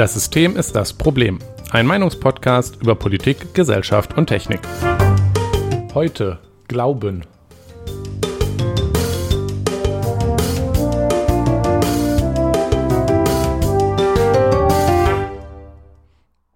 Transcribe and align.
Das 0.00 0.14
System 0.14 0.56
ist 0.56 0.74
das 0.74 0.94
Problem. 0.94 1.40
Ein 1.72 1.86
Meinungspodcast 1.86 2.76
über 2.80 2.94
Politik, 2.94 3.52
Gesellschaft 3.52 4.16
und 4.16 4.28
Technik. 4.28 4.60
Heute 5.92 6.38
Glauben. 6.68 7.26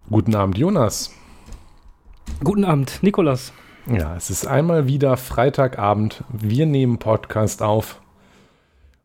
Guten 0.09 0.35
Abend, 0.35 0.57
Jonas. 0.57 1.11
Guten 2.43 2.65
Abend, 2.65 3.03
Nikolas. 3.03 3.53
Ja, 3.85 4.17
es 4.17 4.31
ist 4.31 4.47
einmal 4.47 4.89
wieder 4.89 5.19
Freitagabend. 5.19 6.25
Wir 6.33 6.65
nehmen 6.65 6.97
Podcast 6.97 7.61
auf. 7.61 8.01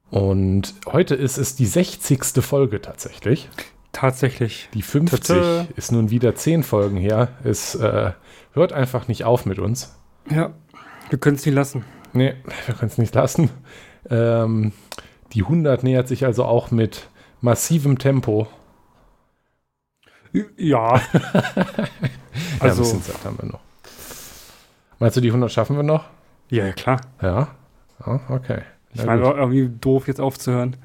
Und 0.10 0.76
heute 0.86 1.16
ist 1.16 1.38
es 1.38 1.58
die 1.58 1.66
60. 1.66 2.42
Folge 2.42 2.82
tatsächlich. 2.82 3.50
Tatsächlich. 3.92 4.70
Die 4.74 4.82
50 4.82 5.20
Tata. 5.20 5.68
ist 5.76 5.92
nun 5.92 6.10
wieder 6.10 6.36
10 6.36 6.64
Folgen 6.64 6.98
her. 6.98 7.30
Es 7.44 7.76
äh, 7.76 8.12
hört 8.54 8.74
einfach 8.74 9.08
nicht 9.08 9.24
auf 9.24 9.46
mit 9.46 9.60
uns. 9.60 9.96
Ja, 10.30 10.52
wir 11.10 11.20
können 11.20 11.38
es 11.38 11.46
nicht 11.46 11.56
lassen. 11.56 11.86
Nee, 12.14 12.36
wir 12.66 12.76
können 12.76 12.92
es 12.92 12.98
nicht 12.98 13.16
lassen. 13.16 13.50
Ähm, 14.10 14.74
die 15.34 15.44
100 15.44 15.84
nähert 15.84 16.08
sich 16.08 16.26
also 16.26 16.46
auch 16.46 16.72
mit 16.72 17.10
massivem 17.42 17.98
Tempo. 17.98 18.48
Ja. 20.58 21.02
also, 21.02 21.04
ja, 22.60 22.62
ein 22.62 22.78
bisschen 22.78 23.04
Zeit 23.04 23.26
haben 23.26 23.38
wir 23.40 23.50
noch. 23.50 23.60
Meinst 25.00 25.18
du, 25.18 25.22
die 25.22 25.30
100 25.30 25.52
schaffen 25.52 25.76
wir 25.76 25.84
noch? 25.84 26.06
Ja, 26.50 26.72
klar. 26.74 27.02
Ja? 27.22 27.48
Oh, 28.06 28.20
okay. 28.30 28.62
Ich 28.94 29.06
meine, 29.06 29.22
irgendwie 29.22 29.70
doof 29.70 30.08
jetzt 30.08 30.20
aufzuhören. 30.20 30.76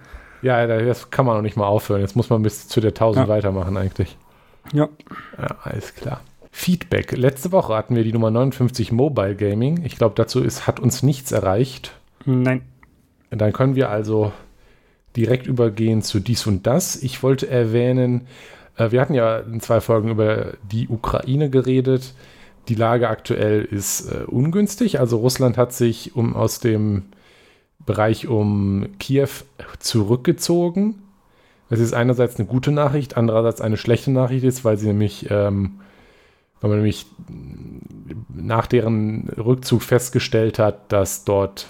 Ja, 0.45 0.67
das 0.67 1.11
kann 1.11 1.27
man 1.27 1.37
noch 1.37 1.43
nicht 1.43 1.57
mal 1.57 1.67
aufhören. 1.67 2.01
Jetzt 2.01 2.17
muss 2.17 2.31
man 2.31 2.43
bis 2.43 2.69
zu 2.69 2.81
der 2.81 2.91
1000 2.91 3.27
ja. 3.27 3.33
weitermachen 3.33 3.77
eigentlich. 3.77 4.17
Ja. 4.73 4.89
Ja, 5.39 5.57
alles 5.63 5.95
klar. 5.95 6.21
Feedback. 6.53 7.17
Letzte 7.17 7.51
Woche 7.51 7.75
hatten 7.75 7.97
wir 7.97 8.05
die 8.05 8.13
Nummer 8.13 8.31
59 8.31 8.93
Mobile 8.93 9.35
Gaming. 9.35 9.83
Ich 9.85 9.97
glaube, 9.97 10.15
dazu 10.17 10.43
ist, 10.43 10.67
hat 10.67 10.79
uns 10.79 11.03
nichts 11.03 11.33
erreicht. 11.33 11.93
Nein. 12.25 12.63
Dann 13.31 13.53
können 13.53 13.75
wir 13.75 13.91
also 13.91 14.33
direkt 15.17 15.47
übergehen 15.47 16.03
zu 16.03 16.21
dies 16.21 16.47
und 16.47 16.67
das. 16.67 17.03
Ich 17.03 17.23
wollte 17.23 17.49
erwähnen, 17.49 18.27
äh, 18.77 18.93
wir 18.93 19.01
hatten 19.01 19.15
ja 19.15 19.39
in 19.39 19.61
zwei 19.61 19.81
Folgen 19.81 20.11
über 20.11 20.55
die 20.63 20.89
Ukraine 20.89 21.51
geredet 21.51 22.15
die 22.69 22.75
Lage 22.75 23.09
aktuell 23.09 23.63
ist 23.63 24.11
äh, 24.11 24.25
ungünstig. 24.27 25.01
Also 25.01 25.19
Russland 25.19 25.57
hat 25.57 25.73
sich 25.73 26.17
um, 26.17 26.35
aus 26.35 26.61
dem 26.61 27.05
Bereich 27.87 28.29
um 28.29 28.87
Kiew 28.99 29.29
zurückgezogen. 29.79 31.03
Das 31.69 31.81
ist 31.81 31.95
einerseits 31.95 32.37
eine 32.37 32.47
gute 32.47 32.73
Nachricht, 32.73 33.17
andererseits 33.17 33.61
eine 33.61 33.77
schlechte 33.77 34.11
Nachricht 34.11 34.45
ist, 34.45 34.65
weil 34.65 34.77
sie 34.77 34.87
nämlich, 34.87 35.31
ähm, 35.31 35.81
weil 36.61 36.71
man 36.71 36.79
nämlich 36.79 37.07
nach 38.29 38.67
deren 38.67 39.29
Rückzug 39.31 39.83
festgestellt 39.83 40.59
hat, 40.59 40.93
dass 40.93 41.25
dort 41.25 41.69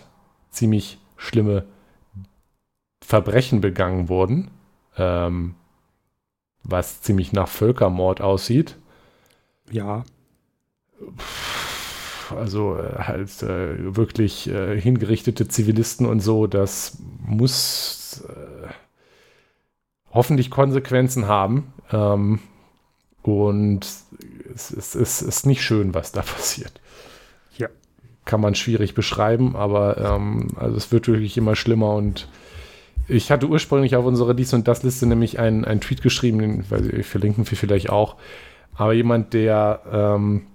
ziemlich 0.51 0.99
schlimme 1.17 1.65
Verbrechen 3.03 3.61
begangen 3.61 4.09
wurden, 4.09 4.51
ähm, 4.97 5.55
was 6.63 7.03
ziemlich 7.03 7.33
nach 7.33 7.49
Völkermord 7.49 8.21
aussieht. 8.21 8.77
Ja 9.71 10.05
also 12.33 12.77
äh, 12.77 12.99
halt 12.99 13.43
äh, 13.43 13.97
wirklich 13.97 14.49
äh, 14.49 14.81
hingerichtete 14.81 15.49
Zivilisten 15.49 16.07
und 16.07 16.21
so, 16.21 16.47
das 16.47 16.99
muss 17.25 18.25
äh, 18.29 18.69
hoffentlich 20.11 20.51
Konsequenzen 20.51 21.27
haben. 21.27 21.73
Ähm, 21.93 22.39
und 23.23 23.87
es, 24.55 24.71
es, 24.71 24.95
es, 24.95 25.23
ist 25.23 25.47
nicht 25.47 25.63
schön, 25.63 25.95
was 25.95 26.13
da 26.13 26.23
passiert. 26.23 26.81
Ja. 27.57 27.69
Kann 28.25 28.41
man 28.41 28.55
schwierig 28.55 28.95
beschreiben, 28.95 29.57
aber 29.57 29.99
ähm, 29.99 30.49
also 30.57 30.77
es 30.77 30.93
wird 30.93 31.09
wirklich 31.09 31.37
immer 31.37 31.57
schlimmer 31.57 31.95
und 31.95 32.29
ich 33.07 33.31
hatte 33.31 33.49
ursprünglich 33.49 33.97
auf 33.97 34.07
unsere 34.07 34.35
Dies- 34.35 34.55
und 34.55 34.67
Das-Liste 34.67 35.07
nämlich 35.07 35.39
einen, 35.39 35.65
einen 35.65 35.81
Tweet 35.81 36.01
geschrieben, 36.01 36.39
den 36.39 36.71
wir 36.71 37.05
verlinken 37.05 37.51
wir 37.51 37.59
vielleicht 37.59 37.91
auch, 37.91 38.17
aber 38.75 38.93
jemand, 38.95 39.35
der 39.35 39.81
ähm, 39.93 40.47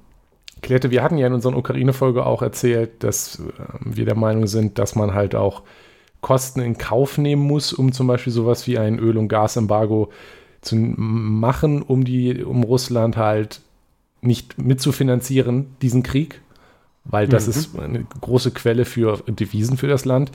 klärte, 0.61 0.91
wir 0.91 1.03
hatten 1.03 1.17
ja 1.17 1.27
in 1.27 1.33
unserer 1.33 1.57
Ukraine-Folge 1.57 2.25
auch 2.25 2.41
erzählt, 2.41 3.03
dass 3.03 3.39
äh, 3.39 3.43
wir 3.83 4.05
der 4.05 4.15
Meinung 4.15 4.47
sind, 4.47 4.79
dass 4.79 4.95
man 4.95 5.13
halt 5.13 5.35
auch 5.35 5.63
Kosten 6.21 6.59
in 6.59 6.77
Kauf 6.77 7.17
nehmen 7.17 7.41
muss, 7.41 7.71
um 7.71 7.91
zum 7.91 8.07
Beispiel 8.07 8.33
sowas 8.33 8.67
wie 8.67 8.77
ein 8.77 8.99
Öl- 8.99 9.17
und 9.17 9.29
Gasembargo 9.29 10.09
zu 10.61 10.75
machen, 10.75 11.81
um 11.81 12.03
die, 12.03 12.43
um 12.43 12.63
Russland 12.63 13.15
halt 13.15 13.61
nicht 14.21 14.57
mitzufinanzieren, 14.57 15.75
diesen 15.81 16.03
Krieg, 16.03 16.41
weil 17.05 17.27
das 17.27 17.45
mhm. 17.45 17.51
ist 17.51 17.79
eine 17.79 18.05
große 18.19 18.51
Quelle 18.51 18.85
für 18.85 19.23
Devisen 19.27 19.77
für 19.77 19.87
das 19.87 20.03
Land. 20.03 20.31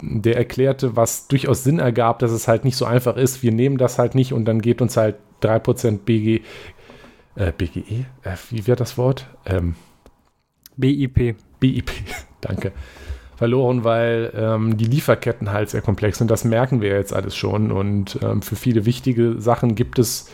Der 0.00 0.36
erklärte, 0.36 0.96
was 0.96 1.28
durchaus 1.28 1.62
Sinn 1.62 1.78
ergab, 1.78 2.18
dass 2.18 2.32
es 2.32 2.48
halt 2.48 2.64
nicht 2.64 2.76
so 2.76 2.84
einfach 2.84 3.16
ist. 3.16 3.44
Wir 3.44 3.52
nehmen 3.52 3.78
das 3.78 3.98
halt 4.00 4.16
nicht 4.16 4.32
und 4.32 4.44
dann 4.46 4.60
geht 4.60 4.82
uns 4.82 4.96
halt 4.96 5.14
3% 5.42 5.98
BG, 5.98 6.42
äh, 7.36 7.52
BGE, 7.52 8.06
äh, 8.22 8.36
wie 8.50 8.66
wird 8.66 8.80
das 8.80 8.96
Wort? 8.98 9.26
Ähm, 9.46 9.74
BIP. 10.76 11.36
BIP, 11.60 11.90
danke. 12.40 12.72
Verloren, 13.36 13.82
weil 13.82 14.32
ähm, 14.36 14.76
die 14.76 14.84
Lieferketten 14.84 15.52
halt 15.52 15.68
sehr 15.68 15.82
komplex 15.82 16.18
sind. 16.18 16.30
Das 16.30 16.44
merken 16.44 16.80
wir 16.80 16.90
jetzt 16.90 17.12
alles 17.12 17.34
schon. 17.34 17.72
Und 17.72 18.18
ähm, 18.22 18.42
für 18.42 18.54
viele 18.54 18.86
wichtige 18.86 19.40
Sachen 19.40 19.74
gibt 19.74 19.98
es 19.98 20.30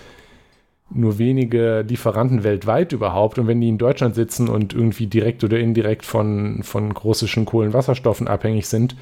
nur 0.91 1.19
wenige 1.19 1.85
Lieferanten 1.89 2.45
weltweit 2.45 2.93
überhaupt. 2.93 3.39
Und 3.39 3.47
wenn 3.47 3.61
die 3.61 3.69
in 3.69 3.79
Deutschland 3.79 4.15
sitzen 4.15 4.49
und 4.49 4.75
irgendwie 4.75 5.07
direkt 5.07 5.45
oder 5.45 5.59
indirekt 5.59 6.05
von, 6.05 6.63
von 6.63 6.93
russischen 6.93 7.47
Kohlenwasserstoffen 7.47 8.29
abhängig 8.29 8.69
sind, 8.69 8.97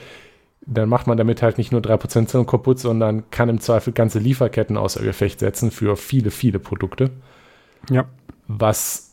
dann 0.64 0.88
macht 0.88 1.06
man 1.06 1.16
damit 1.16 1.42
halt 1.42 1.58
nicht 1.58 1.72
nur 1.72 1.81
3% 1.81 2.44
kaputt, 2.44 2.78
sondern 2.78 3.31
kann 3.31 3.48
im 3.48 3.60
Zweifel 3.60 3.92
ganze 3.92 4.19
Lieferketten 4.19 4.76
außer 4.76 5.03
Gefecht 5.03 5.41
setzen 5.41 5.70
für 5.70 5.97
viele, 5.97 6.31
viele 6.31 6.58
Produkte. 6.58 7.10
Ja. 7.90 8.06
Was 8.46 9.08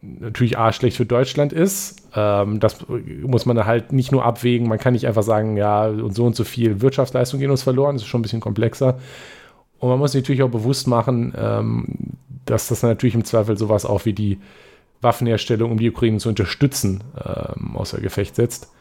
natürlich 0.00 0.58
A, 0.58 0.72
schlecht 0.72 0.96
für 0.96 1.06
Deutschland 1.06 1.52
ist. 1.52 2.08
Ähm, 2.14 2.60
das 2.60 2.86
muss 3.22 3.46
man 3.46 3.64
halt 3.66 3.92
nicht 3.92 4.12
nur 4.12 4.24
abwägen. 4.24 4.68
Man 4.68 4.78
kann 4.78 4.92
nicht 4.92 5.06
einfach 5.06 5.22
sagen, 5.22 5.56
ja, 5.56 5.86
und 5.86 6.14
so 6.14 6.24
und 6.24 6.36
so 6.36 6.44
viel 6.44 6.80
Wirtschaftsleistung 6.80 7.40
gehen 7.40 7.50
uns 7.50 7.62
verloren. 7.62 7.96
Das 7.96 8.02
ist 8.02 8.08
schon 8.08 8.20
ein 8.20 8.22
bisschen 8.22 8.40
komplexer. 8.40 8.98
Und 9.78 9.88
man 9.88 9.98
muss 9.98 10.12
sich 10.12 10.22
natürlich 10.22 10.42
auch 10.42 10.50
bewusst 10.50 10.86
machen, 10.86 11.34
ähm, 11.36 11.86
dass 12.46 12.68
das 12.68 12.82
natürlich 12.82 13.14
im 13.14 13.24
Zweifel 13.24 13.56
sowas 13.56 13.84
auch 13.84 14.04
wie 14.04 14.12
die 14.12 14.38
Waffenherstellung, 15.00 15.70
um 15.70 15.78
die 15.78 15.90
Ukraine 15.90 16.18
zu 16.18 16.28
unterstützen, 16.28 17.04
ähm, 17.16 17.76
außer 17.76 18.00
Gefecht 18.00 18.36
setzt. 18.36 18.72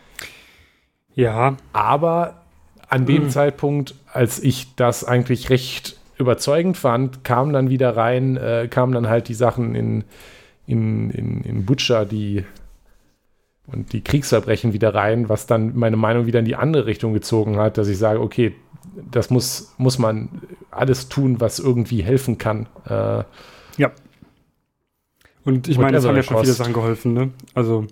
Ja. 1.13 1.57
Aber 1.73 2.41
an 2.89 3.05
dem 3.05 3.25
mhm. 3.25 3.29
Zeitpunkt, 3.29 3.95
als 4.11 4.39
ich 4.39 4.75
das 4.75 5.03
eigentlich 5.03 5.49
recht 5.49 5.99
überzeugend 6.17 6.77
fand, 6.77 7.23
kamen 7.23 7.53
dann 7.53 7.69
wieder 7.69 7.95
rein, 7.95 8.37
äh, 8.37 8.67
kamen 8.69 8.93
dann 8.93 9.07
halt 9.07 9.27
die 9.27 9.33
Sachen 9.33 9.75
in, 9.75 10.03
in, 10.65 11.09
in, 11.11 11.41
in 11.41 11.65
Butcher, 11.65 12.05
die 12.05 12.43
und 13.67 13.91
die 13.91 14.01
Kriegsverbrechen 14.01 14.71
wieder 14.71 14.95
rein, 14.95 15.27
was 15.27 15.45
dann 15.45 15.75
meine 15.75 15.97
Meinung 15.97 16.25
wieder 16.25 16.39
in 16.39 16.45
die 16.45 16.55
andere 16.55 16.85
Richtung 16.85 17.13
gezogen 17.13 17.57
hat, 17.57 17.77
dass 17.77 17.89
ich 17.89 17.97
sage, 17.97 18.21
okay, 18.21 18.55
das 19.11 19.29
muss, 19.29 19.73
muss 19.77 19.99
man 19.99 20.29
alles 20.71 21.09
tun, 21.09 21.41
was 21.41 21.59
irgendwie 21.59 22.01
helfen 22.01 22.37
kann. 22.37 22.67
Äh, 22.85 23.23
ja. 23.77 23.91
Und 25.43 25.67
ich 25.67 25.77
meine, 25.77 25.97
es 25.97 26.05
haben 26.05 26.15
ja 26.15 26.23
schon 26.23 26.39
viele 26.39 26.53
Sachen 26.53 26.73
geholfen, 26.73 27.13
ne? 27.13 27.31
Also 27.53 27.85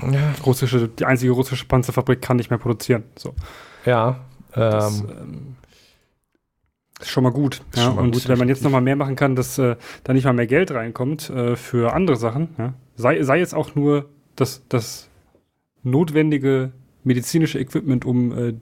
ja. 0.00 0.34
russische, 0.44 0.88
die 0.88 1.04
einzige 1.04 1.32
russische 1.32 1.64
Panzerfabrik 1.66 2.20
kann 2.20 2.36
nicht 2.36 2.50
mehr 2.50 2.58
produzieren. 2.58 3.04
So. 3.16 3.34
Ja. 3.86 4.20
Ähm, 4.54 4.70
das, 4.70 5.00
ähm, 5.00 5.56
ist 7.02 7.10
schon 7.10 7.24
mal 7.24 7.32
gut. 7.32 7.62
Ja? 7.74 7.84
Schon 7.84 7.96
mal 7.96 8.02
und 8.02 8.12
gut, 8.12 8.28
wenn 8.28 8.38
man 8.38 8.48
jetzt 8.48 8.62
noch 8.62 8.70
mal 8.70 8.80
mehr 8.80 8.96
machen 8.96 9.16
kann, 9.16 9.36
dass 9.36 9.58
äh, 9.58 9.76
da 10.04 10.12
nicht 10.12 10.24
mal 10.24 10.32
mehr 10.32 10.46
Geld 10.46 10.70
reinkommt 10.70 11.30
äh, 11.30 11.56
für 11.56 11.92
andere 11.92 12.16
Sachen, 12.16 12.48
ja? 12.58 12.74
sei, 12.96 13.22
sei 13.22 13.40
es 13.40 13.54
auch 13.54 13.74
nur 13.74 14.08
das, 14.36 14.62
das 14.68 15.08
notwendige 15.82 16.72
medizinische 17.04 17.58
Equipment, 17.58 18.04
um 18.04 18.38
äh, 18.38 18.54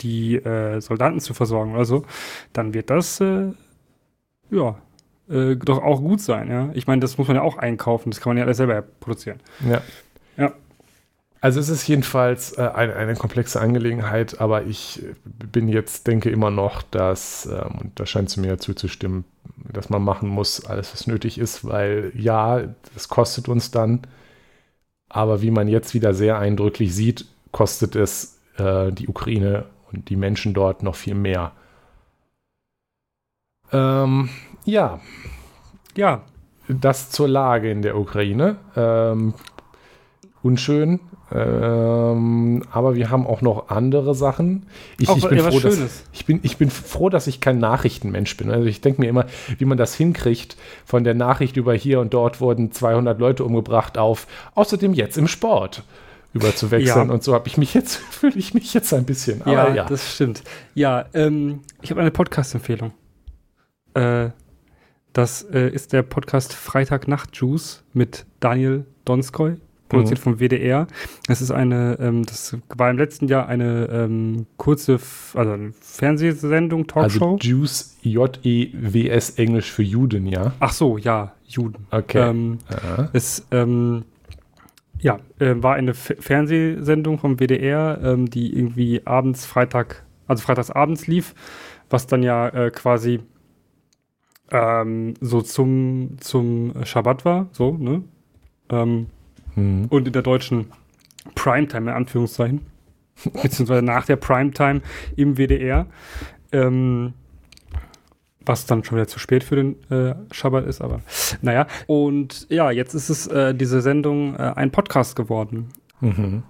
die 0.00 0.36
äh, 0.36 0.80
Soldaten 0.80 1.20
zu 1.20 1.34
versorgen 1.34 1.74
oder 1.74 1.84
so, 1.84 2.04
dann 2.52 2.74
wird 2.74 2.90
das 2.90 3.20
äh, 3.20 3.52
ja 4.50 4.76
äh, 5.28 5.56
doch 5.56 5.82
auch 5.82 6.00
gut 6.00 6.20
sein. 6.20 6.50
Ja? 6.50 6.70
Ich 6.74 6.86
meine, 6.86 7.00
das 7.00 7.18
muss 7.18 7.28
man 7.28 7.36
ja 7.36 7.42
auch 7.42 7.56
einkaufen, 7.58 8.10
das 8.10 8.20
kann 8.20 8.30
man 8.30 8.38
ja 8.38 8.44
alles 8.44 8.56
selber 8.56 8.82
produzieren. 8.82 9.40
Ja. 9.68 9.82
Ja. 10.36 10.52
Also 11.42 11.58
es 11.58 11.68
ist 11.68 11.88
jedenfalls 11.88 12.56
äh, 12.56 12.70
eine, 12.72 12.94
eine, 12.94 13.16
komplexe 13.16 13.60
Angelegenheit, 13.60 14.40
aber 14.40 14.62
ich 14.62 15.02
bin 15.24 15.66
jetzt, 15.66 16.06
denke 16.06 16.30
immer 16.30 16.52
noch, 16.52 16.82
dass, 16.82 17.46
ähm, 17.46 17.78
und 17.80 17.98
da 17.98 18.06
scheint 18.06 18.28
es 18.28 18.36
mir 18.36 18.58
zuzustimmen, 18.58 19.24
dass 19.56 19.90
man 19.90 20.04
machen 20.04 20.28
muss, 20.28 20.64
alles 20.64 20.92
was 20.92 21.08
nötig 21.08 21.38
ist, 21.38 21.64
weil 21.64 22.12
ja, 22.14 22.62
das 22.94 23.08
kostet 23.08 23.48
uns 23.48 23.72
dann, 23.72 24.02
aber 25.08 25.42
wie 25.42 25.50
man 25.50 25.66
jetzt 25.66 25.94
wieder 25.94 26.14
sehr 26.14 26.38
eindrücklich 26.38 26.94
sieht, 26.94 27.26
kostet 27.50 27.96
es 27.96 28.38
äh, 28.56 28.92
die 28.92 29.08
Ukraine 29.08 29.66
und 29.90 30.10
die 30.10 30.16
Menschen 30.16 30.54
dort 30.54 30.84
noch 30.84 30.94
viel 30.94 31.16
mehr. 31.16 31.50
Ähm, 33.72 34.28
ja. 34.64 35.00
Ja. 35.96 36.22
Das 36.68 37.10
zur 37.10 37.26
Lage 37.26 37.68
in 37.68 37.82
der 37.82 37.98
Ukraine. 37.98 38.58
Ähm, 38.76 39.34
unschön. 40.44 41.00
Ähm, 41.34 42.62
aber 42.70 42.94
wir 42.94 43.10
haben 43.10 43.26
auch 43.26 43.40
noch 43.40 43.68
andere 43.68 44.14
Sachen. 44.14 44.66
Ich, 44.98 45.08
auch, 45.08 45.16
ich, 45.16 45.28
bin 45.28 45.38
ja, 45.38 45.50
froh, 45.50 45.60
dass, 45.60 46.04
ich, 46.12 46.26
bin, 46.26 46.40
ich 46.42 46.58
bin 46.58 46.70
froh, 46.70 47.08
dass 47.08 47.26
ich 47.26 47.40
kein 47.40 47.58
Nachrichtenmensch 47.58 48.36
bin. 48.36 48.50
Also 48.50 48.66
ich 48.66 48.80
denke 48.80 49.00
mir 49.00 49.08
immer, 49.08 49.26
wie 49.58 49.64
man 49.64 49.78
das 49.78 49.94
hinkriegt, 49.94 50.56
von 50.84 51.04
der 51.04 51.14
Nachricht 51.14 51.56
über 51.56 51.74
hier 51.74 52.00
und 52.00 52.12
dort 52.12 52.40
wurden 52.40 52.72
200 52.72 53.18
Leute 53.18 53.44
umgebracht 53.44 53.96
auf 53.96 54.26
außerdem 54.54 54.92
jetzt 54.92 55.16
im 55.16 55.26
Sport 55.26 55.84
überzuwechseln. 56.34 57.08
Ja. 57.08 57.14
Und 57.14 57.22
so 57.22 57.34
habe 57.34 57.48
ich 57.48 57.56
mich 57.56 57.72
jetzt, 57.72 57.96
fühle 58.10 58.36
ich 58.36 58.52
mich 58.52 58.74
jetzt 58.74 58.92
ein 58.92 59.04
bisschen. 59.04 59.42
Ja, 59.46 59.72
ja. 59.72 59.84
das 59.84 60.14
stimmt. 60.14 60.42
Ja, 60.74 61.06
ähm, 61.14 61.60
ich 61.80 61.90
habe 61.90 62.00
eine 62.00 62.10
Podcast-Empfehlung. 62.10 62.92
Äh, 63.94 64.30
das 65.12 65.42
äh, 65.42 65.68
ist 65.68 65.92
der 65.92 66.02
Podcast 66.02 66.52
Freitag 66.52 67.08
Nacht 67.08 67.36
Juice 67.36 67.84
mit 67.92 68.26
Daniel 68.40 68.86
Donskoy 69.04 69.56
produziert 69.92 70.18
mhm. 70.20 70.22
vom 70.22 70.40
WDR. 70.40 70.86
Es 71.28 71.40
ist 71.40 71.50
eine, 71.50 71.98
ähm, 72.00 72.24
das 72.24 72.56
war 72.74 72.90
im 72.90 72.98
letzten 72.98 73.28
Jahr 73.28 73.46
eine 73.46 73.88
ähm, 73.92 74.46
kurze, 74.56 74.98
also 75.34 75.52
eine 75.52 75.72
Fernsehsendung, 75.80 76.86
Talkshow. 76.86 77.34
Also 77.34 77.38
Jews, 77.40 77.96
J-E-W-S, 78.02 79.30
Englisch 79.38 79.70
für 79.70 79.82
Juden, 79.82 80.26
ja? 80.26 80.52
Ach 80.60 80.72
so, 80.72 80.98
ja, 80.98 81.34
Juden. 81.46 81.86
Okay. 81.90 82.30
Ähm, 82.30 82.58
es, 83.12 83.46
ähm, 83.50 84.04
ja, 85.00 85.18
äh, 85.38 85.54
war 85.56 85.74
eine 85.74 85.90
F 85.92 86.14
Fernsehsendung 86.20 87.18
vom 87.18 87.38
WDR, 87.38 88.00
ähm, 88.02 88.30
die 88.30 88.56
irgendwie 88.56 89.02
abends, 89.04 89.44
Freitag, 89.44 90.04
also 90.26 90.42
freitags 90.42 90.70
abends 90.70 91.06
lief, 91.06 91.34
was 91.90 92.06
dann 92.06 92.22
ja 92.22 92.48
äh, 92.48 92.70
quasi 92.70 93.20
ähm, 94.50 95.14
so 95.20 95.42
zum, 95.42 96.16
zum 96.20 96.72
Schabbat 96.84 97.24
war, 97.24 97.48
so, 97.52 97.72
ne? 97.72 98.02
Ähm, 98.70 99.06
Mhm. 99.54 99.86
Und 99.88 100.06
in 100.06 100.12
der 100.12 100.22
deutschen 100.22 100.66
Primetime, 101.34 101.90
in 101.90 101.96
Anführungszeichen, 101.96 102.60
beziehungsweise 103.42 103.82
nach 103.82 104.06
der 104.06 104.16
Primetime 104.16 104.82
im 105.16 105.36
WDR, 105.36 105.86
ähm, 106.52 107.14
was 108.44 108.66
dann 108.66 108.82
schon 108.84 108.96
wieder 108.96 109.06
zu 109.06 109.18
spät 109.18 109.44
für 109.44 109.56
den 109.56 109.90
äh, 109.90 110.14
Schabbat 110.32 110.66
ist, 110.66 110.80
aber 110.80 111.00
naja. 111.42 111.66
Und 111.86 112.46
ja, 112.50 112.70
jetzt 112.70 112.94
ist 112.94 113.08
es 113.08 113.26
äh, 113.28 113.54
diese 113.54 113.80
Sendung 113.80 114.34
äh, 114.34 114.52
ein 114.56 114.70
Podcast 114.70 115.16
geworden. 115.16 115.68
Mhm. 116.00 116.42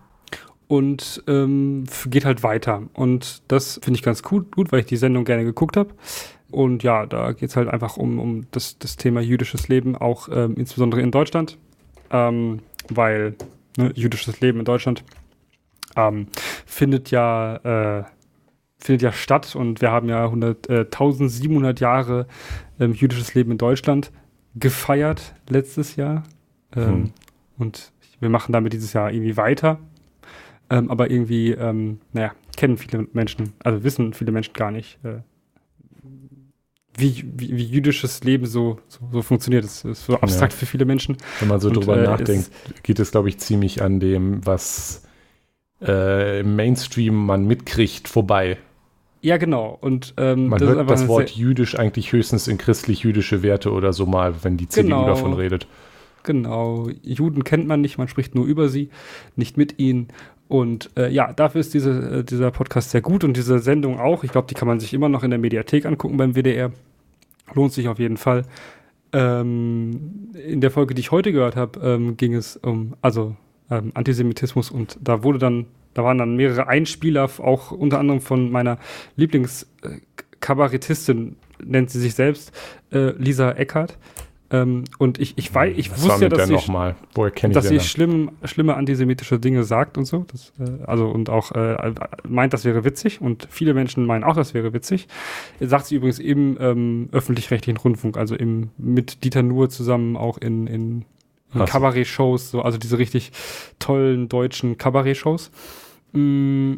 Und 0.69 1.23
ähm, 1.27 1.85
geht 2.07 2.25
halt 2.25 2.43
weiter. 2.43 2.83
Und 2.95 3.43
das 3.49 3.79
finde 3.83 3.99
ich 3.99 4.03
ganz 4.03 4.23
gut, 4.23 4.53
gut, 4.57 4.73
weil 4.73 4.81
ich 4.81 4.87
die 4.87 4.97
Sendung 4.97 5.25
gerne 5.25 5.45
geguckt 5.45 5.77
habe. 5.77 5.91
Und 6.51 6.83
ja, 6.83 7.05
da 7.05 7.33
geht 7.33 7.51
es 7.51 7.57
halt 7.57 7.69
einfach 7.69 7.99
um, 7.99 8.19
um 8.19 8.47
das, 8.53 8.79
das 8.79 8.97
Thema 8.97 9.21
jüdisches 9.21 9.69
Leben, 9.69 9.97
auch 9.97 10.29
ähm, 10.33 10.55
insbesondere 10.57 11.03
in 11.03 11.11
Deutschland. 11.11 11.59
Ähm, 12.11 12.61
weil 12.89 13.35
ne, 13.77 13.93
jüdisches 13.95 14.41
Leben 14.41 14.59
in 14.59 14.65
Deutschland 14.65 15.05
ähm, 15.97 16.27
findet 16.67 17.11
ja 17.11 17.57
äh, 18.01 18.05
findet 18.79 19.03
ja 19.03 19.13
statt 19.13 19.55
und 19.55 19.81
wir 19.81 19.93
haben 19.93 20.09
ja 20.09 20.25
100, 20.25 20.69
äh, 20.69 20.79
1700 20.81 21.81
Jahre 21.81 22.27
ähm, 22.81 22.95
jüdisches 22.95 23.35
Leben 23.35 23.53
in 23.53 23.59
Deutschland 23.59 24.11
gefeiert 24.57 25.35
letztes 25.49 25.97
Jahr 25.97 26.25
ähm, 26.75 26.85
hm. 26.85 27.13
und 27.59 27.93
wir 28.21 28.29
machen 28.29 28.53
damit 28.53 28.73
dieses 28.73 28.93
Jahr 28.93 29.13
irgendwie 29.13 29.37
weiter, 29.37 29.79
ähm, 30.71 30.91
aber 30.91 31.11
irgendwie, 31.11 31.53
ähm, 31.53 32.01
naja, 32.13 32.33
kennen 32.57 32.77
viele 32.77 33.07
Menschen, 33.13 33.53
also 33.65 33.83
wissen 33.83 34.15
viele 34.15 34.33
Menschen 34.33 34.53
gar 34.55 34.71
nicht, 34.71 34.99
äh, 35.05 35.21
wie, 36.97 37.25
wie, 37.37 37.57
wie, 37.57 37.65
jüdisches 37.65 38.23
Leben 38.23 38.47
so, 38.47 38.79
so, 38.89 39.01
so, 39.11 39.23
funktioniert. 39.23 39.65
Das 39.65 39.85
ist 39.85 40.05
so 40.05 40.15
abstrakt 40.17 40.53
ja. 40.53 40.59
für 40.59 40.67
viele 40.67 40.85
Menschen. 40.85 41.17
Wenn 41.41 41.49
man 41.49 41.61
so 41.61 41.69
und, 41.69 41.77
drüber 41.77 41.97
äh, 41.97 42.05
nachdenkt, 42.05 42.51
geht 42.83 42.99
es, 42.99 43.13
glaube 43.13 43.29
ich, 43.29 43.39
ziemlich 43.39 43.83
an 43.83 43.99
dem, 43.99 44.45
was 44.45 45.03
äh, 45.81 46.41
im 46.41 46.55
Mainstream 46.57 47.15
man 47.15 47.47
mitkriegt, 47.47 48.09
vorbei. 48.09 48.59
Ja, 49.23 49.37
genau. 49.37 49.79
Und 49.81 50.15
ähm, 50.17 50.49
man 50.49 50.59
das 50.59 50.69
hört 50.69 50.91
das 50.91 51.09
Wort 51.09 51.31
jüdisch 51.31 51.79
eigentlich 51.79 52.13
höchstens 52.13 52.49
in 52.49 52.59
christlich-jüdische 52.59 53.43
Werte 53.43 53.71
oder 53.71 53.93
so 53.93 54.05
mal, 54.05 54.35
wenn 54.43 54.57
die 54.57 54.69
CDU 54.69 54.89
genau. 54.89 55.07
davon 55.07 55.33
redet. 55.33 55.67
Genau. 56.25 56.89
Juden 57.03 57.45
kennt 57.45 57.67
man 57.67 57.81
nicht, 57.81 57.99
man 57.99 58.09
spricht 58.09 58.35
nur 58.35 58.47
über 58.47 58.69
sie, 58.69 58.91
nicht 59.37 59.57
mit 59.57 59.79
ihnen. 59.79 60.09
Und 60.53 60.91
äh, 60.99 61.09
ja, 61.09 61.33
dafür 61.33 61.63
ist 61.63 61.73
diese, 61.73 62.19
äh, 62.19 62.25
dieser 62.25 62.51
Podcast 62.51 62.91
sehr 62.91 63.01
gut 63.01 63.25
und 63.25 63.39
diese 63.39 63.59
Sendung 63.59 63.99
auch. 63.99 64.23
Ich 64.23 64.33
glaube, 64.33 64.49
die 64.49 64.55
kann 64.55 64.69
man 64.69 64.81
sich 64.81 64.93
immer 64.93 65.09
noch 65.09 65.23
in 65.23 65.31
der 65.31 65.39
Mediathek 65.39 65.87
angucken 65.87 66.19
beim 66.19 66.35
WDR. 66.35 66.73
Lohnt 67.55 67.73
sich 67.73 67.89
auf 67.89 67.99
jeden 67.99 68.19
Fall. 68.19 68.43
Ähm, 69.15 70.29
in 70.35 70.61
der 70.61 70.71
Folge, 70.71 70.93
die 70.93 71.01
ich 71.01 71.11
heute 71.11 71.33
gehört 71.33 71.57
habe, 71.57 71.81
ähm, 71.81 72.19
ging 72.19 72.35
es 72.35 72.59
um 72.59 72.93
also 73.01 73.35
ähm, 73.71 73.93
Antisemitismus 73.95 74.71
und 74.71 74.99
da 75.01 75.23
wurde 75.23 75.39
dann, 75.39 75.65
da 75.95 76.05
waren 76.05 76.19
dann 76.19 76.37
mehrere 76.37 76.67
Einspieler, 76.67 77.31
auch 77.39 77.73
unter 77.73 77.99
anderem 77.99 78.21
von 78.21 78.51
meiner 78.51 78.77
Lieblingskabarettistin, 79.17 81.37
nennt 81.65 81.89
sie 81.89 82.01
sich 82.01 82.15
selbst, 82.15 82.53
äh, 82.93 83.13
Lisa 83.13 83.53
Eckert. 83.53 83.97
Ähm, 84.53 84.85
und 84.99 85.19
ich, 85.19 85.39
ich, 85.39 85.53
weiß, 85.53 85.73
ich 85.77 85.91
Was 85.91 86.05
wusste 86.05 86.25
ja, 86.25 86.29
dass 86.29 86.47
sie, 86.47 86.59
dass 87.53 87.69
sie 87.69 87.81
schlimm, 87.81 88.33
schlimme 88.45 88.75
antisemitische 88.75 89.39
Dinge 89.39 89.65
sagt 89.65 89.97
und 89.97 90.05
so. 90.05 90.27
Das, 90.31 90.53
äh, 90.61 90.85
also 90.85 91.09
und 91.09 91.31
auch 91.31 91.53
äh, 91.53 91.95
meint, 92.29 92.53
das 92.53 92.67
wäre 92.67 92.85
witzig. 92.85 93.23
Und 93.23 93.49
viele 93.51 93.73
Menschen 93.73 94.05
meinen 94.05 94.25
auch, 94.25 94.37
das 94.37 94.53
wäre 94.53 94.75
witzig. 94.75 95.09
Sagt 95.59 95.87
sie 95.87 95.97
übrigens 95.97 96.19
im 96.19 96.59
ähm, 96.61 97.09
öffentlich-rechtlichen 97.13 97.79
Rundfunk, 97.79 98.19
also 98.19 98.35
im, 98.35 98.69
mit 98.77 99.25
Dieter 99.25 99.43
Nuhr 99.43 99.71
zusammen 99.71 100.19
auch 100.19 100.37
in, 100.37 100.67
in, 100.67 101.05
in 101.55 101.65
Kabarett-Shows, 101.65 102.51
so, 102.51 102.61
also 102.61 102.77
diese 102.77 102.99
richtig 102.99 103.33
tollen 103.79 104.29
deutschen 104.29 104.77
Kabarett-Shows. 104.77 105.51
Mm, 106.13 106.73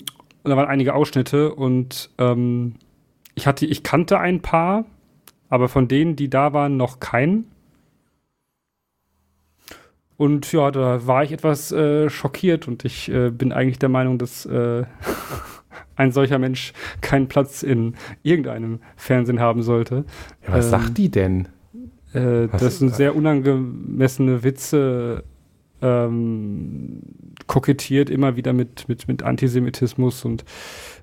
und 0.44 0.50
da 0.50 0.56
waren 0.56 0.68
einige 0.68 0.94
Ausschnitte 0.94 1.52
und 1.54 2.10
ähm, 2.18 2.74
ich 3.34 3.48
hatte, 3.48 3.66
ich 3.66 3.82
kannte 3.82 4.20
ein 4.20 4.42
paar, 4.42 4.84
aber 5.48 5.68
von 5.68 5.88
denen, 5.88 6.14
die 6.14 6.30
da 6.30 6.52
waren, 6.52 6.76
noch 6.76 7.00
keinen. 7.00 7.50
Und 10.16 10.52
ja, 10.52 10.70
da 10.70 11.06
war 11.06 11.24
ich 11.24 11.32
etwas 11.32 11.72
äh, 11.72 12.08
schockiert 12.08 12.68
und 12.68 12.84
ich 12.84 13.10
äh, 13.10 13.30
bin 13.30 13.52
eigentlich 13.52 13.78
der 13.78 13.88
Meinung, 13.88 14.18
dass 14.18 14.46
äh, 14.46 14.84
ein 15.96 16.12
solcher 16.12 16.38
Mensch 16.38 16.72
keinen 17.00 17.28
Platz 17.28 17.62
in 17.62 17.94
irgendeinem 18.22 18.80
Fernsehen 18.96 19.40
haben 19.40 19.62
sollte. 19.62 20.04
Ja, 20.46 20.54
was 20.54 20.66
ähm, 20.66 20.70
sagt 20.70 20.98
die 20.98 21.10
denn? 21.10 21.48
Äh, 22.12 22.48
das 22.48 22.78
sind 22.78 22.94
sehr 22.94 23.16
unangemessene 23.16 24.44
Witze 24.44 25.24
ähm, 25.82 27.02
kokettiert 27.46 28.08
immer 28.08 28.36
wieder 28.36 28.52
mit, 28.52 28.88
mit, 28.88 29.06
mit 29.08 29.22
Antisemitismus 29.22 30.24
und 30.24 30.44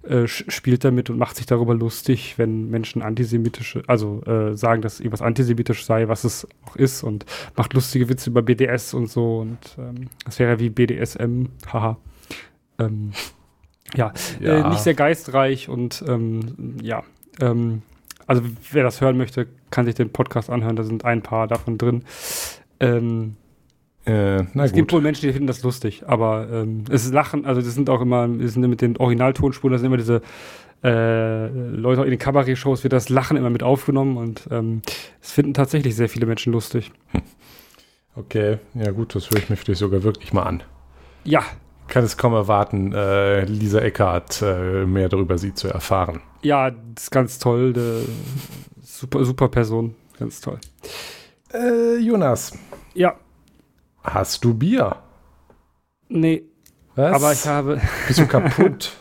äh, 0.04 0.28
spielt 0.28 0.84
damit 0.84 1.10
und 1.10 1.18
macht 1.18 1.36
sich 1.36 1.46
darüber 1.46 1.76
lustig, 1.76 2.38
wenn 2.38 2.70
Menschen 2.70 3.02
antisemitische, 3.02 3.84
also 3.88 4.24
äh, 4.24 4.56
sagen, 4.58 4.82
dass 4.82 5.00
irgendwas 5.00 5.22
antisemitisch 5.22 5.86
sei, 5.86 6.08
was 6.08 6.24
es 6.24 6.48
auch 6.66 6.76
ist 6.76 7.04
und 7.04 7.26
macht 7.56 7.74
lustige 7.74 8.10
Witze 8.10 8.32
über 8.32 8.42
BDS 8.42 8.94
und 8.96 9.08
so 9.08 9.40
und 9.40 9.60
ähm, 9.78 10.08
das 10.26 10.40
wäre 10.40 10.60
wie 10.60 10.70
BDSM, 10.70 11.46
haha. 11.72 11.98
Ähm, 12.80 13.12
ja, 13.94 14.12
ja. 14.40 14.66
Äh, 14.66 14.70
nicht 14.70 14.82
sehr 14.82 14.96
geistreich 14.96 15.70
und 15.70 16.04
ähm, 16.08 16.78
ja, 16.82 17.04
ähm, 17.40 17.84
also 18.26 18.42
wer 18.72 18.84
das 18.84 19.02
hören 19.02 19.18
möchte, 19.18 19.48
kann 19.70 19.86
sich 19.86 19.96
den 19.96 20.12
Podcast 20.12 20.50
anhören, 20.50 20.76
da 20.76 20.84
sind 20.84 21.06
ein 21.06 21.22
paar 21.22 21.48
davon 21.48 21.78
drin. 21.78 22.06
Ähm, 22.80 23.36
äh, 24.06 24.44
es 24.60 24.74
gibt 24.74 24.92
wohl 24.92 25.02
Menschen, 25.02 25.28
die 25.28 25.34
finden 25.34 25.48
das 25.48 25.62
lustig, 25.64 26.04
aber 26.08 26.48
ähm, 26.52 26.86
es 26.90 27.06
ist 27.06 27.14
Lachen, 27.14 27.46
also 27.46 27.62
das 27.62 27.74
sind 27.76 27.90
auch 27.90 28.02
immer, 28.02 28.28
das 28.28 28.54
sind 28.54 28.68
mit 28.68 28.82
den 28.82 28.98
Originaltonspuren, 28.98 29.72
das 29.72 29.82
sind 29.82 29.88
immer 29.88 29.98
diese 29.98 30.22
äh, 30.84 31.48
Leute 31.48 32.02
in 32.04 32.10
den 32.10 32.20
Kabarett-Shows 32.20 32.84
wird 32.84 32.94
das 32.94 33.10
Lachen 33.10 33.38
immer 33.38 33.52
mit 33.52 33.62
aufgenommen 33.62 34.18
und 34.18 34.48
ähm, 34.50 34.82
es 35.22 35.32
finden 35.32 35.54
tatsächlich 35.54 35.96
sehr 35.96 36.10
viele 36.10 36.26
Menschen 36.26 36.52
lustig. 36.52 36.92
Okay, 38.16 38.58
ja 38.74 38.92
gut, 38.92 39.16
das 39.16 39.30
höre 39.30 39.38
ich 39.38 39.50
mir 39.50 39.56
vielleicht 39.56 39.80
sogar 39.80 40.04
wirklich 40.04 40.34
mal 40.34 40.44
an. 40.44 40.64
Ja. 41.24 41.44
Kann 41.88 42.04
es 42.04 42.18
kaum 42.18 42.34
erwarten, 42.34 42.94
äh, 42.94 43.46
Lisa 43.46 43.80
Eckhardt 43.80 44.42
äh, 44.42 44.86
mehr 44.86 45.08
darüber 45.08 45.38
sie 45.38 45.54
zu 45.54 45.68
erfahren. 45.68 46.22
Ja, 46.42 46.72
das 46.72 47.04
ist 47.04 47.12
ganz 47.12 47.40
toll. 47.40 47.74
super, 48.82 49.24
super 49.24 49.50
Person. 49.50 49.96
Ganz 50.18 50.42
toll. 50.42 50.60
Äh, 51.54 51.98
Jonas. 52.00 52.58
Ja. 52.94 53.16
Hast 54.04 54.44
du 54.44 54.54
Bier? 54.54 54.98
Nee. 56.10 56.44
Was? 56.96 57.16
Aber 57.16 57.34
ich 57.34 57.48
habe. 57.48 57.82
Bist 58.08 58.20
du 58.20 58.28
kaputt? 58.28 58.94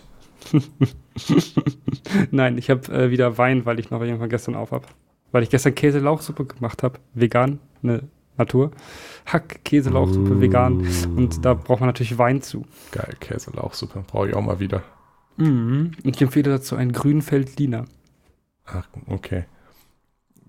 Nein, 2.31 2.59
ich 2.59 2.71
habe 2.71 2.93
äh, 2.93 3.11
wieder 3.11 3.39
Wein, 3.39 3.67
weil 3.67 3.79
ich 3.79 3.91
noch 3.91 4.01
irgendwann 4.01 4.29
gestern 4.29 4.55
auf 4.55 4.73
habe. 4.73 4.87
Weil 5.33 5.43
ich 5.43 5.51
gestern 5.51 5.75
Käselauchsuppe 5.75 6.45
gemacht 6.45 6.83
habe. 6.83 6.99
Vegan, 7.15 7.61
eine 7.83 8.09
Natur. 8.37 8.73
Hack, 9.27 9.65
Käselauchsuppe, 9.65 10.33
uh. 10.33 10.41
vegan. 10.41 10.87
Und 11.17 11.45
da 11.45 11.55
braucht 11.55 11.81
man 11.81 11.89
natürlich 11.89 12.19
Wein 12.19 12.43
zu. 12.43 12.65
Geil, 12.91 13.15
Käselauchsuppe. 13.21 14.05
Brauche 14.07 14.29
ich 14.29 14.35
auch 14.35 14.43
mal 14.43 14.59
wieder. 14.59 14.83
Mhm. 15.37 15.93
Ich 16.03 16.21
empfehle 16.21 16.51
dazu 16.51 16.77
einen 16.77 16.93
Grünfeld-Lina. 16.93 17.85
Ach, 18.67 18.89
okay. 19.07 19.45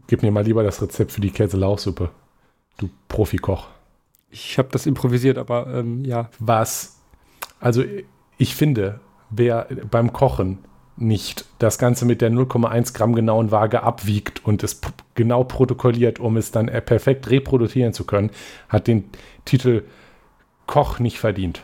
gib 0.08 0.22
mir 0.22 0.32
mal 0.32 0.44
lieber 0.44 0.64
das 0.64 0.82
Rezept 0.82 1.12
für 1.12 1.22
die 1.22 1.32
Käselauchsuppe. 1.32 2.10
Du 2.78 2.90
Profikoch. 3.08 3.68
Ich 4.32 4.58
habe 4.58 4.70
das 4.72 4.86
improvisiert, 4.86 5.38
aber 5.38 5.68
ähm, 5.68 6.04
ja. 6.06 6.30
Was? 6.40 7.02
Also 7.60 7.84
ich 8.38 8.56
finde, 8.56 9.00
wer 9.30 9.68
beim 9.90 10.14
Kochen 10.14 10.60
nicht 10.98 11.46
das 11.60 11.78
Ganze 11.78 12.06
mit 12.06 12.22
der 12.22 12.32
0,1 12.32 12.94
Gramm 12.94 13.16
genauen 13.16 13.52
Waage 13.52 13.84
abwiegt 13.84 14.46
und 14.46 14.64
es 14.64 14.80
genau 15.16 15.44
protokolliert, 15.44 16.20
um 16.20 16.38
es 16.38 16.52
dann 16.52 16.68
äh, 16.68 16.82
perfekt 16.82 17.30
reproduzieren 17.30 17.94
zu 17.94 18.06
können, 18.06 18.30
hat 18.70 18.88
den 18.88 19.06
Titel 19.46 19.84
Koch 20.68 21.00
nicht 21.00 21.20
verdient. 21.20 21.62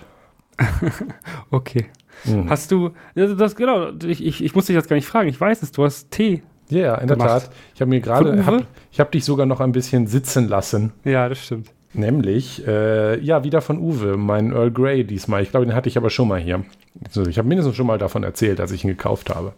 okay. 1.52 1.86
Mhm. 2.26 2.50
Hast 2.50 2.72
du, 2.72 2.92
das, 3.14 3.56
genau, 3.56 3.92
ich, 4.06 4.26
ich, 4.26 4.44
ich 4.44 4.56
muss 4.56 4.66
dich 4.66 4.76
jetzt 4.76 4.90
gar 4.90 4.96
nicht 4.96 5.08
fragen, 5.08 5.30
ich 5.30 5.40
weiß 5.40 5.62
es, 5.62 5.72
du 5.72 5.84
hast 5.84 6.10
Tee. 6.12 6.42
Ja, 6.70 6.80
yeah, 6.80 6.98
in 6.98 7.08
gemacht. 7.08 7.30
der 7.30 7.40
Tat. 7.40 7.52
Ich 7.76 7.82
habe 7.82 7.90
mir 7.90 8.02
gerade, 8.02 8.46
hab, 8.46 8.64
ich 8.92 9.00
habe 9.00 9.12
dich 9.12 9.24
sogar 9.24 9.46
noch 9.46 9.62
ein 9.62 9.72
bisschen 9.72 10.08
sitzen 10.08 10.50
lassen. 10.50 10.92
Ja, 11.06 11.30
das 11.30 11.40
stimmt. 11.40 11.72
Nämlich, 11.98 12.66
äh, 12.68 13.20
ja, 13.20 13.44
wieder 13.44 13.62
von 13.62 13.80
Uwe, 13.80 14.18
mein 14.18 14.52
Earl 14.52 14.72
Grey 14.72 15.04
diesmal. 15.04 15.42
Ich 15.42 15.50
glaube, 15.50 15.66
den 15.66 15.74
hatte 15.74 15.90
ich 15.90 15.98
aber 15.98 16.12
schon 16.12 16.28
mal 16.28 16.40
hier. 16.40 16.64
Also 17.06 17.26
ich 17.26 17.40
habe 17.40 17.48
mindestens 17.48 17.76
schon 17.76 17.88
mal 17.88 17.98
davon 17.98 18.24
erzählt, 18.24 18.60
als 18.60 18.72
ich 18.72 18.84
ihn 18.84 18.90
gekauft 18.90 19.34
habe. 19.34 19.54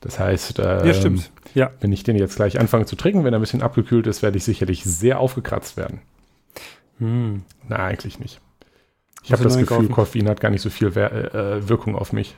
Das 0.00 0.20
heißt, 0.20 0.60
ähm, 0.60 0.86
ja, 0.86 0.94
stimmt. 0.94 1.30
Ja. 1.54 1.72
wenn 1.80 1.92
ich 1.92 2.04
den 2.04 2.16
jetzt 2.16 2.36
gleich 2.36 2.60
anfange 2.60 2.86
zu 2.86 2.94
trinken, 2.94 3.24
wenn 3.24 3.34
er 3.34 3.40
ein 3.40 3.42
bisschen 3.42 3.60
abgekühlt 3.60 4.06
ist, 4.06 4.22
werde 4.22 4.36
ich 4.36 4.44
sicherlich 4.44 4.84
sehr 4.84 5.18
aufgekratzt 5.18 5.76
werden. 5.76 6.00
Hm. 6.98 7.42
Na, 7.68 7.76
eigentlich 7.76 8.20
nicht. 8.20 8.40
Ich 9.24 9.32
habe 9.32 9.42
das 9.42 9.54
Gefühl, 9.54 9.66
kaufen? 9.66 9.92
Koffein 9.92 10.28
hat 10.28 10.40
gar 10.40 10.50
nicht 10.50 10.62
so 10.62 10.70
viel 10.70 10.88
äh, 10.96 11.68
Wirkung 11.68 11.96
auf 11.96 12.12
mich. 12.12 12.36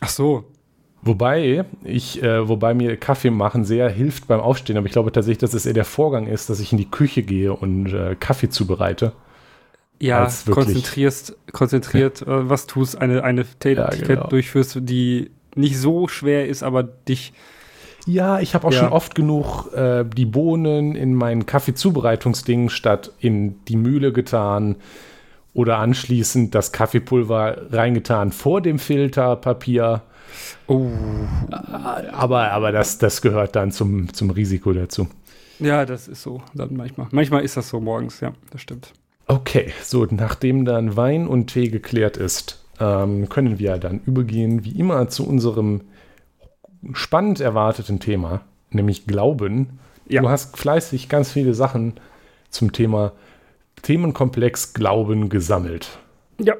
Ach 0.00 0.10
so. 0.10 0.44
Wobei 1.06 1.66
ich, 1.84 2.22
äh, 2.22 2.48
wobei 2.48 2.72
mir 2.72 2.96
Kaffee 2.96 3.30
machen 3.30 3.64
sehr 3.64 3.90
hilft 3.90 4.26
beim 4.26 4.40
Aufstehen, 4.40 4.78
aber 4.78 4.86
ich 4.86 4.92
glaube 4.92 5.12
tatsächlich, 5.12 5.38
dass 5.38 5.52
es 5.52 5.66
eher 5.66 5.74
der 5.74 5.84
Vorgang 5.84 6.26
ist, 6.26 6.48
dass 6.48 6.60
ich 6.60 6.72
in 6.72 6.78
die 6.78 6.90
Küche 6.90 7.22
gehe 7.22 7.52
und 7.52 7.92
äh, 7.92 8.16
Kaffee 8.18 8.48
zubereite. 8.48 9.12
Ja, 10.00 10.28
konzentrierst, 10.50 11.36
konzentriert 11.52 12.22
äh, 12.22 12.48
was 12.48 12.66
tust, 12.66 13.00
eine, 13.00 13.22
eine 13.22 13.44
Tätigkeit 13.44 14.00
ja, 14.00 14.06
genau. 14.06 14.26
durchführst, 14.28 14.78
die 14.80 15.30
nicht 15.54 15.78
so 15.78 16.08
schwer 16.08 16.48
ist, 16.48 16.62
aber 16.62 16.82
dich. 16.82 17.32
Ja, 18.06 18.40
ich 18.40 18.54
habe 18.54 18.66
auch 18.66 18.72
ja. 18.72 18.80
schon 18.80 18.92
oft 18.92 19.14
genug 19.14 19.72
äh, 19.72 20.04
die 20.04 20.26
Bohnen 20.26 20.94
in 20.94 21.14
mein 21.14 21.46
Kaffeezubereitungsding 21.46 22.68
statt 22.70 23.12
in 23.18 23.64
die 23.66 23.76
Mühle 23.76 24.12
getan 24.12 24.76
oder 25.54 25.78
anschließend 25.78 26.54
das 26.54 26.72
Kaffeepulver 26.72 27.72
reingetan 27.72 28.32
vor 28.32 28.60
dem 28.60 28.78
Filterpapier. 28.78 30.02
Oh. 30.66 30.90
Aber, 31.50 32.50
aber 32.50 32.72
das, 32.72 32.98
das 32.98 33.22
gehört 33.22 33.56
dann 33.56 33.72
zum, 33.72 34.12
zum 34.12 34.30
Risiko 34.30 34.72
dazu. 34.72 35.08
Ja, 35.58 35.86
das 35.86 36.08
ist 36.08 36.22
so. 36.22 36.42
Dann 36.54 36.76
manchmal. 36.76 37.06
Manchmal 37.10 37.42
ist 37.44 37.56
das 37.56 37.68
so 37.68 37.80
morgens, 37.80 38.20
ja, 38.20 38.32
das 38.50 38.60
stimmt. 38.60 38.92
Okay, 39.26 39.72
so, 39.82 40.06
nachdem 40.10 40.64
dann 40.64 40.96
Wein 40.96 41.26
und 41.26 41.46
Tee 41.46 41.68
geklärt 41.68 42.16
ist, 42.16 42.64
ähm, 42.80 43.28
können 43.28 43.58
wir 43.58 43.78
dann 43.78 44.00
übergehen, 44.04 44.64
wie 44.64 44.78
immer, 44.78 45.08
zu 45.08 45.26
unserem 45.26 45.82
spannend 46.92 47.40
erwarteten 47.40 48.00
Thema, 48.00 48.42
nämlich 48.70 49.06
Glauben. 49.06 49.78
Ja. 50.08 50.20
Du 50.20 50.28
hast 50.28 50.58
fleißig 50.58 51.08
ganz 51.08 51.32
viele 51.32 51.54
Sachen 51.54 51.94
zum 52.50 52.72
Thema 52.72 53.12
Themenkomplex 53.82 54.74
Glauben 54.74 55.28
gesammelt. 55.28 55.98
Ja, 56.38 56.54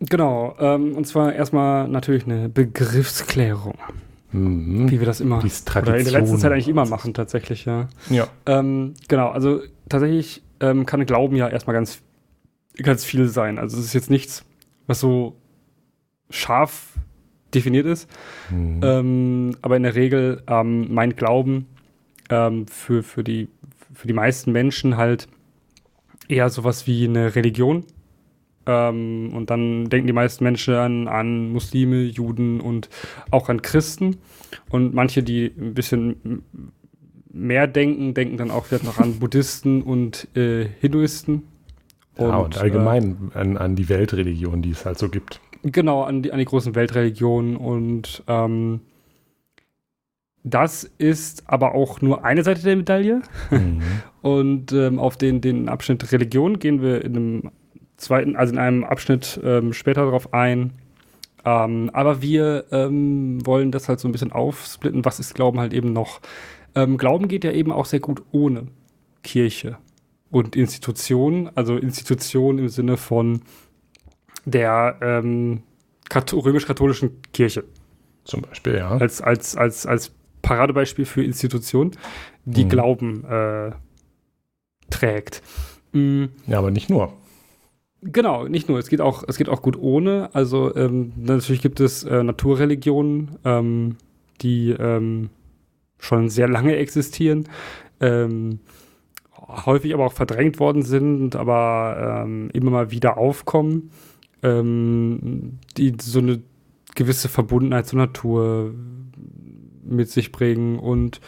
genau. 0.00 0.54
Ähm, 0.58 0.96
und 0.96 1.06
zwar 1.06 1.32
erstmal 1.32 1.88
natürlich 1.88 2.24
eine 2.24 2.48
Begriffsklärung. 2.48 3.78
Mhm. 4.32 4.90
Wie 4.90 4.98
wir 4.98 5.06
das 5.06 5.20
immer 5.20 5.38
oder 5.38 5.96
in 5.96 6.04
der 6.04 6.12
letzten 6.12 6.38
Zeit 6.38 6.52
eigentlich 6.52 6.68
immer 6.68 6.84
machen, 6.84 7.14
tatsächlich, 7.14 7.64
ja. 7.64 7.88
Ja. 8.10 8.28
Ähm, 8.44 8.94
genau, 9.08 9.28
also 9.28 9.60
tatsächlich 9.88 10.42
ähm, 10.60 10.84
kann 10.84 11.06
Glauben 11.06 11.36
ja 11.36 11.48
erstmal 11.48 11.74
ganz, 11.74 12.02
ganz 12.76 13.04
viel 13.04 13.28
sein. 13.28 13.58
Also 13.58 13.78
es 13.78 13.84
ist 13.84 13.94
jetzt 13.94 14.10
nichts, 14.10 14.44
was 14.86 15.00
so 15.00 15.36
scharf 16.30 16.94
definiert 17.54 17.86
ist. 17.86 18.08
Mhm. 18.50 18.80
Ähm, 18.82 19.56
aber 19.62 19.76
in 19.76 19.84
der 19.84 19.94
Regel 19.94 20.42
ähm, 20.46 20.92
mein 20.92 21.16
Glauben 21.16 21.66
ähm, 22.28 22.66
für, 22.66 23.02
für, 23.02 23.24
die, 23.24 23.48
für 23.94 24.06
die 24.06 24.12
meisten 24.12 24.52
Menschen 24.52 24.96
halt 24.96 25.28
eher 26.28 26.50
sowas 26.50 26.86
wie 26.86 27.06
eine 27.06 27.34
Religion. 27.34 27.84
Ähm, 28.66 29.32
und 29.34 29.50
dann 29.50 29.88
denken 29.88 30.06
die 30.06 30.12
meisten 30.12 30.44
Menschen 30.44 30.74
an, 30.74 31.08
an 31.08 31.52
Muslime, 31.52 32.02
Juden 32.02 32.60
und 32.60 32.88
auch 33.30 33.48
an 33.48 33.62
Christen. 33.62 34.18
Und 34.70 34.94
manche, 34.94 35.22
die 35.22 35.52
ein 35.56 35.74
bisschen 35.74 36.42
mehr 37.32 37.66
denken, 37.66 38.14
denken 38.14 38.36
dann 38.36 38.50
auch 38.50 38.66
vielleicht 38.66 38.84
noch 38.84 38.98
an 38.98 39.18
Buddhisten 39.18 39.82
und 39.82 40.28
äh, 40.36 40.66
Hinduisten. 40.80 41.44
Und, 42.16 42.28
ja, 42.28 42.36
und 42.38 42.58
allgemein 42.58 43.30
äh, 43.34 43.38
an, 43.38 43.56
an 43.56 43.76
die 43.76 43.88
Weltreligion, 43.88 44.62
die 44.62 44.70
es 44.70 44.86
halt 44.86 44.98
so 44.98 45.08
gibt. 45.08 45.40
Genau, 45.62 46.02
an 46.02 46.22
die, 46.22 46.32
an 46.32 46.38
die 46.38 46.44
großen 46.44 46.74
Weltreligionen. 46.74 47.56
Und 47.56 48.22
ähm, 48.26 48.80
das 50.42 50.84
ist 50.98 51.44
aber 51.46 51.74
auch 51.74 52.00
nur 52.00 52.24
eine 52.24 52.42
Seite 52.42 52.62
der 52.62 52.76
Medaille. 52.76 53.22
Mhm. 53.50 53.82
Und 54.22 54.72
ähm, 54.72 54.98
auf 54.98 55.16
den, 55.16 55.40
den 55.40 55.68
Abschnitt 55.68 56.10
Religion 56.12 56.58
gehen 56.58 56.80
wir 56.80 57.04
in 57.04 57.16
einem 57.16 57.50
zweiten, 57.96 58.36
also 58.36 58.52
in 58.52 58.58
einem 58.58 58.84
Abschnitt 58.84 59.40
ähm, 59.42 59.72
später 59.72 60.04
darauf 60.04 60.32
ein. 60.34 60.72
Ähm, 61.44 61.90
aber 61.92 62.22
wir 62.22 62.64
ähm, 62.72 63.44
wollen 63.46 63.70
das 63.70 63.88
halt 63.88 64.00
so 64.00 64.08
ein 64.08 64.12
bisschen 64.12 64.32
aufsplitten. 64.32 65.04
Was 65.04 65.20
ist 65.20 65.34
Glauben 65.34 65.60
halt 65.60 65.72
eben 65.72 65.92
noch? 65.92 66.20
Ähm, 66.74 66.98
Glauben 66.98 67.28
geht 67.28 67.44
ja 67.44 67.52
eben 67.52 67.72
auch 67.72 67.86
sehr 67.86 68.00
gut 68.00 68.22
ohne 68.32 68.66
Kirche 69.22 69.78
und 70.30 70.56
Institutionen. 70.56 71.50
Also 71.54 71.76
Institutionen 71.76 72.58
im 72.58 72.68
Sinne 72.68 72.96
von 72.96 73.42
der 74.44 74.98
ähm, 75.00 75.62
römisch-katholischen 76.14 77.22
Kirche. 77.32 77.64
Zum 78.24 78.42
Beispiel, 78.42 78.76
ja. 78.76 78.90
Als, 78.90 79.20
als, 79.20 79.56
als, 79.56 79.86
als 79.86 80.12
Paradebeispiel 80.42 81.04
für 81.04 81.24
Institutionen, 81.24 81.92
die 82.44 82.64
mhm. 82.64 82.68
Glauben 82.68 83.24
äh, 83.24 83.70
trägt. 84.90 85.42
Mhm. 85.92 86.30
Ja, 86.46 86.58
aber 86.58 86.70
nicht 86.70 86.90
nur. 86.90 87.12
Genau, 88.02 88.46
nicht 88.46 88.68
nur. 88.68 88.78
Es 88.78 88.88
geht 88.88 89.00
auch, 89.00 89.24
es 89.26 89.36
geht 89.36 89.48
auch 89.48 89.62
gut 89.62 89.76
ohne. 89.78 90.30
Also 90.34 90.74
ähm, 90.76 91.12
natürlich 91.16 91.62
gibt 91.62 91.80
es 91.80 92.04
äh, 92.04 92.22
Naturreligionen, 92.22 93.36
ähm, 93.44 93.96
die 94.42 94.70
ähm, 94.70 95.30
schon 95.98 96.28
sehr 96.28 96.48
lange 96.48 96.76
existieren, 96.76 97.48
ähm, 98.00 98.60
häufig 99.48 99.94
aber 99.94 100.06
auch 100.06 100.12
verdrängt 100.12 100.58
worden 100.60 100.82
sind, 100.82 101.36
aber 101.36 102.22
ähm, 102.24 102.50
immer 102.52 102.70
mal 102.70 102.90
wieder 102.90 103.16
aufkommen, 103.16 103.90
ähm, 104.42 105.58
die 105.76 105.94
so 106.00 106.18
eine 106.18 106.42
gewisse 106.94 107.28
Verbundenheit 107.28 107.86
zur 107.86 107.98
Natur 107.98 108.74
mit 109.84 110.10
sich 110.10 110.32
bringen 110.32 110.78
und 110.78 111.20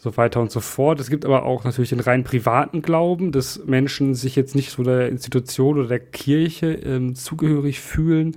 so 0.00 0.16
weiter 0.16 0.40
und 0.40 0.50
so 0.50 0.60
fort. 0.60 0.98
Es 0.98 1.10
gibt 1.10 1.26
aber 1.26 1.44
auch 1.44 1.64
natürlich 1.64 1.90
den 1.90 2.00
rein 2.00 2.24
privaten 2.24 2.80
Glauben, 2.80 3.32
dass 3.32 3.66
Menschen 3.66 4.14
sich 4.14 4.34
jetzt 4.34 4.54
nicht 4.54 4.70
so 4.70 4.82
der 4.82 5.10
Institution 5.10 5.78
oder 5.78 5.88
der 5.88 6.00
Kirche 6.00 6.72
ähm, 6.72 7.14
zugehörig 7.14 7.80
fühlen, 7.80 8.34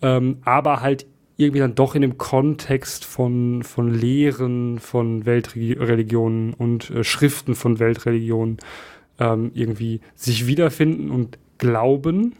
ähm, 0.00 0.38
aber 0.42 0.80
halt 0.80 1.04
irgendwie 1.36 1.60
dann 1.60 1.74
doch 1.74 1.94
in 1.94 2.00
dem 2.00 2.16
Kontext 2.16 3.04
von, 3.04 3.62
von 3.62 3.92
Lehren 3.92 4.78
von 4.78 5.26
Weltreligionen 5.26 6.54
und 6.54 6.90
äh, 6.90 7.04
Schriften 7.04 7.54
von 7.54 7.78
Weltreligionen 7.78 8.56
ähm, 9.18 9.50
irgendwie 9.52 10.00
sich 10.14 10.46
wiederfinden 10.46 11.10
und 11.10 11.38
glauben. 11.58 12.36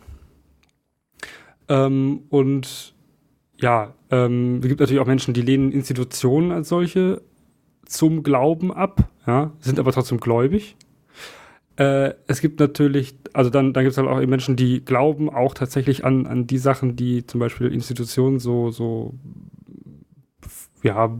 Ähm, 1.69 2.23
und 2.31 2.95
ja, 3.61 3.95
ähm, 4.11 4.61
es 4.63 4.69
gibt 4.69 4.81
natürlich 4.81 5.03
auch 5.03 5.07
Menschen, 5.07 5.35
die 5.35 5.43
lehnen 5.43 5.73
Institutionen 5.73 6.53
als 6.53 6.71
solche 6.71 7.21
zum 7.91 8.23
Glauben 8.23 8.73
ab, 8.73 9.09
ja, 9.27 9.53
sind 9.59 9.79
aber 9.79 9.93
trotzdem 9.93 10.21
gläubig. 10.21 10.77
Äh, 11.77 12.15
es 12.29 12.41
gibt 12.41 12.61
natürlich, 12.61 13.17
also 13.33 13.51
dann, 13.51 13.73
dann 13.73 13.85
gibt 13.85 13.93
es 13.93 13.99
halt 13.99 14.09
auch 14.09 14.25
Menschen, 14.27 14.55
die 14.55 14.85
glauben 14.85 15.29
auch 15.29 15.55
tatsächlich 15.55 16.05
an, 16.05 16.27
an 16.27 16.47
die 16.47 16.59
Sachen, 16.59 16.95
die 16.95 17.27
zum 17.27 17.41
Beispiel 17.41 17.67
Institutionen 17.73 18.39
so, 18.39 18.71
so, 18.71 19.15
ja, 20.83 21.19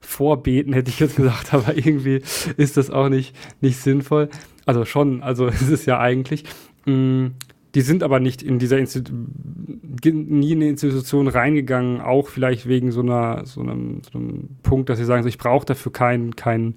vorbeten, 0.00 0.72
hätte 0.72 0.90
ich 0.90 0.98
jetzt 0.98 1.16
gesagt, 1.16 1.54
aber 1.54 1.76
irgendwie 1.76 2.22
ist 2.56 2.76
das 2.76 2.90
auch 2.90 3.08
nicht, 3.08 3.34
nicht 3.60 3.78
sinnvoll. 3.78 4.28
Also 4.64 4.84
schon, 4.84 5.22
also 5.22 5.46
ist 5.46 5.70
es 5.70 5.86
ja 5.86 6.00
eigentlich. 6.00 6.44
Mm, 6.84 7.28
die 7.76 7.82
sind 7.82 8.02
aber 8.02 8.20
nicht 8.20 8.42
in 8.42 8.58
dieser 8.58 8.78
Institu 8.78 9.12
nie 9.12 10.52
in 10.52 10.60
die 10.60 10.68
Institution 10.68 11.28
reingegangen, 11.28 12.00
auch 12.00 12.28
vielleicht 12.28 12.66
wegen 12.66 12.90
so 12.90 13.02
einer 13.02 13.44
so 13.44 13.60
einem, 13.60 14.00
so 14.10 14.18
einem 14.18 14.48
Punkt, 14.62 14.88
dass 14.88 14.96
sie 14.96 15.04
sagen, 15.04 15.22
so, 15.22 15.28
ich 15.28 15.36
brauche 15.36 15.66
dafür 15.66 15.92
kein, 15.92 16.34
kein, 16.36 16.76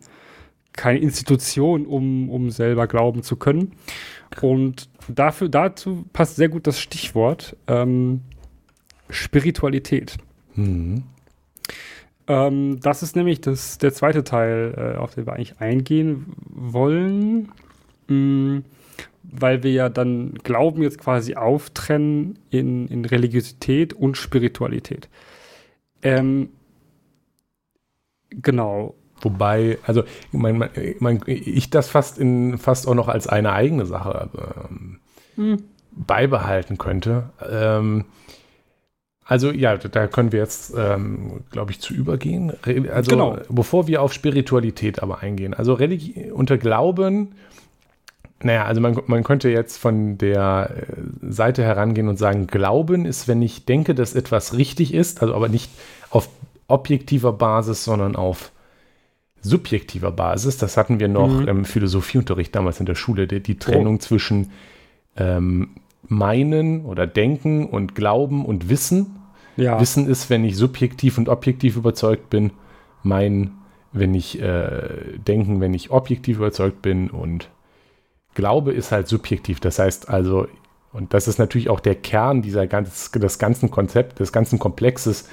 keine 0.74 1.00
Institution, 1.00 1.86
um, 1.86 2.30
um 2.30 2.50
selber 2.50 2.86
glauben 2.86 3.24
zu 3.24 3.38
können. 3.38 3.72
Und 4.42 4.90
dafür, 5.08 5.48
dazu 5.48 6.04
passt 6.12 6.36
sehr 6.36 6.50
gut 6.50 6.68
das 6.68 6.82
Stichwort 6.82 7.56
ähm, 7.68 8.20
Spiritualität. 9.10 10.18
Mhm. 10.56 11.04
Ähm, 12.28 12.82
das 12.82 13.04
ist 13.04 13.16
nämlich 13.16 13.40
das, 13.40 13.78
der 13.78 13.94
zweite 13.94 14.26
Teil, 14.26 14.74
äh, 14.76 14.98
auf 14.98 15.16
den 15.16 15.26
wir 15.26 15.32
eigentlich 15.32 15.62
eingehen 15.62 16.26
wollen. 16.50 17.54
Mhm, 18.10 18.66
weil 19.32 19.64
wir 19.64 19.72
ja 19.72 19.90
dann 19.90 20.36
Glauben 20.44 20.82
jetzt 20.82 21.00
quasi 21.00 21.36
auftrennen 21.36 22.40
in, 22.50 22.88
in 22.88 23.06
Religiosität 23.06 23.94
und 23.94 24.18
Spiritualität. 24.18 25.10
Ähm, 26.02 26.50
genau. 28.30 28.96
Wobei, 29.22 29.78
also 29.86 30.04
mein, 30.32 30.70
mein, 31.00 31.22
ich 31.26 31.70
das 31.70 31.90
fast 31.90 32.18
in 32.18 32.58
fast 32.58 32.88
auch 32.88 32.96
noch 32.96 33.10
als 33.10 33.28
eine 33.28 33.52
eigene 33.52 33.86
Sache 33.86 34.30
ähm, 34.70 35.00
hm. 35.36 35.64
beibehalten 35.92 36.78
könnte. 36.78 37.30
Ähm, 37.50 38.06
also 39.30 39.52
ja, 39.52 39.78
da 39.78 40.08
können 40.08 40.32
wir 40.32 40.40
jetzt, 40.40 40.74
ähm, 40.76 41.42
glaube 41.52 41.72
ich, 41.72 41.80
zu 41.80 41.94
übergehen. 41.94 42.52
Also 42.92 43.12
genau. 43.12 43.38
bevor 43.48 43.88
wir 43.88 44.02
auf 44.02 44.12
Spiritualität 44.12 45.04
aber 45.04 45.20
eingehen. 45.20 45.54
Also 45.54 45.74
Religi 45.74 46.32
unter 46.32 46.58
Glauben, 46.58 47.36
naja, 48.42 48.66
also 48.66 48.80
man, 48.80 48.98
man 49.08 49.24
könnte 49.24 49.50
jetzt 49.50 49.78
von 49.78 50.18
der 50.18 50.72
äh, 50.72 51.32
Seite 51.32 51.64
herangehen 51.64 52.08
und 52.08 52.18
sagen, 52.18 52.48
Glauben 52.48 53.06
ist, 53.06 53.28
wenn 53.28 53.42
ich 53.42 53.66
denke, 53.66 53.96
dass 53.96 54.16
etwas 54.16 54.56
richtig 54.56 54.94
ist, 54.94 55.22
also 55.22 55.36
aber 55.36 55.50
nicht 55.50 55.70
auf 56.10 56.30
objektiver 56.68 57.34
Basis, 57.34 57.84
sondern 57.84 58.16
auf 58.16 58.52
subjektiver 59.42 60.12
Basis. 60.12 60.58
Das 60.58 60.78
hatten 60.78 61.00
wir 61.00 61.08
noch 61.08 61.42
mhm. 61.42 61.48
im 61.48 61.66
Philosophieunterricht 61.66 62.56
damals 62.56 62.80
in 62.80 62.86
der 62.86 62.96
Schule, 62.96 63.28
die, 63.28 63.42
die 63.42 63.58
Trennung 63.58 63.96
oh. 63.96 64.00
zwischen 64.00 64.52
ähm, 65.18 65.72
Meinen 66.08 66.86
oder 66.86 67.08
Denken 67.08 67.66
und 67.66 67.96
Glauben 67.96 68.46
und 68.46 68.70
Wissen. 68.70 69.18
Ja. 69.58 69.80
Wissen 69.80 70.08
ist, 70.08 70.30
wenn 70.30 70.46
ich 70.46 70.56
subjektiv 70.56 71.18
und 71.18 71.28
objektiv 71.28 71.76
überzeugt 71.76 72.30
bin. 72.30 72.52
Mein, 73.04 73.52
wenn 73.92 74.16
ich 74.16 74.42
äh, 74.42 75.18
denken, 75.28 75.60
wenn 75.60 75.74
ich 75.74 75.92
objektiv 75.92 76.38
überzeugt 76.38 76.82
bin 76.82 77.10
und 77.10 77.50
Glaube 78.40 78.74
ist 78.74 78.92
halt 78.92 79.08
subjektiv. 79.08 79.60
Das 79.60 79.80
heißt 79.80 80.10
also, 80.10 80.48
und 80.92 81.14
das 81.14 81.28
ist 81.28 81.38
natürlich 81.38 81.70
auch 81.70 81.80
der 81.80 81.96
Kern 81.96 82.42
dieser 82.42 82.68
ganz, 82.68 83.12
des 83.12 83.38
ganzen 83.38 83.70
Konzepts, 83.70 84.16
des 84.16 84.32
ganzen 84.32 84.60
Komplexes, 84.60 85.30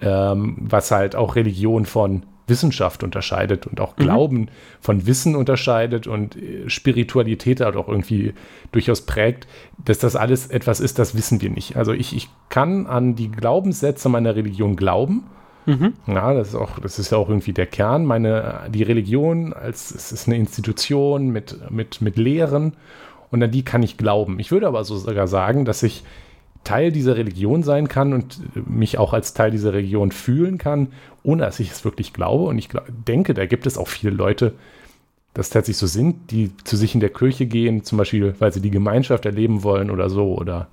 ähm, 0.00 0.56
was 0.60 0.90
halt 0.90 1.14
auch 1.14 1.36
Religion 1.36 1.86
von 1.86 2.24
Wissenschaft 2.46 3.02
unterscheidet 3.02 3.66
und 3.66 3.80
auch 3.80 3.96
mhm. 3.96 4.02
Glauben 4.02 4.36
mhm. 4.36 4.48
von 4.80 5.06
Wissen 5.06 5.36
unterscheidet 5.36 6.06
und 6.06 6.36
äh, 6.36 6.68
Spiritualität 6.68 7.60
halt 7.60 7.76
auch 7.76 7.88
irgendwie 7.88 8.34
durchaus 8.72 9.02
prägt, 9.02 9.46
dass 9.82 9.98
das 9.98 10.16
alles 10.16 10.48
etwas 10.48 10.80
ist, 10.80 10.98
das 10.98 11.14
wissen 11.16 11.40
wir 11.40 11.50
nicht. 11.50 11.76
Also 11.76 11.92
ich, 11.92 12.14
ich 12.14 12.28
kann 12.48 12.86
an 12.86 13.14
die 13.14 13.30
Glaubenssätze 13.30 14.08
meiner 14.08 14.36
Religion 14.36 14.76
glauben. 14.76 15.24
Mhm. 15.66 15.94
Ja, 16.06 16.34
das 16.34 16.48
ist 16.48 16.54
auch, 16.54 16.78
das 16.78 16.98
ist 16.98 17.10
ja 17.10 17.18
auch 17.18 17.28
irgendwie 17.28 17.52
der 17.52 17.66
Kern. 17.66 18.04
Meine, 18.04 18.60
die 18.68 18.82
Religion 18.82 19.52
als 19.52 19.90
es 19.90 20.12
ist 20.12 20.26
eine 20.26 20.36
Institution 20.36 21.30
mit, 21.30 21.70
mit, 21.70 22.00
mit 22.00 22.16
Lehren 22.16 22.74
und 23.30 23.42
an 23.42 23.50
die 23.50 23.64
kann 23.64 23.82
ich 23.82 23.96
glauben. 23.96 24.38
Ich 24.40 24.50
würde 24.50 24.66
aber 24.66 24.84
so 24.84 24.96
sogar 24.96 25.26
sagen, 25.26 25.64
dass 25.64 25.82
ich 25.82 26.04
Teil 26.64 26.92
dieser 26.92 27.16
Religion 27.16 27.62
sein 27.62 27.88
kann 27.88 28.12
und 28.12 28.40
mich 28.68 28.98
auch 28.98 29.12
als 29.12 29.34
Teil 29.34 29.50
dieser 29.50 29.74
Religion 29.74 30.12
fühlen 30.12 30.58
kann, 30.58 30.88
ohne 31.22 31.42
dass 31.42 31.60
ich 31.60 31.70
es 31.70 31.84
wirklich 31.84 32.12
glaube. 32.12 32.44
Und 32.44 32.58
ich 32.58 32.70
denke, 32.88 33.34
da 33.34 33.46
gibt 33.46 33.66
es 33.66 33.76
auch 33.76 33.88
viele 33.88 34.14
Leute, 34.14 34.54
das 35.34 35.50
tatsächlich 35.50 35.78
so 35.78 35.86
sind, 35.86 36.30
die 36.30 36.56
zu 36.64 36.76
sich 36.76 36.94
in 36.94 37.00
der 37.00 37.10
Kirche 37.10 37.46
gehen, 37.46 37.84
zum 37.84 37.98
Beispiel, 37.98 38.34
weil 38.38 38.52
sie 38.52 38.60
die 38.60 38.70
Gemeinschaft 38.70 39.26
erleben 39.26 39.62
wollen 39.62 39.90
oder 39.90 40.08
so, 40.08 40.34
oder 40.34 40.68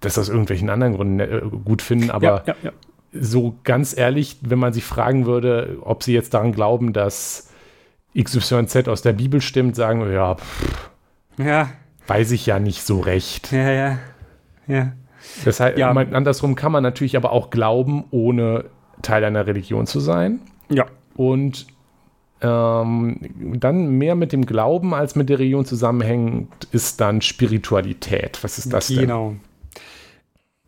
das 0.00 0.18
aus 0.18 0.28
irgendwelchen 0.28 0.68
anderen 0.68 0.94
Gründen 0.94 1.20
äh, 1.20 1.40
gut 1.64 1.80
finden. 1.80 2.10
Aber 2.10 2.26
ja, 2.26 2.42
ja, 2.46 2.56
ja. 2.64 2.72
So 3.12 3.58
ganz 3.64 3.96
ehrlich, 3.96 4.38
wenn 4.40 4.58
man 4.58 4.72
sie 4.72 4.80
fragen 4.80 5.26
würde, 5.26 5.78
ob 5.82 6.02
sie 6.02 6.14
jetzt 6.14 6.34
daran 6.34 6.52
glauben, 6.52 6.92
dass 6.92 7.50
XYZ 8.18 8.88
aus 8.88 9.02
der 9.02 9.12
Bibel 9.12 9.40
stimmt, 9.40 9.76
sagen 9.76 10.04
wir, 10.04 10.12
ja, 10.12 10.34
pff, 10.34 10.90
ja. 11.38 11.70
weiß 12.06 12.30
ich 12.32 12.46
ja 12.46 12.58
nicht 12.58 12.82
so 12.82 13.00
recht. 13.00 13.52
Ja, 13.52 13.70
ja. 13.70 13.98
Ja. 14.66 14.92
Das 15.44 15.60
heißt, 15.60 15.78
ja. 15.78 15.92
Man, 15.92 16.14
andersrum 16.14 16.54
kann 16.54 16.72
man 16.72 16.82
natürlich 16.82 17.16
aber 17.16 17.32
auch 17.32 17.50
glauben, 17.50 18.04
ohne 18.10 18.64
Teil 19.02 19.24
einer 19.24 19.46
Religion 19.46 19.86
zu 19.86 20.00
sein. 20.00 20.40
Ja. 20.68 20.86
Und 21.14 21.66
ähm, 22.40 23.18
dann 23.58 23.90
mehr 23.98 24.14
mit 24.14 24.32
dem 24.32 24.46
Glauben 24.46 24.94
als 24.94 25.14
mit 25.14 25.28
der 25.28 25.38
Religion 25.38 25.64
zusammenhängt, 25.64 26.66
ist 26.72 27.00
dann 27.00 27.22
Spiritualität. 27.22 28.42
Was 28.42 28.58
ist 28.58 28.72
das 28.72 28.88
genau. 28.88 28.98
denn? 28.98 29.06
Genau. 29.06 29.34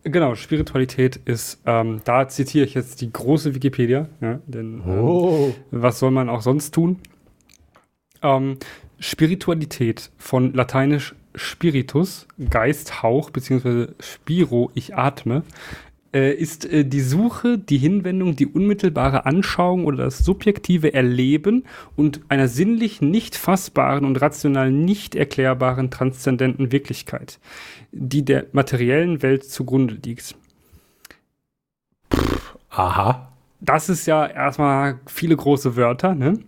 Genau, 0.04 0.34
Spiritualität 0.34 1.16
ist, 1.24 1.62
ähm, 1.64 2.02
da 2.04 2.28
zitiere 2.28 2.66
ich 2.66 2.74
jetzt 2.74 3.00
die 3.00 3.10
große 3.10 3.54
Wikipedia, 3.54 4.08
ja, 4.20 4.38
denn 4.46 4.82
oh. 4.82 5.46
ähm, 5.46 5.54
was 5.70 5.98
soll 5.98 6.10
man 6.10 6.28
auch 6.28 6.42
sonst 6.42 6.74
tun? 6.74 7.00
Ähm, 8.22 8.58
Spiritualität 8.98 10.10
von 10.18 10.52
lateinisch 10.52 11.14
Spiritus, 11.34 12.28
Geist, 12.50 13.02
Hauch, 13.02 13.30
beziehungsweise 13.30 13.94
Spiro, 13.98 14.70
ich 14.74 14.94
atme, 14.94 15.42
äh, 16.14 16.32
ist 16.32 16.64
äh, 16.64 16.84
die 16.84 17.00
Suche, 17.00 17.58
die 17.58 17.78
Hinwendung, 17.78 18.36
die 18.36 18.46
unmittelbare 18.46 19.26
Anschauung 19.26 19.84
oder 19.84 20.04
das 20.04 20.18
subjektive 20.18 20.94
Erleben 20.94 21.64
und 21.96 22.20
einer 22.28 22.46
sinnlich 22.46 23.02
nicht 23.02 23.36
fassbaren 23.36 24.04
und 24.04 24.20
rational 24.20 24.70
nicht 24.70 25.16
erklärbaren 25.16 25.90
transzendenten 25.90 26.70
Wirklichkeit, 26.70 27.40
die 27.94 28.24
der 28.24 28.46
materiellen 28.52 29.22
Welt 29.22 29.44
zugrunde 29.44 29.94
liegt. 30.04 30.35
Pff, 32.12 32.57
aha. 32.70 33.33
Das 33.61 33.88
ist 33.88 34.07
ja 34.07 34.26
erstmal 34.26 34.98
viele 35.07 35.37
große 35.37 35.76
Wörter, 35.76 36.14
ne? 36.14 36.40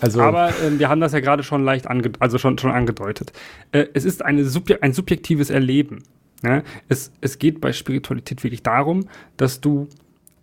Also, 0.00 0.20
Aber 0.20 0.48
äh, 0.48 0.78
wir 0.78 0.88
haben 0.88 1.00
das 1.00 1.12
ja 1.12 1.20
gerade 1.20 1.42
schon 1.42 1.64
leicht 1.64 1.86
ange 1.86 2.12
also 2.18 2.38
schon, 2.38 2.58
schon 2.58 2.70
angedeutet. 2.70 3.32
Äh, 3.72 3.86
es 3.92 4.04
ist 4.04 4.24
eine 4.24 4.44
Subje 4.44 4.82
ein 4.82 4.92
subjektives 4.92 5.50
Erleben. 5.50 6.02
Ne? 6.42 6.62
Es, 6.88 7.12
es 7.20 7.38
geht 7.38 7.60
bei 7.60 7.72
Spiritualität 7.72 8.42
wirklich 8.42 8.62
darum, 8.62 9.08
dass 9.36 9.60
du 9.60 9.88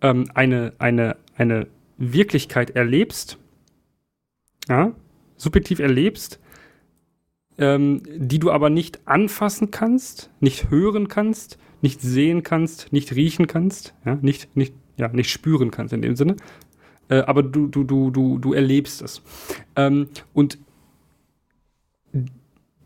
ähm, 0.00 0.30
eine, 0.34 0.72
eine, 0.78 1.16
eine 1.36 1.66
Wirklichkeit 1.96 2.70
erlebst, 2.70 3.38
ja? 4.68 4.92
subjektiv 5.36 5.80
erlebst, 5.80 6.38
ähm, 7.58 8.02
die 8.16 8.38
du 8.38 8.50
aber 8.50 8.70
nicht 8.70 9.06
anfassen 9.06 9.70
kannst, 9.70 10.30
nicht 10.40 10.70
hören 10.70 11.08
kannst, 11.08 11.58
nicht 11.82 12.00
sehen 12.00 12.42
kannst, 12.42 12.92
nicht 12.92 13.14
riechen 13.14 13.46
kannst, 13.46 13.94
ja? 14.04 14.16
nicht, 14.20 14.56
nicht, 14.56 14.74
ja, 14.96 15.08
nicht 15.08 15.30
spüren 15.30 15.70
kannst 15.70 15.92
in 15.92 16.02
dem 16.02 16.16
Sinne, 16.16 16.36
äh, 17.08 17.20
aber 17.20 17.42
du, 17.42 17.66
du, 17.66 17.84
du, 17.84 18.10
du, 18.10 18.38
du 18.38 18.52
erlebst 18.52 19.02
es. 19.02 19.22
Ähm, 19.76 20.08
und 20.32 20.58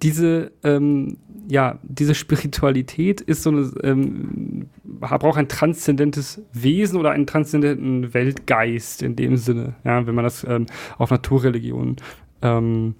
diese, 0.03 0.53
ähm, 0.65 1.19
ja, 1.49 1.79
diese 1.83 2.15
Spiritualität 2.15 3.21
ist 3.21 3.43
so 3.43 3.51
eine, 3.51 3.71
ähm, 3.83 4.67
braucht 4.85 5.39
ein 5.39 5.49
transzendentes 5.49 6.43
Wesen 6.53 6.99
oder 6.99 7.13
einen 7.13 7.27
transzendenten 7.27 8.13
Weltgeist 8.15 9.03
in 9.03 9.17
dem 9.17 9.37
Sinne, 9.37 9.75
ja, 9.85 10.07
wenn 10.07 10.15
man 10.15 10.25
das 10.25 10.45
ähm, 10.45 10.67
auf 10.99 11.11
Naturreligionen 11.11 11.97
ähm, 12.43 12.95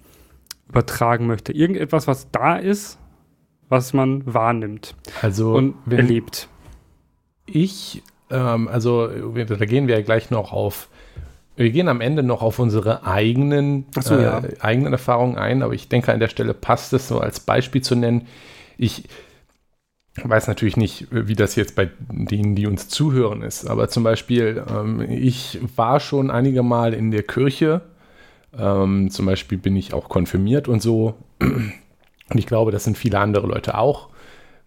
übertragen 0.69 1.27
möchte. 1.27 1.53
Irgendetwas, 1.53 2.07
was 2.07 2.31
da 2.31 2.55
ist, 2.55 2.99
was 3.69 3.93
man 3.93 4.23
wahrnimmt 4.31 4.95
also, 5.21 5.53
und 5.53 5.75
erlebt. 5.89 6.47
Ich, 7.45 8.03
ähm, 8.29 8.67
also 8.67 9.07
da 9.07 9.65
gehen 9.65 9.87
wir 9.87 9.95
ja 9.95 10.03
gleich 10.03 10.29
noch 10.29 10.51
auf 10.51 10.89
wir 11.55 11.69
gehen 11.69 11.87
am 11.87 12.01
Ende 12.01 12.23
noch 12.23 12.41
auf 12.41 12.59
unsere 12.59 13.05
eigenen, 13.05 13.85
so, 13.99 14.15
äh, 14.15 14.23
ja. 14.23 14.41
eigenen 14.59 14.93
Erfahrungen 14.93 15.37
ein, 15.37 15.61
aber 15.61 15.73
ich 15.73 15.87
denke, 15.87 16.11
an 16.11 16.19
der 16.19 16.27
Stelle 16.27 16.53
passt 16.53 16.93
es 16.93 17.07
so 17.07 17.19
als 17.19 17.39
Beispiel 17.39 17.81
zu 17.81 17.95
nennen. 17.95 18.27
Ich 18.77 19.03
weiß 20.15 20.47
natürlich 20.47 20.77
nicht, 20.77 21.07
wie 21.11 21.35
das 21.35 21.55
jetzt 21.55 21.75
bei 21.75 21.89
denen, 22.09 22.55
die 22.55 22.65
uns 22.65 22.89
zuhören, 22.89 23.43
ist, 23.43 23.67
aber 23.67 23.87
zum 23.89 24.03
Beispiel, 24.03 24.63
ähm, 24.67 25.01
ich 25.01 25.59
war 25.75 25.99
schon 25.99 26.31
einige 26.31 26.63
Mal 26.63 26.93
in 26.93 27.11
der 27.11 27.23
Kirche. 27.23 27.81
Ähm, 28.57 29.09
zum 29.09 29.25
Beispiel 29.25 29.57
bin 29.57 29.75
ich 29.75 29.93
auch 29.93 30.09
konfirmiert 30.09 30.67
und 30.67 30.81
so. 30.81 31.15
Und 31.39 32.39
ich 32.39 32.45
glaube, 32.45 32.71
das 32.71 32.83
sind 32.83 32.97
viele 32.97 33.19
andere 33.19 33.47
Leute 33.47 33.77
auch, 33.77 34.09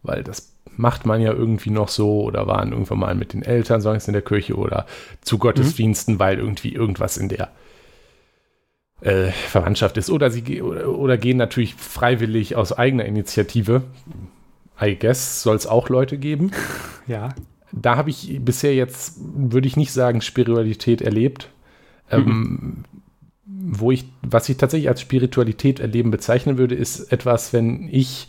weil 0.03 0.23
das 0.23 0.53
macht 0.77 1.07
man 1.07 1.21
ja 1.21 1.33
irgendwie 1.33 1.71
noch 1.71 1.89
so 1.89 2.23
oder 2.23 2.47
waren 2.47 2.73
irgendwann 2.73 2.99
mal 2.99 3.15
mit 3.15 3.33
den 3.33 3.43
Eltern 3.43 3.81
sonst 3.81 4.09
in 4.09 4.13
der 4.13 4.23
Kirche 4.23 4.57
oder 4.57 4.87
zu 5.23 5.39
Gottesdiensten, 5.39 6.15
mhm. 6.15 6.19
weil 6.19 6.39
irgendwie 6.39 6.73
irgendwas 6.73 7.17
in 7.17 7.29
der 7.29 7.51
äh, 9.01 9.31
Verwandtschaft 9.31 9.97
ist. 9.97 10.11
Oder 10.11 10.31
sie 10.31 10.63
oder, 10.63 10.89
oder, 10.89 11.17
gehen 11.17 11.39
natürlich 11.39 11.75
freiwillig 11.75 12.57
aus 12.57 12.73
eigener 12.73 13.05
Initiative. 13.05 13.83
I 14.81 14.97
guess 14.97 15.43
soll 15.43 15.57
es 15.57 15.67
auch 15.67 15.89
Leute 15.89 16.19
geben. 16.19 16.51
Ja. 17.09 17.37
Da 17.71 17.95
habe 17.97 18.11
ich 18.11 18.41
bisher 18.43 18.75
jetzt, 18.75 19.21
würde 19.21 19.69
ich 19.69 19.77
nicht 19.77 19.93
sagen, 19.93 20.21
Spiritualität 20.23 21.01
erlebt. 21.01 21.51
Ähm, 22.11 22.25
mhm. 22.25 22.31
Ähm, 22.31 22.85
wo 23.69 23.91
ich, 23.91 24.05
was 24.23 24.49
ich 24.49 24.57
tatsächlich 24.57 24.89
als 24.89 25.01
Spiritualität 25.01 25.81
erleben 25.81 26.11
bezeichnen 26.11 26.57
würde, 26.57 26.75
ist 26.75 27.13
etwas, 27.13 27.53
wenn 27.53 27.89
ich 27.91 28.29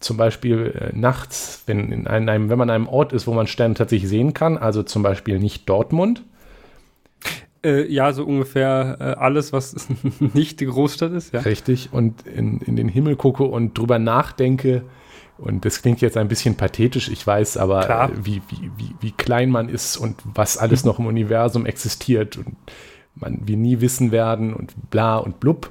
zum 0.00 0.16
Beispiel 0.16 0.92
äh, 0.92 0.96
nachts, 0.98 1.62
wenn, 1.66 1.92
in 1.92 2.06
einem, 2.06 2.48
wenn 2.48 2.58
man 2.58 2.70
an 2.70 2.74
einem 2.74 2.88
Ort 2.88 3.12
ist, 3.12 3.26
wo 3.26 3.34
man 3.34 3.46
Sterne 3.46 3.74
tatsächlich 3.74 4.08
sehen 4.08 4.34
kann, 4.34 4.58
also 4.58 4.82
zum 4.82 5.02
Beispiel 5.02 5.38
nicht 5.38 5.68
Dortmund, 5.68 6.22
Äh, 7.64 7.86
ja, 7.92 8.12
so 8.12 8.24
ungefähr 8.24 8.96
äh, 8.98 9.04
alles, 9.20 9.52
was 9.52 9.86
nicht 10.34 10.58
die 10.58 10.66
Großstadt 10.66 11.12
ist, 11.12 11.32
ja. 11.32 11.40
Richtig, 11.40 11.90
und 11.92 12.26
in, 12.26 12.60
in 12.60 12.74
den 12.74 12.88
Himmel 12.88 13.14
gucke 13.14 13.44
und 13.44 13.78
drüber 13.78 14.00
nachdenke, 14.00 14.82
und 15.38 15.64
das 15.64 15.82
klingt 15.82 16.00
jetzt 16.00 16.16
ein 16.16 16.28
bisschen 16.28 16.56
pathetisch, 16.56 17.08
ich 17.08 17.26
weiß, 17.26 17.56
aber 17.56 17.88
äh, 17.88 18.08
wie, 18.22 18.42
wie, 18.48 18.70
wie, 18.76 18.94
wie 19.00 19.12
klein 19.12 19.50
man 19.50 19.68
ist 19.68 19.96
und 19.96 20.16
was 20.24 20.58
alles 20.58 20.84
noch 20.88 20.98
im 20.98 21.06
Universum 21.06 21.66
existiert. 21.66 22.36
Und 22.36 22.56
man 23.14 23.40
wir 23.46 23.56
nie 23.56 23.80
wissen 23.80 24.12
werden 24.12 24.54
und 24.54 24.90
bla 24.90 25.18
und 25.18 25.40
blub. 25.40 25.70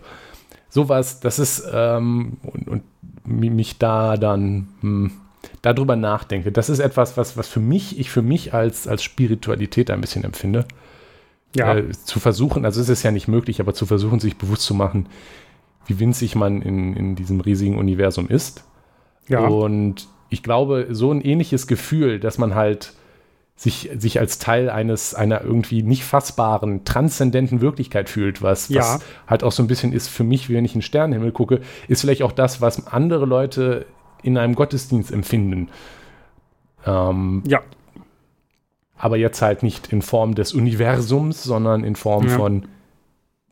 Sowas, 0.69 1.19
das 1.19 1.39
ist, 1.39 1.63
ähm, 1.73 2.37
und, 2.43 2.67
und 2.67 2.83
mich 3.25 3.77
da 3.77 4.17
dann 4.17 4.69
hm, 4.81 5.11
darüber 5.61 5.95
nachdenke. 5.95 6.51
Das 6.51 6.69
ist 6.69 6.79
etwas, 6.79 7.17
was, 7.17 7.37
was 7.37 7.47
für 7.47 7.59
mich, 7.59 7.99
ich 7.99 8.09
für 8.09 8.21
mich 8.21 8.53
als, 8.53 8.87
als 8.87 9.03
Spiritualität 9.03 9.91
ein 9.91 10.01
bisschen 10.01 10.23
empfinde. 10.23 10.65
Ja. 11.55 11.75
Äh, 11.75 11.91
zu 11.91 12.19
versuchen, 12.19 12.63
also 12.63 12.79
es 12.79 12.87
ist 12.87 13.03
ja 13.03 13.11
nicht 13.11 13.27
möglich, 13.27 13.59
aber 13.59 13.73
zu 13.73 13.85
versuchen, 13.85 14.19
sich 14.19 14.37
bewusst 14.37 14.63
zu 14.63 14.73
machen, 14.73 15.07
wie 15.85 15.99
winzig 15.99 16.35
man 16.35 16.61
in, 16.61 16.95
in 16.95 17.15
diesem 17.15 17.41
riesigen 17.41 17.77
Universum 17.77 18.27
ist. 18.29 18.63
Ja. 19.27 19.45
Und 19.47 20.07
ich 20.29 20.43
glaube, 20.43 20.87
so 20.91 21.11
ein 21.11 21.21
ähnliches 21.21 21.67
Gefühl, 21.67 22.19
dass 22.19 22.37
man 22.37 22.55
halt 22.55 22.93
sich, 23.61 23.91
sich 23.95 24.19
als 24.19 24.39
Teil 24.39 24.71
eines, 24.71 25.13
einer 25.13 25.41
irgendwie 25.43 25.83
nicht 25.83 26.03
fassbaren, 26.03 26.83
transzendenten 26.83 27.61
Wirklichkeit 27.61 28.09
fühlt, 28.09 28.41
was, 28.41 28.69
ja. 28.69 28.81
was 28.81 29.05
halt 29.27 29.43
auch 29.43 29.51
so 29.51 29.61
ein 29.61 29.67
bisschen 29.67 29.93
ist 29.93 30.07
für 30.07 30.23
mich, 30.23 30.49
wenn 30.49 30.65
ich 30.65 30.73
in 30.73 30.79
den 30.79 30.81
Sternenhimmel 30.81 31.31
gucke, 31.31 31.61
ist 31.87 32.01
vielleicht 32.01 32.23
auch 32.23 32.31
das, 32.31 32.59
was 32.59 32.87
andere 32.87 33.27
Leute 33.27 33.85
in 34.23 34.39
einem 34.39 34.55
Gottesdienst 34.55 35.11
empfinden. 35.11 35.69
Ähm, 36.87 37.43
ja. 37.45 37.61
Aber 38.97 39.17
jetzt 39.17 39.43
halt 39.43 39.61
nicht 39.61 39.93
in 39.93 40.01
Form 40.01 40.33
des 40.33 40.53
Universums, 40.53 41.43
sondern 41.43 41.83
in 41.83 41.95
Form 41.95 42.29
ja. 42.29 42.37
von 42.37 42.65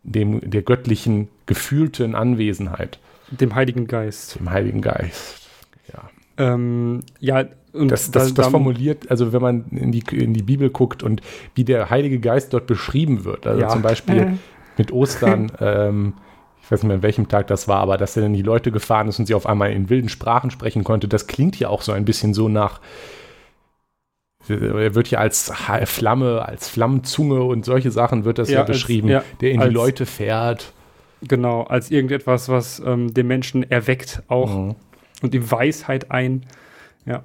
dem, 0.01 0.41
der 0.49 0.63
göttlichen, 0.63 1.27
gefühlten 1.45 2.15
Anwesenheit. 2.15 2.97
Dem 3.29 3.53
Heiligen 3.53 3.85
Geist. 3.85 4.39
Dem 4.39 4.49
Heiligen 4.49 4.81
Geist. 4.81 5.47
Ja. 5.93 6.09
Ähm, 6.37 7.01
ja, 7.19 7.45
und 7.73 7.89
das, 7.89 8.11
das, 8.11 8.33
das 8.33 8.47
formuliert, 8.47 9.09
also 9.11 9.31
wenn 9.31 9.41
man 9.41 9.65
in 9.69 9.91
die, 9.91 10.03
in 10.11 10.33
die 10.33 10.41
Bibel 10.43 10.69
guckt 10.69 11.03
und 11.03 11.21
wie 11.55 11.63
der 11.63 11.89
Heilige 11.89 12.19
Geist 12.19 12.53
dort 12.53 12.67
beschrieben 12.67 13.25
wird, 13.25 13.45
also 13.45 13.61
ja. 13.61 13.69
zum 13.69 13.81
Beispiel 13.81 14.37
mit 14.77 14.91
Ostern, 14.91 15.51
ähm, 15.59 16.13
ich 16.61 16.71
weiß 16.71 16.81
nicht 16.81 16.87
mehr, 16.87 16.97
an 16.97 17.03
welchem 17.03 17.27
Tag 17.27 17.47
das 17.47 17.67
war, 17.67 17.79
aber 17.79 17.97
dass 17.97 18.15
er 18.15 18.23
dann 18.23 18.33
die 18.33 18.41
Leute 18.41 18.71
gefahren 18.71 19.07
ist 19.07 19.19
und 19.19 19.25
sie 19.25 19.33
auf 19.33 19.45
einmal 19.45 19.71
in 19.71 19.89
wilden 19.89 20.09
Sprachen 20.09 20.51
sprechen 20.51 20.83
konnte, 20.83 21.07
das 21.07 21.27
klingt 21.27 21.59
ja 21.59 21.69
auch 21.69 21.81
so 21.81 21.91
ein 21.91 22.05
bisschen 22.05 22.33
so 22.33 22.49
nach, 22.49 22.79
er 24.47 24.95
wird 24.95 25.09
ja 25.11 25.19
als 25.19 25.51
Flamme, 25.85 26.43
als 26.45 26.69
Flammenzunge 26.69 27.43
und 27.43 27.65
solche 27.65 27.91
Sachen 27.91 28.25
wird 28.25 28.39
das 28.39 28.49
ja, 28.49 28.59
ja 28.59 28.63
beschrieben, 28.63 29.11
als, 29.11 29.25
ja, 29.25 29.37
der 29.41 29.51
in 29.51 29.61
die 29.61 29.67
Leute 29.67 30.05
fährt. 30.05 30.73
Genau, 31.21 31.63
als 31.63 31.91
irgendetwas, 31.91 32.49
was 32.49 32.79
ähm, 32.79 33.13
den 33.13 33.27
Menschen 33.27 33.69
erweckt 33.69 34.23
auch 34.27 34.55
mhm. 34.55 34.75
und 35.21 35.35
ihm 35.35 35.51
Weisheit 35.51 36.11
ein, 36.11 36.45
ja. 37.05 37.23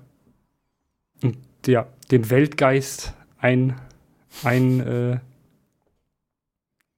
Und 1.25 1.39
ja, 1.67 1.87
den 2.11 2.31
Weltgeist 2.31 3.15
ein, 3.39 3.75
ein 4.43 4.81
äh, 4.81 5.19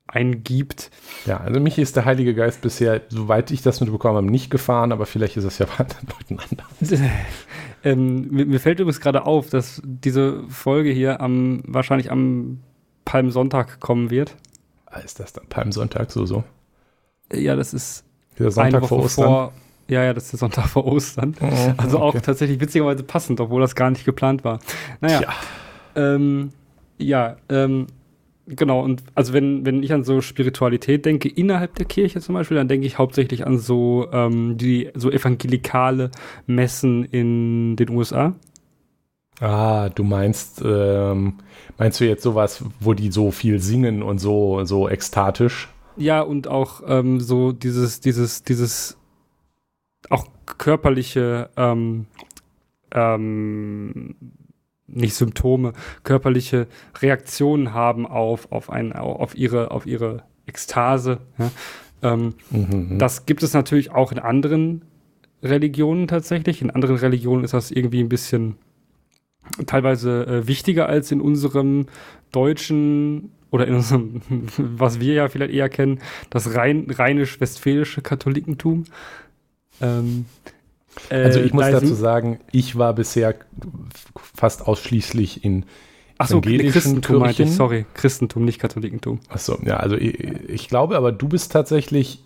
eingibt. 0.07 0.91
Ja, 1.27 1.39
also 1.39 1.61
mich 1.61 1.79
ist 1.79 1.97
der 1.97 2.05
Heilige 2.05 2.35
Geist 2.35 2.63
bisher, 2.63 3.03
soweit 3.09 3.51
ich 3.51 3.63
das 3.63 3.81
mitbekommen 3.81 4.17
habe, 4.17 4.27
nicht 4.27 4.51
gefahren, 4.51 4.93
aber 4.93 5.07
vielleicht 5.07 5.37
ist 5.37 5.45
es 5.45 5.59
ja 5.59 5.67
bei 5.67 5.85
anderen 5.85 6.09
Leuten 6.09 6.39
anders. 6.39 7.01
ähm, 7.85 8.29
mir, 8.31 8.47
mir, 8.47 8.61
fällt 8.61 8.81
übrigens 8.81 9.01
gerade 9.01 9.27
auf, 9.27 9.51
dass 9.51 9.83
diese 9.85 10.45
Folge 10.49 10.91
hier 10.91 11.21
am 11.21 11.63
wahrscheinlich 11.67 12.11
am 12.11 12.61
Palmsonntag 13.05 13.81
kommen 13.81 14.11
wird. 14.11 14.37
Ah, 14.87 15.01
ist 15.01 15.21
das 15.21 15.33
dann 15.33 15.47
Palmsonntag 15.49 16.11
so 16.11 16.27
so? 16.27 16.45
Ja, 17.33 17.57
das 17.57 17.75
ist 17.75 18.05
der 18.39 18.51
Sonntag 18.51 18.87
vor 18.87 19.05
Ostern. 19.05 19.27
Vor, 19.27 19.53
ja, 19.89 20.05
ja, 20.05 20.15
das 20.15 20.25
ist 20.25 20.33
der 20.33 20.39
Sonntag 20.39 20.69
vor 20.69 20.87
Ostern. 20.87 21.35
Oh, 21.41 21.73
also 21.77 21.99
auch 22.01 22.19
tatsächlich 22.21 22.61
witzigerweise 22.61 23.03
passend, 23.03 23.41
obwohl 23.41 23.61
das 23.61 23.75
gar 23.75 23.91
nicht 23.91 24.05
geplant 24.05 24.45
war. 24.45 24.59
Naja. 25.01 25.21
Tja. 25.21 25.35
Ähm, 25.95 26.53
ja, 26.99 27.37
ähm, 27.49 27.87
Genau, 28.49 28.81
und 28.81 29.03
also 29.17 29.33
wenn, 29.33 29.67
wenn 29.67 29.83
ich 29.83 29.93
an 29.93 30.05
so 30.05 30.21
Spiritualität 30.21 31.05
denke, 31.05 31.29
innerhalb 31.29 31.75
der 31.75 31.85
Kirche 31.85 32.21
zum 32.21 32.37
Beispiel, 32.37 32.57
dann 32.57 32.69
denke 32.69 32.87
ich 32.87 32.97
hauptsächlich 32.97 33.45
an 33.45 33.59
so 33.59 34.07
ähm, 34.13 34.57
die 34.57 34.91
so 34.95 35.11
evangelikale 35.11 36.13
Messen 36.47 37.05
in 37.07 37.75
den 37.75 37.91
USA. 37.91 38.37
Ah, 39.41 39.89
du 39.89 40.05
meinst, 40.05 40.63
ähm, 40.65 41.35
meinst 41.77 42.01
du 42.01 42.05
jetzt 42.05 42.23
sowas, 42.23 42.65
wo 42.79 42.95
die 42.95 43.11
so 43.11 43.33
viel 43.33 43.59
singen 43.59 44.03
und 44.03 44.19
so, 44.19 44.65
so 44.65 44.89
ekstatisch? 44.89 45.69
Ja, 45.97 46.21
und 46.21 46.47
auch 46.47 46.83
ähm, 46.87 47.21
so 47.21 47.51
dieses, 47.51 48.01
dieses, 48.01 48.45
dieses 48.45 48.97
auch 50.11 50.27
körperliche 50.59 51.51
ähm, 51.57 52.07
ähm, 52.93 54.17
nicht 54.87 55.15
Symptome, 55.15 55.73
körperliche 56.05 56.67
Reaktionen 57.01 57.75
haben 57.75 58.07
auf, 58.07 58.53
auf, 58.53 58.71
ein, 58.71 58.93
auf, 58.93 59.37
ihre, 59.37 59.71
auf 59.71 59.87
ihre 59.87 60.23
Ekstase. 60.47 61.19
Ja? 61.39 61.51
Ähm, 62.03 62.35
mhm. 62.51 62.99
Das 62.99 63.27
gibt 63.27 63.43
es 63.43 63.53
natürlich 63.53 63.91
auch 63.91 64.13
in 64.13 64.19
anderen 64.19 64.85
Religionen 65.43 66.07
tatsächlich. 66.07 66.63
In 66.63 66.71
anderen 66.71 66.97
Religionen 66.97 67.45
ist 67.45 67.55
das 67.55 67.71
irgendwie 67.71 68.01
ein 68.01 68.09
bisschen 68.09 68.57
teilweise 69.67 70.27
äh, 70.27 70.47
wichtiger 70.47 70.89
als 70.89 71.13
in 71.13 71.21
unserem 71.21 71.87
deutschen 72.33 73.33
oder 73.51 73.67
in 73.67 73.75
unserem, 73.75 74.21
was 74.57 75.01
wir 75.01 75.15
ja 75.15 75.29
vielleicht 75.29 75.53
eher 75.53 75.69
kennen, 75.69 76.01
das 76.31 76.55
rein, 76.55 76.87
rheinisch-westfälische 76.91 78.03
Katholikentum. 78.03 78.85
Ähm, 79.81 80.27
also 81.11 81.41
ich 81.41 81.53
äh, 81.53 81.55
muss 81.55 81.71
dazu 81.71 81.95
sagen, 81.95 82.41
ich 82.53 82.77
war 82.77 82.95
bisher 82.95 83.35
fast 84.35 84.67
ausschließlich 84.67 85.45
in 85.45 85.65
Ach 86.19 86.29
so, 86.29 86.41
Christentum 86.41 87.19
meinte 87.19 87.43
ich, 87.43 87.53
sorry, 87.53 87.85
Christentum, 87.93 88.47
nicht 88.47 88.59
Katholikentum. 88.59 89.21
Ach 89.29 89.39
so, 89.39 89.59
ja, 89.63 89.77
also 89.77 89.97
ich, 89.97 90.19
ich 90.49 90.69
glaube, 90.69 90.97
aber 90.97 91.13
du 91.13 91.29
bist 91.29 91.53
tatsächlich, 91.53 92.23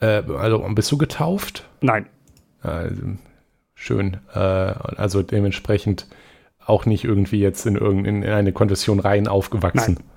äh, 0.00 0.22
also 0.38 0.64
bist 0.74 0.92
du 0.92 0.98
getauft? 0.98 1.68
Nein. 1.80 2.06
Also, 2.62 2.94
schön, 3.74 4.18
äh, 4.32 4.38
also 4.38 5.22
dementsprechend 5.22 6.06
auch 6.64 6.86
nicht 6.86 7.04
irgendwie 7.04 7.40
jetzt 7.40 7.66
in, 7.66 7.74
irgendeine 7.74 8.26
in 8.26 8.32
eine 8.32 8.52
Konfession 8.52 9.00
rein 9.00 9.26
aufgewachsen. 9.26 9.94
Nein. 9.98 10.09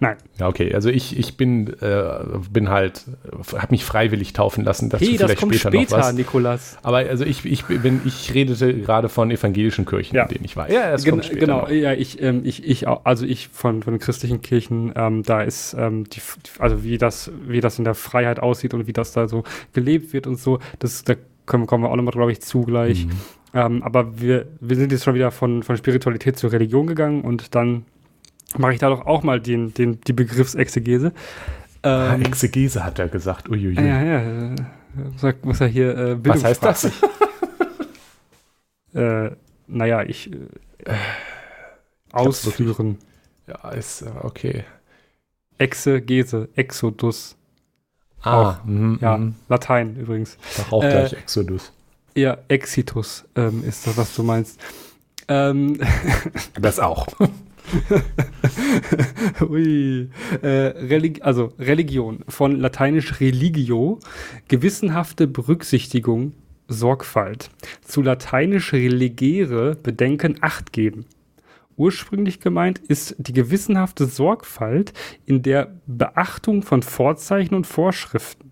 Nein. 0.00 0.16
Ja, 0.38 0.48
okay. 0.48 0.74
Also 0.74 0.88
ich, 0.88 1.18
ich 1.18 1.36
bin, 1.36 1.68
äh, 1.80 2.04
bin 2.50 2.70
halt, 2.70 3.04
habe 3.52 3.68
mich 3.70 3.84
freiwillig 3.84 4.32
taufen 4.32 4.64
lassen. 4.64 4.88
Dazu 4.88 5.04
hey, 5.04 5.16
vielleicht 5.16 5.34
das 5.34 5.40
kommt 5.40 5.54
später, 5.54 5.70
später 5.70 5.96
noch 5.98 6.04
was. 6.04 6.12
Nikolas. 6.14 6.78
Aber 6.82 6.96
also 6.96 7.24
ich, 7.26 7.44
ich 7.44 7.64
bin, 7.66 8.00
ich 8.06 8.32
redete 8.32 8.74
gerade 8.74 9.10
von 9.10 9.30
evangelischen 9.30 9.84
Kirchen, 9.84 10.16
ja. 10.16 10.22
in 10.22 10.28
denen 10.28 10.44
ich 10.46 10.56
war. 10.56 10.70
Ja, 10.70 10.90
das 10.90 11.04
Gen 11.04 11.12
kommt 11.12 11.26
später 11.26 11.40
Genau, 11.40 11.60
noch. 11.62 11.70
ja, 11.70 11.92
ich, 11.92 12.20
ähm, 12.22 12.40
ich, 12.44 12.66
ich, 12.66 12.88
also 12.88 13.26
ich 13.26 13.48
von, 13.48 13.82
von 13.82 13.98
christlichen 13.98 14.40
Kirchen, 14.40 14.92
ähm, 14.96 15.22
da 15.22 15.42
ist, 15.42 15.76
ähm, 15.78 16.04
die, 16.08 16.20
also 16.58 16.82
wie 16.82 16.96
das, 16.96 17.30
wie 17.46 17.60
das 17.60 17.78
in 17.78 17.84
der 17.84 17.94
Freiheit 17.94 18.40
aussieht 18.40 18.72
und 18.72 18.86
wie 18.86 18.94
das 18.94 19.12
da 19.12 19.28
so 19.28 19.44
gelebt 19.74 20.14
wird 20.14 20.26
und 20.26 20.36
so, 20.36 20.60
das, 20.78 21.04
da 21.04 21.14
kommen, 21.44 21.66
kommen 21.66 21.84
wir 21.84 21.90
auch 21.90 21.96
nochmal, 21.96 22.12
glaube 22.12 22.32
ich, 22.32 22.40
zugleich. 22.40 23.04
Mhm. 23.04 23.12
Ähm, 23.52 23.82
aber 23.82 24.18
wir, 24.18 24.46
wir 24.60 24.76
sind 24.76 24.92
jetzt 24.92 25.04
schon 25.04 25.14
wieder 25.14 25.30
von, 25.30 25.62
von 25.62 25.76
Spiritualität 25.76 26.38
zur 26.38 26.52
Religion 26.52 26.86
gegangen 26.86 27.22
und 27.22 27.54
dann 27.54 27.84
mache 28.58 28.74
ich 28.74 28.78
da 28.78 28.88
doch 28.88 29.06
auch 29.06 29.22
mal 29.22 29.40
den, 29.40 29.74
den, 29.74 30.00
die 30.00 30.12
Begriffsexegese. 30.12 31.12
Ah, 31.82 32.14
ähm, 32.14 32.22
Exegese 32.22 32.84
hat 32.84 32.98
er 32.98 33.08
gesagt. 33.08 33.48
Uiuiui. 33.48 33.74
Ja, 33.74 34.02
ja. 34.02 34.54
Sag, 35.16 35.44
muss 35.44 35.60
er 35.60 35.68
hier 35.68 35.96
äh, 35.96 36.16
Was 36.24 36.44
heißt 36.44 36.62
das? 36.62 36.84
äh, 38.94 39.30
naja, 39.66 40.02
ich 40.02 40.32
äh, 40.32 40.94
ausführen. 42.12 42.98
ja, 43.46 43.70
ist 43.70 44.02
äh, 44.02 44.10
okay. 44.22 44.64
Exegese, 45.58 46.48
Exodus. 46.56 47.36
Ah, 48.22 48.50
auch, 48.50 48.64
mm, 48.64 48.96
ja, 49.00 49.16
mm. 49.16 49.34
Latein 49.48 49.96
übrigens. 49.96 50.36
Doch 50.56 50.72
auch 50.72 50.80
gleich 50.80 51.12
äh, 51.12 51.16
Exodus. 51.16 51.72
Ja, 52.14 52.38
Exitus 52.48 53.24
ähm, 53.36 53.62
ist 53.64 53.86
das, 53.86 53.96
was 53.96 54.14
du 54.14 54.22
meinst. 54.22 54.60
Ähm, 55.28 55.78
das 56.60 56.80
auch. 56.80 57.06
Ui. 59.48 60.10
Äh, 60.42 60.48
Relig 60.48 61.22
also 61.22 61.52
Religion, 61.58 62.24
von 62.28 62.58
lateinisch 62.58 63.20
religio, 63.20 63.98
gewissenhafte 64.48 65.26
Berücksichtigung, 65.26 66.32
Sorgfalt. 66.68 67.50
Zu 67.82 68.02
lateinisch 68.02 68.72
religere, 68.72 69.76
Bedenken, 69.76 70.36
Acht 70.40 70.72
geben. 70.72 71.06
Ursprünglich 71.76 72.40
gemeint 72.40 72.78
ist 72.78 73.16
die 73.18 73.32
gewissenhafte 73.32 74.06
Sorgfalt 74.06 74.92
in 75.24 75.42
der 75.42 75.80
Beachtung 75.86 76.62
von 76.62 76.82
Vorzeichen 76.82 77.54
und 77.54 77.66
Vorschriften. 77.66 78.49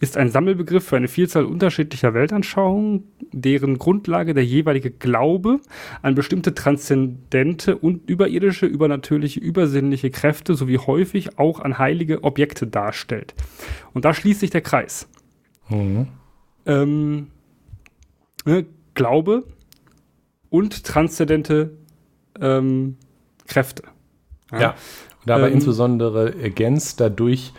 Ist 0.00 0.16
ein 0.16 0.30
Sammelbegriff 0.30 0.84
für 0.84 0.96
eine 0.96 1.08
Vielzahl 1.08 1.44
unterschiedlicher 1.44 2.14
Weltanschauungen, 2.14 3.04
deren 3.32 3.78
Grundlage 3.78 4.34
der 4.34 4.44
jeweilige 4.44 4.90
Glaube 4.90 5.60
an 6.02 6.14
bestimmte 6.14 6.54
transzendente 6.54 7.76
und 7.76 8.08
überirdische, 8.08 8.66
übernatürliche, 8.66 9.40
übersinnliche 9.40 10.10
Kräfte 10.10 10.54
sowie 10.54 10.78
häufig 10.78 11.38
auch 11.38 11.60
an 11.60 11.78
heilige 11.78 12.22
Objekte 12.24 12.66
darstellt. 12.66 13.34
Und 13.94 14.04
da 14.04 14.12
schließt 14.12 14.40
sich 14.40 14.50
der 14.50 14.60
Kreis. 14.60 15.08
Mhm. 15.68 16.08
Ähm, 16.66 17.28
ne, 18.44 18.66
Glaube 18.94 19.44
und 20.50 20.84
transzendente 20.84 21.78
ähm, 22.40 22.96
Kräfte. 23.46 23.84
Ja, 24.52 24.60
ja. 24.60 24.70
und 24.70 24.76
dabei 25.26 25.48
ähm, 25.48 25.54
insbesondere 25.54 26.34
ergänzt 26.38 27.00
dadurch 27.00 27.52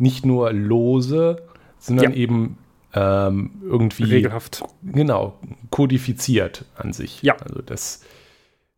nicht 0.00 0.26
nur 0.26 0.52
lose, 0.52 1.42
sondern 1.78 2.12
ja. 2.12 2.16
eben 2.16 2.58
ähm, 2.94 3.50
irgendwie 3.62 4.04
regelhaft. 4.04 4.62
Genau, 4.82 5.34
kodifiziert 5.70 6.64
an 6.76 6.92
sich. 6.92 7.22
Ja. 7.22 7.36
Also 7.36 7.62
das 7.62 8.02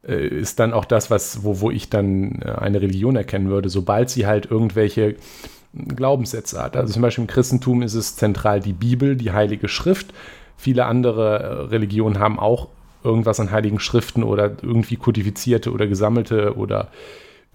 äh, 0.07 0.27
ist 0.27 0.61
dann 0.61 0.73
auch 0.73 0.85
das, 0.85 1.11
was, 1.11 1.45
wo, 1.45 1.61
wo 1.61 1.71
ich 1.71 1.89
dann 1.89 2.43
äh, 2.43 2.51
eine 2.51 2.83
Religion 2.83 3.17
erkennen 3.17 3.49
würde, 3.49 3.69
sobald 3.69 4.11
sie 4.11 4.27
halt 4.27 4.51
irgendwelche 4.51 5.17
Glaubenssätze 5.75 6.63
hat. 6.63 6.77
Also 6.77 6.93
zum 6.93 7.03
Beispiel 7.03 7.23
im 7.23 7.29
Christentum 7.29 7.83
ist 7.83 7.95
es 7.95 8.17
zentral 8.17 8.61
die 8.61 8.75
Bibel, 8.75 9.17
die 9.17 9.33
Heilige 9.33 9.69
Schrift. 9.69 10.13
Viele 10.57 10.85
andere 10.85 11.39
äh, 11.39 11.47
Religionen 11.69 12.19
haben 12.19 12.39
auch 12.39 12.69
irgendwas 13.05 13.41
an 13.41 13.51
heiligen 13.51 13.81
Schriften 13.81 14.23
oder 14.23 14.53
irgendwie 14.63 14.97
kodifizierte 14.97 15.73
oder 15.73 15.87
gesammelte 15.87 16.57
oder 16.57 16.89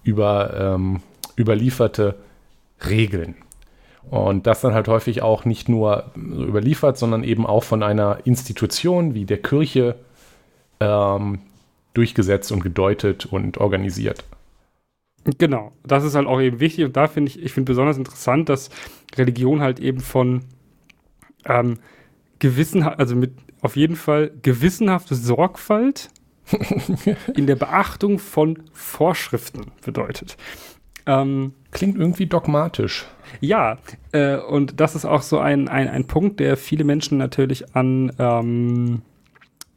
über, 0.02 0.74
ähm, 0.74 1.00
überlieferte 1.38 2.16
Regeln. 2.88 3.36
Und 4.10 4.46
das 4.46 4.60
dann 4.60 4.74
halt 4.74 4.88
häufig 4.88 5.22
auch 5.22 5.44
nicht 5.44 5.68
nur 5.68 6.12
überliefert, 6.16 6.96
sondern 6.96 7.24
eben 7.24 7.46
auch 7.46 7.64
von 7.64 7.82
einer 7.82 8.18
Institution 8.24 9.14
wie 9.14 9.24
der 9.24 9.38
Kirche 9.38 9.96
ähm, 10.80 11.40
durchgesetzt 11.94 12.52
und 12.52 12.62
gedeutet 12.62 13.26
und 13.26 13.58
organisiert. 13.58 14.24
Genau, 15.36 15.72
das 15.84 16.04
ist 16.04 16.14
halt 16.14 16.26
auch 16.26 16.40
eben 16.40 16.60
wichtig 16.60 16.84
und 16.84 16.96
da 16.96 17.06
finde 17.06 17.30
ich, 17.30 17.42
ich 17.42 17.52
finde 17.52 17.70
besonders 17.70 17.98
interessant, 17.98 18.48
dass 18.48 18.70
Religion 19.16 19.60
halt 19.60 19.80
eben 19.80 20.00
von 20.00 20.44
ähm, 21.44 21.78
gewissen, 22.38 22.82
also 22.82 23.14
mit 23.14 23.32
auf 23.60 23.76
jeden 23.76 23.96
Fall 23.96 24.30
gewissenhafte 24.42 25.14
Sorgfalt 25.14 26.08
in 27.36 27.46
der 27.46 27.56
Beachtung 27.56 28.18
von 28.18 28.62
Vorschriften 28.72 29.72
bedeutet. 29.84 30.36
Ähm, 31.08 31.54
Klingt 31.70 31.98
irgendwie 31.98 32.26
dogmatisch. 32.26 33.06
Ja, 33.40 33.78
äh, 34.12 34.36
und 34.36 34.78
das 34.80 34.94
ist 34.94 35.06
auch 35.06 35.22
so 35.22 35.38
ein, 35.38 35.68
ein, 35.68 35.88
ein 35.88 36.06
Punkt, 36.06 36.38
der 36.38 36.56
viele 36.56 36.84
Menschen 36.84 37.18
natürlich 37.18 37.74
an 37.74 38.12
ähm, 38.18 39.02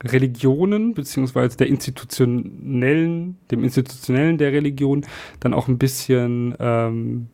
Religionen 0.03 0.93
beziehungsweise 0.93 1.57
der 1.57 1.67
institutionellen, 1.67 3.37
dem 3.49 3.63
institutionellen 3.63 4.37
der 4.37 4.51
Religion 4.51 5.05
dann 5.39 5.53
auch 5.53 5.67
ein 5.67 5.77
bisschen, 5.77 6.55
ähm, 6.59 7.27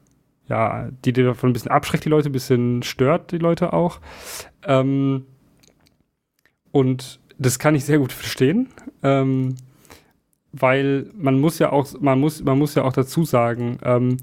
ja, 0.48 0.90
die, 1.04 1.14
die 1.14 1.24
davon 1.24 1.50
ein 1.50 1.54
bisschen 1.54 1.72
abschreckt, 1.72 2.06
die 2.06 2.10
Leute, 2.10 2.30
ein 2.30 2.34
bisschen 2.34 2.84
stört 2.84 3.32
die 3.32 3.40
Leute 3.40 3.74
auch. 3.74 4.00
Ähm, 4.64 5.26
und 6.72 7.20
das 7.40 7.58
kann 7.58 7.76
ich 7.76 7.86
sehr 7.86 8.00
gut 8.00 8.12
verstehen. 8.12 8.68
Ähm, 9.02 9.56
weil 10.52 11.10
man 11.16 11.40
muss 11.40 11.60
ja 11.60 11.72
auch, 11.72 11.88
man 12.00 12.20
muss, 12.20 12.44
man 12.44 12.58
muss 12.58 12.76
ja 12.76 12.84
auch 12.84 12.94
dazu 12.94 13.24
sagen, 13.24 13.78
ähm, 13.84 14.18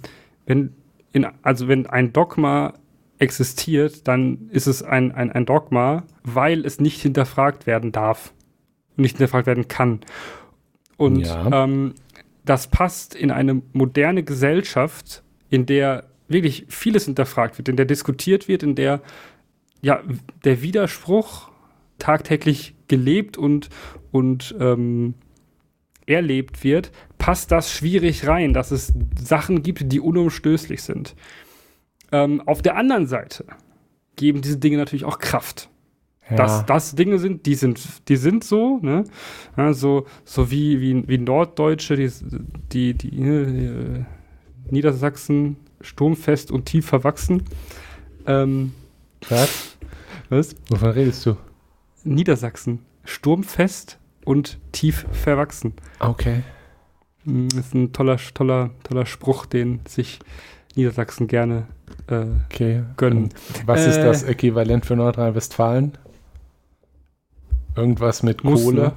wenn 0.47 0.75
in, 1.13 1.27
also 1.43 1.69
wenn 1.69 1.87
ein 1.87 2.13
Dogma 2.13 2.75
existiert, 3.19 4.09
dann 4.09 4.49
ist 4.51 4.67
es 4.67 4.83
ein, 4.83 5.13
ein, 5.13 5.31
ein 5.31 5.47
Dogma, 5.47 6.03
weil 6.25 6.67
es 6.67 6.81
nicht 6.81 7.01
hinterfragt 7.01 7.67
werden 7.67 7.93
darf 7.93 8.35
und 8.97 9.03
nicht 9.03 9.17
hinterfragt 9.17 9.47
werden 9.47 9.69
kann. 9.69 10.01
Und 10.97 11.21
ja. 11.21 11.65
ähm, 11.65 11.95
das 12.45 12.67
passt 12.67 13.15
in 13.15 13.31
eine 13.31 13.63
moderne 13.73 14.25
Gesellschaft, 14.25 15.23
in 15.51 15.67
der 15.67 16.05
wirklich 16.27 16.67
vieles 16.69 17.05
hinterfragt 17.05 17.59
wird, 17.59 17.69
in 17.69 17.77
der 17.77 17.87
diskutiert 17.87 18.49
wird, 18.49 18.63
in 18.63 18.75
der 18.75 19.01
ja 19.81 20.03
der 20.45 20.63
Widerspruch 20.63 21.51
tagtäglich 21.99 22.75
gelebt 22.89 23.39
und, 23.39 23.69
und 24.11 24.55
ähm, 24.59 25.15
erlebt 26.07 26.65
wird, 26.65 26.91
passt 27.19 27.51
das 27.51 27.71
schwierig 27.71 28.27
rein, 28.27 28.53
dass 28.53 28.71
es 28.71 28.93
Sachen 29.19 29.63
gibt, 29.63 29.93
die 29.93 30.01
unumstößlich 30.01 30.83
sind. 30.83 31.15
Ähm, 32.13 32.43
auf 32.47 32.63
der 32.63 32.77
anderen 32.77 33.07
Seite 33.07 33.47
geben 34.17 34.43
diese 34.43 34.59
Dinge 34.59 34.77
natürlich 34.77 35.05
auch 35.05 35.19
Kraft. 35.19 35.71
Ja. 36.31 36.37
Dass 36.37 36.65
das 36.65 36.95
Dinge 36.95 37.19
sind, 37.19 37.45
die 37.47 37.55
sind, 37.55 38.09
die 38.09 38.17
sind 38.17 38.45
so, 38.45 38.79
ne? 38.81 39.05
Ja, 39.57 39.75
so, 39.75 40.07
so 40.25 40.51
wie, 40.51 40.81
wie, 40.81 41.07
wie 41.07 41.19
Norddeutsche, 41.19 41.97
die, 41.97 42.11
die, 42.73 42.95
die, 42.95 43.21
äh, 43.21 44.05
Niedersachsen 44.71 45.57
sturmfest 45.83 46.51
und 46.51 46.65
tief 46.65 46.87
verwachsen. 46.87 47.43
Ähm, 48.27 48.73
Was? 49.29 49.77
Was? 50.31 50.57
Wovon 50.71 50.91
redest 50.91 51.27
du? 51.27 51.37
Niedersachsen. 52.05 52.81
Sturmfest 53.05 53.99
und 54.25 54.59
tief 54.73 55.07
verwachsen. 55.13 55.75
Okay. 56.01 56.43
Hm, 57.25 57.49
das 57.51 57.67
ist 57.67 57.75
ein 57.75 57.93
toller, 57.93 58.19
toller, 58.35 58.71
toller 58.83 59.07
Spruch, 59.07 59.47
den 59.47 59.81
sich 59.87 60.19
Niedersachsen 60.75 61.29
gerne 61.29 61.69
äh, 62.09 62.27
okay. 62.47 62.83
gönnen. 62.97 63.25
Und 63.25 63.35
was 63.67 63.81
äh, 63.81 63.91
ist 63.91 63.99
das 63.99 64.23
Äquivalent 64.23 64.85
für 64.87 64.97
Nordrhein-Westfalen? 64.97 65.97
Irgendwas 67.77 68.23
mit 68.23 68.43
Kohle? 68.43 68.83
Ne? 68.83 68.93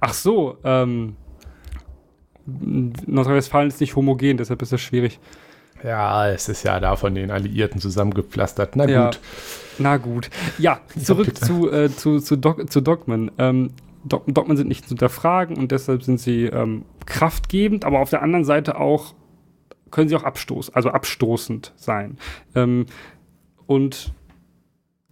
Ach 0.00 0.12
so, 0.12 0.58
ähm, 0.64 1.16
Nordrhein-Westfalen 2.46 3.68
ist 3.68 3.80
nicht 3.80 3.96
homogen, 3.96 4.36
deshalb 4.36 4.62
ist 4.62 4.72
das 4.72 4.80
schwierig. 4.80 5.18
Ja, 5.82 6.28
es 6.28 6.48
ist 6.48 6.62
ja 6.62 6.80
da 6.80 6.96
von 6.96 7.14
den 7.14 7.30
Alliierten 7.30 7.80
zusammengepflastert. 7.80 8.76
Na 8.76 8.88
ja. 8.88 9.06
gut. 9.06 9.20
Na 9.78 9.96
gut. 9.96 10.30
Ja, 10.58 10.80
zurück 11.02 11.36
zu, 11.36 11.70
äh, 11.70 11.90
zu, 11.90 12.18
zu, 12.20 12.36
Dog 12.36 12.70
zu 12.70 12.80
Dogmen. 12.80 13.30
Ähm, 13.38 13.70
Dogmen 14.04 14.56
sind 14.56 14.68
nicht 14.68 14.84
zu 14.84 14.90
hinterfragen 14.90 15.56
und 15.56 15.72
deshalb 15.72 16.02
sind 16.02 16.20
sie 16.20 16.44
ähm, 16.44 16.84
kraftgebend, 17.06 17.84
aber 17.84 18.00
auf 18.00 18.10
der 18.10 18.22
anderen 18.22 18.44
Seite 18.44 18.78
auch 18.78 19.14
können 19.90 20.08
sie 20.08 20.16
auch 20.16 20.22
abstoß, 20.22 20.70
also 20.74 20.90
abstoßend 20.90 21.72
sein. 21.76 22.18
Ähm, 22.54 22.86
und 23.66 24.12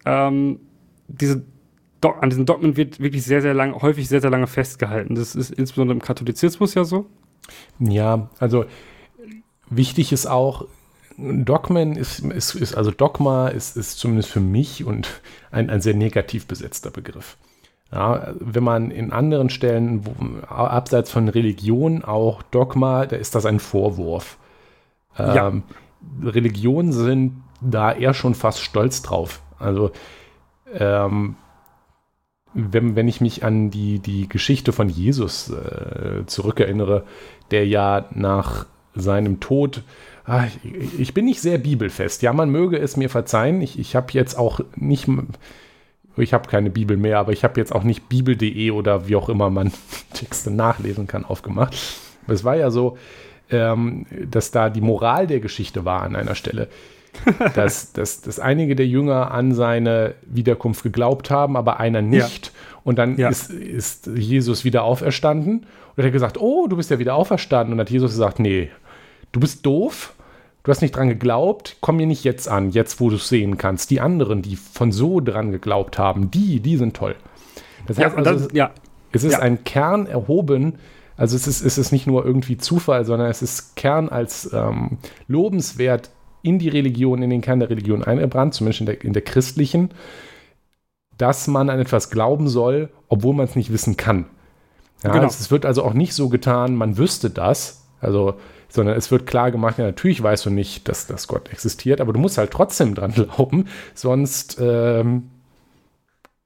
ähm, 0.05 0.61
diese 1.09 1.43
an 2.21 2.29
diesen 2.29 2.45
Dogmen 2.45 2.77
wird 2.77 3.01
wirklich 3.01 3.25
sehr, 3.25 3.41
sehr 3.41 3.55
lange, 3.55 3.81
häufig 3.81 4.11
sehr, 4.11 4.21
sehr 4.21 4.29
lange 4.29 4.47
festgehalten. 4.47 5.15
Das 5.15 5.35
ist 5.35 5.51
insbesondere 5.51 5.97
im 5.97 6.03
Katholizismus 6.03 6.75
ja 6.75 6.85
so. 6.85 7.07
Ja, 7.79 8.29
also 8.39 8.67
wichtig 9.71 10.13
ist 10.13 10.27
auch, 10.27 10.67
Dogmen 11.17 11.95
ist, 11.95 12.21
ist, 12.21 12.55
ist 12.55 12.75
also 12.75 12.91
Dogma 12.91 13.49
ist, 13.49 13.77
ist 13.77 13.99
zumindest 13.99 14.31
für 14.31 14.41
mich 14.41 14.85
und 14.85 15.09
ein, 15.51 15.71
ein 15.71 15.81
sehr 15.81 15.95
negativ 15.95 16.47
besetzter 16.47 16.91
Begriff. 16.91 17.37
Ja, 17.93 18.35
wenn 18.41 18.65
man 18.65 18.91
in 18.91 19.13
anderen 19.13 19.51
Stellen, 19.51 20.05
wo, 20.05 20.15
abseits 20.47 21.13
von 21.13 21.29
Religion, 21.29 22.03
auch 22.05 22.43
Dogma, 22.43 23.07
da 23.07 23.17
ist 23.17 23.37
das 23.37 23.47
ein 23.47 23.61
Vorwurf. 23.61 24.39
Ja. 25.17 25.49
Ähm, 25.49 25.63
Religionen 26.23 26.93
sind 26.93 27.43
da 27.61 27.93
eher 27.93 28.15
schon 28.15 28.35
fast 28.35 28.61
stolz 28.61 29.03
drauf. 29.03 29.43
Also, 29.59 29.93
ähm, 30.73 31.37
wenn, 32.53 32.97
wenn 32.97 33.09
ich 33.09 33.21
mich 33.21 33.45
an 33.45 33.71
die, 33.71 34.01
die 34.01 34.29
Geschichte 34.29 34.73
von 34.73 34.89
Jesus 34.89 35.51
äh, 35.51 36.25
zurückerinnere, 36.27 37.05
der 37.51 37.67
ja 37.67 38.07
nach 38.11 38.67
seinem 38.95 39.41
Tod. 39.41 39.83
Ah, 40.25 40.45
ich, 40.99 41.13
bin 41.13 41.27
nicht 41.27 41.41
sehr 41.41 41.59
bibelfest. 41.59 42.23
Ja, 42.23 42.33
man 42.33 42.51
möge 42.51 42.79
es 42.79 42.97
mir 42.97 43.11
verzeihen. 43.11 43.61
Ich, 43.61 43.79
ich 43.79 43.95
habe 43.95 44.07
jetzt 44.13 44.39
auch 44.39 44.61
nicht, 44.75 45.07
ich 46.17 46.33
habe 46.33 46.49
keine 46.49 46.71
Bibel 46.71 46.97
mehr, 46.97 47.19
aber 47.19 47.33
ich 47.33 47.45
habe 47.45 47.61
jetzt 47.61 47.75
auch 47.75 47.85
nicht 47.85 48.09
bibel.de 48.09 48.71
oder 48.71 49.07
wie 49.07 49.17
auch 49.17 49.29
immer 49.29 49.51
man 49.51 49.73
Texte 50.15 50.51
nachlesen 50.51 51.07
kann, 51.07 51.25
aufgemacht. 51.25 51.77
Aber 52.25 52.33
es 52.33 52.45
war 52.45 52.57
ja 52.57 52.71
so, 52.71 52.97
ähm, 53.51 54.07
dass 54.31 54.51
da 54.51 54.71
die 54.71 54.81
Moral 54.81 55.27
der 55.27 55.41
Geschichte 55.41 55.85
war 55.85 56.03
an 56.03 56.17
einer 56.17 56.35
Stelle. 56.35 56.69
dass, 57.55 57.93
dass, 57.93 58.23
dass 58.23 58.41
einige 58.41 58.75
der 58.75 58.87
Jünger 58.87 59.31
an 59.31 59.55
seine 59.55 60.15
Wiederkunft 60.27 60.83
geglaubt 60.83 61.31
haben, 61.31 61.57
aber 61.57 61.81
einer 61.81 62.03
nicht. 62.03 62.47
Ja. 62.47 62.53
Und 62.83 62.99
dann 62.99 63.17
ja. 63.17 63.29
ist, 63.29 63.51
ist 63.51 64.09
Jesus 64.09 64.65
wieder 64.65 64.85
auferstanden. 64.85 65.61
Und 65.61 66.03
er 66.03 66.07
hat 66.07 66.13
gesagt, 66.13 66.39
oh, 66.41 66.67
du 66.67 66.77
bist 66.77 66.91
ja 66.91 66.99
wieder 66.99 67.15
auferstanden. 67.15 67.73
Und 67.73 67.81
hat 67.81 67.91
Jesus 67.91 68.13
gesagt, 68.13 68.41
nee, 68.41 68.71
du 69.35 69.41
bist 69.41 69.67
doof, 69.67 70.15
du 70.63 70.71
hast 70.71 70.81
nicht 70.81 70.97
dran 70.97 71.09
geglaubt, 71.09 71.77
komm 71.81 71.97
mir 71.97 72.07
nicht 72.07 72.25
jetzt 72.25 72.49
an, 72.49 72.71
jetzt 72.71 73.01
wo 73.01 73.11
du 73.11 73.17
es 73.17 73.29
sehen 73.29 73.59
kannst. 73.59 73.91
Die 73.91 74.01
anderen, 74.01 74.43
die 74.43 74.57
von 74.57 74.93
so 74.93 75.21
dran 75.21 75.53
geglaubt 75.53 75.99
haben, 75.99 76.31
die, 76.31 76.61
die 76.61 76.77
sind 76.77 76.97
toll. 76.97 77.17
Das 77.87 77.99
heißt 77.99 78.17
ja, 78.17 78.25
also, 78.25 78.45
das, 78.47 78.55
ja. 78.55 78.71
es 79.13 79.25
ist 79.25 79.33
ja. 79.33 79.39
ein 79.41 79.65
Kern 79.65 80.07
erhoben, 80.07 80.75
also 81.17 81.37
es 81.37 81.47
ist, 81.47 81.63
es 81.63 81.79
ist 81.79 81.93
nicht 81.93 82.07
nur 82.07 82.25
irgendwie 82.25 82.57
Zufall, 82.57 83.05
sondern 83.05 83.29
es 83.29 83.43
ist 83.43 83.77
Kern 83.77 84.09
als 84.09 84.53
ähm, 84.53 84.99
lobenswert 85.29 86.11
in 86.43 86.59
die 86.59 86.69
Religion, 86.69 87.23
in 87.23 87.31
den 87.31 87.41
Kern 87.41 87.61
der 87.61 87.71
Religion 87.71 88.03
eingebrannt, 88.03 88.55
zumindest 88.55 88.81
in 88.81 88.87
der, 88.87 89.05
in 89.05 89.13
der 89.13 89.23
christlichen, 89.23 89.91
dass 91.17 91.47
man 91.47 91.71
an 91.71 91.79
etwas 91.79 92.11
glauben 92.11 92.49
soll, 92.49 92.91
obwohl 93.09 93.35
man 93.35 93.45
es 93.45 93.55
nicht 93.55 93.73
wissen 93.73 93.97
kann. 93.97 94.27
Ja, 95.03 95.13
genau. 95.13 95.27
es, 95.27 95.39
es 95.39 95.51
wird 95.51 95.67
also 95.67 95.85
auch 95.85 95.95
nicht 95.95 96.15
so 96.15 96.29
getan, 96.29 96.75
man 96.75 96.99
wüsste 96.99 97.31
das, 97.31 97.87
also, 98.01 98.35
sondern 98.75 98.97
es 98.97 99.11
wird 99.13 99.27
klar 99.27 99.53
gemacht, 99.53 99.79
ja, 99.79 99.85
natürlich 99.85 100.21
weißt 100.21 100.47
du 100.47 100.51
nicht, 100.51 100.89
dass, 100.89 101.07
dass 101.07 101.29
Gott 101.29 101.53
existiert, 101.53 102.01
aber 102.01 102.13
du 102.13 102.19
musst 102.19 102.39
halt 102.39 102.51
trotzdem 102.51 102.95
dran 102.97 103.13
glauben, 103.15 103.67
sonst 103.95 104.59
ähm, 104.61 105.31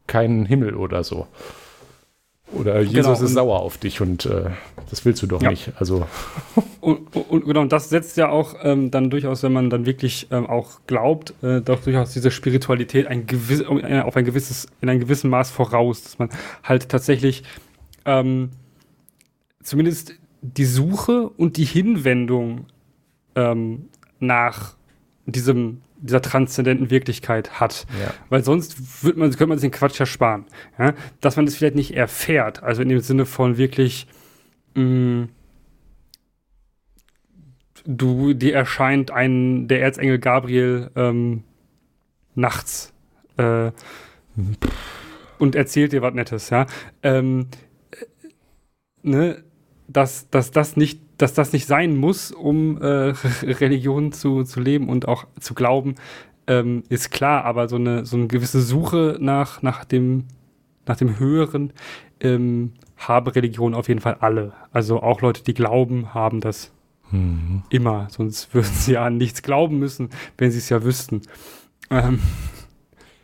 keinen 0.06 0.44
Himmel 0.44 0.74
oder 0.74 1.04
so. 1.04 1.26
Oder 2.52 2.80
Jesus 2.80 2.94
genau, 2.94 3.12
ist 3.12 3.32
sauer 3.32 3.60
auf 3.60 3.78
dich 3.78 4.00
und 4.00 4.26
äh, 4.26 4.50
das 4.90 5.04
willst 5.04 5.22
du 5.22 5.26
doch 5.26 5.42
ja. 5.42 5.50
nicht. 5.50 5.72
Also. 5.78 6.06
Und, 6.80 7.14
und, 7.14 7.44
genau, 7.44 7.60
und 7.62 7.72
das 7.72 7.90
setzt 7.90 8.16
ja 8.16 8.30
auch 8.30 8.54
ähm, 8.62 8.92
dann 8.92 9.10
durchaus, 9.10 9.42
wenn 9.42 9.52
man 9.52 9.68
dann 9.68 9.84
wirklich 9.84 10.28
ähm, 10.30 10.46
auch 10.46 10.78
glaubt, 10.86 11.34
äh, 11.42 11.60
doch 11.60 11.82
durchaus 11.82 12.12
diese 12.12 12.30
Spiritualität 12.30 13.08
ein 13.08 13.26
gewiss, 13.26 13.60
äh, 13.60 14.00
auf 14.00 14.16
ein 14.16 14.24
gewisses, 14.24 14.68
in 14.80 14.88
einem 14.88 15.00
gewissen 15.00 15.28
Maß 15.28 15.50
voraus, 15.50 16.04
dass 16.04 16.18
man 16.18 16.30
halt 16.62 16.88
tatsächlich 16.88 17.42
ähm, 18.06 18.50
zumindest 19.62 20.14
die 20.40 20.64
Suche 20.64 21.28
und 21.28 21.56
die 21.56 21.64
Hinwendung 21.64 22.66
ähm, 23.34 23.88
nach 24.18 24.76
diesem 25.26 25.82
dieser 26.00 26.22
transzendenten 26.22 26.90
Wirklichkeit 26.90 27.60
hat. 27.60 27.86
Ja. 28.00 28.12
Weil 28.28 28.44
sonst 28.44 29.04
wird 29.04 29.16
man, 29.16 29.30
könnte 29.30 29.46
man 29.46 29.58
sich 29.58 29.70
den 29.70 29.76
Quatsch 29.76 29.98
ersparen. 29.98 30.44
Ja? 30.78 30.94
Dass 31.20 31.36
man 31.36 31.46
das 31.46 31.56
vielleicht 31.56 31.74
nicht 31.74 31.94
erfährt, 31.96 32.62
also 32.62 32.82
in 32.82 32.88
dem 32.88 33.00
Sinne 33.00 33.26
von 33.26 33.56
wirklich, 33.56 34.06
mh, 34.74 34.82
mm, 34.84 35.28
du, 37.84 38.34
dir 38.34 38.54
erscheint 38.54 39.10
ein, 39.10 39.66
der 39.68 39.82
Erzengel 39.82 40.18
Gabriel 40.18 40.90
ähm, 40.94 41.42
nachts 42.34 42.92
äh, 43.38 43.72
und 45.38 45.54
erzählt 45.54 45.92
dir 45.92 46.02
was 46.02 46.14
Nettes, 46.14 46.50
ja. 46.50 46.66
Ähm, 47.02 47.48
äh, 47.90 48.04
ne, 49.02 49.44
dass, 49.98 50.30
dass 50.30 50.52
das 50.52 50.76
nicht 50.76 51.00
dass 51.18 51.34
das 51.34 51.52
nicht 51.52 51.66
sein 51.66 51.96
muss, 51.96 52.30
um 52.30 52.80
äh, 52.80 53.12
Religion 53.42 54.12
zu, 54.12 54.44
zu 54.44 54.60
leben 54.60 54.88
und 54.88 55.08
auch 55.08 55.26
zu 55.40 55.52
glauben, 55.52 55.96
ähm, 56.46 56.84
ist 56.88 57.10
klar, 57.10 57.44
aber 57.44 57.68
so 57.68 57.74
eine, 57.74 58.06
so 58.06 58.16
eine 58.16 58.28
gewisse 58.28 58.60
Suche 58.60 59.16
nach, 59.20 59.60
nach, 59.60 59.84
dem, 59.84 60.26
nach 60.86 60.96
dem 60.96 61.18
Höheren 61.18 61.72
ähm, 62.20 62.72
habe 62.96 63.34
Religion 63.34 63.74
auf 63.74 63.88
jeden 63.88 64.00
Fall 64.00 64.18
alle. 64.20 64.52
Also 64.70 65.02
auch 65.02 65.20
Leute, 65.20 65.42
die 65.42 65.54
glauben, 65.54 66.14
haben 66.14 66.40
das 66.40 66.70
mhm. 67.10 67.64
immer. 67.68 68.06
Sonst 68.10 68.54
würden 68.54 68.70
sie 68.72 68.92
ja 68.92 69.04
an 69.04 69.16
nichts 69.16 69.42
glauben 69.42 69.80
müssen, 69.80 70.10
wenn 70.36 70.52
sie 70.52 70.58
es 70.58 70.68
ja 70.68 70.84
wüssten. 70.84 71.22
Ähm, 71.90 72.20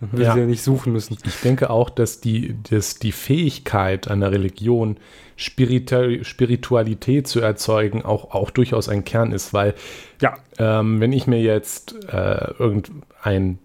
dann 0.01 0.13
würden 0.13 0.25
ja. 0.25 0.35
sie 0.35 0.41
ja 0.41 0.47
nicht 0.47 0.63
suchen 0.63 0.93
müssen. 0.93 1.17
Ich 1.25 1.41
denke 1.43 1.71
auch, 1.71 1.91
dass 1.91 2.21
die, 2.21 2.57
dass 2.69 2.97
die 2.97 3.13
Fähigkeit 3.13 4.09
einer 4.09 4.33
Religion, 4.33 4.97
Spiritu 5.37 6.23
Spiritualität 6.23 7.27
zu 7.27 7.41
erzeugen, 7.41 8.03
auch, 8.03 8.33
auch 8.33 8.51
durchaus 8.51 8.89
ein 8.89 9.05
Kern 9.05 9.33
ist, 9.33 9.53
weil 9.53 9.75
ja. 10.21 10.37
ähm, 10.59 11.01
wenn 11.01 11.13
ich 11.13 11.27
mir 11.27 11.41
jetzt 11.41 11.95
äh, 12.13 12.53
irgendeinen 12.59 13.59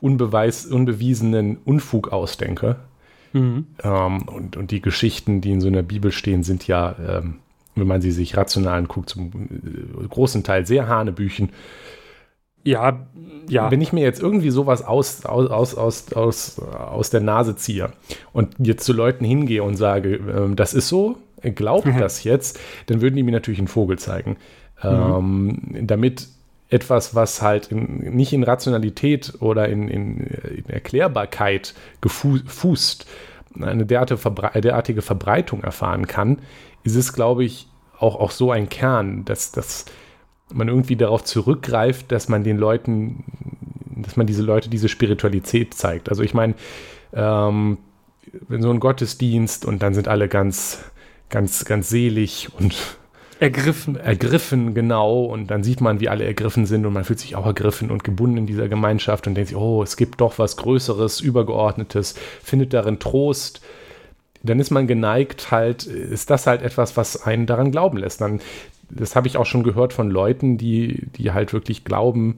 unbeweis, 0.00 0.66
unbewiesenen 0.66 1.58
Unfug 1.58 2.12
ausdenke, 2.12 2.76
mhm. 3.32 3.66
ähm, 3.82 4.22
und, 4.22 4.56
und 4.56 4.70
die 4.70 4.80
Geschichten, 4.80 5.40
die 5.40 5.52
in 5.52 5.60
so 5.60 5.68
einer 5.68 5.82
Bibel 5.82 6.12
stehen, 6.12 6.42
sind 6.42 6.66
ja, 6.66 6.96
ähm, 6.98 7.38
wenn 7.74 7.86
man 7.86 8.00
sie 8.00 8.12
sich 8.12 8.36
rational 8.36 8.78
anguckt, 8.78 9.08
zum 9.10 9.30
äh, 9.30 10.06
großen 10.08 10.42
Teil 10.42 10.66
sehr 10.66 10.88
Hanebüchen. 10.88 11.50
Ja, 12.64 13.06
ja. 13.48 13.70
Wenn 13.70 13.80
ich 13.80 13.92
mir 13.92 14.02
jetzt 14.02 14.22
irgendwie 14.22 14.50
sowas 14.50 14.84
aus, 14.84 15.24
aus, 15.24 15.74
aus, 15.74 16.12
aus, 16.12 16.58
aus 16.60 17.10
der 17.10 17.20
Nase 17.20 17.56
ziehe 17.56 17.90
und 18.32 18.54
jetzt 18.58 18.84
zu 18.84 18.92
Leuten 18.92 19.24
hingehe 19.24 19.64
und 19.64 19.76
sage, 19.76 20.14
äh, 20.14 20.54
das 20.54 20.72
ist 20.72 20.88
so, 20.88 21.16
glaubt 21.42 21.86
mhm. 21.86 21.98
das 21.98 22.22
jetzt, 22.22 22.60
dann 22.86 23.00
würden 23.00 23.16
die 23.16 23.24
mir 23.24 23.32
natürlich 23.32 23.58
einen 23.58 23.68
Vogel 23.68 23.98
zeigen. 23.98 24.36
Mhm. 24.82 24.88
Ähm, 24.88 25.86
damit 25.86 26.28
etwas, 26.68 27.14
was 27.14 27.42
halt 27.42 27.72
in, 27.72 28.14
nicht 28.14 28.32
in 28.32 28.44
Rationalität 28.44 29.34
oder 29.40 29.68
in, 29.68 29.88
in, 29.88 30.18
in 30.18 30.66
Erklärbarkeit 30.68 31.74
gefußt, 32.00 33.06
eine 33.60 33.84
derartige 33.84 35.02
Verbreitung 35.02 35.64
erfahren 35.64 36.06
kann, 36.06 36.38
ist 36.84 36.94
es, 36.94 37.12
glaube 37.12 37.44
ich, 37.44 37.66
auch, 37.98 38.14
auch 38.14 38.30
so 38.30 38.52
ein 38.52 38.68
Kern, 38.68 39.24
dass 39.24 39.50
das 39.50 39.86
man 40.52 40.68
irgendwie 40.68 40.96
darauf 40.96 41.24
zurückgreift, 41.24 42.10
dass 42.12 42.28
man 42.28 42.44
den 42.44 42.58
Leuten, 42.58 43.24
dass 43.96 44.16
man 44.16 44.26
diese 44.26 44.42
Leute 44.42 44.70
diese 44.70 44.88
Spiritualität 44.88 45.74
zeigt. 45.74 46.08
Also 46.08 46.22
ich 46.22 46.34
meine, 46.34 46.54
ähm, 47.12 47.78
wenn 48.48 48.62
so 48.62 48.70
ein 48.70 48.80
Gottesdienst 48.80 49.64
und 49.64 49.82
dann 49.82 49.94
sind 49.94 50.08
alle 50.08 50.28
ganz, 50.28 50.84
ganz, 51.28 51.64
ganz 51.64 51.88
selig 51.88 52.48
und 52.58 52.76
ergriffen. 53.40 53.96
Ergriffen, 53.96 54.74
genau. 54.74 55.24
Und 55.24 55.48
dann 55.48 55.64
sieht 55.64 55.80
man, 55.80 56.00
wie 56.00 56.08
alle 56.08 56.24
ergriffen 56.24 56.66
sind 56.66 56.86
und 56.86 56.92
man 56.92 57.04
fühlt 57.04 57.18
sich 57.18 57.36
auch 57.36 57.46
ergriffen 57.46 57.90
und 57.90 58.04
gebunden 58.04 58.36
in 58.36 58.46
dieser 58.46 58.68
Gemeinschaft 58.68 59.26
und 59.26 59.34
denkt 59.34 59.48
sich, 59.48 59.56
oh, 59.56 59.82
es 59.82 59.96
gibt 59.96 60.20
doch 60.20 60.38
was 60.38 60.56
Größeres, 60.56 61.20
Übergeordnetes, 61.20 62.14
findet 62.42 62.72
darin 62.72 62.98
Trost. 62.98 63.60
Dann 64.42 64.60
ist 64.60 64.70
man 64.70 64.86
geneigt, 64.86 65.50
halt, 65.50 65.84
ist 65.84 66.30
das 66.30 66.46
halt 66.46 66.62
etwas, 66.62 66.96
was 66.96 67.24
einen 67.24 67.46
daran 67.46 67.72
glauben 67.72 67.98
lässt. 67.98 68.20
Dann 68.20 68.40
das 68.90 69.16
habe 69.16 69.28
ich 69.28 69.36
auch 69.36 69.46
schon 69.46 69.62
gehört 69.62 69.92
von 69.92 70.10
Leuten, 70.10 70.58
die, 70.58 71.06
die 71.16 71.32
halt 71.32 71.52
wirklich 71.52 71.84
glauben, 71.84 72.36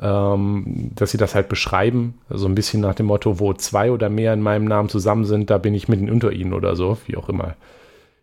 ähm, 0.00 0.90
dass 0.94 1.10
sie 1.10 1.18
das 1.18 1.34
halt 1.34 1.48
beschreiben. 1.48 2.14
So 2.28 2.34
also 2.34 2.48
ein 2.48 2.54
bisschen 2.54 2.80
nach 2.80 2.94
dem 2.94 3.06
Motto, 3.06 3.40
wo 3.40 3.52
zwei 3.54 3.90
oder 3.90 4.08
mehr 4.08 4.34
in 4.34 4.42
meinem 4.42 4.66
Namen 4.66 4.88
zusammen 4.88 5.24
sind, 5.24 5.50
da 5.50 5.58
bin 5.58 5.74
ich 5.74 5.88
mitten 5.88 6.10
unter 6.10 6.32
ihnen 6.32 6.52
oder 6.52 6.76
so, 6.76 6.98
wie 7.06 7.16
auch 7.16 7.28
immer 7.28 7.54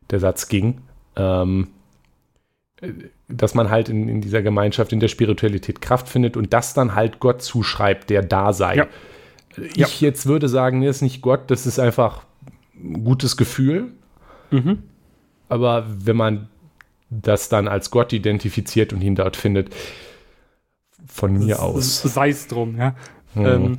der 0.09 0.19
Satz 0.19 0.47
ging. 0.47 0.81
Ähm, 1.15 1.69
dass 3.29 3.55
man 3.55 3.69
halt 3.69 3.89
in, 3.89 4.09
in, 4.09 4.21
dieser 4.21 4.41
Gemeinschaft, 4.41 4.91
in 4.91 4.99
der 4.99 5.07
Spiritualität 5.07 5.81
Kraft 5.81 6.09
findet 6.09 6.37
und 6.37 6.53
das 6.53 6.73
dann 6.73 6.95
halt 6.95 7.19
Gott 7.19 7.41
zuschreibt, 7.41 8.09
der 8.09 8.21
da 8.21 8.53
sei. 8.53 8.75
Ja. 8.75 8.87
Ich 9.57 9.75
ja. 9.77 9.87
jetzt 10.07 10.25
würde 10.25 10.49
sagen, 10.49 10.79
nee, 10.79 10.87
ist 10.87 11.01
nicht 11.01 11.21
Gott, 11.21 11.49
das 11.49 11.65
ist 11.65 11.79
einfach 11.79 12.23
ein 12.75 13.03
gutes 13.03 13.37
Gefühl. 13.37 13.91
Mhm. 14.51 14.83
Aber 15.47 15.85
wenn 15.87 16.17
man 16.17 16.49
das 17.21 17.49
dann 17.49 17.67
als 17.67 17.91
Gott 17.91 18.13
identifiziert 18.13 18.93
und 18.93 19.01
ihn 19.01 19.15
dort 19.15 19.35
findet. 19.35 19.73
Von 21.05 21.37
mir 21.37 21.61
aus. 21.61 22.01
Sei 22.01 22.29
es 22.29 22.47
drum, 22.47 22.77
ja. 22.77 22.95
Mhm. 23.35 23.45
Ähm, 23.45 23.77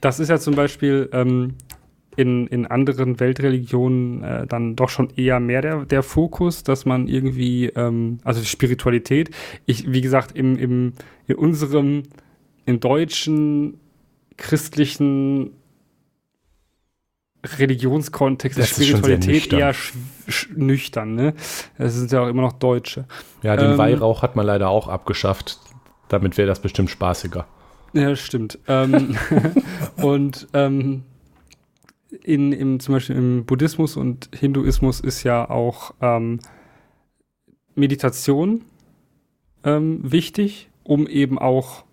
das 0.00 0.20
ist 0.20 0.28
ja 0.28 0.38
zum 0.38 0.54
Beispiel 0.54 1.08
ähm, 1.12 1.54
in, 2.16 2.46
in 2.46 2.66
anderen 2.66 3.20
Weltreligionen 3.20 4.22
äh, 4.22 4.46
dann 4.46 4.76
doch 4.76 4.88
schon 4.88 5.10
eher 5.16 5.40
mehr 5.40 5.62
der, 5.62 5.84
der 5.84 6.02
Fokus, 6.02 6.62
dass 6.62 6.84
man 6.84 7.08
irgendwie, 7.08 7.66
ähm, 7.66 8.18
also 8.24 8.40
die 8.40 8.46
Spiritualität, 8.46 9.30
ich, 9.66 9.92
wie 9.92 10.00
gesagt, 10.00 10.32
im, 10.36 10.56
im, 10.56 10.92
in 11.26 11.36
unserem, 11.36 12.04
im 12.66 12.80
deutschen 12.80 13.80
christlichen 14.36 15.52
Religionskontext 17.58 18.58
das 18.58 18.78
ist 18.78 18.86
Spiritualität 18.86 19.52
eher 19.52 19.74
nüchtern. 20.54 21.14
Ne? 21.14 21.34
Es 21.78 21.94
sind 21.94 22.10
ja 22.12 22.22
auch 22.22 22.28
immer 22.28 22.42
noch 22.42 22.54
Deutsche. 22.54 23.04
Ja, 23.42 23.56
den 23.56 23.72
ähm, 23.72 23.78
Weihrauch 23.78 24.22
hat 24.22 24.36
man 24.36 24.46
leider 24.46 24.68
auch 24.68 24.88
abgeschafft. 24.88 25.60
Damit 26.08 26.36
wäre 26.36 26.48
das 26.48 26.60
bestimmt 26.60 26.90
spaßiger. 26.90 27.46
Ja, 27.92 28.16
stimmt. 28.16 28.58
ähm, 28.66 29.16
und 29.96 30.48
ähm, 30.52 31.04
in, 32.22 32.52
im, 32.52 32.80
zum 32.80 32.94
Beispiel 32.94 33.16
im 33.16 33.44
Buddhismus 33.44 33.96
und 33.96 34.30
Hinduismus 34.34 35.00
ist 35.00 35.22
ja 35.22 35.48
auch 35.48 35.94
ähm, 36.00 36.40
Meditation 37.74 38.62
ähm, 39.64 40.00
wichtig, 40.02 40.70
um 40.82 41.06
eben 41.06 41.38
auch 41.38 41.84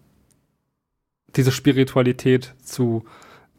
diese 1.35 1.51
Spiritualität 1.51 2.53
zu 2.63 3.03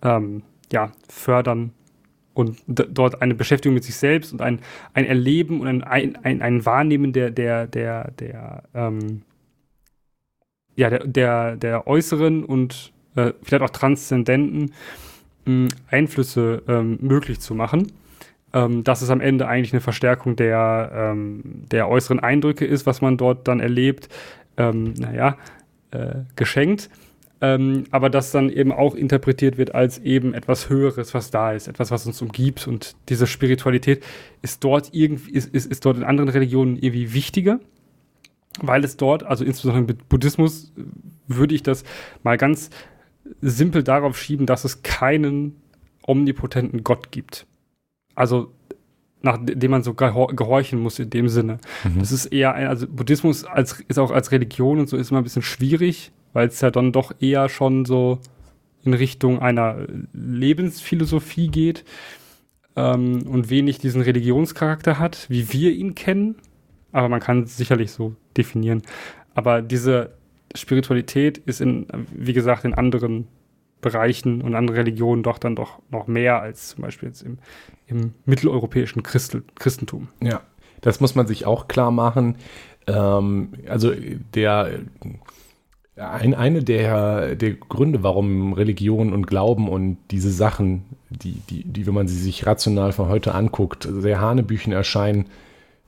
ähm, 0.03 0.43
ja, 0.73 0.93
fördern 1.09 1.73
und 2.35 2.59
dort 2.67 3.21
eine 3.23 3.35
Beschäftigung 3.35 3.75
mit 3.75 3.85
sich 3.85 3.97
selbst 3.97 4.33
und 4.33 4.41
ein, 4.41 4.61
ein 4.95 5.05
Erleben 5.05 5.61
und 5.61 5.83
ein, 5.83 6.17
ein, 6.17 6.43
ein 6.43 6.65
Wahrnehmen 6.65 7.13
der, 7.13 7.31
der, 7.31 7.67
der, 7.67 8.11
der, 8.13 8.63
ähm, 8.75 9.23
ja, 10.77 10.91
der, 10.91 11.07
der, 11.07 11.57
der 11.57 11.87
äußeren 11.87 12.45
und 12.45 12.93
äh, 13.17 13.33
vielleicht 13.43 13.63
auch 13.63 13.71
transzendenten 13.71 14.73
äh, 15.47 15.69
Einflüsse 15.91 16.63
ähm, 16.69 16.99
möglich 17.01 17.41
zu 17.41 17.55
machen. 17.55 17.93
Ähm, 18.55 18.85
dass 18.85 19.01
es 19.01 19.09
am 19.09 19.23
Ende 19.23 19.49
eigentlich 19.49 19.73
eine 19.73 19.81
Verstärkung 19.81 20.37
der, 20.37 20.93
ähm, 20.95 21.65
der 21.71 21.89
äußeren 21.89 22.21
Eindrücke 22.21 22.67
ist, 22.67 22.85
was 22.85 23.01
man 23.01 23.17
dort 23.17 23.49
dann 23.49 23.61
erlebt, 23.61 24.11
ähm, 24.59 24.93
naja, 24.99 25.39
äh, 25.91 26.17
geschenkt 26.37 26.91
ähm, 27.43 27.85
aber 27.91 28.09
das 28.09 28.31
dann 28.31 28.49
eben 28.49 28.71
auch 28.71 28.95
interpretiert 28.95 29.59
wird 29.59 29.75
als 29.75 29.99
eben 29.99 30.33
etwas 30.33 30.69
Höheres, 30.71 31.13
was 31.13 31.33
da 31.33 31.53
ist, 31.53 31.67
etwas, 31.67 31.91
was 31.91 32.07
uns 32.07 32.23
umgibt. 32.23 32.69
Und 32.69 32.95
diese 33.09 33.27
Spiritualität 33.27 34.05
ist 34.43 34.63
dort 34.63 34.91
irgendwie, 34.93 35.33
ist, 35.33 35.53
ist, 35.53 35.67
ist 35.71 35.85
dort 35.85 35.97
in 35.97 36.05
anderen 36.05 36.31
Religionen 36.31 36.77
irgendwie 36.77 37.13
wichtiger. 37.13 37.59
weil 38.61 38.85
es 38.85 38.97
dort, 38.97 39.25
also 39.25 39.45
insbesondere 39.45 39.85
mit 39.87 40.09
Buddhismus, 40.09 40.73
würde 41.27 41.55
ich 41.55 41.63
das 41.65 41.85
mal 42.23 42.37
ganz 42.37 42.71
simpel 43.41 43.83
darauf 43.83 44.19
schieben, 44.19 44.47
dass 44.47 44.65
es 44.65 44.83
keinen 44.83 45.57
omnipotenten 46.07 46.85
Gott 46.85 47.11
gibt. 47.11 47.47
Also 48.15 48.53
nach 49.23 49.39
dem 49.41 49.71
man 49.71 49.83
so 49.83 49.95
gehorchen 49.95 50.81
muss 50.81 50.99
in 50.99 51.11
dem 51.11 51.29
Sinne. 51.29 51.59
Mhm. 51.85 52.01
Das 52.01 52.13
ist 52.13 52.27
eher 52.27 52.55
ein, 52.55 52.67
also 52.67 52.87
Buddhismus 52.89 53.45
als, 53.45 53.81
ist 53.89 53.99
auch 53.99 54.11
als 54.11 54.33
Religion 54.33 54.79
und 54.81 54.89
so 54.89 54.97
ist 54.97 55.11
immer 55.11 55.21
ein 55.21 55.25
bisschen 55.25 55.43
schwierig, 55.43 56.13
weil 56.33 56.49
es 56.49 56.61
ja 56.61 56.71
dann 56.71 56.93
doch 56.93 57.13
eher 57.21 57.49
schon 57.49 57.85
so 57.85 58.19
in 58.85 58.95
Richtung 58.95 59.41
einer 59.41 59.87
Lebensphilosophie 60.13 61.49
geht 61.49 61.85
ähm, 62.77 63.27
und 63.27 63.51
wenig 63.51 63.79
diesen 63.79 64.03
Religionscharakter 64.03 64.99
hat, 64.99 65.27
wie 65.29 65.53
wir 65.53 65.73
ihn 65.73 65.95
kennen. 65.95 66.37
Aber 66.91 67.09
man 67.09 67.21
kann 67.21 67.45
es 67.45 67.57
sicherlich 67.57 67.93
so 67.93 68.15
definieren. 68.37 68.83
Aber 69.35 69.63
diese 69.63 70.13
Spiritualität 70.55 71.39
ist 71.39 71.61
in, 71.61 71.87
wie 72.11 72.33
gesagt, 72.33 72.65
in 72.65 72.75
anderen 72.75 73.29
Bereichen 73.81 74.43
und 74.43 74.55
anderen 74.55 74.79
Religionen 74.79 75.23
doch 75.23 75.39
dann 75.39 75.57
doch 75.57 75.81
noch 75.91 76.07
mehr 76.07 76.41
als 76.41 76.69
zum 76.69 76.83
Beispiel 76.83 77.09
jetzt 77.09 77.23
im, 77.23 77.39
im 77.87 78.15
mitteleuropäischen 78.25 79.03
Christel, 79.03 79.43
Christentum. 79.57 80.09
Ja, 80.23 80.43
das 80.83 81.01
muss 81.01 81.15
man 81.15 81.27
sich 81.27 81.47
auch 81.47 81.67
klar 81.67 81.91
machen. 81.91 82.37
Ähm, 82.87 83.53
also 83.69 83.93
der 84.35 84.81
ein, 85.97 86.35
eine 86.35 86.63
der, 86.63 87.35
der 87.35 87.53
Gründe, 87.53 88.03
warum 88.03 88.55
Religion 88.55 89.13
und 89.13 89.27
Glauben 89.27 89.69
und 89.69 89.99
diese 90.11 90.31
Sachen, 90.31 90.85
die, 91.11 91.35
die, 91.51 91.65
die, 91.65 91.87
wenn 91.87 91.95
man 91.95 92.09
sie 92.09 92.17
sich 92.17 92.47
rational 92.47 92.93
von 92.93 93.09
heute 93.09 93.35
anguckt, 93.35 93.87
sehr 93.91 94.21
Hanebüchen 94.21 94.73
erscheinen, 94.73 95.27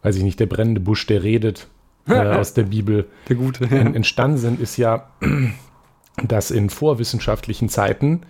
weiß 0.03 0.17
ich 0.17 0.23
nicht, 0.23 0.41
der 0.41 0.47
brennende 0.47 0.81
Busch, 0.81 1.07
der 1.07 1.23
redet 1.23 1.69
äh, 2.09 2.15
aus 2.15 2.53
der 2.53 2.65
Bibel, 2.65 3.07
der 3.29 3.37
gute, 3.37 3.65
ja. 3.65 3.81
entstanden 3.81 4.39
sind, 4.39 4.61
ist 4.61 4.77
ja, 4.77 5.09
dass 6.29 6.51
in 6.51 6.69
vorwissenschaftlichen 6.69 7.71
Zeiten 7.71 8.21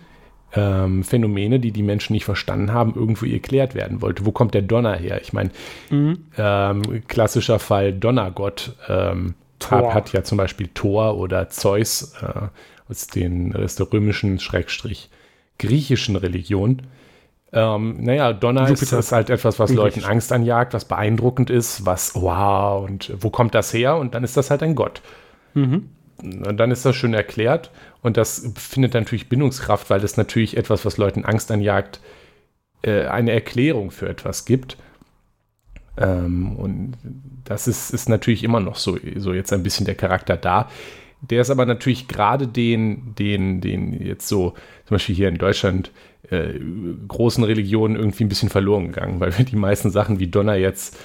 ähm, 0.53 1.03
Phänomene, 1.03 1.59
die 1.59 1.71
die 1.71 1.83
Menschen 1.83 2.13
nicht 2.13 2.23
verstanden 2.23 2.71
haben, 2.71 2.95
irgendwo 2.95 3.25
erklärt 3.25 3.75
werden 3.75 4.01
wollte. 4.01 4.25
Wo 4.25 4.31
kommt 4.31 4.53
der 4.53 4.61
Donner 4.61 4.95
her? 4.95 5.19
Ich 5.21 5.33
meine, 5.33 5.49
mhm. 5.89 6.25
ähm, 6.37 7.03
klassischer 7.07 7.59
Fall 7.59 7.91
Donnergott. 7.91 8.77
Ähm, 8.87 9.35
Tor. 9.59 9.93
hat 9.93 10.11
ja 10.13 10.23
zum 10.23 10.37
Beispiel 10.37 10.69
Thor 10.73 11.17
oder 11.17 11.49
Zeus 11.49 12.13
äh, 12.21 12.47
aus, 12.89 13.07
den, 13.07 13.55
aus 13.55 13.75
der 13.75 13.91
römischen, 13.91 14.39
Schrägstrich, 14.39 15.09
griechischen 15.57 16.15
Religion. 16.15 16.83
Ähm, 17.53 18.03
naja, 18.03 18.33
Donner 18.33 18.69
ist, 18.69 18.81
ist, 18.91 19.11
halt 19.11 19.29
etwas, 19.29 19.59
was 19.59 19.71
Leuten 19.71 20.03
Angst 20.03 20.33
anjagt, 20.33 20.73
was 20.73 20.85
beeindruckend 20.85 21.49
ist, 21.49 21.85
was, 21.85 22.13
wow, 22.15 22.83
und 22.83 23.13
wo 23.17 23.29
kommt 23.29 23.55
das 23.55 23.73
her? 23.73 23.95
Und 23.95 24.13
dann 24.13 24.23
ist 24.23 24.35
das 24.35 24.51
halt 24.51 24.61
ein 24.61 24.75
Gott. 24.75 25.01
Mhm. 25.53 25.89
Und 26.21 26.57
dann 26.57 26.71
ist 26.71 26.85
das 26.85 26.95
schön 26.95 27.13
erklärt 27.13 27.71
und 28.01 28.17
das 28.17 28.51
findet 28.55 28.93
natürlich 28.93 29.29
Bindungskraft, 29.29 29.89
weil 29.89 29.99
das 29.99 30.17
natürlich 30.17 30.57
etwas, 30.57 30.85
was 30.85 30.97
Leuten 30.97 31.25
Angst 31.25 31.51
anjagt, 31.51 31.99
äh, 32.83 33.05
eine 33.05 33.31
Erklärung 33.31 33.91
für 33.91 34.07
etwas 34.07 34.45
gibt. 34.45 34.77
Ähm, 35.97 36.55
und 36.55 36.93
das 37.43 37.67
ist, 37.67 37.91
ist 37.91 38.09
natürlich 38.09 38.43
immer 38.43 38.59
noch 38.59 38.75
so, 38.75 38.97
so 39.15 39.33
jetzt 39.33 39.53
ein 39.53 39.63
bisschen 39.63 39.85
der 39.85 39.95
Charakter 39.95 40.37
da. 40.37 40.69
Der 41.21 41.41
ist 41.41 41.49
aber 41.49 41.65
natürlich 41.65 42.07
gerade 42.07 42.47
den, 42.47 43.15
den, 43.15 43.61
den 43.61 43.93
jetzt 44.01 44.27
so, 44.27 44.53
zum 44.85 44.95
Beispiel 44.95 45.15
hier 45.15 45.29
in 45.29 45.37
Deutschland, 45.37 45.91
äh, 46.29 46.59
großen 47.07 47.43
Religionen 47.43 47.95
irgendwie 47.95 48.25
ein 48.25 48.29
bisschen 48.29 48.49
verloren 48.49 48.87
gegangen, 48.87 49.19
weil 49.19 49.37
wir 49.37 49.45
die 49.45 49.55
meisten 49.55 49.91
Sachen 49.91 50.19
wie 50.19 50.27
Donner 50.27 50.55
jetzt 50.55 50.97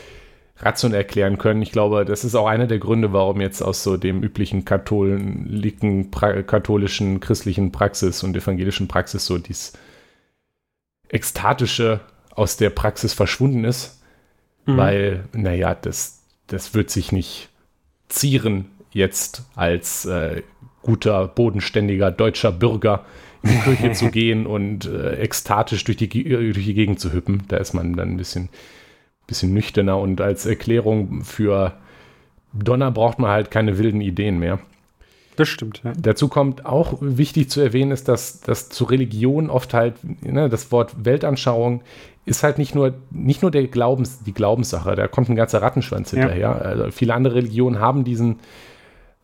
rational 0.59 0.99
erklären 0.99 1.38
können. 1.38 1.62
Ich 1.62 1.72
glaube, 1.72 2.05
das 2.05 2.24
ist 2.24 2.34
auch 2.34 2.47
einer 2.47 2.66
der 2.66 2.78
Gründe, 2.78 3.12
warum 3.12 3.41
jetzt 3.41 3.62
aus 3.62 3.82
so 3.82 3.97
dem 3.97 4.22
üblichen 4.22 4.64
katholiken, 4.64 6.11
katholischen, 6.11 7.20
christlichen 7.20 7.72
Praxis 7.72 8.22
und 8.22 8.36
evangelischen 8.36 8.88
Praxis 8.88 9.24
so 9.24 9.38
dies 9.38 9.72
Ekstatische 11.09 12.01
aus 12.34 12.57
der 12.57 12.70
Praxis 12.70 13.14
verschwunden 13.14 13.64
ist 13.64 13.99
Mhm. 14.73 14.77
Weil, 14.77 15.25
naja, 15.33 15.75
das, 15.75 16.23
das 16.47 16.75
wird 16.75 16.91
sich 16.91 17.12
nicht 17.12 17.49
zieren, 18.09 18.66
jetzt 18.93 19.45
als 19.55 20.05
äh, 20.05 20.43
guter, 20.83 21.29
bodenständiger 21.29 22.11
deutscher 22.11 22.53
Bürger 22.53 23.05
in 23.43 23.51
die 23.51 23.59
Kirche 23.59 23.93
zu 23.95 24.11
gehen 24.11 24.47
und 24.47 24.87
äh, 24.87 25.14
ekstatisch 25.16 25.85
durch 25.85 25.97
die, 25.97 26.09
durch 26.09 26.64
die 26.64 26.75
Gegend 26.75 27.01
zu 27.01 27.12
hüppen. 27.12 27.45
Da 27.49 27.57
ist 27.59 27.73
man 27.73 27.95
dann 27.95 28.11
ein 28.11 28.16
bisschen, 28.16 28.49
bisschen 29.27 29.55
nüchterner 29.55 29.99
und 29.99 30.21
als 30.21 30.47
Erklärung 30.47 31.23
für 31.25 31.75
Donner 32.53 32.91
braucht 32.91 33.18
man 33.18 33.31
halt 33.31 33.51
keine 33.51 33.79
wilden 33.79 34.01
Ideen 34.01 34.39
mehr. 34.39 34.59
Das 35.37 35.49
stimmt, 35.49 35.81
ja. 35.85 35.93
Dazu 35.97 36.29
kommt 36.29 36.66
auch 36.66 36.99
wichtig 37.01 37.49
zu 37.49 37.61
erwähnen, 37.61 37.93
ist, 37.93 38.09
dass, 38.09 38.41
dass 38.41 38.68
zu 38.68 38.85
Religion 38.85 39.49
oft 39.49 39.73
halt 39.73 39.95
ne, 40.23 40.49
das 40.51 40.71
Wort 40.71 41.05
Weltanschauung 41.05 41.83
ist 42.25 42.43
halt 42.43 42.59
nicht 42.59 42.75
nur, 42.75 42.95
nicht 43.11 43.43
nur 43.43 43.51
der 43.51 43.66
Glaubens, 43.66 44.23
die 44.23 44.35
Glaubenssache, 44.35 44.95
da 44.95 45.09
kommt 45.09 45.29
ein 45.29 45.37
ganzer 45.37 45.62
Rattenschwanz 45.62 46.11
hinterher. 46.11 46.39
Ja. 46.39 46.53
Also 46.53 46.91
viele 46.91 47.14
andere 47.14 47.37
Religionen 47.37 47.81
haben 47.81 48.05
diesen, 48.05 48.39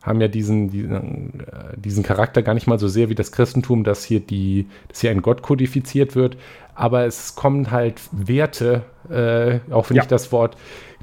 haben 0.01 0.19
ja 0.21 0.27
diesen, 0.27 0.69
diesen, 0.69 1.41
äh, 1.41 1.77
diesen 1.77 2.03
Charakter 2.03 2.41
gar 2.41 2.53
nicht 2.53 2.67
mal 2.67 2.79
so 2.79 2.87
sehr 2.87 3.09
wie 3.09 3.15
das 3.15 3.31
Christentum, 3.31 3.83
dass 3.83 4.03
hier 4.03 4.19
die, 4.19 4.67
dass 4.87 5.01
hier 5.01 5.11
ein 5.11 5.21
Gott 5.21 5.41
kodifiziert 5.41 6.15
wird, 6.15 6.37
aber 6.75 7.05
es 7.05 7.35
kommen 7.35 7.71
halt 7.71 8.01
Werte, 8.11 8.83
äh, 9.09 9.59
auch 9.71 9.89
wenn 9.89 9.97
ja. 9.97 10.03
ich 10.03 10.09
das 10.09 10.31
Wort, 10.31 10.57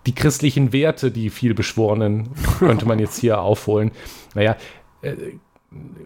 die 0.07 0.15
christlichen 0.15 0.73
Werte, 0.73 1.11
die 1.11 1.31
viel 1.31 1.55
beschworenen, 1.55 2.29
könnte 2.59 2.87
man 2.87 2.99
jetzt 2.99 3.19
hier 3.19 3.41
aufholen. 3.41 3.91
Naja, 4.35 4.57
äh, 5.03 5.15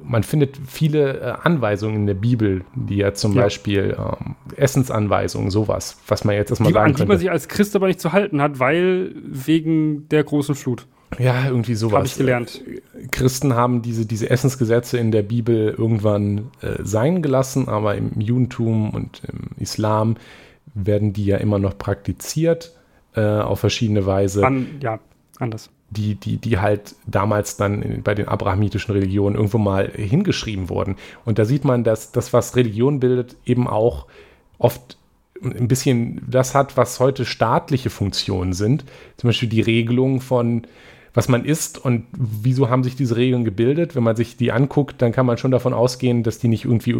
man 0.08 0.22
findet 0.22 0.58
viele 0.66 1.20
äh, 1.20 1.34
Anweisungen 1.42 1.96
in 1.96 2.06
der 2.06 2.14
Bibel, 2.14 2.64
die 2.74 2.96
ja 2.96 3.12
zum 3.12 3.34
ja. 3.34 3.42
Beispiel 3.42 3.96
ähm, 3.98 4.36
Essensanweisungen, 4.56 5.50
sowas, 5.50 5.98
was 6.08 6.24
man 6.24 6.34
jetzt 6.34 6.50
erstmal 6.50 6.70
die, 6.70 6.74
sagen 6.74 6.90
An 6.92 6.96
die 6.96 7.06
man 7.06 7.18
sich 7.18 7.30
als 7.30 7.48
Christ 7.48 7.76
aber 7.76 7.86
nicht 7.86 8.00
zu 8.00 8.12
halten 8.12 8.40
hat, 8.40 8.58
weil 8.58 9.14
wegen 9.22 10.08
der 10.08 10.24
großen 10.24 10.54
Flut. 10.54 10.86
Ja, 11.18 11.46
irgendwie 11.46 11.74
sowas. 11.74 11.96
Habe 11.96 12.06
ich 12.06 12.16
gelernt. 12.16 12.62
Christen 13.10 13.54
haben 13.54 13.82
diese, 13.82 14.06
diese 14.06 14.28
Essensgesetze 14.30 14.98
in 14.98 15.10
der 15.10 15.22
Bibel 15.22 15.74
irgendwann 15.76 16.50
äh, 16.60 16.82
sein 16.82 17.22
gelassen, 17.22 17.68
aber 17.68 17.94
im 17.94 18.20
Judentum 18.20 18.90
und 18.90 19.22
im 19.26 19.50
Islam 19.62 20.16
werden 20.74 21.12
die 21.12 21.26
ja 21.26 21.38
immer 21.38 21.58
noch 21.58 21.76
praktiziert 21.76 22.74
äh, 23.14 23.22
auf 23.22 23.60
verschiedene 23.60 24.06
Weise. 24.06 24.46
An, 24.46 24.66
ja, 24.80 25.00
anders 25.38 25.70
die, 25.91 26.14
die, 26.14 26.36
die 26.36 26.59
halt 26.59 26.95
damals 27.07 27.57
dann 27.57 28.03
bei 28.03 28.14
den 28.14 28.28
abrahamitischen 28.28 28.93
Religionen 28.93 29.36
irgendwo 29.36 29.59
mal 29.59 29.91
hingeschrieben 29.91 30.68
wurden. 30.68 30.97
Und 31.24 31.39
da 31.39 31.45
sieht 31.45 31.64
man, 31.64 31.84
dass 31.84 32.12
das, 32.12 32.32
was 32.32 32.57
Religion 32.57 33.01
bildet, 33.01 33.36
eben 33.47 33.66
auch 33.66 34.07
oft 34.59 34.99
ein 35.43 35.68
bisschen 35.68 36.20
das 36.28 36.55
hat, 36.55 36.76
was 36.76 37.01
heute 37.01 37.24
staatliche 37.24 37.91
Funktionen 37.91 38.53
sind. 38.53 38.84
Zum 39.16 39.28
Beispiel 39.28 39.49
die 39.49 39.61
Regelung 39.61 40.20
von, 40.20 40.66
was 41.14 41.28
man 41.28 41.45
isst 41.45 41.82
und 41.82 42.07
wieso 42.12 42.68
haben 42.68 42.84
sich 42.84 42.97
diese 42.97 43.16
Regeln 43.16 43.45
gebildet. 43.45 43.97
Wenn 43.97 44.03
man 44.03 44.16
sich 44.16 44.36
die 44.36 44.53
anguckt, 44.53 45.01
dann 45.01 45.12
kann 45.12 45.26
man 45.26 45.39
schon 45.39 45.53
davon 45.53 45.72
ausgehen, 45.72 46.22
dass 46.22 46.39
die 46.39 46.49
nicht 46.49 46.64
irgendwie 46.64 46.97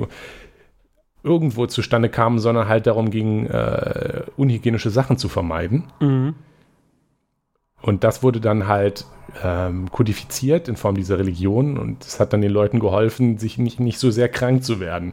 irgendwo 1.22 1.66
zustande 1.66 2.09
kamen, 2.09 2.39
sondern 2.39 2.68
halt 2.68 2.86
darum 2.86 3.11
ging, 3.11 3.47
äh, 3.47 4.22
unhygienische 4.36 4.91
Sachen 4.91 5.18
zu 5.18 5.28
vermeiden. 5.28 5.84
Mhm. 6.01 6.34
Und 7.80 8.04
das 8.04 8.22
wurde 8.22 8.40
dann 8.40 8.66
halt 8.66 9.06
ähm, 9.42 9.90
kodifiziert 9.90 10.68
in 10.68 10.76
Form 10.76 10.96
dieser 10.96 11.18
Religion 11.18 11.78
und 11.78 12.04
es 12.04 12.18
hat 12.18 12.32
dann 12.32 12.40
den 12.40 12.50
Leuten 12.50 12.80
geholfen, 12.80 13.38
sich 13.38 13.58
nicht, 13.58 13.78
nicht 13.78 13.98
so 13.98 14.10
sehr 14.10 14.28
krank 14.28 14.64
zu 14.64 14.80
werden. 14.80 15.12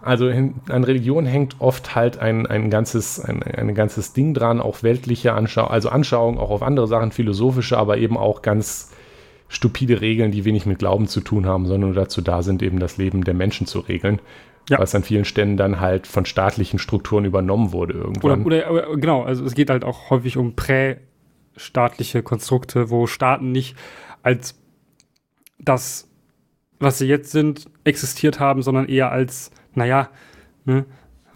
Also 0.00 0.28
an 0.28 0.84
Religion 0.84 1.24
hängt 1.24 1.56
oft 1.60 1.94
halt 1.94 2.18
ein, 2.18 2.46
ein, 2.46 2.68
ganzes, 2.68 3.18
ein, 3.18 3.42
ein 3.42 3.74
ganzes 3.74 4.12
Ding 4.12 4.34
dran, 4.34 4.60
auch 4.60 4.82
weltliche 4.82 5.32
Anschauungen, 5.32 5.72
also 5.72 5.88
Anschauungen 5.88 6.38
auch 6.38 6.50
auf 6.50 6.62
andere 6.62 6.86
Sachen, 6.86 7.10
philosophische, 7.10 7.78
aber 7.78 7.96
eben 7.96 8.18
auch 8.18 8.42
ganz 8.42 8.92
stupide 9.48 10.02
Regeln, 10.02 10.30
die 10.30 10.44
wenig 10.44 10.66
mit 10.66 10.78
Glauben 10.78 11.08
zu 11.08 11.22
tun 11.22 11.46
haben, 11.46 11.66
sondern 11.66 11.90
nur 11.90 11.94
dazu 11.94 12.20
da 12.20 12.42
sind, 12.42 12.62
eben 12.62 12.80
das 12.80 12.98
Leben 12.98 13.24
der 13.24 13.34
Menschen 13.34 13.66
zu 13.66 13.80
regeln 13.80 14.20
ja. 14.68 14.78
was 14.78 14.94
an 14.94 15.02
vielen 15.02 15.24
Stellen 15.24 15.56
dann 15.56 15.80
halt 15.80 16.06
von 16.06 16.24
staatlichen 16.24 16.78
Strukturen 16.78 17.24
übernommen 17.24 17.72
wurde 17.72 17.94
irgendwann. 17.94 18.44
Oder, 18.44 18.70
oder 18.70 18.96
genau, 18.96 19.22
also 19.22 19.44
es 19.44 19.54
geht 19.54 19.70
halt 19.70 19.84
auch 19.84 20.10
häufig 20.10 20.36
um 20.36 20.54
prästaatliche 20.56 22.22
Konstrukte, 22.22 22.90
wo 22.90 23.06
Staaten 23.06 23.52
nicht 23.52 23.76
als 24.22 24.58
das, 25.58 26.08
was 26.78 26.98
sie 26.98 27.06
jetzt 27.06 27.30
sind, 27.30 27.66
existiert 27.84 28.40
haben, 28.40 28.62
sondern 28.62 28.86
eher 28.86 29.12
als, 29.12 29.50
naja, 29.74 30.08
ne, 30.64 30.84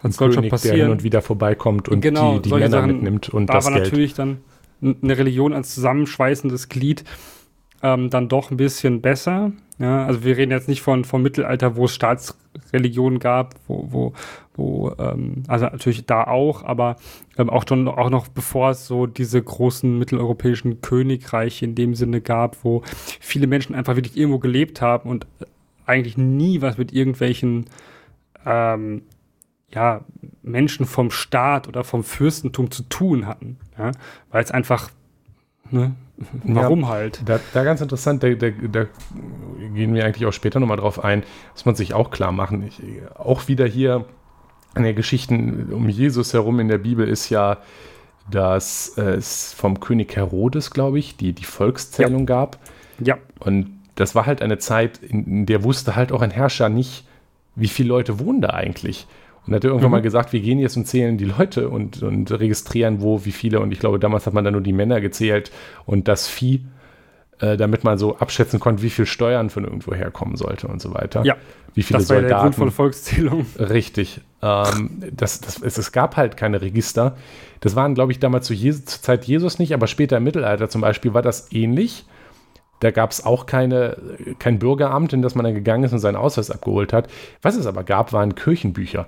was 0.01 0.15
soll 0.15 0.31
schon 0.31 0.47
passieren? 0.49 0.77
Der 0.77 0.85
hin 0.85 0.91
und 0.91 1.03
wieder 1.03 1.21
vorbeikommt 1.21 1.89
und 1.89 2.01
genau, 2.01 2.39
die, 2.39 2.49
die 2.49 2.55
Männer 2.55 2.69
Sachen, 2.69 2.93
mitnimmt 2.93 3.29
und 3.29 3.47
da 3.47 3.55
das 3.55 3.65
war 3.65 3.73
Geld. 3.73 3.85
natürlich 3.85 4.13
dann 4.13 4.37
eine 4.81 5.17
Religion 5.17 5.53
als 5.53 5.75
zusammenschweißendes 5.75 6.69
Glied 6.69 7.03
ähm, 7.81 8.09
dann 8.09 8.27
doch 8.29 8.51
ein 8.51 8.57
bisschen 8.57 9.01
besser. 9.01 9.51
Ja, 9.77 10.05
also 10.05 10.23
wir 10.23 10.35
reden 10.35 10.51
jetzt 10.51 10.67
nicht 10.67 10.81
von 10.81 11.05
vom 11.05 11.21
Mittelalter, 11.21 11.77
wo 11.77 11.85
es 11.85 11.95
Staatsreligionen 11.95 13.19
gab, 13.19 13.55
wo, 13.67 13.87
wo, 13.91 14.13
wo 14.53 14.93
ähm, 14.99 15.43
also 15.47 15.65
natürlich 15.65 16.05
da 16.05 16.25
auch, 16.25 16.63
aber 16.63 16.97
ähm, 17.37 17.49
auch 17.49 17.63
schon 17.67 17.87
auch 17.87 18.09
noch 18.09 18.27
bevor 18.27 18.71
es 18.71 18.87
so 18.87 19.05
diese 19.05 19.41
großen 19.41 19.97
mitteleuropäischen 19.97 20.81
Königreiche 20.81 21.63
in 21.63 21.75
dem 21.75 21.95
Sinne 21.95 22.19
gab, 22.19 22.63
wo 22.65 22.83
viele 23.21 23.47
Menschen 23.47 23.73
einfach 23.73 23.95
wirklich 23.95 24.17
irgendwo 24.17 24.39
gelebt 24.39 24.81
haben 24.81 25.09
und 25.09 25.25
eigentlich 25.85 26.17
nie 26.17 26.61
was 26.61 26.77
mit 26.77 26.91
irgendwelchen 26.91 27.65
ähm, 28.45 29.03
ja, 29.73 30.01
Menschen 30.41 30.85
vom 30.85 31.11
Staat 31.11 31.67
oder 31.67 31.83
vom 31.83 32.03
Fürstentum 32.03 32.71
zu 32.71 32.83
tun 32.83 33.27
hatten, 33.27 33.57
ja? 33.77 33.91
weil 34.31 34.43
es 34.43 34.51
einfach 34.51 34.89
ne, 35.71 35.95
Warum 36.43 36.81
ja, 36.81 36.87
halt? 36.89 37.21
Da, 37.25 37.39
da, 37.53 37.63
ganz 37.63 37.81
interessant, 37.81 38.23
da, 38.23 38.29
da, 38.29 38.49
da, 38.49 38.85
gehen 39.73 39.93
wir 39.93 40.05
eigentlich 40.05 40.25
auch 40.25 40.33
später 40.33 40.59
nochmal 40.59 40.77
drauf 40.77 41.03
ein, 41.03 41.23
muss 41.53 41.65
man 41.65 41.75
sich 41.75 41.93
auch 41.93 42.11
klar 42.11 42.31
machen. 42.31 42.67
Ich, 42.67 42.81
auch 43.17 43.47
wieder 43.47 43.65
hier 43.65 44.05
an 44.73 44.83
der 44.83 44.93
Geschichten 44.93 45.71
um 45.71 45.87
Jesus 45.89 46.33
herum 46.33 46.59
in 46.59 46.67
der 46.67 46.77
Bibel 46.77 47.07
ist 47.07 47.29
ja, 47.29 47.57
dass 48.29 48.97
es 48.97 49.53
vom 49.53 49.79
König 49.79 50.15
Herodes, 50.15 50.71
glaube 50.71 50.99
ich, 50.99 51.17
die, 51.17 51.33
die 51.33 51.45
Volkszählung 51.45 52.21
ja. 52.21 52.25
gab. 52.25 52.59
Ja. 53.03 53.17
Und 53.39 53.79
das 53.95 54.15
war 54.15 54.25
halt 54.25 54.41
eine 54.41 54.57
Zeit, 54.59 54.99
in 54.99 55.45
der 55.45 55.63
wusste 55.63 55.95
halt 55.95 56.11
auch 56.11 56.21
ein 56.21 56.31
Herrscher 56.31 56.69
nicht, 56.69 57.05
wie 57.55 57.67
viele 57.67 57.89
Leute 57.89 58.19
wohnen 58.19 58.41
da 58.41 58.49
eigentlich. 58.49 59.07
Und 59.47 59.55
hat 59.55 59.63
er 59.63 59.69
irgendwann 59.69 59.89
mhm. 59.89 59.97
mal 59.97 60.01
gesagt, 60.01 60.33
wir 60.33 60.41
gehen 60.41 60.59
jetzt 60.59 60.77
und 60.77 60.85
zählen 60.85 61.17
die 61.17 61.25
Leute 61.25 61.69
und, 61.69 62.03
und 62.03 62.31
registrieren, 62.31 63.01
wo, 63.01 63.25
wie 63.25 63.31
viele. 63.31 63.59
Und 63.59 63.71
ich 63.71 63.79
glaube, 63.79 63.99
damals 63.99 64.25
hat 64.25 64.33
man 64.33 64.43
dann 64.43 64.53
nur 64.53 64.61
die 64.61 64.73
Männer 64.73 65.01
gezählt 65.01 65.51
und 65.85 66.07
das 66.07 66.27
Vieh, 66.27 66.65
äh, 67.39 67.57
damit 67.57 67.83
man 67.83 67.97
so 67.97 68.17
abschätzen 68.17 68.59
konnte, 68.59 68.83
wie 68.83 68.89
viel 68.89 69.05
Steuern 69.05 69.49
von 69.49 69.63
irgendwo 69.63 69.93
herkommen 69.93 70.35
sollte 70.35 70.67
und 70.67 70.81
so 70.81 70.93
weiter. 70.93 71.23
Ja. 71.23 71.35
Wie 71.73 71.83
viele 71.83 71.99
das 71.99 72.09
war 72.09 72.17
Soldaten. 72.17 72.33
Der 72.33 72.41
Grund 72.41 72.55
von 72.55 72.71
Volkszählung. 72.71 73.45
Richtig. 73.57 74.21
Ähm, 74.41 75.01
das, 75.11 75.41
das, 75.41 75.61
es, 75.61 75.77
es, 75.77 75.91
gab 75.91 76.17
halt 76.17 76.37
keine 76.37 76.61
Register. 76.61 77.15
Das 77.61 77.75
waren, 77.75 77.95
glaube 77.95 78.11
ich, 78.11 78.19
damals 78.19 78.45
zu 78.45 78.53
Jesus, 78.53 78.85
zur 78.85 79.01
Zeit 79.01 79.25
Jesus 79.25 79.59
nicht, 79.59 79.73
aber 79.73 79.87
später 79.87 80.17
im 80.17 80.23
Mittelalter 80.23 80.69
zum 80.69 80.81
Beispiel 80.81 81.13
war 81.13 81.21
das 81.21 81.51
ähnlich. 81.51 82.05
Da 82.79 82.91
gab 82.91 83.11
es 83.11 83.25
auch 83.25 83.45
keine, 83.45 83.97
kein 84.39 84.59
Bürgeramt, 84.59 85.11
in 85.11 85.21
das 85.21 85.35
man 85.35 85.43
dann 85.43 85.53
gegangen 85.53 85.83
ist 85.83 85.91
und 85.91 85.99
seinen 85.99 86.15
Ausweis 86.15 86.49
abgeholt 86.49 86.93
hat. 86.93 87.09
Was 87.41 87.55
es 87.55 87.65
aber 87.65 87.83
gab, 87.83 88.13
waren 88.13 88.35
Kirchenbücher. 88.35 89.07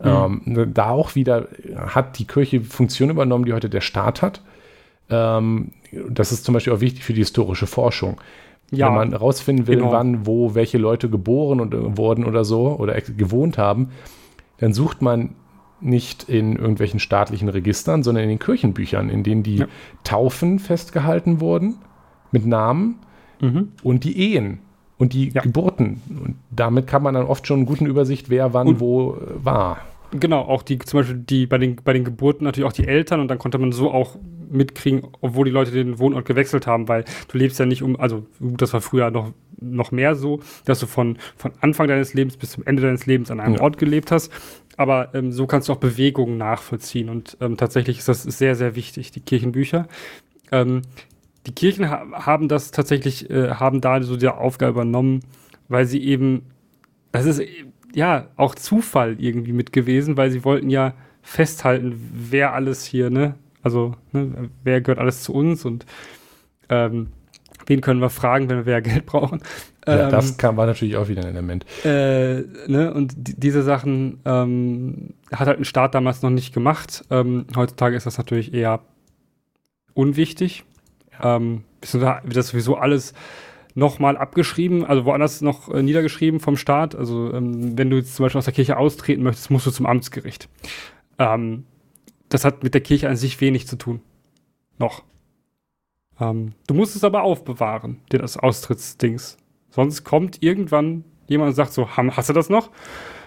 Mhm. 0.00 0.42
Ähm, 0.46 0.74
da 0.74 0.90
auch 0.90 1.14
wieder 1.14 1.48
hat 1.76 2.18
die 2.18 2.26
Kirche 2.26 2.60
Funktion 2.60 3.10
übernommen, 3.10 3.44
die 3.44 3.52
heute 3.52 3.68
der 3.68 3.80
Staat 3.80 4.22
hat. 4.22 4.42
Ähm, 5.10 5.72
das 6.08 6.32
ist 6.32 6.44
zum 6.44 6.54
Beispiel 6.54 6.72
auch 6.72 6.80
wichtig 6.80 7.04
für 7.04 7.12
die 7.12 7.20
historische 7.20 7.66
Forschung. 7.66 8.20
Ja, 8.70 8.88
Wenn 8.88 8.94
man 8.94 9.10
herausfinden 9.10 9.66
will, 9.66 9.78
genau. 9.78 9.92
wann, 9.92 10.26
wo 10.26 10.54
welche 10.54 10.78
Leute 10.78 11.08
geboren 11.08 11.60
und, 11.60 11.74
äh, 11.74 11.96
wurden 11.96 12.24
oder 12.24 12.44
so 12.44 12.76
oder 12.78 13.00
gewohnt 13.00 13.56
haben, 13.56 13.90
dann 14.58 14.72
sucht 14.72 15.00
man 15.00 15.34
nicht 15.80 16.28
in 16.28 16.56
irgendwelchen 16.56 17.00
staatlichen 17.00 17.48
Registern, 17.48 18.02
sondern 18.02 18.24
in 18.24 18.30
den 18.30 18.38
Kirchenbüchern, 18.38 19.08
in 19.08 19.22
denen 19.22 19.42
die 19.42 19.58
ja. 19.58 19.66
Taufen 20.04 20.58
festgehalten 20.58 21.40
wurden 21.40 21.76
mit 22.30 22.44
Namen 22.46 22.98
mhm. 23.40 23.72
und 23.82 24.04
die 24.04 24.18
Ehen 24.18 24.60
und 24.98 25.12
die 25.12 25.30
ja. 25.30 25.42
Geburten. 25.42 26.02
Und 26.08 26.36
damit 26.50 26.86
kann 26.86 27.02
man 27.02 27.14
dann 27.14 27.26
oft 27.26 27.46
schon 27.46 27.60
eine 27.60 27.66
gute 27.66 27.84
Übersicht, 27.84 28.28
wer 28.28 28.52
wann 28.52 28.66
und 28.66 28.80
wo 28.80 29.14
äh, 29.14 29.44
war. 29.44 29.78
Genau, 30.10 30.40
auch 30.40 30.62
die, 30.62 30.78
zum 30.78 31.00
Beispiel 31.00 31.16
die 31.18 31.46
bei 31.46 31.58
den, 31.58 31.76
bei 31.76 31.92
den 31.92 32.04
Geburten 32.04 32.44
natürlich 32.44 32.66
auch 32.66 32.72
die 32.72 32.86
Eltern 32.86 33.20
und 33.20 33.28
dann 33.28 33.38
konnte 33.38 33.58
man 33.58 33.72
so 33.72 33.90
auch 33.90 34.16
mitkriegen, 34.50 35.02
obwohl 35.20 35.44
die 35.44 35.50
Leute 35.50 35.70
den 35.70 35.98
Wohnort 35.98 36.24
gewechselt 36.24 36.66
haben, 36.66 36.88
weil 36.88 37.04
du 37.28 37.36
lebst 37.36 37.58
ja 37.58 37.66
nicht 37.66 37.82
um, 37.82 38.00
also 38.00 38.26
das 38.40 38.72
war 38.72 38.80
früher 38.80 39.10
noch, 39.10 39.32
noch 39.60 39.92
mehr 39.92 40.14
so, 40.14 40.40
dass 40.64 40.80
du 40.80 40.86
von, 40.86 41.18
von 41.36 41.52
Anfang 41.60 41.88
deines 41.88 42.14
Lebens 42.14 42.38
bis 42.38 42.52
zum 42.52 42.64
Ende 42.64 42.82
deines 42.82 43.04
Lebens 43.04 43.30
an 43.30 43.40
einem 43.40 43.56
ja. 43.56 43.60
Ort 43.60 43.76
gelebt 43.76 44.10
hast. 44.10 44.32
Aber 44.78 45.14
ähm, 45.14 45.32
so 45.32 45.46
kannst 45.46 45.68
du 45.68 45.72
auch 45.72 45.78
Bewegungen 45.78 46.38
nachvollziehen 46.38 47.10
und 47.10 47.36
ähm, 47.40 47.56
tatsächlich 47.56 47.98
ist 47.98 48.08
das 48.08 48.22
sehr, 48.22 48.54
sehr 48.54 48.76
wichtig, 48.76 49.10
die 49.10 49.20
Kirchenbücher. 49.20 49.88
Ähm, 50.52 50.82
die 51.48 51.54
Kirchen 51.54 51.88
ha 51.90 52.06
haben 52.12 52.48
das 52.48 52.70
tatsächlich, 52.70 53.30
äh, 53.30 53.50
haben 53.54 53.80
da 53.80 54.02
so 54.02 54.16
die 54.16 54.28
Aufgabe 54.28 54.72
übernommen, 54.72 55.20
weil 55.68 55.86
sie 55.86 56.02
eben, 56.02 56.42
das 57.10 57.24
ist 57.24 57.42
ja 57.94 58.28
auch 58.36 58.54
Zufall 58.54 59.16
irgendwie 59.18 59.52
mit 59.52 59.72
gewesen, 59.72 60.16
weil 60.16 60.30
sie 60.30 60.44
wollten 60.44 60.68
ja 60.68 60.94
festhalten, 61.22 61.98
wer 62.12 62.52
alles 62.52 62.84
hier, 62.84 63.10
ne, 63.10 63.34
also 63.62 63.94
ne, 64.12 64.50
wer 64.62 64.80
gehört 64.82 64.98
alles 64.98 65.22
zu 65.22 65.32
uns 65.32 65.64
und 65.64 65.86
ähm, 66.68 67.08
wen 67.66 67.80
können 67.80 68.00
wir 68.00 68.10
fragen, 68.10 68.50
wenn 68.50 68.66
wir 68.66 68.80
Geld 68.82 69.06
brauchen. 69.06 69.40
Ja, 69.86 70.04
ähm, 70.04 70.10
das 70.10 70.36
kam, 70.36 70.58
war 70.58 70.66
natürlich 70.66 70.96
auch 70.96 71.08
wieder 71.08 71.22
ein 71.22 71.28
Element. 71.28 71.64
Äh, 71.84 72.42
ne, 72.66 72.92
und 72.94 73.14
diese 73.16 73.62
Sachen 73.62 74.20
ähm, 74.26 75.14
hat 75.32 75.48
halt 75.48 75.58
ein 75.58 75.64
Staat 75.64 75.94
damals 75.94 76.20
noch 76.20 76.30
nicht 76.30 76.52
gemacht. 76.52 77.04
Ähm, 77.10 77.46
heutzutage 77.56 77.96
ist 77.96 78.04
das 78.04 78.18
natürlich 78.18 78.52
eher 78.52 78.80
unwichtig. 79.94 80.64
Ähm, 81.22 81.64
wird 81.80 82.36
das 82.36 82.48
sowieso 82.48 82.76
alles 82.76 83.14
nochmal 83.74 84.16
abgeschrieben, 84.16 84.84
also 84.84 85.04
woanders 85.04 85.40
noch 85.40 85.72
äh, 85.72 85.82
niedergeschrieben 85.82 86.40
vom 86.40 86.56
Staat. 86.56 86.94
Also 86.94 87.32
ähm, 87.32 87.78
wenn 87.78 87.90
du 87.90 87.96
jetzt 87.96 88.16
zum 88.16 88.24
Beispiel 88.24 88.38
aus 88.38 88.44
der 88.44 88.54
Kirche 88.54 88.76
austreten 88.76 89.22
möchtest, 89.22 89.50
musst 89.50 89.66
du 89.66 89.70
zum 89.70 89.86
Amtsgericht. 89.86 90.48
Ähm, 91.18 91.64
das 92.28 92.44
hat 92.44 92.62
mit 92.62 92.74
der 92.74 92.80
Kirche 92.80 93.08
an 93.08 93.16
sich 93.16 93.40
wenig 93.40 93.66
zu 93.68 93.76
tun. 93.76 94.00
Noch. 94.78 95.04
Ähm, 96.20 96.54
du 96.66 96.74
musst 96.74 96.96
es 96.96 97.04
aber 97.04 97.22
aufbewahren, 97.22 98.00
dir 98.12 98.18
das 98.18 98.36
Austrittsdings. 98.36 99.36
Sonst 99.70 100.04
kommt 100.04 100.42
irgendwann 100.42 101.04
jemand 101.28 101.50
und 101.50 101.54
sagt 101.54 101.72
so, 101.72 101.88
hast 101.96 102.28
du 102.28 102.32
das 102.32 102.50
noch? 102.50 102.70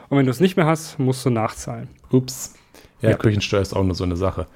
Und 0.10 0.18
wenn 0.18 0.26
du 0.26 0.32
es 0.32 0.42
nicht 0.42 0.58
mehr 0.58 0.66
hast, 0.66 1.00
musst 1.00 1.26
du 1.26 1.30
nachzahlen. 1.30 1.88
Ups. 2.12 2.56
Ja, 3.02 3.12
ja. 3.12 3.18
Kirchensteuer 3.18 3.62
ist 3.62 3.74
auch 3.74 3.84
nur 3.84 3.96
so 3.96 4.04
eine 4.04 4.18
Sache. 4.18 4.48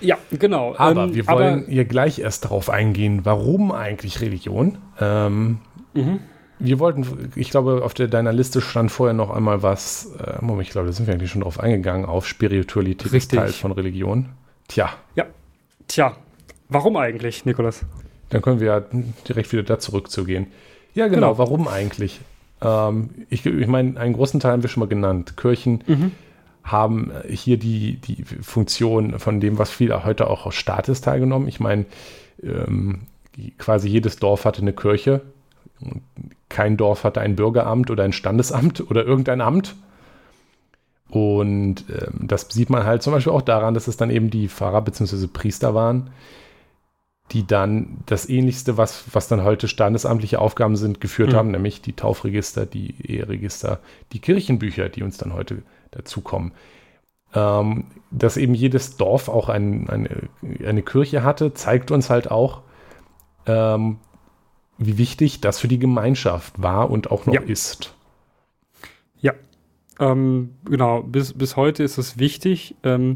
Ja, 0.00 0.16
genau. 0.30 0.74
Aber 0.76 1.04
ähm, 1.04 1.14
wir 1.14 1.26
wollen 1.26 1.62
aber, 1.62 1.70
hier 1.70 1.84
gleich 1.84 2.18
erst 2.18 2.44
darauf 2.44 2.70
eingehen, 2.70 3.20
warum 3.24 3.72
eigentlich 3.72 4.20
Religion. 4.20 4.78
Ähm, 5.00 5.58
mhm. 5.94 6.20
Wir 6.60 6.78
wollten, 6.78 7.30
ich 7.36 7.50
glaube, 7.50 7.82
auf 7.84 7.94
der, 7.94 8.08
deiner 8.08 8.32
Liste 8.32 8.60
stand 8.60 8.90
vorher 8.90 9.14
noch 9.14 9.30
einmal 9.30 9.62
was, 9.62 10.12
äh, 10.18 10.44
Moment, 10.44 10.66
ich 10.66 10.72
glaube, 10.72 10.88
da 10.88 10.92
sind 10.92 11.06
wir 11.06 11.14
eigentlich 11.14 11.30
schon 11.30 11.42
drauf 11.42 11.60
eingegangen, 11.60 12.04
auf 12.04 12.26
Spiritualität 12.26 13.12
ist 13.12 13.32
Teil 13.32 13.52
von 13.52 13.72
Religion. 13.72 14.30
Tja. 14.66 14.90
Ja, 15.14 15.26
tja. 15.86 16.16
Warum 16.68 16.96
eigentlich, 16.96 17.44
Nikolas? 17.44 17.84
Dann 18.30 18.42
können 18.42 18.60
wir 18.60 18.66
ja 18.66 18.82
direkt 19.28 19.52
wieder 19.52 19.62
da 19.62 19.78
zurückzugehen. 19.78 20.48
Ja, 20.94 21.06
genau, 21.06 21.28
genau. 21.28 21.38
warum 21.38 21.68
eigentlich? 21.68 22.20
Ähm, 22.60 23.10
ich 23.30 23.46
ich 23.46 23.66
meine, 23.68 23.98
einen 23.98 24.14
großen 24.14 24.40
Teil 24.40 24.52
haben 24.52 24.62
wir 24.62 24.68
schon 24.68 24.80
mal 24.80 24.88
genannt. 24.88 25.36
Kirchen. 25.36 25.84
Mhm 25.86 26.12
haben 26.70 27.12
hier 27.28 27.58
die, 27.58 27.96
die 27.96 28.24
Funktion 28.24 29.18
von 29.18 29.40
dem, 29.40 29.58
was 29.58 29.70
viel 29.70 29.92
heute 30.04 30.28
auch 30.28 30.46
aus 30.46 30.54
Staat 30.54 30.88
ist, 30.88 31.04
teilgenommen. 31.04 31.48
Ich 31.48 31.60
meine, 31.60 31.86
ähm, 32.42 33.00
quasi 33.58 33.88
jedes 33.88 34.16
Dorf 34.16 34.44
hatte 34.44 34.62
eine 34.62 34.72
Kirche. 34.72 35.22
Kein 36.48 36.76
Dorf 36.76 37.04
hatte 37.04 37.20
ein 37.20 37.36
Bürgeramt 37.36 37.90
oder 37.90 38.04
ein 38.04 38.12
Standesamt 38.12 38.80
oder 38.90 39.04
irgendein 39.04 39.40
Amt. 39.40 39.76
Und 41.08 41.84
ähm, 41.88 42.26
das 42.26 42.48
sieht 42.50 42.68
man 42.68 42.84
halt 42.84 43.02
zum 43.02 43.12
Beispiel 43.12 43.32
auch 43.32 43.42
daran, 43.42 43.74
dass 43.74 43.88
es 43.88 43.96
dann 43.96 44.10
eben 44.10 44.30
die 44.30 44.48
Pfarrer 44.48 44.82
bzw. 44.82 45.26
Priester 45.26 45.74
waren, 45.74 46.10
die 47.32 47.46
dann 47.46 47.98
das 48.06 48.28
ähnlichste, 48.28 48.76
was, 48.76 49.04
was 49.12 49.28
dann 49.28 49.42
heute 49.42 49.68
standesamtliche 49.68 50.38
Aufgaben 50.38 50.76
sind, 50.76 51.00
geführt 51.00 51.32
mhm. 51.32 51.36
haben, 51.36 51.50
nämlich 51.50 51.80
die 51.80 51.94
Taufregister, 51.94 52.66
die 52.66 52.94
Eheregister, 53.02 53.80
die 54.12 54.18
Kirchenbücher, 54.18 54.90
die 54.90 55.02
uns 55.02 55.16
dann 55.16 55.32
heute 55.32 55.62
dazukommen. 55.90 56.52
Ähm, 57.34 57.84
dass 58.10 58.38
eben 58.38 58.54
jedes 58.54 58.96
Dorf 58.96 59.28
auch 59.28 59.48
ein, 59.48 59.88
eine, 59.90 60.28
eine 60.66 60.82
Kirche 60.82 61.22
hatte, 61.22 61.52
zeigt 61.52 61.90
uns 61.90 62.08
halt 62.08 62.30
auch, 62.30 62.62
ähm, 63.46 63.98
wie 64.78 64.96
wichtig 64.96 65.40
das 65.40 65.58
für 65.58 65.68
die 65.68 65.78
Gemeinschaft 65.78 66.62
war 66.62 66.90
und 66.90 67.10
auch 67.10 67.26
noch 67.26 67.34
ja. 67.34 67.42
ist. 67.42 67.94
Ja, 69.20 69.34
ähm, 69.98 70.54
genau. 70.64 71.02
Bis, 71.02 71.32
bis 71.34 71.56
heute 71.56 71.82
ist 71.82 71.98
es 71.98 72.18
wichtig. 72.18 72.76
Ähm, 72.82 73.14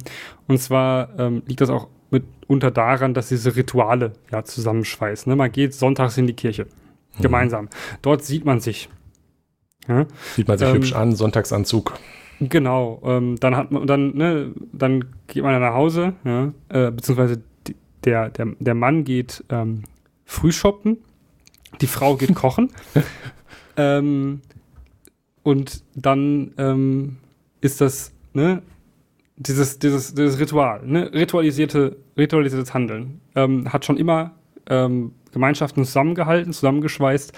und 0.49 0.59
zwar 0.59 1.19
ähm, 1.19 1.43
liegt 1.47 1.61
das 1.61 1.71
auch 1.71 1.89
mitunter 2.11 2.71
daran, 2.71 3.15
dass 3.15 3.29
diese 3.29 3.57
Rituale 3.57 4.13
ja 4.31 4.45
zusammenschweißen. 4.45 5.31
Ne? 5.31 5.37
Man 5.37 5.51
geht 5.51 5.75
sonntags 5.75 6.19
in 6.19 6.27
die 6.27 6.35
Kirche. 6.35 6.67
Mhm. 7.17 7.23
Gemeinsam. 7.23 7.69
Dort 8.03 8.25
sieht 8.25 8.45
man 8.45 8.61
sich. 8.61 8.91
Ja? 9.89 10.07
Sieht 10.35 10.49
man 10.49 10.59
sich 10.59 10.69
ähm, 10.69 10.75
hübsch 10.75 10.93
an, 10.93 11.15
Sonntagsanzug. 11.15 11.95
Genau, 12.49 13.01
ähm, 13.05 13.37
dann 13.39 13.57
hat 13.57 13.71
man, 13.71 13.87
dann, 13.87 14.17
ne, 14.17 14.53
dann 14.73 15.05
geht 15.27 15.43
man 15.43 15.61
nach 15.61 15.75
Hause, 15.75 16.15
ja, 16.25 16.53
äh, 16.69 16.91
beziehungsweise 16.91 17.43
der, 18.05 18.31
der, 18.31 18.47
der 18.59 18.75
Mann 18.75 19.05
geht 19.05 19.45
ähm, 19.49 19.85
früh 20.25 20.51
shoppen, 20.51 20.99
die 21.81 21.87
Frau 21.87 22.17
geht 22.17 22.35
kochen. 22.35 22.71
ähm, 23.77 24.41
und 25.43 25.85
dann 25.95 26.53
ähm, 26.59 27.19
ist 27.61 27.81
das, 27.81 28.13
ne, 28.33 28.63
dieses, 29.37 29.79
dieses, 29.79 30.15
dieses 30.15 30.41
Ritual, 30.41 30.85
ne, 30.85 31.13
ritualisierte, 31.13 31.97
ritualisiertes 32.17 32.75
Handeln, 32.75 33.21
ähm, 33.35 33.73
hat 33.73 33.85
schon 33.85 33.99
immer 33.99 34.33
ähm, 34.69 35.13
Gemeinschaften 35.33 35.85
zusammengehalten, 35.85 36.53
zusammengeschweißt 36.53 37.33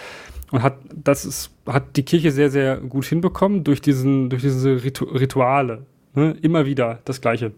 und 0.51 0.63
hat 0.63 0.79
das 0.95 1.25
ist, 1.25 1.51
hat 1.67 1.97
die 1.97 2.05
Kirche 2.05 2.31
sehr, 2.31 2.51
sehr 2.51 2.77
gut 2.77 3.05
hinbekommen 3.05 3.65
durch 3.65 3.81
diesen, 3.81 4.31
durch 4.31 4.43
diese 4.43 4.85
Ritu 4.85 5.05
Rituale. 5.05 5.87
Ne? 6.15 6.37
Immer 6.43 6.67
wieder 6.67 7.01
das 7.05 7.21
Gleiche 7.21 7.53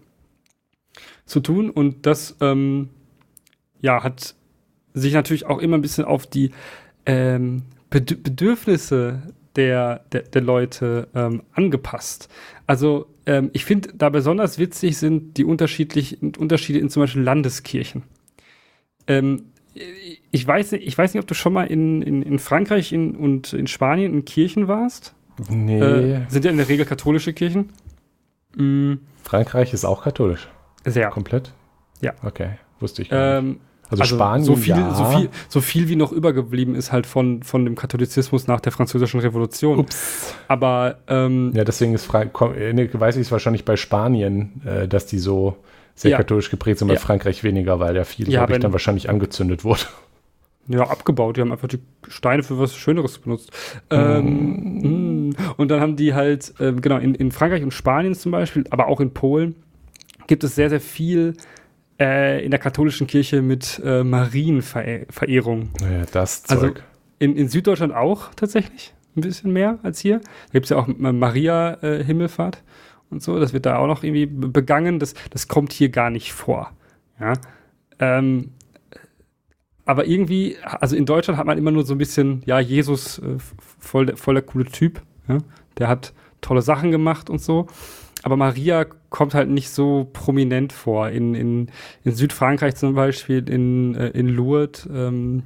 zu 1.25 1.39
tun. 1.39 1.69
Und 1.69 2.05
das 2.05 2.35
ähm, 2.41 2.89
ja, 3.81 4.03
hat 4.03 4.35
sich 4.93 5.13
natürlich 5.13 5.45
auch 5.45 5.59
immer 5.59 5.77
ein 5.77 5.81
bisschen 5.81 6.05
auf 6.05 6.25
die 6.25 6.51
ähm, 7.05 7.63
Bed 7.89 8.23
Bedürfnisse 8.23 9.21
der, 9.55 10.05
der, 10.11 10.23
der 10.23 10.41
Leute 10.41 11.07
ähm, 11.13 11.43
angepasst. 11.53 12.29
Also 12.65 13.07
ähm, 13.25 13.49
ich 13.53 13.65
finde, 13.65 13.89
da 13.93 14.09
besonders 14.09 14.59
witzig 14.59 14.97
sind 14.97 15.37
die 15.37 15.45
unterschiedlichen 15.45 16.35
Unterschiede 16.35 16.79
in 16.79 16.89
zum 16.89 17.03
Beispiel 17.03 17.21
Landeskirchen. 17.21 18.03
Ähm, 19.07 19.43
ich, 20.31 20.47
weiß 20.47 20.73
nicht, 20.73 20.87
ich 20.87 20.97
weiß 20.97 21.13
nicht, 21.13 21.21
ob 21.21 21.27
du 21.27 21.33
schon 21.33 21.53
mal 21.53 21.65
in, 21.65 22.01
in, 22.01 22.21
in 22.21 22.39
Frankreich 22.39 22.93
in, 22.93 23.15
und 23.15 23.53
in 23.53 23.67
Spanien 23.67 24.13
in 24.13 24.25
Kirchen 24.25 24.67
warst. 24.67 25.13
Nee. 25.49 25.79
Äh, 25.79 26.21
sind 26.29 26.45
ja 26.45 26.51
in 26.51 26.57
der 26.57 26.69
Regel 26.69 26.85
katholische 26.85 27.33
Kirchen. 27.33 27.69
Mhm. 28.55 28.99
Frankreich 29.23 29.73
ist 29.73 29.85
auch 29.85 30.03
katholisch. 30.03 30.47
Sehr. 30.85 31.09
Komplett? 31.09 31.53
Ja. 32.01 32.13
Okay, 32.23 32.51
wusste 32.79 33.01
ich. 33.01 33.09
Ähm, 33.11 33.59
also, 33.89 34.03
also, 34.03 34.15
Spanien, 34.15 34.43
so 34.43 34.55
viel, 34.55 34.75
ja. 34.75 34.93
so 34.93 35.05
viel, 35.05 35.29
so 35.47 35.61
viel 35.61 35.87
wie 35.87 35.95
noch 35.95 36.11
übergeblieben 36.11 36.75
ist 36.75 36.91
halt 36.91 37.05
von, 37.05 37.43
von 37.43 37.63
dem 37.63 37.75
Katholizismus 37.75 38.47
nach 38.47 38.59
der 38.59 38.73
Französischen 38.73 39.21
Revolution. 39.21 39.79
Ups. 39.79 40.35
Aber 40.49 40.97
ähm, 41.07 41.51
ja, 41.53 41.63
deswegen 41.63 41.93
ist 41.93 42.05
Frank 42.05 42.39
ne, 42.41 42.89
weiß 42.91 43.15
ich 43.15 43.21
es 43.21 43.31
wahrscheinlich 43.31 43.63
bei 43.63 43.77
Spanien, 43.77 44.61
äh, 44.65 44.87
dass 44.87 45.05
die 45.05 45.19
so 45.19 45.57
sehr 45.97 46.11
ja. 46.11 46.17
katholisch 46.17 46.49
geprägt 46.49 46.79
sind, 46.79 46.87
bei 46.87 46.93
ja. 46.93 46.99
Frankreich 46.99 47.43
weniger, 47.43 47.79
weil 47.79 47.95
ja 47.95 48.03
viel, 48.03 48.29
ja, 48.29 48.47
ich, 48.49 48.59
dann 48.59 48.71
wahrscheinlich 48.71 49.09
angezündet 49.09 49.63
wurde. 49.63 49.81
Ja, 50.69 50.81
abgebaut. 50.81 51.37
Die 51.37 51.39
haben 51.39 51.53
einfach 51.53 51.69
die 51.69 51.79
Steine 52.09 52.43
für 52.43 52.59
was 52.59 52.75
Schöneres 52.75 53.19
benutzt. 53.19 53.53
Mm. 53.89 53.95
Ähm, 53.95 55.35
und 55.55 55.71
dann 55.71 55.79
haben 55.79 55.95
die 55.95 56.13
halt, 56.13 56.53
äh, 56.59 56.73
genau, 56.73 56.97
in, 56.97 57.15
in 57.15 57.31
Frankreich 57.31 57.63
und 57.63 57.71
Spanien 57.71 58.13
zum 58.15 58.33
Beispiel, 58.33 58.65
aber 58.69 58.89
auch 58.89 58.99
in 58.99 59.13
Polen, 59.13 59.55
gibt 60.27 60.43
es 60.43 60.55
sehr, 60.55 60.69
sehr 60.69 60.81
viel 60.81 61.35
äh, 62.01 62.43
in 62.43 62.51
der 62.51 62.59
katholischen 62.59 63.07
Kirche 63.07 63.41
mit 63.41 63.81
äh, 63.81 64.03
Marienverehrung. 64.03 65.69
Ja, 65.79 66.05
das 66.11 66.43
also 66.49 66.67
Zeug. 66.67 66.75
Also 66.75 66.87
in, 67.19 67.37
in 67.37 67.47
Süddeutschland 67.47 67.93
auch 67.93 68.33
tatsächlich 68.35 68.93
ein 69.15 69.21
bisschen 69.21 69.51
mehr 69.51 69.79
als 69.83 69.99
hier. 69.99 70.19
Da 70.19 70.51
gibt 70.51 70.65
es 70.65 70.69
ja 70.69 70.77
auch 70.77 70.87
Maria-Himmelfahrt 70.87 72.57
äh, 72.57 72.59
und 73.09 73.21
so. 73.21 73.39
Das 73.39 73.53
wird 73.53 73.65
da 73.65 73.77
auch 73.77 73.87
noch 73.87 74.03
irgendwie 74.03 74.25
begangen. 74.25 74.99
Das, 74.99 75.13
das 75.29 75.47
kommt 75.47 75.73
hier 75.73 75.89
gar 75.89 76.09
nicht 76.09 76.33
vor. 76.33 76.71
Ja. 77.19 77.33
Ähm, 77.99 78.51
aber 79.85 80.05
irgendwie, 80.05 80.57
also 80.63 80.95
in 80.95 81.05
Deutschland 81.05 81.37
hat 81.37 81.45
man 81.45 81.57
immer 81.57 81.71
nur 81.71 81.85
so 81.85 81.93
ein 81.93 81.97
bisschen, 81.97 82.41
ja, 82.45 82.59
Jesus, 82.59 83.19
äh, 83.19 83.37
voll, 83.79 84.15
voll 84.17 84.35
der 84.35 84.43
coole 84.43 84.65
Typ. 84.65 85.01
Ja? 85.27 85.37
Der 85.77 85.87
hat 85.87 86.13
tolle 86.41 86.61
Sachen 86.61 86.91
gemacht 86.91 87.29
und 87.29 87.41
so 87.41 87.67
aber 88.23 88.35
Maria 88.35 88.85
kommt 89.09 89.33
halt 89.33 89.49
nicht 89.49 89.69
so 89.69 90.09
prominent 90.11 90.73
vor. 90.73 91.09
In, 91.09 91.35
in, 91.35 91.67
in 92.03 92.11
Südfrankreich 92.11 92.75
zum 92.75 92.93
Beispiel, 92.93 93.47
in, 93.47 93.95
äh, 93.95 94.09
in 94.09 94.27
Lourdes, 94.27 94.87
ähm, 94.91 95.43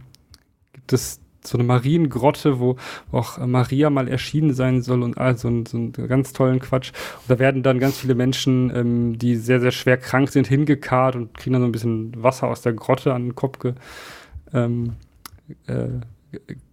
gibt 0.73 0.93
es 0.93 1.19
so 1.43 1.57
eine 1.57 1.65
Mariengrotte, 1.65 2.59
wo 2.59 2.75
auch 3.11 3.37
Maria 3.45 3.89
mal 3.89 4.07
erschienen 4.07 4.53
sein 4.53 4.81
soll 4.81 5.03
und 5.03 5.17
also 5.17 5.49
so, 5.49 5.63
so 5.67 5.77
einen 5.77 5.91
ganz 5.91 6.33
tollen 6.33 6.59
Quatsch. 6.59 6.91
Und 7.21 7.29
da 7.29 7.39
werden 7.39 7.63
dann 7.63 7.79
ganz 7.79 7.97
viele 7.97 8.15
Menschen, 8.15 8.71
ähm, 8.75 9.17
die 9.17 9.35
sehr, 9.35 9.59
sehr 9.59 9.71
schwer 9.71 9.97
krank 9.97 10.29
sind, 10.29 10.47
hingekarrt 10.47 11.15
und 11.15 11.37
kriegen 11.37 11.53
dann 11.53 11.61
so 11.61 11.67
ein 11.67 11.71
bisschen 11.71 12.23
Wasser 12.23 12.47
aus 12.47 12.61
der 12.61 12.73
Grotte 12.73 13.13
an 13.13 13.27
den 13.27 13.35
Kopf 13.35 13.59
ge, 13.59 13.73
ähm, 14.53 14.93
äh, 15.67 15.87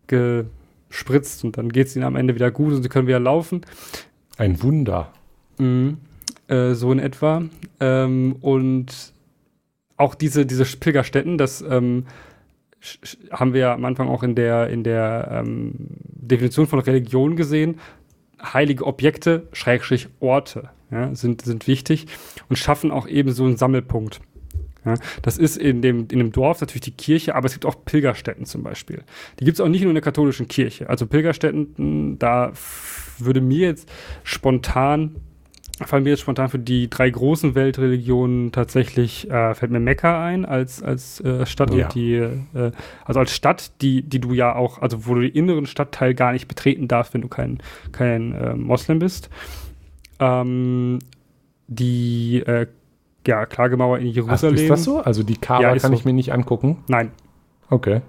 gespritzt 0.07 1.45
und 1.45 1.57
dann 1.57 1.71
geht 1.71 1.89
es 1.89 1.97
ihnen 1.97 2.05
am 2.05 2.17
Ende 2.17 2.35
wieder 2.35 2.51
gut 2.51 2.75
und 2.75 2.83
sie 2.83 2.89
können 2.89 3.09
wieder 3.09 3.21
laufen. 3.21 3.63
Ein 4.37 4.63
Wunder. 4.63 5.13
Mhm. 5.59 5.99
Äh, 6.49 6.75
so 6.75 6.93
in 6.93 6.99
etwa. 6.99 7.43
Ähm, 7.81 8.37
und 8.41 9.13
auch 9.97 10.15
diese, 10.15 10.47
diese 10.47 10.65
Pilgerstätten, 10.65 11.39
das 11.39 11.61
ähm, 11.61 12.05
haben 13.31 13.55
wir 13.55 13.73
am 13.73 13.85
Anfang 13.85 14.09
auch 14.09 14.23
in 14.23 14.35
der, 14.35 14.69
in 14.69 14.85
der 14.85 15.43
ähm, 15.45 15.75
Definition 15.77 16.67
von 16.67 16.81
Religion 16.81 17.37
gesehen. 17.37 17.81
Heilige 18.41 18.87
Objekte, 18.87 19.49
Schrägstrich 19.53 20.09
Orte, 20.21 20.71
ja, 20.91 21.15
sind, 21.15 21.43
sind 21.43 21.67
wichtig 21.67 22.07
und 22.49 22.57
schaffen 22.57 22.91
auch 22.91 23.09
eben 23.09 23.33
so 23.33 23.45
einen 23.45 23.57
Sammelpunkt. 23.57 24.21
Ja, 24.85 24.95
das 25.23 25.39
ist 25.39 25.57
in 25.57 25.83
dem, 25.83 26.07
in 26.11 26.19
dem 26.19 26.33
Dorf 26.33 26.61
natürlich 26.61 26.83
die 26.83 26.93
Kirche, 26.93 27.35
aber 27.35 27.47
es 27.47 27.53
gibt 27.53 27.67
auch 27.67 27.85
Pilgerstätten 27.85 28.47
zum 28.47 28.63
Beispiel. 28.63 29.03
Die 29.39 29.45
gibt 29.45 29.57
es 29.57 29.61
auch 29.61 29.69
nicht 29.69 29.83
nur 29.83 29.91
in 29.91 29.97
der 29.97 30.03
katholischen 30.03 30.47
Kirche. 30.47 30.89
Also 30.89 31.07
Pilgerstätten, 31.07 32.19
da 32.19 32.53
würde 33.19 33.41
mir 33.41 33.67
jetzt 33.67 33.91
spontan 34.23 35.17
fallen 35.87 36.03
mir 36.05 36.11
jetzt 36.11 36.21
spontan 36.21 36.49
für 36.49 36.59
die 36.59 36.91
drei 36.91 37.09
großen 37.09 37.55
Weltreligionen 37.55 38.53
tatsächlich, 38.53 39.31
äh, 39.31 39.55
fällt 39.55 39.71
mir 39.71 39.81
Mekka 39.81 40.25
ein 40.25 40.45
als, 40.45 40.83
als 40.83 41.21
äh, 41.21 41.47
Stadt 41.47 41.73
ja. 41.73 41.85
und 41.85 41.95
die, 41.95 42.15
äh, 42.15 42.73
also 43.05 43.21
als 43.21 43.33
Stadt, 43.33 43.81
die, 43.81 44.03
die 44.03 44.21
du 44.21 44.33
ja 44.33 44.55
auch, 44.55 44.83
also 44.83 45.07
wo 45.07 45.15
du 45.15 45.21
den 45.21 45.33
inneren 45.33 45.67
Stadtteil 45.67 46.15
gar 46.15 46.33
nicht 46.33 46.49
betreten 46.49 46.89
darfst, 46.89 47.15
wenn 47.15 47.21
du 47.21 47.29
kein, 47.29 47.59
kein 47.93 48.35
äh, 48.35 48.55
Moslem 48.55 48.99
bist. 48.99 49.31
Ähm, 50.19 50.99
die 51.69 52.43
äh, 52.47 52.67
ja, 53.27 53.47
Klagemauer 53.47 53.99
in 53.99 54.07
Jerusalem. 54.07 54.57
Ach, 54.57 54.63
ist 54.63 54.71
das 54.71 54.85
so? 54.85 55.01
Also 55.01 55.23
die 55.23 55.37
Kaaba 55.37 55.75
ja, 55.75 55.77
kann 55.77 55.93
so. 55.93 55.99
ich 55.99 56.05
mir 56.05 56.15
nicht 56.15 56.33
angucken? 56.33 56.83
Nein. 56.89 57.13
Okay. 57.71 58.01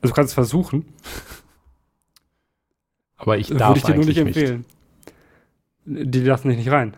Also 0.00 0.08
du 0.08 0.12
kannst 0.12 0.30
es 0.30 0.34
versuchen. 0.34 0.84
Aber 3.16 3.38
ich 3.38 3.48
darf 3.48 3.70
Würde 3.70 3.78
ich 3.78 3.84
dir 3.84 3.94
nur 3.94 4.04
nicht 4.04 4.18
empfehlen. 4.18 4.58
Nicht. 4.58 4.77
Die 5.88 6.20
lassen 6.20 6.48
dich 6.48 6.58
nicht 6.58 6.70
rein. 6.70 6.94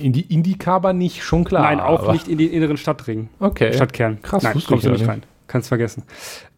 In 0.00 0.12
die, 0.12 0.22
in 0.22 0.42
die 0.42 0.56
Kaber 0.56 0.92
nicht, 0.92 1.22
schon 1.22 1.44
klar. 1.44 1.62
Nein, 1.62 1.80
auch 1.80 2.12
nicht 2.12 2.26
in 2.26 2.38
den 2.38 2.50
inneren 2.50 2.76
Stadtring. 2.76 3.28
Okay. 3.38 3.72
Stadtkern. 3.72 4.20
Krass, 4.22 4.42
Nein, 4.42 4.60
kommst 4.66 4.86
du 4.86 4.90
nicht 4.90 5.06
rein. 5.06 5.22
Kannst 5.46 5.68
vergessen. 5.68 6.04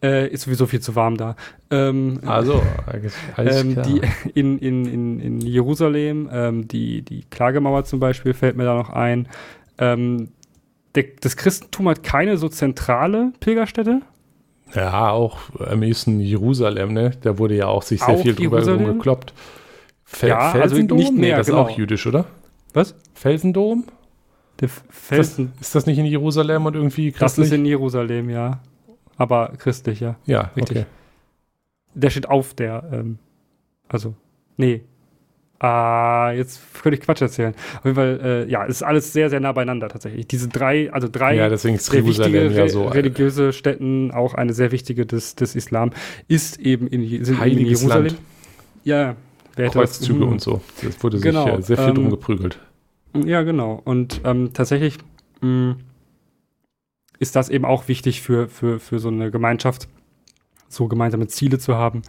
Äh, 0.01 0.29
ist 0.29 0.43
sowieso 0.43 0.65
viel 0.65 0.79
zu 0.79 0.95
warm 0.95 1.17
da. 1.17 1.35
Ähm, 1.69 2.21
also, 2.25 2.63
alles 3.35 3.61
ähm, 3.61 3.73
klar. 3.73 3.85
Die, 3.85 4.01
in, 4.33 4.57
in, 4.59 4.85
in, 4.85 5.19
in 5.19 5.41
Jerusalem, 5.41 6.29
ähm, 6.31 6.67
die, 6.69 7.01
die 7.01 7.25
Klagemauer 7.29 7.83
zum 7.83 7.99
Beispiel 7.99 8.33
fällt 8.33 8.55
mir 8.55 8.63
da 8.63 8.75
noch 8.75 8.89
ein. 8.89 9.27
Ähm, 9.77 10.29
der, 10.95 11.03
das 11.19 11.35
Christentum 11.35 11.89
hat 11.89 12.01
keine 12.01 12.37
so 12.37 12.47
zentrale 12.47 13.33
Pilgerstätte. 13.41 14.01
Ja, 14.73 15.11
auch 15.11 15.37
am 15.59 15.83
ehesten 15.83 16.19
Jerusalem, 16.19 16.93
ne? 16.93 17.11
Da 17.21 17.37
wurde 17.37 17.55
ja 17.55 17.67
auch 17.67 17.83
sich 17.83 18.01
sehr 18.01 18.15
auch 18.15 18.21
viel 18.21 18.35
drüber 18.35 18.61
gekloppt. 18.61 19.33
Fel 20.09 20.29
ja, 20.29 20.37
also 20.37 20.57
Felsendom? 20.57 20.97
also 20.99 21.11
nicht. 21.11 21.21
Nee, 21.21 21.31
das 21.31 21.47
genau. 21.47 21.65
ist 21.65 21.73
auch 21.73 21.77
jüdisch, 21.77 22.07
oder? 22.07 22.25
Was? 22.73 22.95
Felsendom? 23.13 23.83
Der 24.61 24.69
Felsen. 24.69 25.47
Ist 25.47 25.59
das, 25.59 25.61
ist 25.67 25.75
das 25.75 25.85
nicht 25.85 25.97
in 25.99 26.05
Jerusalem 26.05 26.65
und 26.65 26.75
irgendwie 26.75 27.11
christlich? 27.11 27.19
Das 27.19 27.37
ist 27.37 27.51
in 27.51 27.65
Jerusalem, 27.65 28.29
ja. 28.29 28.61
Aber 29.17 29.51
christlich, 29.57 29.99
ja. 29.99 30.15
Ja, 30.25 30.51
richtig. 30.55 30.77
Okay. 30.77 30.85
Der 31.93 32.09
steht 32.09 32.29
auf 32.29 32.53
der, 32.53 32.89
ähm, 32.91 33.19
also, 33.89 34.15
nee. 34.55 34.81
Ah, 35.59 36.31
jetzt 36.33 36.61
könnte 36.81 36.97
ich 36.97 37.03
Quatsch 37.03 37.21
erzählen. 37.21 37.53
Auf 37.79 37.85
jeden 37.85 37.95
Fall, 37.95 38.19
äh, 38.23 38.49
ja, 38.49 38.63
es 38.65 38.77
ist 38.77 38.83
alles 38.83 39.11
sehr, 39.11 39.29
sehr 39.29 39.41
nah 39.41 39.51
beieinander 39.51 39.89
tatsächlich. 39.89 40.27
Diese 40.27 40.47
drei, 40.47 40.93
also 40.93 41.09
drei 41.11 41.35
ja, 41.35 41.49
deswegen 41.49 41.75
ist 41.75 41.91
wichtige 41.91 42.47
ja 42.47 42.69
so, 42.69 42.87
religiöse 42.87 43.51
Städten, 43.51 44.11
auch 44.11 44.35
eine 44.35 44.53
sehr 44.53 44.71
wichtige 44.71 45.05
des, 45.05 45.35
des 45.35 45.55
Islam, 45.55 45.91
ist 46.27 46.59
eben 46.59 46.87
in, 46.87 47.25
sind 47.25 47.41
in 47.41 47.65
Jerusalem. 47.65 48.05
Land. 48.05 48.17
Ja, 48.83 49.15
Wer 49.57 49.69
Kreuzzüge 49.69 50.19
das, 50.19 50.29
und 50.29 50.41
so. 50.41 50.61
Es 50.87 51.03
wurde 51.03 51.19
genau, 51.19 51.45
sich 51.45 51.53
äh, 51.53 51.61
sehr 51.61 51.77
viel 51.77 51.89
ähm, 51.89 51.95
drum 51.95 52.09
geprügelt. 52.09 52.59
Ja, 53.25 53.41
genau. 53.43 53.81
Und 53.83 54.21
ähm, 54.23 54.53
tatsächlich 54.53 54.97
mh, 55.41 55.49
mm, 55.49 55.75
ist 57.19 57.35
das 57.35 57.49
eben 57.49 57.65
auch 57.65 57.87
wichtig 57.87 58.21
für, 58.21 58.47
für, 58.47 58.79
für 58.79 58.99
so 58.99 59.09
eine 59.09 59.31
Gemeinschaft, 59.31 59.87
so 60.69 60.87
gemeinsame 60.87 61.27
Ziele 61.27 61.59
zu 61.59 61.75
haben 61.75 62.03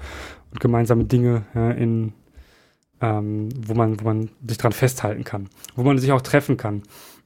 und 0.50 0.60
gemeinsame 0.60 1.04
Dinge 1.04 1.46
ja, 1.54 1.70
in, 1.70 2.12
ähm, 3.00 3.48
wo, 3.66 3.74
man, 3.74 4.00
wo 4.00 4.04
man 4.04 4.28
sich 4.46 4.58
dran 4.58 4.72
festhalten 4.72 5.24
kann, 5.24 5.48
wo 5.74 5.82
man 5.82 5.98
sich 5.98 6.12
auch 6.12 6.20
treffen 6.20 6.56
kann. 6.56 6.82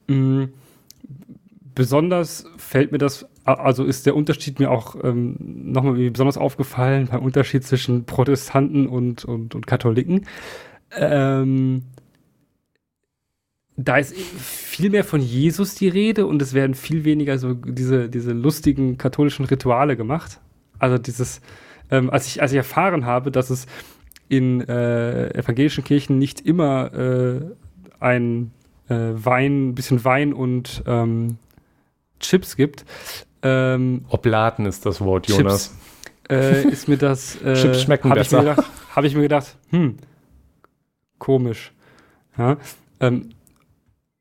Mhm. 0.07 0.53
Besonders 1.75 2.45
fällt 2.57 2.91
mir 2.91 2.99
das 2.99 3.25
also 3.45 3.83
ist 3.83 4.05
der 4.05 4.15
Unterschied 4.15 4.59
mir 4.59 4.71
auch 4.71 4.95
ähm, 5.03 5.35
nochmal 5.39 5.95
besonders 6.11 6.37
aufgefallen 6.37 7.07
beim 7.11 7.21
Unterschied 7.21 7.63
zwischen 7.63 8.05
Protestanten 8.05 8.87
und, 8.87 9.25
und, 9.25 9.53
und 9.55 9.67
Katholiken. 9.67 10.25
Ähm, 10.95 11.83
da 13.75 13.97
ist 13.97 14.15
viel 14.15 14.89
mehr 14.91 15.03
von 15.03 15.21
Jesus 15.21 15.75
die 15.75 15.87
Rede 15.87 16.27
und 16.27 16.41
es 16.41 16.53
werden 16.53 16.75
viel 16.75 17.03
weniger 17.05 17.37
so 17.37 17.53
diese, 17.53 18.07
diese 18.07 18.31
lustigen 18.31 18.97
katholischen 18.97 19.45
Rituale 19.45 19.97
gemacht. 19.97 20.39
Also 20.79 20.97
dieses, 20.97 21.41
ähm, 21.89 22.09
als, 22.09 22.27
ich, 22.27 22.41
als 22.41 22.51
ich 22.51 22.57
erfahren 22.57 23.05
habe, 23.05 23.31
dass 23.31 23.49
es 23.49 23.65
in 24.29 24.61
äh, 24.61 25.29
evangelischen 25.37 25.83
Kirchen 25.83 26.17
nicht 26.17 26.41
immer 26.41 26.93
äh, 26.93 27.41
ein 27.99 28.51
äh, 28.89 28.95
Wein, 28.95 29.69
ein 29.69 29.75
bisschen 29.75 30.03
Wein 30.05 30.33
und 30.33 30.83
ähm, 30.85 31.37
Chips 32.19 32.55
gibt, 32.55 32.85
Ähm, 33.43 34.05
Oblaten 34.09 34.65
ist 34.65 34.85
das 34.85 35.01
Wort, 35.01 35.27
Jonas. 35.27 35.75
Chips, 36.27 36.31
äh, 36.31 36.67
ist 36.69 36.87
mir 36.87 36.97
das. 36.97 37.41
Äh, 37.43 37.55
Chips 37.55 37.81
schmecken 37.81 38.09
hab 38.09 38.17
besser. 38.17 38.37
Habe 38.37 38.63
hab 38.95 39.03
ich 39.03 39.15
mir 39.15 39.23
gedacht, 39.23 39.57
hm, 39.69 39.97
komisch. 41.19 41.73
Ja, 42.37 42.57
ähm, 42.99 43.29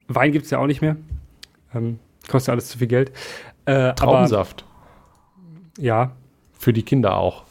Wein 0.08 0.32
gibt 0.32 0.44
es 0.44 0.50
ja 0.50 0.58
auch 0.58 0.66
nicht 0.66 0.82
mehr. 0.82 0.96
Ähm, 1.74 1.98
kostet 2.28 2.52
alles 2.52 2.68
zu 2.68 2.78
viel 2.78 2.88
Geld. 2.88 3.12
Äh, 3.64 3.94
Traubensaft. 3.94 4.64
Aber, 4.64 5.82
ja. 5.82 6.12
Für 6.58 6.72
die 6.72 6.82
Kinder 6.82 7.16
auch. 7.16 7.44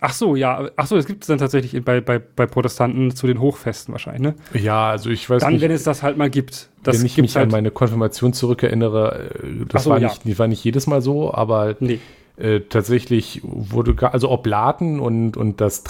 Ach 0.00 0.12
so, 0.12 0.34
ja. 0.34 0.70
Ach 0.76 0.86
so, 0.86 0.96
es 0.96 1.06
gibt 1.06 1.22
es 1.22 1.28
dann 1.28 1.38
tatsächlich 1.38 1.84
bei, 1.84 2.00
bei, 2.00 2.18
bei 2.18 2.46
Protestanten 2.46 3.14
zu 3.14 3.26
den 3.26 3.40
Hochfesten 3.40 3.92
wahrscheinlich, 3.92 4.22
ne? 4.22 4.34
Ja, 4.54 4.90
also 4.90 5.10
ich 5.10 5.28
weiß 5.28 5.42
dann, 5.42 5.54
nicht. 5.54 5.62
wenn 5.62 5.70
es 5.70 5.84
das 5.84 6.02
halt 6.02 6.16
mal 6.16 6.30
gibt. 6.30 6.70
Das 6.82 6.98
wenn 6.98 7.06
ich 7.06 7.18
mich 7.18 7.36
halt 7.36 7.44
an 7.44 7.50
meine 7.50 7.70
Konfirmation 7.70 8.32
zurückerinnere, 8.32 9.30
äh, 9.42 9.66
das 9.68 9.84
so, 9.84 9.90
war, 9.90 10.00
nicht, 10.00 10.24
ja. 10.24 10.38
war 10.38 10.48
nicht 10.48 10.64
jedes 10.64 10.86
Mal 10.86 11.02
so, 11.02 11.34
aber 11.34 11.76
nee. 11.80 12.00
äh, 12.38 12.60
tatsächlich 12.60 13.42
wurde, 13.44 13.94
also 14.10 14.30
Oblaten 14.30 15.00
und, 15.00 15.36
und 15.36 15.60
das 15.60 15.84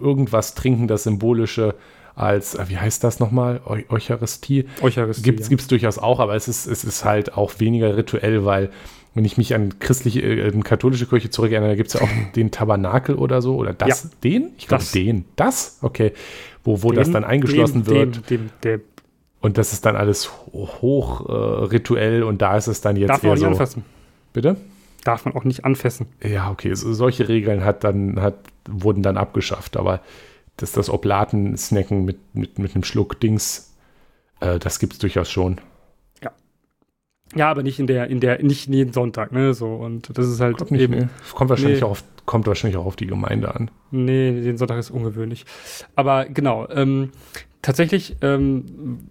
irgendwas 0.00 0.54
trinken, 0.54 0.86
das 0.86 1.02
symbolische 1.02 1.74
als, 2.14 2.54
äh, 2.54 2.68
wie 2.68 2.78
heißt 2.78 3.02
das 3.02 3.20
nochmal? 3.20 3.60
Eu 3.66 3.80
Eucharistie. 3.88 4.66
Eucharistie. 4.82 5.22
Gibt 5.22 5.40
es 5.40 5.48
ja. 5.50 5.56
durchaus 5.68 5.98
auch, 5.98 6.20
aber 6.20 6.34
es 6.34 6.48
ist, 6.48 6.66
es 6.66 6.84
ist 6.84 7.04
halt 7.04 7.36
auch 7.36 7.52
weniger 7.58 7.96
rituell, 7.96 8.44
weil 8.44 8.70
wenn 9.14 9.24
ich 9.24 9.36
mich 9.36 9.54
an 9.54 9.78
christliche, 9.78 10.22
äh, 10.22 10.60
katholische 10.60 11.06
Kirche 11.06 11.30
zurückerinnere, 11.30 11.76
gibt 11.76 11.88
es 11.88 11.94
ja 11.94 12.00
auch 12.00 12.32
den 12.34 12.50
Tabernakel 12.50 13.16
oder 13.16 13.42
so. 13.42 13.56
Oder 13.56 13.74
das, 13.74 14.04
ja. 14.04 14.10
den? 14.24 14.50
Ich 14.56 14.68
glaube, 14.68 14.84
den. 14.94 15.26
Das? 15.36 15.78
Okay. 15.82 16.12
Wo, 16.64 16.82
wo 16.82 16.90
den, 16.90 16.96
das 16.96 17.10
dann 17.10 17.24
eingeschlossen 17.24 17.84
dem, 17.84 17.94
wird. 17.94 18.30
Dem, 18.30 18.50
dem, 18.64 18.80
und 19.40 19.58
das 19.58 19.72
ist 19.72 19.84
dann 19.84 19.96
alles 19.96 20.30
hoch 20.52 21.28
äh, 21.28 21.32
rituell 21.64 22.22
und 22.22 22.40
da 22.40 22.56
ist 22.56 22.68
es 22.68 22.80
dann 22.80 22.96
jetzt 22.96 23.10
Darf 23.10 23.22
man 23.22 23.32
auch 23.32 23.34
nicht 23.34 23.42
so. 23.42 23.48
anfassen. 23.48 23.84
Bitte? 24.32 24.56
Darf 25.04 25.24
man 25.24 25.34
auch 25.34 25.44
nicht 25.44 25.64
anfassen. 25.64 26.06
Ja, 26.22 26.50
okay. 26.50 26.72
So, 26.74 26.92
solche 26.92 27.28
Regeln 27.28 27.64
hat 27.64 27.82
dann, 27.82 28.20
hat, 28.20 28.36
wurden 28.68 29.02
dann 29.02 29.16
abgeschafft, 29.16 29.76
aber 29.76 30.00
das, 30.56 30.72
das 30.72 30.88
Oblaten-Snacken 30.88 32.04
mit, 32.04 32.18
mit, 32.34 32.58
mit 32.58 32.74
einem 32.74 32.84
Schluck 32.84 33.18
Dings, 33.18 33.74
äh, 34.40 34.60
das 34.60 34.78
gibt 34.78 34.92
es 34.92 34.98
durchaus 35.00 35.28
schon. 35.28 35.60
Ja. 37.34 37.50
Aber 37.50 37.62
nicht 37.62 37.78
in 37.78 37.86
der, 37.86 38.08
in 38.08 38.20
der, 38.20 38.42
nicht 38.42 38.68
jeden 38.68 38.92
Sonntag, 38.92 39.32
ne? 39.32 39.54
So, 39.54 39.74
und 39.74 40.16
das 40.16 40.28
ist 40.28 40.40
halt 40.40 40.58
kommt 40.58 40.70
nicht, 40.70 40.82
eben. 40.82 40.94
Nee. 40.94 41.08
Kommt 41.32 41.50
wahrscheinlich 41.50 41.80
nee. 41.80 41.86
auch 41.86 41.92
auf, 41.92 42.04
kommt 42.26 42.46
wahrscheinlich 42.46 42.76
auch 42.76 42.86
auf 42.86 42.96
die 42.96 43.06
Gemeinde 43.06 43.54
an. 43.54 43.70
Nee, 43.90 44.40
den 44.40 44.56
Sonntag 44.56 44.78
ist 44.78 44.90
ungewöhnlich. 44.90 45.44
Aber 45.96 46.26
genau, 46.26 46.68
ähm, 46.70 47.10
tatsächlich 47.62 48.16
ähm, 48.20 49.08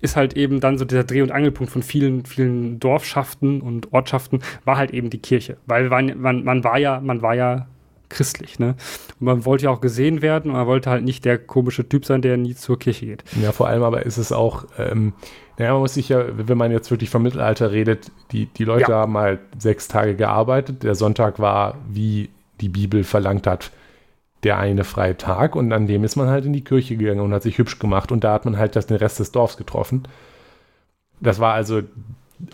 ist 0.00 0.16
halt 0.16 0.36
eben 0.36 0.60
dann 0.60 0.78
so 0.78 0.84
dieser 0.84 1.04
Dreh- 1.04 1.22
und 1.22 1.30
Angelpunkt 1.30 1.72
von 1.72 1.82
vielen, 1.82 2.26
vielen 2.26 2.80
Dorfschaften 2.80 3.60
und 3.60 3.92
Ortschaften, 3.92 4.40
war 4.64 4.76
halt 4.76 4.90
eben 4.90 5.10
die 5.10 5.18
Kirche. 5.18 5.56
Weil 5.66 5.88
man, 5.88 6.20
man, 6.20 6.44
man 6.44 6.64
war 6.64 6.78
ja, 6.78 7.00
man 7.00 7.22
war 7.22 7.34
ja 7.34 7.68
christlich, 8.08 8.58
ne? 8.58 8.76
Und 9.20 9.26
man 9.26 9.44
wollte 9.44 9.64
ja 9.64 9.70
auch 9.70 9.80
gesehen 9.80 10.22
werden 10.22 10.50
und 10.50 10.56
man 10.56 10.66
wollte 10.66 10.90
halt 10.90 11.04
nicht 11.04 11.24
der 11.24 11.38
komische 11.38 11.88
Typ 11.88 12.04
sein, 12.04 12.20
der 12.20 12.36
nie 12.36 12.54
zur 12.54 12.78
Kirche 12.78 13.06
geht. 13.06 13.24
Ja, 13.40 13.52
vor 13.52 13.68
allem 13.68 13.82
aber 13.82 14.04
ist 14.04 14.18
es 14.18 14.32
auch, 14.32 14.66
ähm, 14.76 15.14
naja, 15.62 15.74
man 15.74 15.82
muss 15.82 15.94
sich 15.94 16.08
ja, 16.08 16.24
wenn 16.36 16.58
man 16.58 16.72
jetzt 16.72 16.90
wirklich 16.90 17.08
vom 17.08 17.22
Mittelalter 17.22 17.70
redet, 17.70 18.10
die, 18.32 18.46
die 18.46 18.64
Leute 18.64 18.90
ja. 18.90 18.98
haben 18.98 19.16
halt 19.16 19.38
sechs 19.56 19.86
Tage 19.86 20.16
gearbeitet. 20.16 20.82
Der 20.82 20.96
Sonntag 20.96 21.38
war, 21.38 21.78
wie 21.88 22.30
die 22.60 22.68
Bibel 22.68 23.04
verlangt 23.04 23.46
hat, 23.46 23.70
der 24.42 24.58
eine 24.58 24.82
freie 24.82 25.16
Tag 25.16 25.54
und 25.54 25.72
an 25.72 25.86
dem 25.86 26.02
ist 26.02 26.16
man 26.16 26.26
halt 26.26 26.46
in 26.46 26.52
die 26.52 26.64
Kirche 26.64 26.96
gegangen 26.96 27.20
und 27.20 27.32
hat 27.32 27.44
sich 27.44 27.58
hübsch 27.58 27.78
gemacht 27.78 28.10
und 28.10 28.24
da 28.24 28.32
hat 28.32 28.44
man 28.44 28.58
halt 28.58 28.74
das, 28.74 28.88
den 28.88 28.96
Rest 28.96 29.20
des 29.20 29.30
Dorfs 29.30 29.56
getroffen. 29.56 30.02
Das 31.20 31.38
war 31.38 31.54
also 31.54 31.82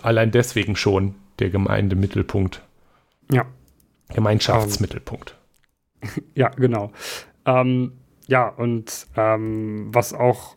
allein 0.03 0.31
deswegen 0.31 0.77
schon 0.77 1.15
der 1.39 1.49
Gemeindemittelpunkt. 1.49 2.63
Ja. 3.33 3.47
Gemeinschaftsmittelpunkt. 4.13 5.35
ja, 6.35 6.51
genau. 6.51 6.93
Ähm, 7.47 7.93
ja, 8.27 8.49
und 8.49 9.07
ähm, 9.17 9.89
was 9.95 10.13
auch 10.13 10.57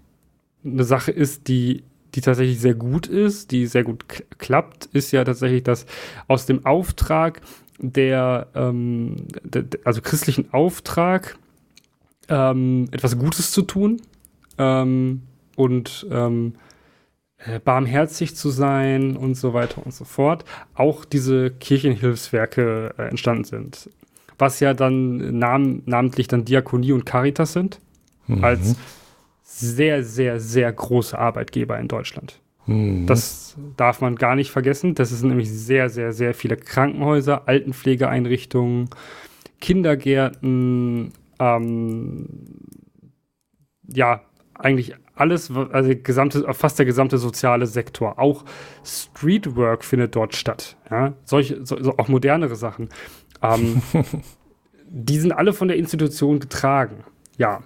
eine 0.66 0.84
Sache 0.84 1.12
ist, 1.12 1.48
die, 1.48 1.86
die 2.16 2.22
tatsächlich 2.22 2.60
sehr 2.60 2.74
gut 2.74 3.08
ist, 3.08 3.52
die 3.52 3.68
sehr 3.68 3.84
gut 3.84 4.06
klappt, 4.38 4.86
ist 4.88 5.12
ja 5.12 5.24
tatsächlich, 5.24 5.64
dass 5.64 5.86
aus 6.28 6.46
dem 6.46 6.66
Auftrag 6.66 7.42
der, 7.80 8.48
ähm, 8.54 9.28
der 9.44 9.66
also 9.84 10.02
christlichen 10.02 10.54
Auftrag, 10.54 11.38
ähm, 12.28 12.88
etwas 12.92 13.18
Gutes 13.18 13.52
zu 13.52 13.64
tun 13.64 14.02
ähm, 14.58 15.24
und 15.56 16.06
ähm, 16.12 16.54
äh, 17.38 17.60
barmherzig 17.60 18.36
zu 18.36 18.50
sein 18.50 19.18
und 19.18 19.36
so 19.36 19.54
weiter 19.54 19.84
und 19.84 19.94
so 19.94 20.06
fort, 20.06 20.46
auch 20.76 21.06
diese 21.06 21.50
Kirchenhilfswerke 21.50 22.94
äh, 22.98 23.04
entstanden 23.04 23.44
sind 23.46 23.90
was 24.42 24.60
ja 24.60 24.74
dann 24.74 25.38
nam 25.38 25.84
namentlich 25.86 26.28
dann 26.28 26.44
Diakonie 26.44 26.92
und 26.92 27.06
Caritas 27.06 27.54
sind, 27.54 27.80
mhm. 28.28 28.44
als 28.44 28.76
sehr, 29.60 30.04
sehr, 30.04 30.40
sehr 30.40 30.72
große 30.72 31.18
Arbeitgeber 31.18 31.78
in 31.80 31.88
Deutschland. 31.88 32.42
Mhm. 32.66 33.06
Das 33.06 33.58
darf 33.78 34.02
man 34.02 34.16
gar 34.16 34.36
nicht 34.36 34.52
vergessen. 34.52 34.96
Das 34.96 35.10
sind 35.10 35.30
nämlich 35.30 35.50
sehr, 35.52 35.90
sehr, 35.90 36.14
sehr 36.14 36.34
viele 36.34 36.58
Krankenhäuser, 36.58 37.48
Altenpflegeeinrichtungen, 37.48 38.90
Kindergärten, 39.60 41.14
ähm, 41.40 42.28
ja, 43.88 44.22
eigentlich 44.54 44.96
alles, 45.16 45.52
also 45.52 45.92
gesamte, 46.02 46.46
fast 46.54 46.80
der 46.80 46.86
gesamte 46.86 47.18
soziale 47.18 47.68
Sektor. 47.68 48.20
Auch 48.20 48.46
Streetwork 48.84 49.84
findet 49.84 50.16
dort 50.16 50.36
statt. 50.36 50.78
Ja? 50.90 51.14
Solche, 51.26 51.66
so, 51.66 51.78
auch 51.98 52.08
modernere 52.08 52.56
Sachen. 52.56 52.90
Ähm, 53.42 53.82
die 54.88 55.20
sind 55.20 55.32
alle 55.32 55.54
von 55.54 55.68
der 55.68 55.78
Institution 55.78 56.40
getragen. 56.40 57.04
Ja. 57.38 57.62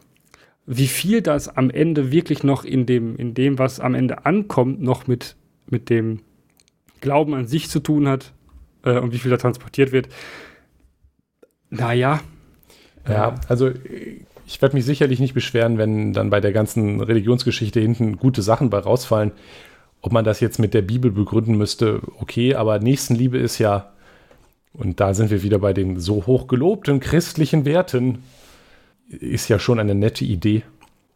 Wie 0.65 0.87
viel 0.87 1.21
das 1.21 1.47
am 1.47 1.69
Ende 1.69 2.11
wirklich 2.11 2.43
noch 2.43 2.63
in 2.63 2.85
dem, 2.85 3.15
in 3.17 3.33
dem, 3.33 3.59
was 3.59 3.79
am 3.79 3.93
Ende 3.93 4.25
ankommt, 4.25 4.81
noch 4.81 5.07
mit, 5.07 5.35
mit 5.67 5.89
dem 5.89 6.21
Glauben 7.01 7.33
an 7.33 7.47
sich 7.47 7.69
zu 7.69 7.79
tun 7.79 8.07
hat 8.07 8.33
äh, 8.83 8.97
und 8.99 9.13
wie 9.13 9.19
viel 9.19 9.31
da 9.31 9.37
transportiert 9.37 9.91
wird, 9.91 10.09
naja. 11.69 12.21
Ja, 13.07 13.35
also 13.47 13.71
ich 14.47 14.61
werde 14.61 14.75
mich 14.75 14.85
sicherlich 14.85 15.19
nicht 15.19 15.33
beschweren, 15.33 15.77
wenn 15.77 16.13
dann 16.13 16.29
bei 16.29 16.39
der 16.39 16.53
ganzen 16.53 17.01
Religionsgeschichte 17.01 17.79
hinten 17.79 18.17
gute 18.17 18.41
Sachen 18.41 18.69
bei 18.69 18.79
rausfallen. 18.79 19.31
Ob 20.01 20.11
man 20.11 20.25
das 20.25 20.39
jetzt 20.39 20.59
mit 20.59 20.73
der 20.73 20.81
Bibel 20.81 21.11
begründen 21.11 21.57
müsste, 21.57 22.01
okay, 22.19 22.55
aber 22.55 22.79
Nächstenliebe 22.79 23.37
ist 23.37 23.59
ja 23.59 23.91
und 24.77 24.99
da 24.99 25.13
sind 25.13 25.31
wir 25.31 25.41
wieder 25.41 25.59
bei 25.59 25.73
den 25.73 25.99
so 25.99 26.25
hoch 26.25 26.47
gelobten 26.47 26.99
christlichen 26.99 27.65
Werten. 27.65 28.23
Ist 29.07 29.49
ja 29.49 29.59
schon 29.59 29.79
eine 29.79 29.95
nette 29.95 30.25
Idee. 30.25 30.63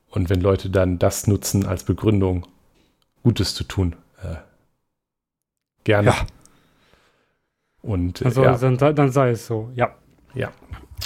Und 0.10 0.30
wenn 0.30 0.42
Leute 0.42 0.70
dann 0.70 1.00
das 1.00 1.28
nutzen 1.28 1.66
als 1.66 1.84
Begründung, 1.84 2.48
Gutes 3.24 3.54
zu 3.54 3.64
tun, 3.64 3.96
äh, 4.24 4.36
gerne. 5.84 6.10
Ja. 6.10 6.28
Und, 7.82 8.22
äh, 8.22 8.26
also, 8.26 8.44
ja. 8.44 8.58
dann, 8.58 8.78
dann, 8.78 9.12
sei 9.12 9.32
es 9.32 9.46
so, 9.46 9.72
ja. 9.76 9.96
Ja. 10.34 10.52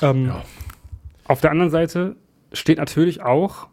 Ähm, 0.02 0.28
ja. 0.28 0.44
Auf 1.26 1.42
der 1.42 1.52
anderen 1.52 1.72
Seite 1.72 2.16
steht 2.52 2.78
natürlich 2.78 3.22
auch 3.22 3.68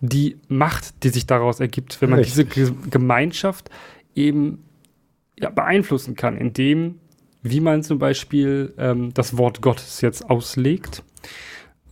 die 0.00 0.38
Macht, 0.48 1.04
die 1.04 1.10
sich 1.10 1.26
daraus 1.26 1.60
ergibt, 1.60 2.00
wenn 2.00 2.10
man 2.10 2.18
Richtig. 2.18 2.52
diese 2.52 2.72
Gemeinschaft 2.72 3.70
eben 4.14 4.64
ja, 5.38 5.50
beeinflussen 5.50 6.16
kann, 6.16 6.36
indem 6.36 6.98
wie 7.42 7.60
man 7.60 7.82
zum 7.82 7.98
Beispiel 7.98 8.74
ähm, 8.78 9.12
das 9.14 9.36
Wort 9.36 9.62
Gottes 9.62 10.00
jetzt 10.00 10.28
auslegt 10.28 11.02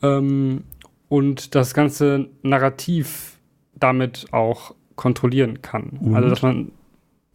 ähm, 0.03 0.65
und 1.09 1.55
das 1.55 1.75
ganze 1.75 2.29
Narrativ 2.43 3.39
damit 3.75 4.27
auch 4.33 4.75
kontrollieren 4.97 5.63
kann. 5.63 5.99
Und 6.01 6.15
also 6.15 6.29
dass 6.29 6.43
man 6.43 6.73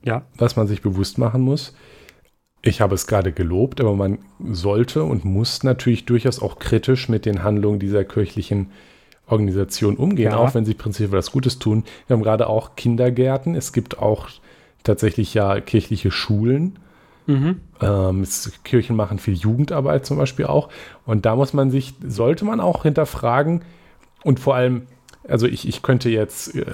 ja. 0.05 0.21
Was 0.37 0.55
man 0.55 0.67
sich 0.67 0.81
bewusst 0.81 1.17
machen 1.17 1.41
muss, 1.41 1.75
ich 2.61 2.81
habe 2.81 2.95
es 2.95 3.07
gerade 3.07 3.31
gelobt, 3.31 3.81
aber 3.81 3.95
man 3.95 4.19
sollte 4.39 5.03
und 5.03 5.25
muss 5.25 5.63
natürlich 5.63 6.05
durchaus 6.05 6.41
auch 6.41 6.59
kritisch 6.59 7.09
mit 7.09 7.25
den 7.25 7.43
Handlungen 7.43 7.79
dieser 7.79 8.03
kirchlichen 8.05 8.71
Organisation 9.27 9.97
umgehen, 9.97 10.31
ja. 10.31 10.37
auch 10.37 10.53
wenn 10.53 10.65
sie 10.65 10.75
prinzipiell 10.75 11.11
was 11.11 11.31
Gutes 11.31 11.57
tun. 11.59 11.83
Wir 12.07 12.15
haben 12.15 12.23
gerade 12.23 12.47
auch 12.47 12.75
Kindergärten, 12.75 13.55
es 13.55 13.73
gibt 13.73 13.97
auch 13.97 14.29
tatsächlich 14.83 15.33
ja 15.33 15.59
kirchliche 15.61 16.11
Schulen, 16.11 16.77
Mhm. 17.27 17.61
Ähm, 17.81 18.25
Kirchen 18.63 18.95
machen 18.95 19.19
viel 19.19 19.33
Jugendarbeit 19.33 20.05
zum 20.05 20.17
Beispiel 20.17 20.45
auch. 20.45 20.69
Und 21.05 21.25
da 21.25 21.35
muss 21.35 21.53
man 21.53 21.71
sich, 21.71 21.93
sollte 22.05 22.45
man 22.45 22.59
auch 22.59 22.83
hinterfragen 22.83 23.63
und 24.23 24.39
vor 24.39 24.55
allem, 24.55 24.83
also 25.27 25.47
ich, 25.47 25.67
ich 25.67 25.81
könnte 25.81 26.09
jetzt 26.09 26.55
äh, 26.55 26.65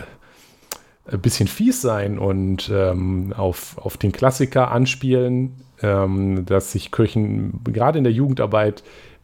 ein 1.06 1.20
bisschen 1.20 1.48
fies 1.48 1.82
sein 1.82 2.20
und 2.20 2.72
ähm, 2.74 3.34
auf, 3.36 3.78
auf 3.78 3.98
den 3.98 4.12
Klassiker 4.12 4.72
anspielen, 4.72 5.54
ähm, 5.82 6.46
dass 6.46 6.72
sich 6.72 6.92
Kirchen 6.92 7.62
gerade 7.64 7.98
in 7.98 8.04
der 8.04 8.14
Jugendarbeit 8.14 8.84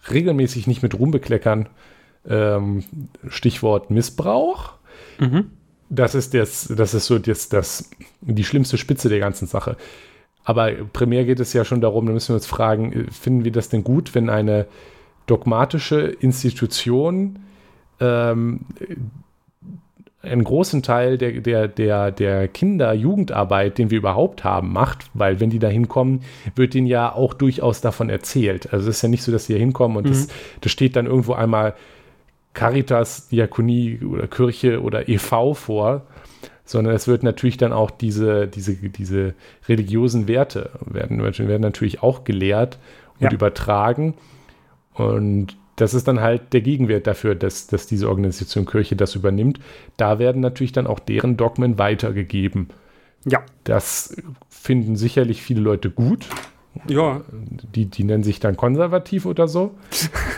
regelmäßig 0.10 0.68
nicht 0.68 0.84
mit 0.84 0.98
Ruhm 0.98 1.12
bekleckern. 1.12 1.70
Ähm, 2.28 2.84
Stichwort 3.28 3.90
Missbrauch. 3.90 4.74
Mhm. 5.20 5.52
Das 5.90 6.16
ist 6.16 6.34
das, 6.34 6.72
das 6.76 6.94
ist 6.94 7.06
so 7.06 7.20
das, 7.20 7.48
das, 7.48 7.90
die 8.22 8.44
schlimmste 8.44 8.78
Spitze 8.78 9.08
der 9.08 9.20
ganzen 9.20 9.48
Sache. 9.48 9.78
Aber 10.48 10.72
primär 10.94 11.26
geht 11.26 11.42
es 11.42 11.52
ja 11.52 11.66
schon 11.66 11.82
darum, 11.82 12.06
da 12.06 12.14
müssen 12.14 12.30
wir 12.30 12.36
uns 12.36 12.46
fragen, 12.46 12.94
äh, 12.94 13.12
finden 13.12 13.44
wir 13.44 13.52
das 13.52 13.68
denn 13.68 13.84
gut, 13.84 14.16
wenn 14.16 14.30
eine 14.30 14.66
dogmatische 15.26 16.00
Institution 16.00 17.40
ähm, 18.00 18.62
einen 20.22 20.46
großen 20.46 20.84
Teil 20.84 21.18
der, 21.18 21.42
der, 21.42 21.68
der, 21.68 22.12
der 22.14 22.48
Kinder-Jugendarbeit, 22.48 23.78
den 23.78 23.92
wir 23.92 23.98
überhaupt 23.98 24.46
haben, 24.46 24.72
macht, 24.72 25.10
weil 25.14 25.42
wenn 25.42 25.50
die 25.50 25.60
da 25.60 25.68
hinkommen, 25.68 26.22
wird 26.56 26.76
denen 26.76 26.88
ja 26.88 27.14
auch 27.14 27.34
durchaus 27.34 27.82
davon 27.82 28.10
erzählt. 28.10 28.72
Also 28.72 28.90
es 28.90 28.98
ist 28.98 29.02
ja 29.02 29.10
nicht 29.10 29.24
so, 29.24 29.34
dass 29.34 29.48
sie 29.48 29.54
hier 29.54 29.60
hinkommen 29.60 29.98
und 29.98 30.06
mhm. 30.06 30.12
das, 30.12 30.28
das 30.62 30.72
steht 30.72 30.96
dann 30.96 31.08
irgendwo 31.08 31.34
einmal 31.34 31.74
Caritas, 32.54 33.28
Diakonie 33.28 34.00
oder 34.00 34.28
Kirche 34.28 34.82
oder 34.82 35.10
EV 35.10 35.56
vor, 35.56 36.04
sondern 36.68 36.94
es 36.94 37.08
wird 37.08 37.24
natürlich 37.24 37.58
dann 37.58 37.72
auch 37.72 37.90
diese, 37.90 38.48
diese, 38.48 38.76
diese 38.76 39.34
religiösen 39.68 40.28
Werte 40.28 40.70
werden, 40.86 41.20
werden 41.24 41.62
natürlich 41.62 42.04
auch 42.04 42.26
gelehrt 42.26 42.78
und 43.20 43.24
ja. 43.24 43.32
übertragen. 43.32 44.16
Und 44.94 45.58
das 45.78 45.94
ist 45.94 46.08
dann 46.08 46.20
halt 46.20 46.54
der 46.54 46.62
Gegenwert 46.62 47.08
dafür, 47.08 47.36
dass, 47.36 47.68
dass 47.68 47.88
diese 47.88 48.10
Organisation 48.10 48.66
Kirche 48.66 48.96
das 48.96 49.16
übernimmt. 49.16 49.60
Da 49.96 50.20
werden 50.20 50.42
natürlich 50.42 50.74
dann 50.74 50.88
auch 50.88 51.00
deren 51.00 51.38
Dogmen 51.38 51.80
weitergegeben. 51.80 52.68
Ja. 53.26 53.44
Das 53.64 54.16
finden 54.50 54.98
sicherlich 54.98 55.42
viele 55.42 55.62
Leute 55.62 55.90
gut. 55.90 56.28
Ja. 56.88 57.22
Die, 57.74 57.86
die 57.86 58.04
nennen 58.04 58.24
sich 58.24 58.40
dann 58.40 58.58
konservativ 58.58 59.26
oder 59.26 59.48
so. 59.48 59.76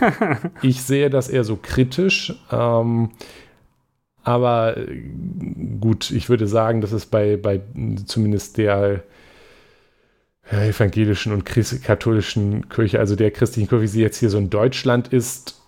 ich 0.61 0.84
sehe 0.84 1.09
das 1.09 1.27
eher 1.27 1.43
so 1.43 1.57
kritisch. 1.61 2.36
Ähm, 2.51 3.09
aber 4.30 4.75
gut, 5.82 6.11
ich 6.11 6.30
würde 6.30 6.47
sagen, 6.47 6.82
dass 6.82 6.91
es 6.91 7.05
bei, 7.05 7.38
bei 7.38 7.61
zumindest 8.05 8.57
der 8.57 9.03
evangelischen 10.51 11.32
und 11.34 11.45
katholischen 11.45 12.69
Kirche, 12.69 12.99
also 12.99 13.15
der 13.15 13.32
christlichen 13.32 13.69
Kirche, 13.69 13.84
wie 13.84 13.88
sie 13.88 14.01
jetzt 14.01 14.17
hier 14.17 14.30
so 14.30 14.38
in 14.38 14.49
Deutschland 14.49 15.07
ist, 15.09 15.61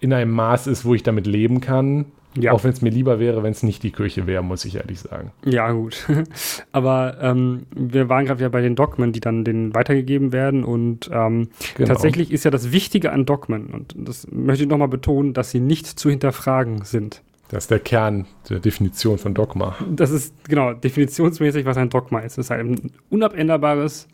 in 0.00 0.12
einem 0.12 0.30
Maß 0.32 0.66
ist, 0.66 0.84
wo 0.84 0.94
ich 0.94 1.02
damit 1.02 1.26
leben 1.26 1.60
kann. 1.60 2.06
Ja. 2.38 2.52
Auch 2.52 2.64
wenn 2.64 2.70
es 2.70 2.82
mir 2.82 2.90
lieber 2.90 3.18
wäre, 3.18 3.42
wenn 3.42 3.52
es 3.52 3.62
nicht 3.62 3.82
die 3.82 3.92
Kirche 3.92 4.26
wäre, 4.26 4.42
muss 4.44 4.64
ich 4.66 4.76
ehrlich 4.76 5.00
sagen. 5.00 5.32
Ja, 5.44 5.70
gut. 5.72 6.06
Aber 6.72 7.16
ähm, 7.22 7.66
wir 7.74 8.10
waren 8.10 8.26
gerade 8.26 8.42
ja 8.42 8.50
bei 8.50 8.60
den 8.60 8.76
Dogmen, 8.76 9.12
die 9.12 9.20
dann 9.20 9.42
denen 9.42 9.74
weitergegeben 9.74 10.32
werden. 10.32 10.62
Und 10.62 11.10
ähm, 11.12 11.48
genau. 11.76 11.88
tatsächlich 11.88 12.30
ist 12.30 12.44
ja 12.44 12.50
das 12.50 12.72
Wichtige 12.72 13.12
an 13.12 13.24
Dogmen, 13.24 13.68
und 13.68 13.94
das 13.96 14.30
möchte 14.30 14.64
ich 14.64 14.68
nochmal 14.68 14.88
betonen, 14.88 15.32
dass 15.32 15.50
sie 15.50 15.60
nicht 15.60 15.86
zu 15.86 16.10
hinterfragen 16.10 16.84
sind. 16.84 17.22
Das 17.48 17.64
ist 17.64 17.70
der 17.70 17.80
Kern 17.80 18.26
der 18.48 18.58
Definition 18.58 19.18
von 19.18 19.34
Dogma. 19.34 19.76
Das 19.88 20.10
ist 20.10 20.34
genau 20.48 20.72
definitionsmäßig, 20.72 21.64
was 21.64 21.76
ein 21.76 21.90
Dogma 21.90 22.20
ist. 22.20 22.32
Es 22.32 22.46
ist 22.46 22.50
ein 22.50 22.92
unabänderbares, 23.08 24.08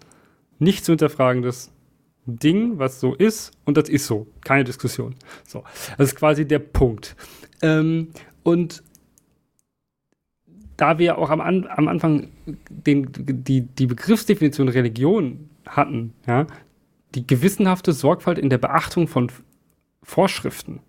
nicht 0.59 0.85
zu 0.85 0.93
hinterfragendes 0.93 1.71
Ding, 2.27 2.79
was 2.79 3.01
so 3.01 3.15
ist, 3.15 3.53
und 3.65 3.77
das 3.77 3.89
ist 3.89 4.07
so. 4.07 4.27
Keine 4.45 4.65
Diskussion. 4.65 5.15
So. 5.47 5.65
Das 5.99 6.09
ist 6.09 6.17
quasi 6.17 6.47
der 6.47 6.61
Punkt. 6.61 7.17
Ähm, 7.63 8.09
und 8.43 8.83
da 10.77 10.99
wir 10.99 11.19
auch 11.19 11.31
am, 11.31 11.41
An 11.41 11.67
am 11.69 11.89
Anfang 11.89 12.29
den, 12.69 13.09
die, 13.13 13.63
die 13.63 13.87
Begriffsdefinition 13.87 14.69
Religion 14.69 15.49
hatten, 15.67 16.13
ja, 16.27 16.47
die 17.15 17.27
gewissenhafte 17.27 17.93
Sorgfalt 17.93 18.39
in 18.39 18.51
der 18.51 18.59
Beachtung 18.59 19.07
von 19.07 19.31
Vorschriften 20.03 20.81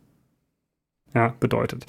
ja, 1.13 1.35
bedeutet 1.39 1.85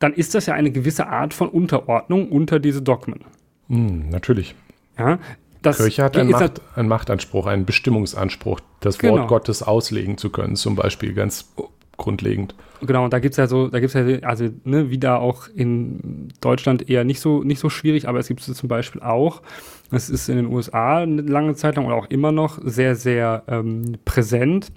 dann 0.00 0.12
ist 0.14 0.34
das 0.34 0.46
ja 0.46 0.54
eine 0.54 0.72
gewisse 0.72 1.06
Art 1.06 1.32
von 1.32 1.48
Unterordnung 1.48 2.28
unter 2.28 2.58
diese 2.58 2.82
Dogmen. 2.82 3.20
Mm, 3.68 4.08
natürlich. 4.10 4.56
Ja, 4.98 5.18
das 5.62 5.76
Kirche 5.76 6.02
hat 6.02 6.16
einen, 6.16 6.30
Macht, 6.30 6.60
einen, 6.74 6.88
Machtanspruch, 6.88 7.46
einen 7.46 7.66
Bestimmungsanspruch, 7.66 8.60
das 8.80 8.98
genau. 8.98 9.18
Wort 9.18 9.28
Gottes 9.28 9.62
auslegen 9.62 10.16
zu 10.16 10.30
können, 10.30 10.56
zum 10.56 10.74
Beispiel 10.74 11.12
ganz 11.12 11.52
grundlegend. 11.98 12.54
Genau, 12.80 13.04
und 13.04 13.12
da 13.12 13.18
gibt 13.18 13.34
es 13.34 13.36
ja 13.36 13.46
so, 13.46 13.68
da 13.68 13.78
gibt 13.78 13.94
es 13.94 14.20
ja, 14.22 14.26
also 14.26 14.48
ne, 14.64 14.88
wieder 14.90 15.20
auch 15.20 15.48
in 15.54 16.28
Deutschland 16.40 16.88
eher 16.88 17.04
nicht 17.04 17.20
so, 17.20 17.42
nicht 17.44 17.60
so 17.60 17.68
schwierig, 17.68 18.08
aber 18.08 18.18
es 18.18 18.28
gibt 18.28 18.40
es 18.40 18.56
zum 18.56 18.68
Beispiel 18.70 19.02
auch, 19.02 19.42
das 19.90 20.08
ist 20.08 20.30
in 20.30 20.36
den 20.36 20.46
USA 20.46 20.98
eine 21.00 21.20
lange 21.20 21.54
Zeit 21.56 21.76
lang 21.76 21.84
oder 21.84 21.96
auch 21.96 22.06
immer 22.06 22.32
noch 22.32 22.58
sehr, 22.64 22.96
sehr 22.96 23.42
ähm, 23.48 23.98
präsent 24.06 24.72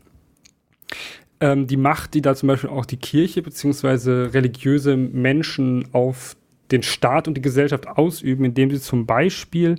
ähm, 1.43 1.67
die 1.67 1.75
Macht, 1.75 2.13
die 2.13 2.21
da 2.21 2.35
zum 2.35 2.47
Beispiel 2.47 2.69
auch 2.69 2.85
die 2.85 2.95
Kirche 2.95 3.41
bzw. 3.41 4.27
religiöse 4.27 4.95
Menschen 4.95 5.89
auf 5.91 6.37
den 6.71 6.83
Staat 6.83 7.27
und 7.27 7.33
die 7.33 7.41
Gesellschaft 7.41 7.85
ausüben, 7.85 8.45
indem 8.45 8.71
sie 8.71 8.79
zum 8.79 9.05
Beispiel 9.05 9.75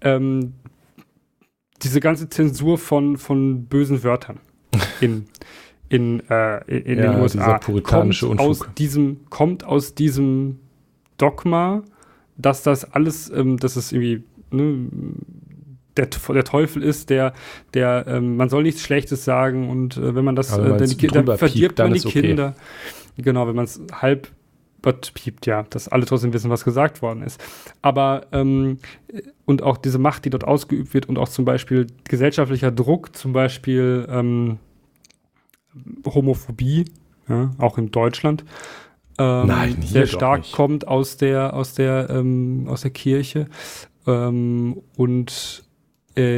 ähm, 0.00 0.52
diese 1.82 1.98
ganze 1.98 2.28
Zensur 2.28 2.78
von, 2.78 3.16
von 3.16 3.64
bösen 3.64 4.04
Wörtern 4.04 4.38
in, 5.00 5.26
in, 5.88 6.20
äh, 6.30 6.58
in 6.70 7.00
ja, 7.00 7.12
den 7.12 7.20
USA 7.20 7.58
kommt 7.58 8.22
aus, 8.22 8.64
diesem, 8.78 9.28
kommt 9.28 9.64
aus 9.64 9.96
diesem 9.96 10.60
Dogma, 11.18 11.82
dass 12.36 12.62
das 12.62 12.84
alles, 12.84 13.28
ähm, 13.28 13.56
dass 13.56 13.74
es 13.74 13.90
irgendwie 13.90 14.22
ne, 14.52 14.88
der, 15.96 16.06
der 16.06 16.44
Teufel 16.44 16.82
ist, 16.82 17.10
der, 17.10 17.32
der, 17.74 18.04
ähm, 18.06 18.36
man 18.36 18.48
soll 18.48 18.62
nichts 18.62 18.82
Schlechtes 18.82 19.24
sagen 19.24 19.68
und 19.68 19.96
äh, 19.96 20.14
wenn 20.14 20.24
man 20.24 20.36
das, 20.36 20.56
äh, 20.56 20.62
dann, 20.62 20.88
die, 20.88 21.06
dann 21.06 21.36
verdirbt 21.36 21.78
man 21.78 21.92
die 21.92 22.00
okay. 22.00 22.22
Kinder. 22.22 22.54
Genau, 23.16 23.46
wenn 23.46 23.56
man 23.56 23.64
es 23.66 23.80
halb 23.92 24.28
piept, 25.14 25.46
ja, 25.46 25.64
dass 25.70 25.88
alle 25.88 26.04
trotzdem 26.06 26.32
wissen, 26.32 26.50
was 26.50 26.64
gesagt 26.64 27.02
worden 27.02 27.22
ist. 27.22 27.40
Aber 27.82 28.26
ähm, 28.32 28.78
und 29.44 29.62
auch 29.62 29.76
diese 29.76 29.98
Macht, 29.98 30.24
die 30.24 30.30
dort 30.30 30.44
ausgeübt 30.44 30.92
wird 30.92 31.08
und 31.08 31.18
auch 31.18 31.28
zum 31.28 31.44
Beispiel 31.44 31.86
gesellschaftlicher 32.04 32.72
Druck, 32.72 33.14
zum 33.14 33.32
Beispiel 33.32 34.06
ähm, 34.10 34.58
Homophobie, 36.04 36.86
ja, 37.28 37.52
auch 37.58 37.78
in 37.78 37.92
Deutschland, 37.92 38.44
ähm, 39.18 39.46
Nein, 39.46 39.82
sehr 39.82 40.06
stark 40.06 40.50
kommt 40.52 40.88
aus 40.88 41.16
der 41.16 41.54
aus 41.54 41.74
der 41.74 42.08
ähm, 42.10 42.66
aus 42.68 42.82
der 42.82 42.90
Kirche 42.90 43.46
ähm, 44.06 44.80
und 44.96 45.64
äh, 45.68 45.71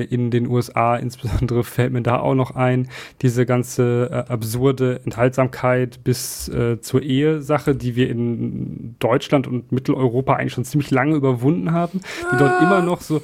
in 0.04 0.30
den 0.30 0.46
USA 0.46 0.96
insbesondere 0.96 1.64
fällt 1.64 1.92
mir 1.92 2.02
da 2.02 2.20
auch 2.20 2.34
noch 2.34 2.54
ein, 2.54 2.88
diese 3.22 3.46
ganze 3.46 4.08
äh, 4.10 4.32
absurde 4.32 5.00
Enthaltsamkeit 5.04 6.04
bis 6.04 6.48
äh, 6.48 6.80
zur 6.80 7.02
Ehesache, 7.02 7.74
die 7.74 7.96
wir 7.96 8.08
in 8.08 8.96
Deutschland 8.98 9.46
und 9.46 9.72
Mitteleuropa 9.72 10.34
eigentlich 10.34 10.52
schon 10.52 10.64
ziemlich 10.64 10.90
lange 10.90 11.16
überwunden 11.16 11.72
haben, 11.72 12.00
die 12.32 12.36
dort 12.36 12.62
immer 12.62 12.82
noch 12.82 13.00
so 13.00 13.20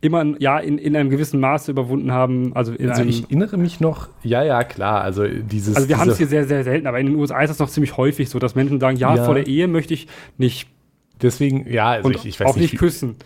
immer 0.00 0.24
ja 0.38 0.58
in, 0.58 0.78
in 0.78 0.96
einem 0.96 1.10
gewissen 1.10 1.40
Maße 1.40 1.70
überwunden 1.70 2.12
haben. 2.12 2.54
Also, 2.54 2.72
also 2.72 3.02
ich 3.02 3.24
erinnere 3.24 3.56
mich 3.56 3.80
noch, 3.80 4.08
ja, 4.22 4.42
ja, 4.42 4.62
klar, 4.64 5.02
also 5.02 5.26
dieses. 5.26 5.74
Also 5.76 5.88
wir 5.88 5.98
haben 5.98 6.10
es 6.10 6.18
hier 6.18 6.28
sehr, 6.28 6.46
sehr 6.46 6.64
selten, 6.64 6.86
aber 6.86 7.00
in 7.00 7.06
den 7.06 7.16
USA 7.16 7.40
ist 7.40 7.50
das 7.50 7.58
noch 7.58 7.70
ziemlich 7.70 7.96
häufig 7.96 8.28
so, 8.28 8.38
dass 8.38 8.54
Menschen 8.54 8.78
sagen, 8.80 8.96
ja, 8.96 9.14
ja. 9.14 9.24
vor 9.24 9.34
der 9.34 9.46
Ehe 9.46 9.68
möchte 9.68 9.94
ich 9.94 10.06
nicht. 10.36 10.68
Deswegen, 11.20 11.68
ja, 11.68 11.90
also 11.90 12.10
ich, 12.10 12.26
ich 12.26 12.38
weiß 12.38 12.46
auch 12.46 12.54
nicht. 12.54 12.68
Auch 12.68 12.72
nicht 12.72 12.78
küssen. 12.78 13.16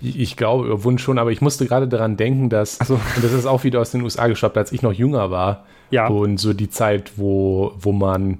Ich 0.00 0.36
glaube, 0.36 0.84
Wunsch 0.84 1.02
schon, 1.02 1.18
aber 1.18 1.30
ich 1.30 1.40
musste 1.40 1.66
gerade 1.66 1.86
daran 1.88 2.16
denken, 2.16 2.48
dass, 2.48 2.78
so. 2.78 2.94
und 2.94 3.22
das 3.22 3.32
ist 3.32 3.46
auch 3.46 3.64
wieder 3.64 3.80
aus 3.80 3.90
den 3.90 4.02
USA 4.02 4.28
geschafft, 4.28 4.56
als 4.56 4.72
ich 4.72 4.82
noch 4.82 4.92
jünger 4.92 5.30
war. 5.30 5.64
Ja. 5.90 6.08
Und 6.08 6.38
so 6.38 6.52
die 6.52 6.70
Zeit, 6.70 7.12
wo, 7.16 7.72
wo 7.78 7.92
man 7.92 8.38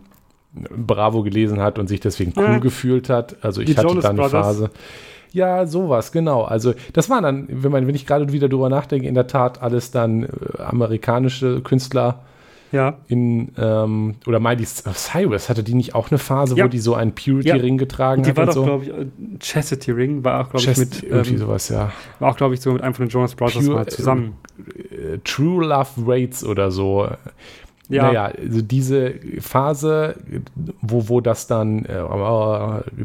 Bravo 0.52 1.22
gelesen 1.22 1.60
hat 1.60 1.78
und 1.78 1.88
sich 1.88 2.00
deswegen 2.00 2.32
cool 2.36 2.56
mhm. 2.56 2.60
gefühlt 2.60 3.08
hat. 3.08 3.36
Also 3.42 3.60
ich 3.60 3.68
die 3.68 3.76
hatte 3.76 3.88
Jonas 3.88 4.02
da 4.02 4.10
eine 4.10 4.18
Brothers. 4.18 4.46
Phase. 4.46 4.70
Ja, 5.32 5.66
sowas, 5.66 6.10
genau. 6.10 6.42
Also 6.42 6.74
das 6.92 7.08
waren 7.08 7.22
dann, 7.22 7.46
wenn 7.48 7.70
man, 7.70 7.86
wenn 7.86 7.94
ich 7.94 8.06
gerade 8.06 8.32
wieder 8.32 8.48
drüber 8.48 8.68
nachdenke, 8.68 9.06
in 9.06 9.14
der 9.14 9.28
Tat 9.28 9.62
alles 9.62 9.90
dann 9.92 10.24
äh, 10.24 10.28
amerikanische 10.62 11.60
Künstler, 11.60 12.20
ja. 12.72 12.98
In, 13.08 13.52
ähm, 13.58 14.16
oder 14.26 14.40
Miley 14.40 14.64
Cyrus, 14.64 15.48
hatte 15.48 15.62
die 15.62 15.74
nicht 15.74 15.94
auch 15.94 16.10
eine 16.10 16.18
Phase, 16.18 16.56
ja. 16.56 16.64
wo 16.64 16.68
die 16.68 16.78
so 16.78 16.94
einen 16.94 17.14
Purity-Ring 17.14 17.74
ja. 17.74 17.78
getragen 17.78 18.22
die 18.22 18.30
hat? 18.30 18.36
Die 18.36 18.38
war 18.38 18.46
doch, 18.46 18.54
so? 18.54 18.64
glaube 18.64 18.84
ich, 18.84 18.90
äh, 18.90 19.06
Chastity-Ring 19.38 20.24
war 20.24 20.44
auch, 20.46 20.50
glaube 20.50 20.70
ich, 20.70 20.76
mit. 20.76 21.02
Irgendwie 21.02 21.32
ähm, 21.32 21.38
sowas, 21.38 21.68
ja. 21.68 21.92
War 22.18 22.30
auch, 22.30 22.36
glaube 22.36 22.54
ich, 22.54 22.60
so 22.60 22.72
mit 22.72 22.82
einem 22.82 22.94
von 22.94 23.06
den 23.06 23.10
Jonas 23.10 23.34
Brothers 23.34 23.64
Pure, 23.64 23.76
mal 23.76 23.86
zusammen. 23.86 24.36
Äh, 24.58 25.18
True 25.24 25.66
Love 25.66 25.90
Rates 26.06 26.44
oder 26.44 26.70
so. 26.70 27.08
Ja. 27.88 28.04
Naja, 28.04 28.24
also 28.26 28.62
diese 28.62 29.14
Phase, 29.40 30.14
wo, 30.80 31.08
wo 31.08 31.20
das 31.20 31.48
dann, 31.48 31.84
äh, 31.86 32.04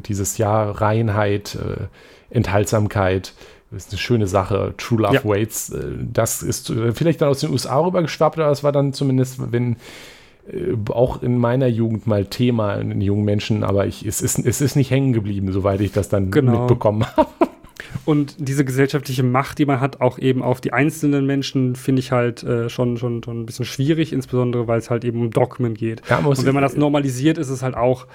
dieses 0.07 0.37
Jahr 0.37 0.79
Reinheit, 0.79 1.55
äh, 1.55 1.87
Enthaltsamkeit, 2.29 3.33
ist 3.75 3.91
eine 3.91 3.99
schöne 3.99 4.27
Sache. 4.27 4.73
True 4.77 5.01
Love 5.01 5.15
ja. 5.15 5.25
Waits, 5.25 5.69
äh, 5.69 5.91
das 6.11 6.43
ist 6.43 6.69
äh, 6.69 6.91
vielleicht 6.93 7.21
dann 7.21 7.29
aus 7.29 7.39
den 7.39 7.51
USA 7.51 7.79
rübergeschwappt, 7.79 8.39
aber 8.39 8.51
es 8.51 8.63
war 8.63 8.71
dann 8.71 8.93
zumindest, 8.93 9.51
wenn 9.51 9.77
äh, 10.47 10.75
auch 10.89 11.21
in 11.21 11.37
meiner 11.37 11.67
Jugend 11.67 12.07
mal 12.07 12.25
Thema 12.25 12.75
in 12.75 13.01
jungen 13.01 13.25
Menschen, 13.25 13.63
aber 13.63 13.87
ich, 13.87 14.05
es, 14.05 14.21
ist, 14.21 14.39
es 14.39 14.61
ist 14.61 14.75
nicht 14.75 14.91
hängen 14.91 15.13
geblieben, 15.13 15.51
soweit 15.51 15.81
ich 15.81 15.91
das 15.91 16.09
dann 16.09 16.31
genau. 16.31 16.59
mitbekommen 16.59 17.05
habe. 17.17 17.29
Und 18.03 18.35
diese 18.37 18.65
gesellschaftliche 18.65 19.23
Macht, 19.23 19.57
die 19.57 19.65
man 19.65 19.79
hat, 19.79 20.01
auch 20.01 20.19
eben 20.19 20.43
auf 20.43 20.61
die 20.61 20.73
einzelnen 20.73 21.25
Menschen, 21.25 21.75
finde 21.75 22.01
ich 22.01 22.11
halt 22.11 22.43
äh, 22.43 22.69
schon, 22.69 22.97
schon, 22.97 23.23
schon 23.23 23.41
ein 23.41 23.45
bisschen 23.45 23.65
schwierig, 23.65 24.13
insbesondere 24.13 24.67
weil 24.67 24.79
es 24.79 24.89
halt 24.89 25.03
eben 25.05 25.21
um 25.21 25.31
Dogmen 25.31 25.73
geht. 25.73 26.01
Ja, 26.09 26.17
und 26.19 26.45
wenn 26.45 26.53
man 26.53 26.63
das 26.63 26.75
normalisiert, 26.75 27.37
ist 27.37 27.49
es 27.49 27.63
halt 27.63 27.75
auch 27.75 28.05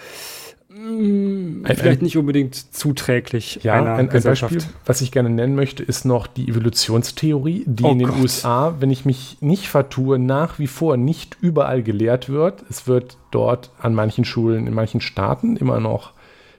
Mm, 0.72 1.64
vielleicht 1.66 2.00
nicht 2.00 2.16
unbedingt 2.16 2.54
zuträglich. 2.54 3.60
Ja, 3.64 3.74
ein, 3.74 4.08
ein 4.08 4.22
Beispiel, 4.22 4.62
was 4.86 5.00
ich 5.00 5.10
gerne 5.10 5.28
nennen 5.28 5.56
möchte, 5.56 5.82
ist 5.82 6.04
noch 6.04 6.28
die 6.28 6.48
Evolutionstheorie, 6.48 7.64
die 7.66 7.82
oh 7.82 7.90
in 7.90 7.98
den 7.98 8.08
Gott. 8.08 8.20
USA, 8.20 8.76
wenn 8.78 8.90
ich 8.90 9.04
mich 9.04 9.38
nicht 9.40 9.68
vertue, 9.68 10.20
nach 10.20 10.60
wie 10.60 10.68
vor 10.68 10.96
nicht 10.96 11.36
überall 11.40 11.82
gelehrt 11.82 12.28
wird. 12.28 12.62
Es 12.70 12.86
wird 12.86 13.16
dort 13.32 13.72
an 13.80 13.94
manchen 13.94 14.24
Schulen, 14.24 14.68
in 14.68 14.74
manchen 14.74 15.00
Staaten 15.00 15.56
immer 15.56 15.80
noch, 15.80 16.12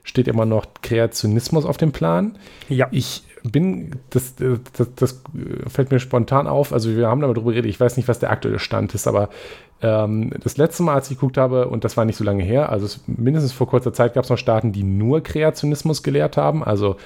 steht 0.04 0.28
immer 0.28 0.44
noch 0.44 0.66
Kreationismus 0.82 1.64
auf 1.64 1.78
dem 1.78 1.92
Plan. 1.92 2.36
Ja. 2.68 2.88
Ich 2.90 3.24
bin, 3.44 3.96
das, 4.10 4.34
das, 4.36 4.94
das 4.94 5.22
fällt 5.68 5.90
mir 5.90 6.00
spontan 6.00 6.46
auf, 6.46 6.72
also 6.72 6.94
wir 6.94 7.08
haben 7.08 7.20
darüber 7.22 7.50
geredet, 7.50 7.70
ich 7.70 7.80
weiß 7.80 7.96
nicht, 7.96 8.08
was 8.08 8.18
der 8.18 8.30
aktuelle 8.30 8.58
Stand 8.58 8.94
ist, 8.94 9.08
aber 9.08 9.30
das 9.82 10.56
letzte 10.58 10.84
Mal, 10.84 10.94
als 10.94 11.10
ich 11.10 11.16
geguckt 11.16 11.36
habe, 11.36 11.68
und 11.68 11.82
das 11.82 11.96
war 11.96 12.04
nicht 12.04 12.16
so 12.16 12.22
lange 12.22 12.44
her, 12.44 12.68
also 12.68 12.86
es, 12.86 13.00
mindestens 13.08 13.52
vor 13.52 13.66
kurzer 13.66 13.92
Zeit 13.92 14.14
gab 14.14 14.22
es 14.22 14.30
noch 14.30 14.38
Staaten, 14.38 14.70
die 14.70 14.84
nur 14.84 15.22
Kreationismus 15.22 16.04
gelehrt 16.04 16.36
haben. 16.36 16.62
Also 16.62 16.96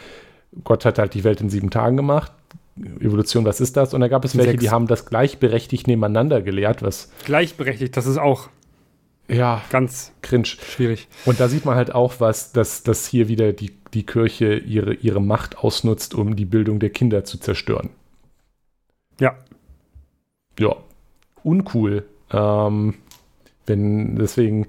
Gott 0.63 0.85
hat 0.85 0.99
halt 0.99 1.15
die 1.15 1.25
Welt 1.25 1.41
in 1.41 1.49
sieben 1.49 1.71
Tagen 1.71 1.97
gemacht. 1.97 2.33
Evolution, 3.01 3.47
was 3.47 3.63
ist 3.63 3.79
das? 3.79 3.95
Und 3.95 4.03
da 4.03 4.09
gab 4.09 4.27
es 4.27 4.37
welche, 4.37 4.51
Sechs. 4.51 4.63
die 4.63 4.71
haben 4.71 4.87
das 4.87 5.07
gleichberechtigt 5.07 5.87
nebeneinander 5.87 6.43
gelehrt. 6.43 6.83
Was 6.83 7.11
gleichberechtigt, 7.25 7.97
das 7.97 8.07
ist 8.07 8.19
auch 8.19 8.51
ja, 9.29 9.63
ganz 9.71 10.13
cringe. 10.23 10.45
Schwierig. 10.47 11.09
Und 11.25 11.41
da 11.41 11.49
sieht 11.49 11.65
man 11.65 11.75
halt 11.75 11.95
auch, 11.95 12.15
was, 12.19 12.53
dass, 12.53 12.83
dass 12.83 13.07
hier 13.07 13.29
wieder 13.29 13.53
die, 13.53 13.73
die 13.95 14.05
Kirche 14.05 14.57
ihre, 14.57 14.95
ihre 14.95 15.21
Macht 15.21 15.59
ausnutzt, 15.59 16.15
um 16.15 16.37
die 16.37 16.45
Bildung 16.45 16.79
der 16.79 16.91
Kinder 16.91 17.25
zu 17.25 17.39
zerstören. 17.39 17.91
Ja. 19.19 19.35
Ja. 20.59 20.77
Uncool. 21.43 22.05
Ähm, 22.33 22.95
wenn 23.67 24.17
deswegen 24.17 24.67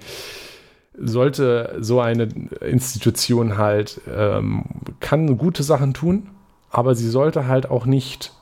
sollte 0.97 1.77
so 1.79 1.99
eine 2.01 2.27
Institution 2.61 3.57
halt, 3.57 4.01
ähm, 4.11 4.65
kann 4.99 5.37
gute 5.37 5.63
Sachen 5.63 5.93
tun, 5.93 6.29
aber 6.71 6.95
sie 6.95 7.09
sollte 7.09 7.47
halt 7.47 7.69
auch 7.69 7.85
nicht 7.85 8.33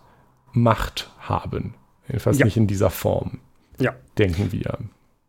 Macht 0.54 1.12
haben. 1.20 1.74
Jedenfalls 2.08 2.40
ja. 2.40 2.46
nicht 2.46 2.56
in 2.56 2.68
dieser 2.68 2.90
Form. 2.90 3.40
Ja. 3.80 3.94
Denken 4.18 4.52
wir. 4.52 4.78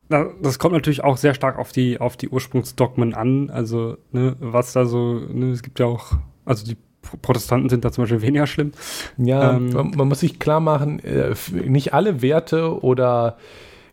Das 0.08 0.60
kommt 0.60 0.74
natürlich 0.74 1.02
auch 1.02 1.16
sehr 1.16 1.34
stark 1.34 1.58
auf 1.58 1.72
die, 1.72 2.00
auf 2.00 2.16
die 2.16 2.28
Ursprungsdogmen 2.28 3.12
an. 3.12 3.50
Also, 3.50 3.96
ne, 4.12 4.36
was 4.38 4.72
da 4.72 4.84
so, 4.84 5.14
ne, 5.14 5.50
es 5.50 5.62
gibt 5.62 5.80
ja 5.80 5.86
auch, 5.86 6.12
also 6.44 6.64
die 6.64 6.76
Protestanten 7.22 7.68
sind 7.68 7.84
da 7.84 7.90
zum 7.90 8.04
Beispiel 8.04 8.22
weniger 8.22 8.46
schlimm. 8.46 8.72
Ja, 9.16 9.56
ähm, 9.56 9.70
man, 9.70 9.90
man, 9.90 10.08
muss 10.08 10.20
sich 10.20 10.38
klar 10.38 10.60
machen, 10.60 11.00
äh, 11.00 11.34
nicht 11.64 11.92
alle 11.92 12.22
Werte 12.22 12.82
oder 12.82 13.36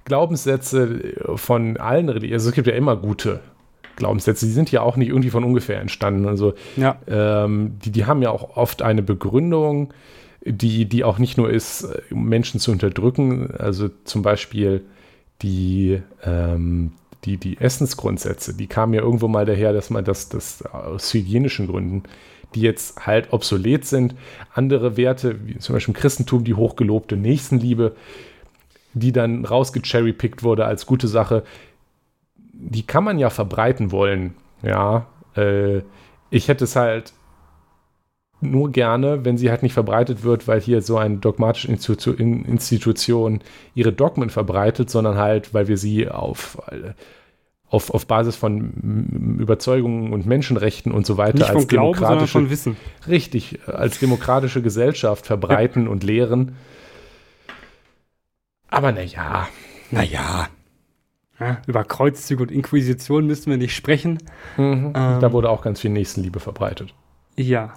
Glaubenssätze 0.06 1.16
von 1.36 1.78
allen 1.78 2.10
Religionen, 2.10 2.34
also 2.34 2.50
es 2.50 2.56
gibt 2.56 2.68
ja 2.68 2.74
immer 2.74 2.98
gute 2.98 3.40
Glaubenssätze, 3.96 4.46
die 4.46 4.52
sind 4.52 4.72
ja 4.72 4.82
auch 4.82 4.98
nicht 4.98 5.10
irgendwie 5.10 5.30
von 5.30 5.44
ungefähr 5.44 5.80
entstanden. 5.80 6.28
Also 6.28 6.54
ja. 6.76 6.98
ähm, 7.08 7.78
die, 7.84 7.92
die 7.92 8.06
haben 8.06 8.22
ja 8.22 8.32
auch 8.32 8.58
oft 8.58 8.82
eine 8.82 9.04
Begründung, 9.04 9.94
die, 10.46 10.86
die 10.86 11.04
auch 11.04 11.20
nicht 11.20 11.38
nur 11.38 11.50
ist, 11.50 11.88
Menschen 12.10 12.60
zu 12.60 12.72
unterdrücken, 12.72 13.52
also 13.58 13.90
zum 14.04 14.24
Beispiel 14.24 14.84
die, 15.42 16.02
ähm, 16.24 16.92
die, 17.24 17.38
die 17.38 17.58
Essensgrundsätze, 17.60 18.54
die 18.54 18.68
kamen 18.68 18.94
ja 18.94 19.02
irgendwo 19.02 19.28
mal 19.28 19.46
daher, 19.46 19.74
dass 19.74 19.90
man 19.90 20.04
das, 20.04 20.30
das 20.30 20.66
aus 20.66 21.14
hygienischen 21.14 21.68
Gründen, 21.68 22.04
die 22.56 22.62
jetzt 22.62 23.06
halt 23.06 23.32
obsolet 23.32 23.86
sind. 23.86 24.16
Andere 24.54 24.98
Werte, 24.98 25.48
wie 25.48 25.58
zum 25.58 25.74
Beispiel 25.74 25.96
im 25.96 26.00
Christentum, 26.00 26.44
die 26.44 26.54
hochgelobte 26.54 27.16
Nächstenliebe, 27.16 27.96
die 28.94 29.12
dann 29.12 29.46
rausgecherrypickt 29.46 30.44
wurde 30.44 30.66
als 30.66 30.86
gute 30.86 31.08
Sache, 31.08 31.44
die 32.54 32.84
kann 32.84 33.04
man 33.04 33.20
ja 33.20 33.30
verbreiten 33.30 33.92
wollen. 33.92 34.36
Ja, 34.62 35.08
äh, 35.36 35.82
ich 36.30 36.48
hätte 36.48 36.64
es 36.64 36.76
halt 36.76 37.14
nur 38.44 38.72
gerne, 38.72 39.26
wenn 39.26 39.38
sie 39.38 39.50
halt 39.50 39.64
nicht 39.64 39.74
verbreitet 39.74 40.24
wird, 40.24 40.48
weil 40.48 40.60
hier 40.60 40.82
so 40.82 40.98
eine 40.98 41.18
dogmatische 41.18 41.70
Institution 41.70 43.40
ihre 43.74 43.94
Dogmen 43.94 44.30
verbreitet, 44.30 44.90
sondern 44.90 45.18
halt, 45.18 45.54
weil 45.54 45.68
wir 45.68 45.78
sie 45.78 46.10
auf, 46.10 46.62
auf, 47.70 47.90
auf 47.92 48.06
Basis 48.06 48.36
von 48.36 49.38
Überzeugungen 49.40 50.14
und 50.14 50.26
Menschenrechten 50.26 50.92
und 50.92 51.06
so 51.06 51.18
weiter 51.18 51.40
nicht 51.40 51.50
als 51.50 51.68
Glauben, 51.68 51.94
demokratische 51.94 52.50
Wissen. 52.50 52.78
richtig 53.08 53.60
als 53.66 54.00
demokratische 54.00 54.62
Gesellschaft 54.62 55.26
verbreiten 55.26 55.88
und 55.88 56.04
lehren. 56.04 56.56
Aber 58.74 58.92
naja. 58.92 59.48
Naja. 59.92 60.48
Ja, 61.40 61.62
über 61.68 61.84
Kreuzzüge 61.84 62.42
und 62.42 62.52
Inquisition 62.52 63.28
müssen 63.28 63.52
wir 63.52 63.58
nicht 63.58 63.76
sprechen. 63.76 64.18
Mhm. 64.58 64.94
Ähm, 64.96 65.20
da 65.20 65.32
wurde 65.32 65.50
auch 65.50 65.62
ganz 65.62 65.80
viel 65.80 65.92
Nächstenliebe 65.92 66.40
verbreitet. 66.40 66.94
Ja. 67.36 67.74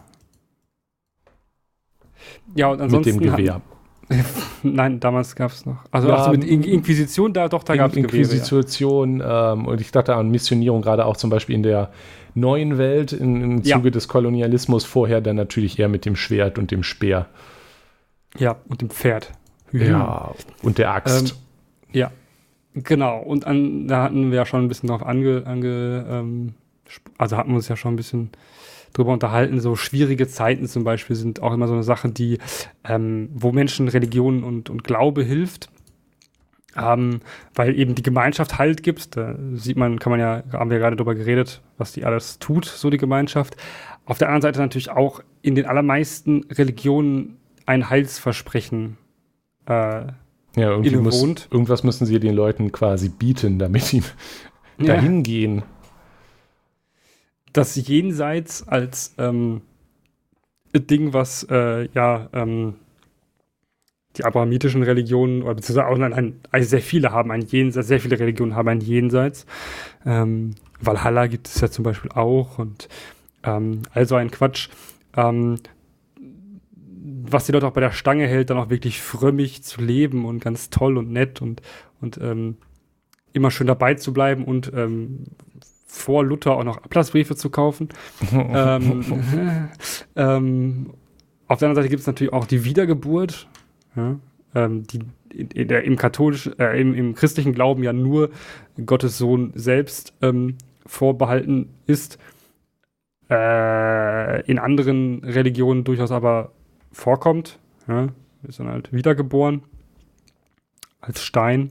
Ja, 2.55 2.69
und 2.69 2.81
ansonsten. 2.81 3.17
Mit 3.17 3.25
dem 3.27 3.37
Gewehr. 3.37 3.61
Nein, 4.63 5.01
damals 5.01 5.35
gab 5.37 5.51
es 5.51 5.67
noch. 5.67 5.79
Also, 5.91 6.09
ja, 6.09 6.17
also 6.17 6.31
mit 6.31 6.45
In 6.45 6.63
Inquisition, 6.63 7.33
da 7.33 7.49
doch, 7.49 7.65
da 7.65 7.77
gab 7.77 7.91
es 7.91 7.97
Inquisition 7.97 9.19
ja. 9.19 9.53
ähm, 9.53 9.67
und 9.67 9.81
ich 9.81 9.91
dachte 9.91 10.15
an 10.15 10.31
Missionierung, 10.31 10.81
gerade 10.81 11.05
auch 11.05 11.17
zum 11.17 11.29
Beispiel 11.29 11.57
in 11.57 11.63
der 11.63 11.91
neuen 12.35 12.79
Welt, 12.79 13.13
in, 13.13 13.43
im 13.43 13.65
Zuge 13.65 13.89
ja. 13.89 13.91
des 13.91 14.09
Kolonialismus, 14.09 14.85
vorher 14.85 15.21
dann 15.21 15.37
natürlich 15.37 15.79
eher 15.79 15.89
mit 15.89 16.07
dem 16.07 16.17
Schwert 16.17 16.59
und 16.59 16.71
dem 16.71 16.83
Speer. 16.83 17.27
Ja, 18.39 18.57
und 18.69 18.81
dem 18.81 18.91
Pferd. 18.91 19.33
Ja, 19.73 20.35
und 20.63 20.79
der 20.79 20.93
Axt. 20.93 21.31
Ähm, 21.31 21.37
ja, 21.93 22.11
genau. 22.75 23.21
Und 23.21 23.47
an, 23.47 23.89
da 23.89 24.03
hatten 24.05 24.31
wir 24.31 24.37
ja 24.37 24.47
schon 24.47 24.65
ein 24.65 24.69
bisschen 24.69 24.89
drauf 24.89 25.05
ange, 25.05 25.45
ange 25.47 26.07
ähm, 26.09 26.55
also 27.19 27.37
hatten 27.37 27.51
wir 27.51 27.57
uns 27.57 27.69
ja 27.69 27.77
schon 27.77 27.95
ein 27.95 27.97
bisschen 27.97 28.31
drüber 28.93 29.13
unterhalten. 29.13 29.61
So 29.61 29.77
schwierige 29.77 30.29
Zeiten 30.29 30.67
zum 30.67 30.85
Beispiel 30.85 31.17
sind 31.17 31.43
auch 31.43 31.53
immer 31.53 31.69
so 31.69 31.75
eine 31.75 31.83
Sache, 31.83 32.09
die, 32.09 32.39
ähm, 32.85 33.29
wo 33.35 33.53
Menschen 33.53 33.89
Religion 33.89 34.45
und, 34.45 34.71
und 34.71 34.85
Glaube 34.85 35.23
hilft. 35.23 35.69
Ähm, 36.79 37.21
weil 37.55 37.79
eben 37.79 37.95
die 37.95 38.03
Gemeinschaft 38.03 38.59
Halt 38.59 38.83
gibt. 38.83 39.17
Da 39.17 39.35
sieht 39.55 39.79
man, 39.79 39.99
kann 39.99 40.11
man 40.11 40.21
ja, 40.21 40.43
haben 40.53 40.71
wir 40.71 40.79
gerade 40.79 40.97
darüber 40.97 41.15
geredet, 41.15 41.63
was 41.79 41.93
die 41.93 42.05
alles 42.05 42.39
tut, 42.39 42.67
so 42.67 42.91
die 42.91 42.99
Gemeinschaft. 42.99 43.57
Auf 44.05 44.19
der 44.19 44.29
anderen 44.29 44.43
Seite 44.43 44.61
natürlich 44.61 44.91
auch 44.91 45.21
in 45.41 45.55
den 45.55 45.65
allermeisten 45.65 46.45
Religionen 46.51 47.39
ein 47.65 47.89
Heilsversprechen 47.89 48.99
äh, 49.67 50.07
ja, 50.57 50.71
irgendwie 50.71 50.97
muss, 50.97 51.23
irgendwas 51.51 51.85
müssen 51.85 52.07
sie 52.07 52.19
den 52.19 52.35
Leuten 52.35 52.73
quasi 52.73 53.09
bieten, 53.09 53.59
damit 53.59 53.83
sie 53.83 54.03
ja. 54.79 54.95
dahin 54.95 55.23
gehen. 55.23 55.63
Das 57.53 57.75
Jenseits 57.77 58.67
als 58.67 59.15
ähm, 59.19 59.63
Ding, 60.75 61.13
was 61.13 61.47
äh, 61.51 61.89
ja 61.93 62.29
ähm, 62.33 62.75
die 64.17 64.25
abrahamitischen 64.25 64.83
Religionen, 64.83 65.43
oder 65.43 65.55
beziehungsweise 65.55 65.87
auch 65.89 65.99
nein, 65.99 66.41
also 66.51 66.69
sehr 66.69 66.81
viele 66.81 67.13
haben 67.13 67.31
ein 67.31 67.43
Jenseits, 67.43 67.89
sehr 67.89 68.01
viele 68.01 68.19
Religionen 68.19 68.55
haben 68.55 68.69
ein 68.69 68.81
Jenseits. 68.81 69.47
Ähm, 70.05 70.55
Valhalla 70.81 71.27
gibt 71.27 71.49
es 71.49 71.61
ja 71.61 71.71
zum 71.71 71.85
Beispiel 71.85 72.11
auch 72.13 72.59
und 72.59 72.89
ähm, 73.43 73.83
also 73.93 74.17
ein 74.17 74.31
Quatsch. 74.31 74.69
Was 77.31 77.47
die 77.47 77.53
Leute 77.53 77.67
auch 77.67 77.73
bei 77.73 77.81
der 77.81 77.93
Stange 77.93 78.27
hält, 78.27 78.51
dann 78.51 78.59
auch 78.59 78.71
wirklich 78.71 79.01
frömmig 79.01 79.63
zu 79.63 79.81
leben 79.81 80.25
und 80.25 80.41
ganz 80.41 80.71
toll 80.71 80.97
und 80.99 81.11
nett 81.11 81.43
und, 81.43 81.63
und 82.01 82.19
ähm, 82.19 82.57
immer 83.33 83.51
schön 83.51 83.67
dabei 83.67 83.95
zu 83.95 84.13
bleiben 84.13 84.45
und 84.45 84.73
ähm, 84.75 85.25
vor 85.87 86.25
Luther 86.25 86.53
auch 86.53 86.65
noch 86.65 86.79
Ablassbriefe 86.79 87.37
zu 87.37 87.51
kaufen. 87.51 87.89
ähm, 88.33 89.05
ähm, 90.17 90.91
auf 91.49 91.59
der 91.59 91.69
anderen 91.69 91.77
Seite 91.77 91.89
gibt 91.89 92.01
es 92.01 92.07
natürlich 92.07 92.33
auch 92.33 92.47
die 92.47 92.65
Wiedergeburt, 92.65 93.49
ja, 93.95 94.17
ähm, 94.55 94.85
die 94.85 95.01
in, 95.33 95.49
in 95.49 95.69
der, 95.69 95.85
im 95.85 95.97
katholischen, 95.97 96.59
äh, 96.59 96.81
im, 96.81 96.95
im, 96.95 97.15
christlichen 97.15 97.53
Glauben 97.53 97.83
ja 97.83 97.93
nur 97.93 98.31
Gottes 98.85 99.19
Sohn 99.19 99.53
selbst 99.55 100.13
ähm, 100.23 100.57
vorbehalten 100.87 101.69
ist. 101.87 102.19
Äh, 103.29 104.43
in 104.51 104.59
anderen 104.59 105.23
Religionen 105.25 105.85
durchaus 105.85 106.11
aber 106.13 106.53
vorkommt. 106.97 107.59
Ja, 107.87 108.09
ist 108.49 108.59
dann 108.59 108.69
halt 108.69 108.93
wiedergeboren. 108.93 109.63
Als 111.01 111.23
Stein. 111.23 111.71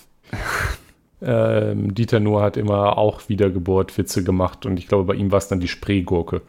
ähm, 1.22 1.94
Dieter 1.94 2.20
Nuhr 2.20 2.42
hat 2.42 2.56
immer 2.56 2.98
auch 2.98 3.28
Wiedergeburt-Witze 3.28 4.22
gemacht 4.22 4.66
und 4.66 4.78
ich 4.78 4.86
glaube, 4.86 5.04
bei 5.04 5.14
ihm 5.14 5.32
war 5.32 5.38
es 5.38 5.48
dann 5.48 5.58
die 5.58 5.68
Spreegurke. 5.68 6.42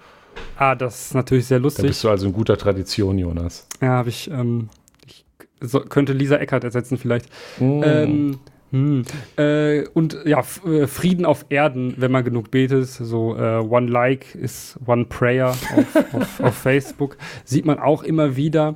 Ah, 0.57 0.75
das 0.75 1.07
ist 1.07 1.15
natürlich 1.15 1.47
sehr 1.47 1.59
lustig. 1.59 1.83
Da 1.83 1.87
bist 1.87 2.03
du 2.03 2.09
also 2.09 2.27
in 2.27 2.33
guter 2.33 2.57
Tradition, 2.57 3.17
Jonas. 3.17 3.67
Ja, 3.81 3.89
habe 3.89 4.09
ich, 4.09 4.29
ähm, 4.29 4.69
ich 5.05 5.25
so, 5.59 5.79
könnte 5.79 6.13
Lisa 6.13 6.35
Eckert 6.37 6.63
ersetzen 6.63 6.97
vielleicht. 6.97 7.27
Mm. 7.59 7.81
Ähm, 7.83 8.39
hm. 8.71 9.03
Äh, 9.37 9.83
und 9.93 10.17
ja, 10.25 10.39
äh, 10.65 10.87
Frieden 10.87 11.25
auf 11.25 11.45
Erden, 11.49 11.95
wenn 11.97 12.11
man 12.11 12.23
genug 12.23 12.51
betet. 12.51 12.87
So 12.87 13.35
äh, 13.35 13.57
One 13.57 13.87
Like 13.87 14.33
ist 14.33 14.79
One 14.85 15.05
Prayer 15.05 15.49
auf, 15.49 15.95
auf, 16.13 16.39
auf, 16.39 16.55
Facebook. 16.55 17.17
Sieht 17.43 17.65
man 17.65 17.79
auch 17.79 18.03
immer 18.03 18.37
wieder. 18.37 18.75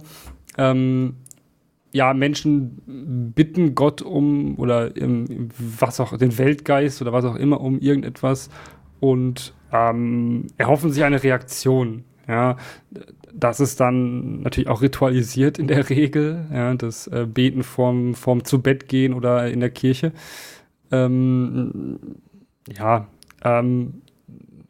Ähm, 0.57 1.15
ja, 1.93 2.13
Menschen 2.13 3.31
bitten 3.33 3.73
Gott 3.73 4.01
um 4.01 4.59
oder 4.59 4.91
um, 4.99 5.49
was 5.57 6.01
auch, 6.01 6.17
den 6.17 6.37
Weltgeist 6.37 7.01
oder 7.01 7.13
was 7.13 7.23
auch 7.23 7.37
immer 7.37 7.61
um 7.61 7.79
irgendetwas. 7.79 8.49
und 8.99 9.53
ähm, 9.71 10.47
erhoffen 10.57 10.91
sich 10.91 11.03
eine 11.03 11.23
Reaktion. 11.23 12.03
Ja, 12.27 12.57
das 13.37 13.59
ist 13.59 13.79
dann 13.79 14.41
natürlich 14.41 14.69
auch 14.69 14.81
ritualisiert 14.81 15.59
in 15.59 15.67
der 15.67 15.89
Regel, 15.89 16.45
ja, 16.51 16.73
das 16.73 17.07
äh, 17.07 17.27
Beten 17.27 17.63
vorm, 17.63 18.15
vorm 18.15 18.43
zu 18.45 18.61
Bett 18.61 18.87
gehen 18.87 19.13
oder 19.13 19.49
in 19.49 19.59
der 19.59 19.69
Kirche. 19.69 20.13
Ähm, 20.91 21.99
ja, 22.77 23.07
ähm, 23.43 24.01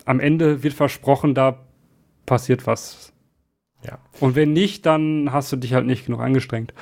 am 0.05 0.19
Ende 0.19 0.63
wird 0.63 0.73
versprochen, 0.73 1.33
da 1.33 1.59
passiert 2.25 2.67
was. 2.67 3.13
Ja. 3.85 3.99
Und 4.19 4.35
wenn 4.35 4.53
nicht, 4.53 4.85
dann 4.85 5.31
hast 5.31 5.51
du 5.51 5.57
dich 5.57 5.73
halt 5.73 5.85
nicht 5.85 6.05
genug 6.05 6.21
angestrengt. 6.21 6.73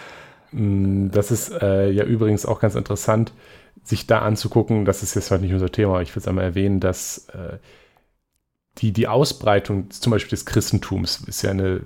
Mm, 0.52 1.10
das 1.10 1.32
ist 1.32 1.52
äh, 1.62 1.90
ja 1.90 2.04
übrigens 2.04 2.46
auch 2.46 2.60
ganz 2.60 2.76
interessant, 2.76 3.34
sich 3.84 4.08
da 4.08 4.20
anzugucken. 4.20 4.86
Das 4.86 5.04
ist 5.04 5.16
jetzt 5.16 5.32
halt 5.32 5.42
nicht 5.42 5.54
unser 5.54 5.72
Thema, 5.72 6.02
ich 6.02 6.16
will 6.16 6.22
es 6.22 6.28
einmal 6.28 6.46
erwähnen, 6.46 6.80
dass 6.80 7.28
äh, 7.30 7.58
die, 8.80 8.92
die 8.92 9.08
Ausbreitung 9.08 9.92
zum 9.92 10.12
Beispiel 10.12 10.32
des 10.32 10.46
Christentums 10.46 11.22
ist 11.28 11.42
ja 11.44 11.52
eine 11.52 11.82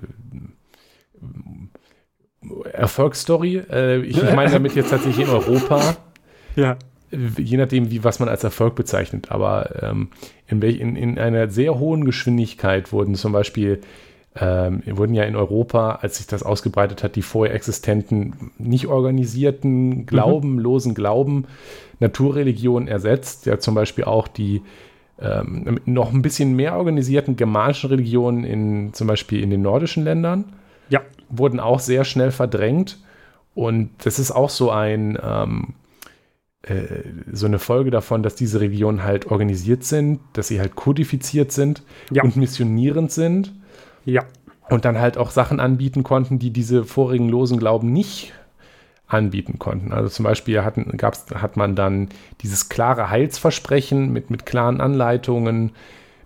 äh, 1.22 2.68
Erfolgsstory. 2.72 3.62
Äh, 3.70 4.00
ich 4.02 4.22
meine 4.22 4.50
damit 4.50 4.74
jetzt 4.74 4.90
tatsächlich 4.90 5.26
in 5.26 5.32
Europa. 5.32 5.96
Ja. 6.56 6.76
Je 7.10 7.56
nachdem, 7.56 7.90
wie, 7.90 8.04
was 8.04 8.20
man 8.20 8.28
als 8.28 8.44
Erfolg 8.44 8.74
bezeichnet. 8.74 9.30
Aber 9.30 9.82
ähm, 9.82 10.10
in, 10.46 10.60
in, 10.60 10.96
in 10.96 11.18
einer 11.18 11.48
sehr 11.48 11.78
hohen 11.78 12.04
Geschwindigkeit 12.04 12.92
wurden 12.92 13.14
zum 13.14 13.32
Beispiel 13.32 13.80
ähm, 14.40 14.82
wurden 14.86 15.14
ja 15.14 15.24
in 15.24 15.36
Europa, 15.36 15.98
als 16.02 16.18
sich 16.18 16.26
das 16.26 16.42
ausgebreitet 16.42 17.02
hat, 17.02 17.16
die 17.16 17.22
vorher 17.22 17.54
existenten, 17.54 18.52
nicht 18.58 18.86
organisierten, 18.86 20.06
glaubenlosen 20.06 20.94
Glauben, 20.94 21.46
Naturreligionen 21.98 22.88
ersetzt. 22.88 23.46
Ja, 23.46 23.58
zum 23.58 23.74
Beispiel 23.74 24.04
auch 24.04 24.28
die 24.28 24.62
ähm, 25.20 25.80
noch 25.84 26.12
ein 26.12 26.22
bisschen 26.22 26.54
mehr 26.54 26.76
organisierten 26.76 27.36
germanischen 27.36 27.90
Religionen 27.90 28.44
in 28.44 28.92
zum 28.92 29.06
Beispiel 29.06 29.42
in 29.42 29.50
den 29.50 29.62
nordischen 29.62 30.04
Ländern. 30.04 30.44
Ja. 30.88 31.00
Wurden 31.28 31.60
auch 31.60 31.80
sehr 31.80 32.04
schnell 32.04 32.30
verdrängt. 32.30 32.98
Und 33.54 33.90
das 34.04 34.18
ist 34.18 34.30
auch 34.30 34.50
so 34.50 34.70
ein 34.70 35.18
ähm, 35.20 35.74
äh, 36.62 37.02
so 37.32 37.46
eine 37.46 37.58
Folge 37.58 37.90
davon, 37.90 38.22
dass 38.22 38.34
diese 38.34 38.60
Religionen 38.60 39.02
halt 39.02 39.26
organisiert 39.26 39.84
sind, 39.84 40.20
dass 40.34 40.48
sie 40.48 40.60
halt 40.60 40.76
kodifiziert 40.76 41.52
sind 41.52 41.82
ja. 42.10 42.22
und 42.22 42.36
missionierend 42.36 43.10
sind. 43.10 43.54
Ja. 44.04 44.24
Und 44.68 44.84
dann 44.84 44.98
halt 44.98 45.16
auch 45.16 45.30
Sachen 45.30 45.60
anbieten 45.60 46.02
konnten, 46.02 46.38
die 46.38 46.50
diese 46.50 46.84
vorigen 46.84 47.28
losen 47.28 47.58
Glauben 47.58 47.92
nicht 47.92 48.32
anbieten 49.08 49.58
konnten. 49.58 49.92
Also 49.92 50.08
zum 50.08 50.24
Beispiel 50.24 50.62
hatten, 50.62 50.96
gab's, 50.96 51.26
hat 51.34 51.56
man 51.56 51.74
dann 51.74 52.08
dieses 52.42 52.68
klare 52.68 53.10
Heilsversprechen 53.10 54.12
mit, 54.12 54.30
mit 54.30 54.46
klaren 54.46 54.80
Anleitungen, 54.80 55.72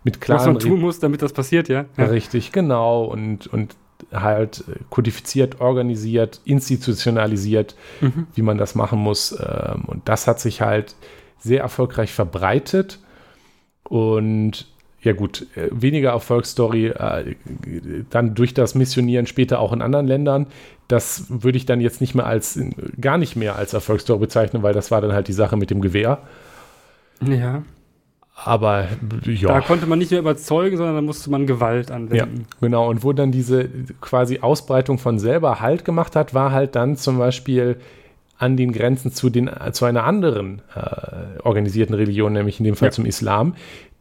mit 0.04 0.20
klaren. 0.20 0.40
Was 0.40 0.46
man 0.46 0.58
tun 0.58 0.80
muss, 0.80 0.98
damit 0.98 1.22
das 1.22 1.32
passiert, 1.32 1.68
ja? 1.68 1.84
ja. 1.96 2.04
Richtig, 2.06 2.52
genau. 2.52 3.04
Und, 3.04 3.46
und 3.46 3.76
halt 4.12 4.64
kodifiziert, 4.90 5.60
organisiert, 5.60 6.40
institutionalisiert, 6.44 7.76
mhm. 8.00 8.26
wie 8.34 8.42
man 8.42 8.58
das 8.58 8.74
machen 8.74 8.98
muss. 8.98 9.32
Ähm, 9.32 9.84
und 9.86 10.08
das 10.08 10.26
hat 10.26 10.40
sich 10.40 10.60
halt 10.60 10.96
sehr 11.38 11.60
erfolgreich 11.60 12.12
verbreitet. 12.12 12.98
Und 13.84 14.66
ja 15.02 15.12
gut, 15.12 15.46
äh, 15.56 15.68
weniger 15.70 16.10
Erfolgsstory, 16.10 16.86
äh, 16.88 17.36
dann 18.10 18.34
durch 18.34 18.54
das 18.54 18.74
Missionieren 18.74 19.26
später 19.26 19.60
auch 19.60 19.72
in 19.72 19.82
anderen 19.82 20.06
Ländern. 20.06 20.46
Das 20.92 21.24
würde 21.28 21.56
ich 21.56 21.64
dann 21.64 21.80
jetzt 21.80 22.02
nicht 22.02 22.14
mehr 22.14 22.26
als, 22.26 22.60
gar 23.00 23.16
nicht 23.16 23.34
mehr 23.34 23.56
als 23.56 23.72
Erfolgsstory 23.72 24.18
bezeichnen, 24.18 24.62
weil 24.62 24.74
das 24.74 24.90
war 24.90 25.00
dann 25.00 25.12
halt 25.12 25.26
die 25.26 25.32
Sache 25.32 25.56
mit 25.56 25.70
dem 25.70 25.80
Gewehr. 25.80 26.18
Ja. 27.26 27.62
Aber 28.34 28.88
ja. 29.24 29.48
Da 29.48 29.60
konnte 29.60 29.86
man 29.86 29.98
nicht 29.98 30.10
mehr 30.10 30.20
überzeugen, 30.20 30.76
sondern 30.76 30.96
da 30.96 31.00
musste 31.00 31.30
man 31.30 31.46
Gewalt 31.46 31.90
anwenden. 31.90 32.40
Ja, 32.40 32.46
genau. 32.60 32.90
Und 32.90 33.04
wo 33.04 33.14
dann 33.14 33.32
diese 33.32 33.68
quasi 34.00 34.40
Ausbreitung 34.40 34.98
von 34.98 35.18
selber 35.18 35.60
Halt 35.60 35.84
gemacht 35.84 36.14
hat, 36.14 36.34
war 36.34 36.52
halt 36.52 36.74
dann 36.74 36.96
zum 36.96 37.18
Beispiel 37.18 37.78
an 38.36 38.56
den 38.56 38.72
Grenzen 38.72 39.12
zu, 39.12 39.30
den, 39.30 39.50
zu 39.72 39.84
einer 39.86 40.04
anderen 40.04 40.60
äh, 40.74 41.40
organisierten 41.42 41.94
Religion, 41.94 42.32
nämlich 42.34 42.58
in 42.58 42.64
dem 42.64 42.76
Fall 42.76 42.88
ja. 42.88 42.92
zum 42.92 43.06
Islam, 43.06 43.54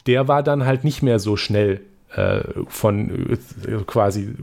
der 0.07 0.27
war 0.27 0.43
dann 0.43 0.65
halt 0.65 0.83
nicht 0.83 1.03
mehr 1.03 1.19
so 1.19 1.37
schnell 1.37 1.81
äh, 2.15 2.41
von 2.67 3.29
äh, 3.29 3.37
quasi 3.85 4.33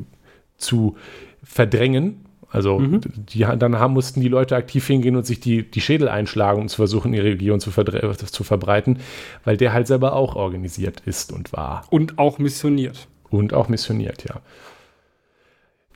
zu 0.57 0.97
verdrängen. 1.43 2.25
Also 2.51 2.79
mhm. 2.79 3.01
die, 3.15 3.41
dann 3.41 3.79
haben, 3.79 3.93
mussten 3.93 4.21
die 4.21 4.29
Leute 4.29 4.57
aktiv 4.57 4.87
hingehen 4.87 5.17
und 5.17 5.27
sich 5.27 5.41
die, 5.41 5.71
die 5.71 5.81
Schädel 5.81 6.09
einschlagen, 6.09 6.63
um 6.63 6.69
zu 6.69 6.77
versuchen, 6.77 7.13
ihre 7.13 7.27
Religion 7.27 7.61
zu, 7.61 7.71
zu 7.71 8.45
verbreiten, 8.45 9.01
weil 9.45 9.57
der 9.57 9.73
halt 9.73 9.87
selber 9.87 10.15
auch 10.15 10.35
organisiert 10.35 11.03
ist 11.05 11.33
und 11.33 11.53
war. 11.53 11.85
Und 11.91 12.19
auch 12.19 12.39
missioniert. 12.39 13.07
Und 13.31 13.53
auch 13.53 13.69
missioniert, 13.69 14.25
ja. 14.25 14.41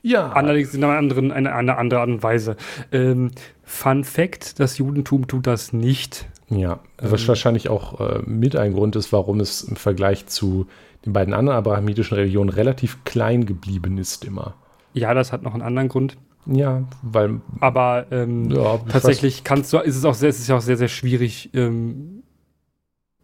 Ja. 0.03 0.33
Allerdings 0.33 0.73
in 0.73 0.83
einer 0.83 0.97
anderen, 0.97 1.31
eine, 1.31 1.55
eine 1.55 1.77
andere 1.77 2.01
Art 2.01 2.09
und 2.09 2.21
Weise. 2.21 2.57
Ähm, 2.91 3.31
Fun 3.63 4.03
Fact: 4.03 4.59
Das 4.59 4.77
Judentum 4.77 5.27
tut 5.27 5.47
das 5.47 5.73
nicht. 5.73 6.27
Ja, 6.49 6.79
was 6.97 7.21
ähm, 7.21 7.29
wahrscheinlich 7.29 7.69
auch 7.69 7.99
äh, 7.99 8.21
mit 8.25 8.55
ein 8.55 8.73
Grund 8.73 8.95
ist, 8.95 9.13
warum 9.13 9.39
es 9.39 9.63
im 9.63 9.77
Vergleich 9.77 10.27
zu 10.27 10.67
den 11.05 11.13
beiden 11.13 11.33
anderen 11.33 11.57
abrahamitischen 11.57 12.15
Religionen 12.15 12.49
relativ 12.49 13.03
klein 13.05 13.45
geblieben 13.45 13.97
ist 13.97 14.25
immer. 14.25 14.55
Ja, 14.93 15.13
das 15.13 15.31
hat 15.31 15.41
noch 15.41 15.53
einen 15.53 15.63
anderen 15.63 15.89
Grund. 15.89 16.17
Ja, 16.45 16.83
weil. 17.01 17.41
Aber 17.59 18.07
ähm, 18.11 18.49
ja, 18.51 18.77
tatsächlich 18.89 19.43
kannst 19.43 19.71
du, 19.71 19.77
ist 19.77 19.95
es 19.95 20.05
auch 20.05 20.13
sehr, 20.13 20.29
ist 20.29 20.39
es 20.39 20.49
auch 20.49 20.61
sehr, 20.61 20.77
sehr 20.77 20.89
schwierig, 20.89 21.49
ähm, 21.53 22.23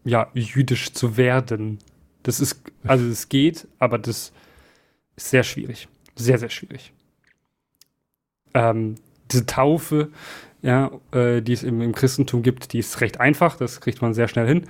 ja, 0.04 0.28
jüdisch 0.34 0.92
zu 0.92 1.16
werden. 1.16 1.78
Das 2.22 2.40
ist, 2.40 2.62
also 2.84 3.06
es 3.06 3.28
geht, 3.28 3.68
aber 3.78 3.98
das 3.98 4.32
ist 5.16 5.30
sehr 5.30 5.42
schwierig. 5.42 5.88
Sehr, 6.16 6.38
sehr 6.38 6.50
schwierig. 6.50 6.92
Ähm, 8.54 8.96
diese 9.30 9.46
Taufe 9.46 10.10
ja, 10.62 10.90
äh, 11.12 11.40
die 11.40 11.52
es 11.52 11.62
im, 11.62 11.80
im, 11.80 11.92
Christentum 11.94 12.42
gibt, 12.42 12.72
die 12.72 12.78
ist 12.78 13.00
recht 13.00 13.20
einfach, 13.20 13.56
das 13.56 13.80
kriegt 13.80 14.02
man 14.02 14.14
sehr 14.14 14.28
schnell 14.28 14.46
hin. 14.46 14.66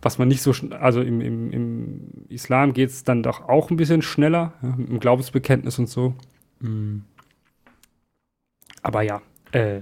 Was 0.00 0.18
man 0.18 0.28
nicht 0.28 0.42
so, 0.42 0.52
also 0.78 1.00
im, 1.00 1.20
im, 1.20 1.50
im 1.52 2.00
Islam 2.28 2.72
geht 2.72 2.90
es 2.90 3.04
dann 3.04 3.22
doch 3.22 3.48
auch 3.48 3.70
ein 3.70 3.76
bisschen 3.76 4.02
schneller, 4.02 4.52
ja, 4.62 4.76
im 4.76 5.00
Glaubensbekenntnis 5.00 5.78
und 5.78 5.88
so. 5.88 6.14
Mhm. 6.60 7.04
Aber 8.82 9.02
ja, 9.02 9.22
äh, 9.52 9.80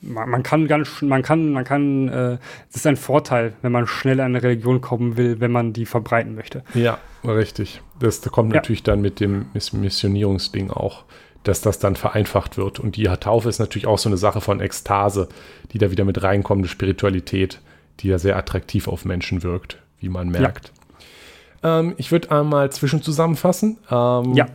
man, 0.00 0.28
man, 0.28 0.42
kann 0.42 0.66
ganz, 0.66 1.02
man 1.02 1.22
kann, 1.22 1.52
man 1.52 1.64
kann, 1.64 2.08
äh, 2.08 2.38
es 2.68 2.76
ist 2.76 2.86
ein 2.86 2.96
Vorteil, 2.96 3.54
wenn 3.62 3.72
man 3.72 3.86
schnell 3.86 4.20
an 4.20 4.26
eine 4.26 4.42
Religion 4.42 4.80
kommen 4.80 5.16
will, 5.16 5.40
wenn 5.40 5.50
man 5.50 5.72
die 5.72 5.86
verbreiten 5.86 6.34
möchte. 6.34 6.62
Ja, 6.74 6.98
richtig. 7.24 7.82
Das 7.98 8.20
kommt 8.22 8.52
ja. 8.52 8.56
natürlich 8.56 8.82
dann 8.82 9.00
mit 9.00 9.20
dem 9.20 9.46
Missionierungsding 9.72 10.70
auch 10.70 11.04
dass 11.46 11.60
das 11.60 11.78
dann 11.78 11.96
vereinfacht 11.96 12.56
wird. 12.56 12.80
Und 12.80 12.96
die 12.96 13.04
Taufe 13.04 13.48
ist 13.48 13.58
natürlich 13.58 13.86
auch 13.86 13.98
so 13.98 14.08
eine 14.08 14.16
Sache 14.16 14.40
von 14.40 14.60
Ekstase, 14.60 15.28
die 15.72 15.78
da 15.78 15.90
wieder 15.90 16.04
mit 16.04 16.22
reinkommende 16.22 16.68
Spiritualität, 16.68 17.60
die 18.00 18.08
ja 18.08 18.18
sehr 18.18 18.36
attraktiv 18.36 18.88
auf 18.88 19.04
Menschen 19.04 19.42
wirkt, 19.42 19.78
wie 20.00 20.08
man 20.08 20.28
merkt. 20.28 20.72
Ja. 21.62 21.80
Ähm, 21.80 21.94
ich 21.98 22.10
würde 22.10 22.30
einmal 22.32 22.70
zwischenzusammenfassen. 22.72 23.78
Ähm, 23.90 24.34
ja. 24.34 24.46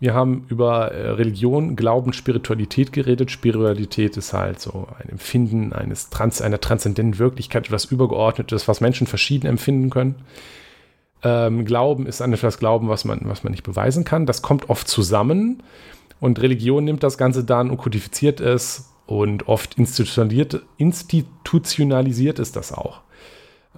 Wir 0.00 0.14
haben 0.14 0.46
über 0.48 0.92
äh, 0.92 1.10
Religion, 1.10 1.76
Glauben, 1.76 2.14
Spiritualität 2.14 2.92
geredet. 2.92 3.30
Spiritualität 3.30 4.16
ist 4.16 4.32
halt 4.32 4.58
so 4.58 4.88
ein 4.98 5.10
Empfinden 5.10 5.74
eines 5.74 6.08
Trans 6.08 6.40
einer 6.40 6.60
transzendenten 6.60 7.18
Wirklichkeit, 7.18 7.66
etwas 7.66 7.84
Übergeordnetes, 7.84 8.66
was 8.66 8.80
Menschen 8.80 9.06
verschieden 9.06 9.46
empfinden 9.46 9.90
können. 9.90 10.14
Ähm, 11.22 11.66
Glauben 11.66 12.06
ist 12.06 12.22
an 12.22 12.32
etwas 12.32 12.58
Glauben, 12.58 12.88
was 12.88 13.04
man, 13.04 13.20
was 13.24 13.44
man 13.44 13.50
nicht 13.50 13.62
beweisen 13.62 14.04
kann. 14.04 14.24
Das 14.24 14.40
kommt 14.40 14.70
oft 14.70 14.88
zusammen. 14.88 15.62
Und 16.18 16.40
Religion 16.40 16.84
nimmt 16.84 17.02
das 17.02 17.18
Ganze 17.18 17.44
dann 17.44 17.68
und 17.70 17.76
kodifiziert 17.76 18.40
es 18.40 18.94
und 19.06 19.48
oft 19.48 19.76
institutionalisiert, 19.76 22.38
ist 22.38 22.56
das 22.56 22.72
auch. 22.72 23.02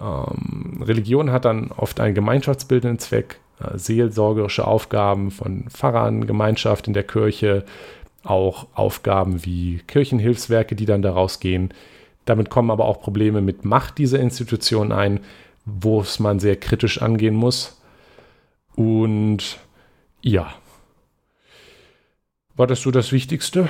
Ähm, 0.01 0.83
Religion 0.83 1.33
hat 1.33 1.45
dann 1.45 1.71
oft 1.73 2.01
einen 2.01 2.15
gemeinschaftsbildenden 2.15 2.99
Zweck, 2.99 3.39
seelsorgerische 3.75 4.67
Aufgaben 4.67 5.31
von 5.31 5.65
Pfarrern, 5.71 6.27
Gemeinschaft 6.27 6.87
in 6.87 6.95
der 6.95 7.05
Kirche, 7.05 7.65
auch 8.25 8.67
Aufgaben 8.75 9.45
wie 9.45 9.81
Kirchenhilfswerke, 9.87 10.77
die 10.77 10.87
dann 10.87 11.03
daraus 11.03 11.41
gehen. 11.41 11.73
Damit 12.25 12.51
kommen 12.51 12.71
aber 12.71 12.85
auch 12.85 13.01
Probleme 13.01 13.41
mit 13.41 13.65
Macht 13.65 13.99
dieser 13.99 14.21
Institution 14.21 14.93
ein, 14.93 15.21
wo 15.65 16.01
es 16.01 16.21
man 16.21 16.39
sehr 16.39 16.57
kritisch 16.57 17.03
angehen 17.03 17.35
muss. 17.35 17.81
Und 18.75 19.59
ja, 20.23 20.55
war 22.55 22.67
das 22.67 22.83
so 22.83 22.91
das 22.91 23.13
Wichtigste? 23.13 23.69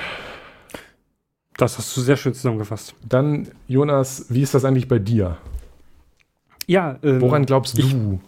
Das 1.57 1.77
hast 1.77 1.95
du 1.95 2.01
sehr 2.01 2.17
schön 2.17 2.33
zusammengefasst. 2.33 2.95
Dann, 3.07 3.47
Jonas, 3.67 4.25
wie 4.29 4.41
ist 4.41 4.53
das 4.53 4.65
eigentlich 4.65 4.87
bei 4.87 4.99
dir? 4.99 5.37
Ja, 6.67 6.97
ähm, 7.03 7.21
woran 7.21 7.45
glaubst 7.45 7.77
ich, 7.77 7.91
du? 7.91 8.19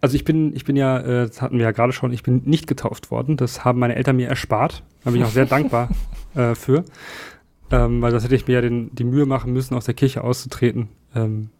Also 0.00 0.16
ich 0.16 0.24
bin, 0.24 0.54
ich 0.54 0.64
bin 0.64 0.76
ja, 0.76 0.98
äh, 0.98 1.26
das 1.26 1.40
hatten 1.42 1.58
wir 1.58 1.64
ja 1.64 1.72
gerade 1.72 1.92
schon, 1.92 2.12
ich 2.12 2.22
bin 2.22 2.42
nicht 2.44 2.66
getauft 2.66 3.10
worden. 3.10 3.36
Das 3.36 3.64
haben 3.64 3.78
meine 3.78 3.96
Eltern 3.96 4.16
mir 4.16 4.28
erspart. 4.28 4.82
Da 5.04 5.10
bin 5.10 5.20
ich 5.20 5.26
auch 5.26 5.32
sehr 5.32 5.46
dankbar 5.46 5.88
äh, 6.34 6.54
für. 6.54 6.84
Ähm, 7.70 8.02
weil 8.02 8.12
das 8.12 8.24
hätte 8.24 8.34
ich 8.34 8.46
mir 8.46 8.54
ja 8.54 8.60
den, 8.60 8.94
die 8.94 9.04
Mühe 9.04 9.26
machen 9.26 9.52
müssen, 9.52 9.74
aus 9.74 9.86
der 9.86 9.94
Kirche 9.94 10.22
auszutreten. 10.22 10.88
Ähm, 11.14 11.50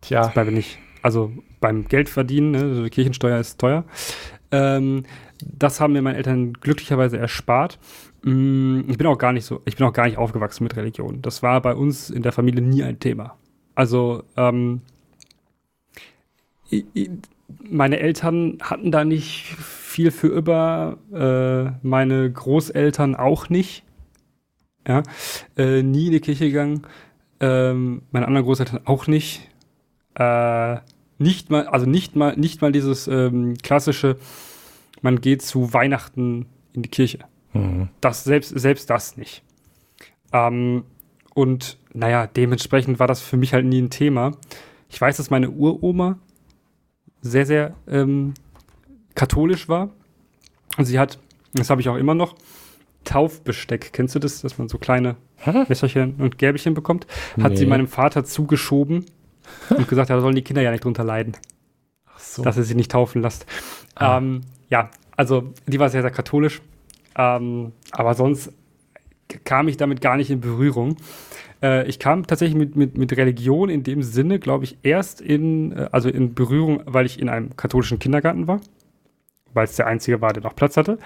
Tja. 0.00 0.22
Das 0.22 0.32
bleibe 0.32 0.52
nicht. 0.52 0.78
also 1.02 1.32
beim 1.60 1.88
Geldverdienen, 1.88 2.52
ne, 2.52 2.60
also 2.60 2.84
Kirchensteuer 2.84 3.40
ist 3.40 3.58
teuer. 3.58 3.84
Ähm, 4.50 5.04
das 5.44 5.80
haben 5.80 5.92
mir 5.92 6.02
meine 6.02 6.16
Eltern 6.16 6.52
glücklicherweise 6.54 7.18
erspart. 7.18 7.78
Mm, 8.22 8.80
ich 8.88 8.98
bin 8.98 9.06
auch 9.06 9.18
gar 9.18 9.32
nicht 9.32 9.44
so, 9.44 9.60
ich 9.64 9.76
bin 9.76 9.86
auch 9.86 9.92
gar 9.92 10.06
nicht 10.06 10.18
aufgewachsen 10.18 10.64
mit 10.64 10.76
Religion. 10.76 11.20
Das 11.22 11.42
war 11.42 11.60
bei 11.60 11.74
uns 11.74 12.10
in 12.10 12.22
der 12.22 12.32
Familie 12.32 12.62
nie 12.62 12.82
ein 12.82 12.98
Thema. 12.98 13.36
Also 13.74 14.24
ähm, 14.36 14.82
meine 17.48 17.98
Eltern 17.98 18.58
hatten 18.60 18.90
da 18.90 19.04
nicht 19.04 19.44
viel 19.58 20.10
für 20.10 20.28
über, 20.28 20.98
äh, 21.12 21.86
meine 21.86 22.30
Großeltern 22.30 23.16
auch 23.16 23.48
nicht. 23.48 23.84
Ja, 24.86 25.02
äh, 25.56 25.82
nie 25.82 26.06
in 26.06 26.12
die 26.12 26.20
Kirche 26.20 26.46
gegangen. 26.46 26.86
Ähm, 27.40 28.02
meine 28.10 28.26
anderen 28.26 28.46
Großeltern 28.46 28.80
auch 28.84 29.06
nicht. 29.06 29.48
Äh, 30.14 30.78
nicht 31.18 31.50
mal, 31.50 31.66
also 31.66 31.86
nicht 31.86 32.16
mal, 32.16 32.36
nicht 32.36 32.62
mal 32.62 32.72
dieses 32.72 33.08
ähm, 33.08 33.56
klassische, 33.62 34.16
man 35.02 35.20
geht 35.20 35.42
zu 35.42 35.72
Weihnachten 35.72 36.46
in 36.72 36.82
die 36.82 36.88
Kirche. 36.88 37.18
Mhm. 37.52 37.88
Das 38.00 38.24
selbst, 38.24 38.58
selbst 38.58 38.88
das 38.90 39.16
nicht. 39.16 39.42
Ähm, 40.32 40.84
und 41.34 41.78
naja, 41.92 42.26
dementsprechend 42.26 42.98
war 42.98 43.06
das 43.06 43.20
für 43.20 43.36
mich 43.36 43.52
halt 43.52 43.66
nie 43.66 43.80
ein 43.80 43.90
Thema. 43.90 44.32
Ich 44.88 45.00
weiß, 45.00 45.16
dass 45.16 45.30
meine 45.30 45.50
Uroma 45.50 46.18
sehr, 47.20 47.46
sehr 47.46 47.74
ähm, 47.88 48.34
katholisch 49.14 49.68
war. 49.68 49.90
Und 50.76 50.84
sie 50.84 50.98
hat, 50.98 51.18
das 51.54 51.70
habe 51.70 51.80
ich 51.80 51.88
auch 51.88 51.96
immer 51.96 52.14
noch, 52.14 52.36
Taufbesteck. 53.04 53.92
Kennst 53.92 54.14
du 54.14 54.18
das, 54.18 54.42
dass 54.42 54.58
man 54.58 54.68
so 54.68 54.78
kleine 54.78 55.16
Hä? 55.36 55.64
Messerchen 55.68 56.16
und 56.18 56.38
Gäbelchen 56.38 56.74
bekommt? 56.74 57.06
Hat 57.40 57.52
nee. 57.52 57.56
sie 57.56 57.66
meinem 57.66 57.86
Vater 57.86 58.24
zugeschoben 58.24 59.06
und 59.70 59.88
gesagt, 59.88 60.10
da 60.10 60.20
sollen 60.20 60.34
die 60.34 60.42
Kinder 60.42 60.62
ja 60.62 60.70
nicht 60.70 60.84
drunter 60.84 61.04
leiden. 61.04 61.36
Ach 62.06 62.18
so. 62.18 62.42
Dass 62.42 62.56
er 62.56 62.64
sie 62.64 62.74
nicht 62.74 62.90
taufen 62.90 63.22
lässt. 63.22 63.46
Ah. 63.94 64.18
Ähm, 64.18 64.42
ja, 64.68 64.90
also 65.16 65.52
die 65.66 65.78
war 65.78 65.88
sehr, 65.88 66.02
sehr 66.02 66.10
katholisch. 66.10 66.60
Ähm, 67.16 67.72
aber 67.92 68.14
sonst 68.14 68.52
kam 69.44 69.68
ich 69.68 69.76
damit 69.76 70.00
gar 70.00 70.16
nicht 70.16 70.30
in 70.30 70.40
Berührung. 70.40 70.96
Äh, 71.62 71.86
ich 71.88 71.98
kam 71.98 72.26
tatsächlich 72.26 72.56
mit, 72.56 72.76
mit, 72.76 72.96
mit 72.96 73.16
Religion 73.16 73.68
in 73.68 73.82
dem 73.82 74.02
Sinne, 74.02 74.38
glaube 74.38 74.64
ich, 74.64 74.78
erst 74.82 75.20
in, 75.20 75.72
äh, 75.72 75.88
also 75.92 76.08
in 76.08 76.34
Berührung, 76.34 76.82
weil 76.86 77.06
ich 77.06 77.18
in 77.18 77.28
einem 77.28 77.56
katholischen 77.56 77.98
Kindergarten 77.98 78.46
war. 78.46 78.60
Weil 79.54 79.64
es 79.64 79.76
der 79.76 79.86
einzige 79.86 80.20
war, 80.20 80.32
der 80.32 80.42
noch 80.42 80.54
Platz 80.54 80.76
hatte. 80.76 80.98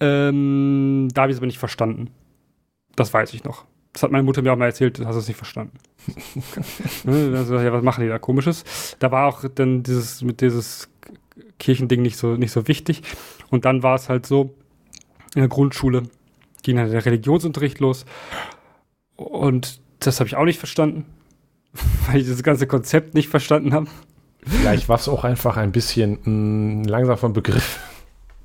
Ähm, 0.00 1.08
da 1.12 1.22
habe 1.22 1.32
ich 1.32 1.36
es 1.36 1.40
aber 1.40 1.46
nicht 1.46 1.58
verstanden. 1.58 2.10
Das 2.96 3.12
weiß 3.12 3.32
ich 3.34 3.44
noch. 3.44 3.64
Das 3.92 4.02
hat 4.02 4.12
meine 4.12 4.24
Mutter 4.24 4.42
mir 4.42 4.52
auch 4.52 4.56
mal 4.56 4.66
erzählt, 4.66 5.00
hast 5.04 5.14
du 5.14 5.20
es 5.20 5.28
nicht 5.28 5.36
verstanden. 5.36 5.78
Also, 7.06 7.58
ja, 7.58 7.72
was 7.72 7.82
machen 7.82 8.02
die 8.02 8.08
da 8.08 8.18
komisches? 8.18 8.96
Da 8.98 9.10
war 9.10 9.26
auch 9.26 9.44
dann 9.54 9.82
dieses, 9.82 10.22
mit 10.22 10.40
dieses 10.40 10.88
Kirchending 11.58 12.02
nicht 12.02 12.16
so, 12.16 12.36
nicht 12.36 12.52
so 12.52 12.68
wichtig. 12.68 13.02
Und 13.50 13.64
dann 13.64 13.82
war 13.82 13.94
es 13.94 14.08
halt 14.08 14.26
so, 14.26 14.54
in 15.34 15.40
der 15.40 15.48
Grundschule 15.48 16.04
ging 16.62 16.76
dann 16.76 16.90
der 16.90 17.04
Religionsunterricht 17.04 17.80
los. 17.80 18.04
Und 19.16 19.80
das 20.00 20.20
habe 20.20 20.28
ich 20.28 20.36
auch 20.36 20.44
nicht 20.44 20.58
verstanden, 20.58 21.04
weil 22.06 22.20
ich 22.20 22.28
das 22.28 22.42
ganze 22.42 22.66
Konzept 22.66 23.14
nicht 23.14 23.28
verstanden 23.28 23.72
habe. 23.72 23.86
Vielleicht 24.42 24.88
war 24.88 24.96
es 24.96 25.08
auch 25.08 25.24
einfach 25.24 25.56
ein 25.56 25.72
bisschen 25.72 26.18
ein 26.26 26.84
langsam 26.84 27.18
vom 27.18 27.32
Begriff. 27.32 27.80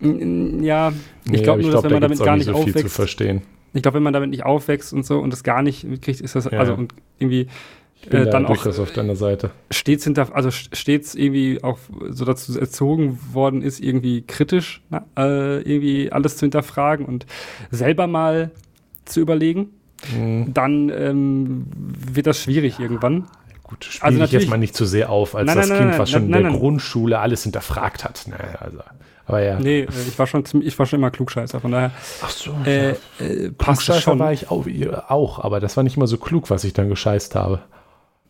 Ja, 0.02 0.92
ich 1.24 1.32
nee, 1.32 1.42
glaube 1.42 1.62
nur, 1.62 1.72
glaub, 1.72 1.84
dass 1.84 1.92
wenn 1.92 1.92
man 1.94 2.02
da 2.02 2.08
damit 2.08 2.20
gar 2.20 2.36
nicht, 2.36 2.48
so 2.48 2.54
aufwächst, 2.54 2.80
zu 2.80 2.90
verstehen. 2.90 3.42
Ich 3.74 3.82
glaube, 3.82 3.96
wenn 3.96 4.04
man 4.04 4.14
damit 4.14 4.32
nicht 4.32 4.44
aufwächst 4.44 4.92
und 4.92 5.06
so 5.06 5.20
und 5.20 5.32
das 5.32 5.44
gar 5.44 5.62
nicht 5.62 5.88
kriegt, 6.02 6.20
ist 6.20 6.36
das 6.36 6.46
ja. 6.46 6.60
also 6.60 6.74
und 6.74 6.94
irgendwie 7.20 7.48
äh, 8.10 8.26
dann 8.30 8.46
auch 8.46 8.66
auf 8.66 8.92
deiner 8.92 9.16
Seite. 9.16 9.52
Stets 9.72 10.04
hinter, 10.04 10.36
also 10.36 10.52
stets 10.52 11.16
irgendwie 11.16 11.64
auch 11.64 11.80
so 12.10 12.26
dazu 12.26 12.60
erzogen 12.60 13.18
worden 13.32 13.62
ist, 13.62 13.80
irgendwie 13.80 14.24
kritisch 14.24 14.82
na, 14.90 15.06
äh, 15.18 15.62
irgendwie 15.62 16.12
alles 16.12 16.38
zu 16.38 16.46
hinterfragen 16.46 17.06
und 17.06 17.26
selber 17.72 18.08
mal 18.08 18.52
zu 19.06 19.22
überlegen. 19.22 19.70
Mhm. 20.12 20.54
Dann 20.54 20.90
ähm, 20.90 21.66
wird 22.14 22.28
das 22.28 22.40
schwierig 22.40 22.78
ja. 22.78 22.84
irgendwann. 22.84 23.26
Gut, 23.64 23.86
spiele 23.86 24.06
also 24.06 24.24
ich 24.24 24.32
jetzt 24.32 24.50
mal 24.50 24.58
nicht 24.58 24.76
zu 24.76 24.86
sehr 24.86 25.10
auf, 25.10 25.36
als 25.36 25.48
nein, 25.48 25.58
das 25.58 25.70
nein, 25.70 25.78
Kind, 25.78 25.90
nein, 25.92 26.00
was 26.00 26.12
schon 26.12 26.26
in 26.26 26.32
der 26.32 26.52
Grundschule 26.52 27.20
alles 27.20 27.44
hinterfragt 27.44 28.04
hat. 28.04 28.26
Naja, 28.28 28.56
also. 28.60 28.80
Aber 29.26 29.42
ja. 29.42 29.58
Nee, 29.60 29.82
äh, 29.82 29.88
ich 30.08 30.20
war 30.20 30.28
schon 30.28 30.44
ich 30.62 30.78
war 30.78 30.86
schon 30.86 31.00
immer 31.00 31.12
Klugscheißer, 31.12 31.62
von 31.62 31.72
daher. 31.72 31.92
Ach 32.22 32.30
so. 32.30 32.54
Äh, 32.66 32.92
äh, 33.20 33.52
Klugscheißer 33.58 34.02
schon. 34.02 34.20
war 34.20 34.34
ich 34.34 34.52
auch, 34.52 34.66
auch, 35.08 35.40
aber 35.40 35.60
das 35.60 35.78
war 35.78 35.84
nicht 35.84 35.96
immer 35.96 36.08
so 36.08 36.18
klug, 36.18 36.50
was 36.50 36.64
ich 36.66 36.74
dann 36.74 36.90
gescheißt 36.90 37.36
habe. 37.36 37.62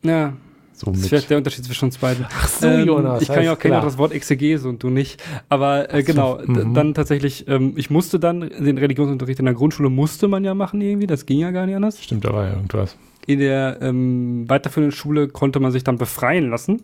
Ja. 0.04 0.34
So 0.74 0.92
das 0.92 1.02
ist 1.02 1.10
vielleicht 1.10 1.30
der 1.30 1.38
Unterschied 1.38 1.66
zwischen 1.66 1.86
uns 1.86 1.98
beiden. 1.98 2.26
Ach 2.30 2.48
so, 2.48 2.68
ähm, 2.68 2.88
Jonas. 2.88 3.22
Ich 3.22 3.28
kann 3.28 3.44
ja 3.44 3.54
auch 3.54 3.60
kennen 3.60 3.82
das 3.82 3.98
Wort 3.98 4.12
Exegese 4.12 4.68
und 4.68 4.82
du 4.82 4.90
nicht. 4.90 5.24
Aber 5.50 5.94
äh, 5.94 6.04
genau, 6.04 6.40
mhm. 6.44 6.74
dann 6.74 6.94
tatsächlich, 6.94 7.48
ähm, 7.48 7.74
ich 7.76 7.90
musste 7.90 8.20
dann, 8.20 8.42
den 8.42 8.78
Religionsunterricht 8.78 9.40
in 9.40 9.46
der 9.46 9.54
Grundschule 9.54 9.90
musste 9.90 10.28
man 10.28 10.44
ja 10.44 10.54
machen 10.54 10.82
irgendwie, 10.82 11.08
das 11.08 11.26
ging 11.26 11.40
ja 11.40 11.52
gar 11.52 11.66
nicht 11.66 11.76
anders. 11.76 12.04
Stimmt, 12.04 12.26
da 12.26 12.34
war 12.34 12.48
ja 12.48 12.54
irgendwas. 12.54 12.98
In 13.26 13.40
der 13.40 13.78
ähm, 13.82 14.50
weiterführenden 14.50 14.92
Schule 14.92 15.28
konnte 15.28 15.60
man 15.60 15.72
sich 15.72 15.84
dann 15.84 15.98
befreien 15.98 16.50
lassen, 16.50 16.82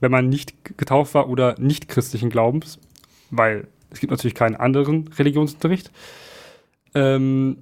wenn 0.00 0.10
man 0.10 0.28
nicht 0.28 0.76
getauft 0.76 1.14
war 1.14 1.28
oder 1.28 1.54
nicht 1.58 1.88
christlichen 1.88 2.30
Glaubens, 2.30 2.78
weil 3.30 3.68
es 3.90 4.00
gibt 4.00 4.10
natürlich 4.10 4.34
keinen 4.34 4.56
anderen 4.56 5.08
Religionsunterricht. 5.16 5.90
Ähm, 6.94 7.58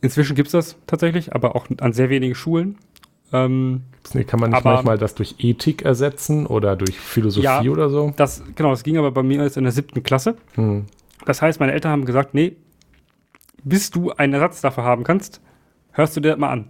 inzwischen 0.00 0.36
gibt 0.36 0.48
es 0.48 0.52
das 0.52 0.76
tatsächlich, 0.86 1.34
aber 1.34 1.56
auch 1.56 1.66
an 1.78 1.92
sehr 1.92 2.10
wenigen 2.10 2.34
Schulen. 2.34 2.76
Ähm, 3.32 3.82
kann 4.26 4.40
man 4.40 4.50
nicht 4.50 4.58
aber, 4.58 4.74
manchmal 4.74 4.98
das 4.98 5.14
durch 5.14 5.36
Ethik 5.38 5.82
ersetzen 5.82 6.46
oder 6.46 6.76
durch 6.76 6.98
Philosophie 6.98 7.44
ja, 7.44 7.62
oder 7.62 7.90
so? 7.90 8.12
Das, 8.16 8.42
genau, 8.54 8.70
das 8.70 8.82
ging 8.82 8.96
aber 8.98 9.10
bei 9.12 9.22
mir 9.22 9.42
jetzt 9.42 9.56
in 9.56 9.64
der 9.64 9.72
siebten 9.72 10.02
Klasse. 10.02 10.36
Hm. 10.54 10.86
Das 11.26 11.42
heißt, 11.42 11.60
meine 11.60 11.72
Eltern 11.72 11.92
haben 11.92 12.04
gesagt, 12.04 12.34
nee, 12.34 12.56
bis 13.62 13.90
du 13.90 14.10
einen 14.10 14.34
Ersatz 14.34 14.60
dafür 14.60 14.84
haben 14.84 15.04
kannst, 15.04 15.40
hörst 15.92 16.16
du 16.16 16.20
dir 16.20 16.30
das 16.30 16.38
mal 16.38 16.50
an. 16.50 16.66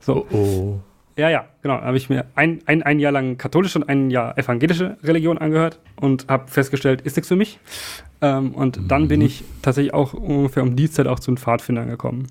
So. 0.00 0.26
Oh, 0.30 0.36
oh. 0.36 0.80
Ja, 1.16 1.28
ja, 1.28 1.44
genau. 1.60 1.76
Da 1.76 1.84
habe 1.84 1.96
ich 1.96 2.08
mir 2.08 2.24
ein, 2.34 2.62
ein, 2.64 2.82
ein 2.82 2.98
Jahr 2.98 3.12
lang 3.12 3.36
katholische 3.36 3.78
und 3.78 3.88
ein 3.88 4.10
Jahr 4.10 4.38
evangelische 4.38 4.96
Religion 5.02 5.36
angehört 5.36 5.78
und 5.96 6.26
habe 6.28 6.48
festgestellt, 6.48 7.02
ist 7.02 7.16
nichts 7.16 7.28
für 7.28 7.36
mich. 7.36 7.58
Ähm, 8.22 8.54
und 8.54 8.78
mhm. 8.78 8.88
dann 8.88 9.08
bin 9.08 9.20
ich 9.20 9.44
tatsächlich 9.60 9.92
auch 9.92 10.14
ungefähr 10.14 10.62
um 10.62 10.76
die 10.76 10.90
Zeit 10.90 11.06
auch 11.06 11.20
zu 11.20 11.30
den 11.30 11.36
Pfadfindern 11.36 11.88
gekommen. 11.88 12.28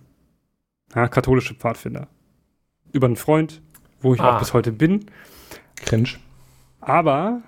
Ja, 0.95 1.07
katholische 1.07 1.53
Pfadfinder. 1.53 2.07
Über 2.91 3.05
einen 3.05 3.15
Freund, 3.15 3.61
wo 4.01 4.13
ich 4.13 4.21
ah. 4.21 4.35
auch 4.35 4.39
bis 4.39 4.53
heute 4.53 4.71
bin. 4.71 5.05
Cringe. 5.75 6.09
Aber 6.81 7.41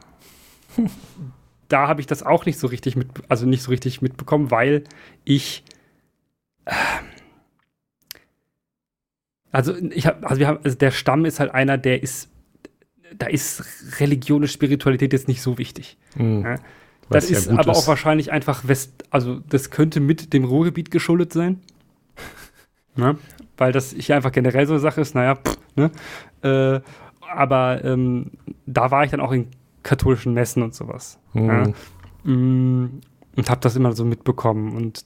da 1.68 1.88
habe 1.88 2.02
ich 2.02 2.07
das 2.07 2.23
auch 2.23 2.45
nicht 2.45 2.60
so 2.60 2.68
richtig 2.68 2.95
mit, 2.95 3.07
also 3.30 3.45
nicht 3.45 3.64
so 3.64 3.72
richtig 3.72 4.02
mitbekommen, 4.02 4.52
weil 4.52 4.84
ich 5.23 5.64
äh, 6.65 6.73
also 9.52 9.76
ich 9.76 10.07
habe, 10.07 10.28
also 10.28 10.40
wir 10.40 10.48
haben, 10.48 10.60
also 10.64 10.78
der 10.78 10.91
Stamm 10.91 11.26
ist 11.26 11.40
halt 11.40 11.53
einer, 11.53 11.78
der 11.78 12.02
ist, 12.02 12.30
da 13.18 13.28
ist 13.28 13.64
Religion 13.99 14.41
und 14.41 14.48
Spiritualität 14.48 15.11
jetzt 15.14 15.28
nicht 15.28 15.41
so 15.41 15.57
wichtig. 15.57 15.98
Mhm. 16.15 16.44
Ja. 16.44 16.56
Das 17.10 17.30
ist 17.30 17.48
ja 17.48 17.57
aber 17.57 17.73
ist. 17.73 17.78
auch 17.78 17.88
wahrscheinlich 17.88 18.32
einfach 18.32 18.68
West, 18.68 19.03
also 19.10 19.41
das 19.49 19.69
könnte 19.69 19.99
mit 19.99 20.32
dem 20.32 20.45
Ruhrgebiet 20.45 20.91
geschuldet 20.91 21.34
sein. 21.34 21.60
ja, 22.95 23.15
weil 23.61 23.71
das 23.71 23.95
hier 23.95 24.15
einfach 24.15 24.31
generell 24.31 24.65
so 24.65 24.73
eine 24.73 24.79
Sache 24.79 25.01
ist, 25.01 25.13
naja, 25.13 25.35
pff, 25.35 25.57
ne? 25.75 25.91
Äh, 26.41 26.81
aber 27.31 27.85
ähm, 27.85 28.31
da 28.65 28.89
war 28.89 29.05
ich 29.05 29.11
dann 29.11 29.21
auch 29.21 29.31
in 29.31 29.47
katholischen 29.83 30.33
Messen 30.33 30.63
und 30.63 30.73
sowas. 30.73 31.19
Mhm. 31.33 31.47
Ja. 31.47 32.31
Mm, 32.31 33.01
und 33.35 33.49
habe 33.49 33.61
das 33.61 33.75
immer 33.75 33.93
so 33.93 34.03
mitbekommen. 34.03 34.75
Und 34.75 35.05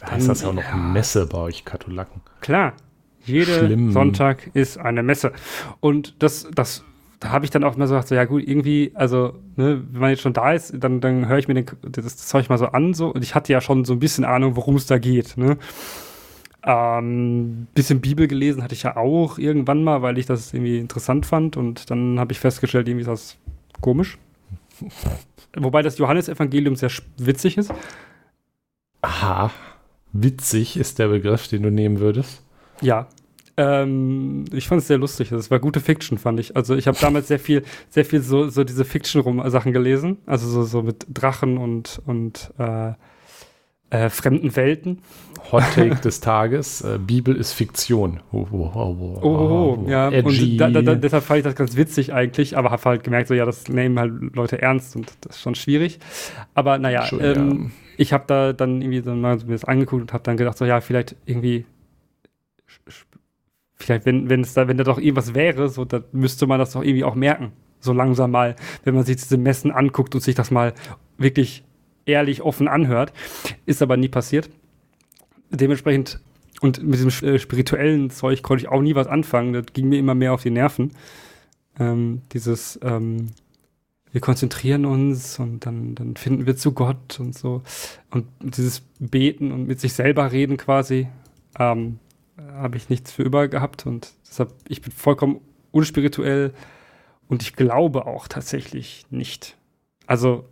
da 0.00 0.12
heißt 0.12 0.28
das 0.28 0.42
ja 0.42 0.48
auch 0.48 0.54
noch 0.54 0.62
ja. 0.62 0.76
Messe 0.76 1.26
bei 1.26 1.38
euch 1.38 1.64
Katholaken. 1.64 2.22
Klar. 2.40 2.74
Jeder. 3.24 3.68
Sonntag 3.90 4.48
ist 4.54 4.78
eine 4.78 5.02
Messe. 5.02 5.32
Und 5.80 6.22
das, 6.22 6.48
das, 6.54 6.84
da 7.18 7.30
habe 7.30 7.44
ich 7.44 7.50
dann 7.50 7.64
auch 7.64 7.74
immer 7.74 7.88
so 7.88 7.94
gedacht, 7.94 8.08
so, 8.08 8.14
ja 8.14 8.26
gut, 8.26 8.46
irgendwie, 8.46 8.92
also, 8.94 9.34
ne, 9.56 9.82
wenn 9.90 10.00
man 10.00 10.10
jetzt 10.10 10.22
schon 10.22 10.32
da 10.34 10.52
ist, 10.52 10.72
dann, 10.78 11.00
dann 11.00 11.28
höre 11.28 11.38
ich 11.38 11.48
mir 11.48 11.54
den, 11.54 11.66
das, 11.82 12.04
das 12.04 12.28
Zeug 12.28 12.48
mal 12.48 12.58
so 12.58 12.66
an, 12.66 12.94
so, 12.94 13.08
und 13.08 13.24
ich 13.24 13.34
hatte 13.34 13.52
ja 13.52 13.60
schon 13.60 13.84
so 13.84 13.92
ein 13.92 13.98
bisschen 13.98 14.24
Ahnung, 14.24 14.54
worum 14.54 14.76
es 14.76 14.86
da 14.86 14.98
geht, 14.98 15.36
ne. 15.36 15.58
Ähm, 16.70 17.66
bisschen 17.72 18.02
Bibel 18.02 18.28
gelesen 18.28 18.62
hatte 18.62 18.74
ich 18.74 18.82
ja 18.82 18.98
auch 18.98 19.38
irgendwann 19.38 19.82
mal, 19.82 20.02
weil 20.02 20.18
ich 20.18 20.26
das 20.26 20.52
irgendwie 20.52 20.78
interessant 20.78 21.24
fand 21.24 21.56
und 21.56 21.90
dann 21.90 22.20
habe 22.20 22.32
ich 22.32 22.40
festgestellt, 22.40 22.86
irgendwie 22.86 23.04
ist 23.04 23.08
das 23.08 23.38
komisch. 23.80 24.18
Wobei 25.56 25.80
das 25.80 25.96
Johannesevangelium 25.96 26.76
sehr 26.76 26.90
witzig 27.16 27.56
ist. 27.56 27.72
Aha. 29.00 29.50
Witzig 30.12 30.76
ist 30.76 30.98
der 30.98 31.08
Begriff, 31.08 31.48
den 31.48 31.62
du 31.62 31.70
nehmen 31.70 32.00
würdest. 32.00 32.42
Ja. 32.82 33.08
Ähm, 33.56 34.44
ich 34.52 34.68
fand 34.68 34.82
es 34.82 34.88
sehr 34.88 34.98
lustig. 34.98 35.30
Das 35.30 35.50
war 35.50 35.60
gute 35.60 35.80
Fiction, 35.80 36.18
fand 36.18 36.38
ich. 36.38 36.54
Also 36.54 36.76
ich 36.76 36.86
habe 36.86 36.98
damals 37.00 37.28
sehr 37.28 37.38
viel, 37.38 37.62
sehr 37.88 38.04
viel 38.04 38.20
so, 38.20 38.50
so 38.50 38.62
diese 38.62 38.84
Fiction-Sachen 38.84 39.72
gelesen. 39.72 40.18
Also 40.26 40.46
so, 40.46 40.64
so 40.64 40.82
mit 40.82 41.06
Drachen 41.08 41.56
und, 41.56 42.02
und 42.04 42.52
äh, 42.58 42.92
äh, 43.90 44.10
fremden 44.10 44.54
Welten. 44.56 45.00
Hot 45.50 45.64
Take 45.74 45.96
des 45.96 46.20
Tages, 46.20 46.82
äh, 46.82 46.98
Bibel 46.98 47.34
ist 47.34 47.52
Fiktion. 47.52 48.20
Oh, 48.32 48.46
oh, 48.50 48.70
oh, 48.74 49.18
oh, 49.22 49.28
oh 49.28 49.88
ja. 49.88 50.10
Edgy. 50.10 50.52
Und 50.52 50.58
da, 50.58 50.68
da, 50.68 50.82
da, 50.82 50.94
deshalb 50.94 51.24
fand 51.24 51.38
ich 51.38 51.44
das 51.44 51.54
ganz 51.54 51.74
witzig 51.74 52.12
eigentlich, 52.12 52.56
aber 52.58 52.70
habe 52.70 52.82
halt 52.84 53.04
gemerkt, 53.04 53.28
so 53.28 53.34
ja, 53.34 53.46
das 53.46 53.68
nehmen 53.68 53.98
halt 53.98 54.12
Leute 54.34 54.60
ernst 54.60 54.94
und 54.94 55.10
das 55.22 55.36
ist 55.36 55.42
schon 55.42 55.54
schwierig. 55.54 56.00
Aber 56.54 56.76
naja, 56.78 57.08
ähm, 57.18 57.62
ja. 57.62 57.70
ich 57.96 58.12
habe 58.12 58.24
da 58.26 58.52
dann 58.52 58.82
irgendwie 58.82 59.00
so 59.00 59.14
mal 59.14 59.38
so 59.38 59.46
mir 59.46 59.52
das 59.52 59.64
angeguckt 59.64 60.02
und 60.02 60.12
habe 60.12 60.24
dann 60.24 60.36
gedacht, 60.36 60.58
so 60.58 60.66
ja, 60.66 60.80
vielleicht 60.82 61.16
irgendwie 61.24 61.64
vielleicht, 63.78 64.06
wenn, 64.06 64.28
wenn 64.28 64.40
es 64.40 64.54
da, 64.54 64.68
wenn 64.68 64.76
da 64.76 64.84
doch 64.84 64.98
irgendwas 64.98 65.34
wäre, 65.34 65.68
so, 65.68 65.84
dann 65.84 66.04
müsste 66.12 66.46
man 66.46 66.58
das 66.58 66.72
doch 66.72 66.82
irgendwie 66.82 67.04
auch 67.04 67.14
merken. 67.14 67.52
So 67.80 67.92
langsam 67.92 68.32
mal, 68.32 68.56
wenn 68.84 68.94
man 68.94 69.04
sich 69.04 69.16
diese 69.16 69.38
Messen 69.38 69.70
anguckt 69.70 70.14
und 70.14 70.20
sich 70.20 70.34
das 70.34 70.50
mal 70.50 70.74
wirklich 71.16 71.64
ehrlich 72.08 72.42
offen 72.42 72.68
anhört. 72.68 73.12
Ist 73.66 73.82
aber 73.82 73.96
nie 73.96 74.08
passiert. 74.08 74.50
Dementsprechend, 75.50 76.20
und 76.60 76.82
mit 76.82 76.94
diesem 76.94 77.28
äh, 77.28 77.38
spirituellen 77.38 78.10
Zeug 78.10 78.42
konnte 78.42 78.64
ich 78.64 78.68
auch 78.68 78.82
nie 78.82 78.94
was 78.94 79.06
anfangen. 79.06 79.52
Das 79.52 79.66
ging 79.72 79.88
mir 79.88 79.98
immer 79.98 80.14
mehr 80.14 80.32
auf 80.32 80.42
die 80.42 80.50
Nerven. 80.50 80.92
Ähm, 81.78 82.22
dieses, 82.32 82.78
ähm, 82.82 83.28
wir 84.10 84.20
konzentrieren 84.20 84.84
uns 84.84 85.38
und 85.38 85.64
dann, 85.66 85.94
dann 85.94 86.16
finden 86.16 86.46
wir 86.46 86.56
zu 86.56 86.72
Gott 86.72 87.20
und 87.20 87.36
so. 87.36 87.62
Und 88.10 88.26
dieses 88.40 88.82
Beten 88.98 89.52
und 89.52 89.66
mit 89.66 89.80
sich 89.80 89.92
selber 89.92 90.32
reden 90.32 90.56
quasi. 90.56 91.08
Ähm, 91.58 91.98
habe 92.54 92.76
ich 92.76 92.88
nichts 92.88 93.12
für 93.12 93.22
über 93.22 93.48
gehabt 93.48 93.86
und 93.86 94.12
deshalb, 94.28 94.52
ich 94.68 94.80
bin 94.80 94.92
vollkommen 94.92 95.40
unspirituell 95.72 96.52
und 97.28 97.42
ich 97.42 97.54
glaube 97.54 98.06
auch 98.06 98.28
tatsächlich 98.28 99.06
nicht. 99.10 99.56
Also, 100.06 100.44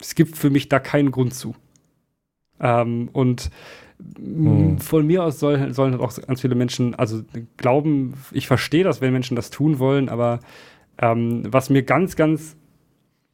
es 0.00 0.14
gibt 0.14 0.36
für 0.36 0.50
mich 0.50 0.68
da 0.68 0.78
keinen 0.78 1.10
Grund 1.10 1.34
zu. 1.34 1.54
Ähm, 2.60 3.08
und 3.12 3.50
hm. 4.16 4.78
von 4.78 5.06
mir 5.06 5.24
aus 5.24 5.38
soll, 5.38 5.72
sollen 5.74 5.92
halt 5.92 6.02
auch 6.02 6.14
ganz 6.26 6.40
viele 6.40 6.54
Menschen, 6.54 6.94
also 6.94 7.22
glauben, 7.56 8.14
ich 8.32 8.46
verstehe 8.46 8.84
das, 8.84 9.00
wenn 9.00 9.12
Menschen 9.12 9.36
das 9.36 9.50
tun 9.50 9.78
wollen, 9.78 10.08
aber 10.08 10.40
ähm, 10.98 11.42
was 11.46 11.70
mir 11.70 11.82
ganz, 11.82 12.16
ganz 12.16 12.56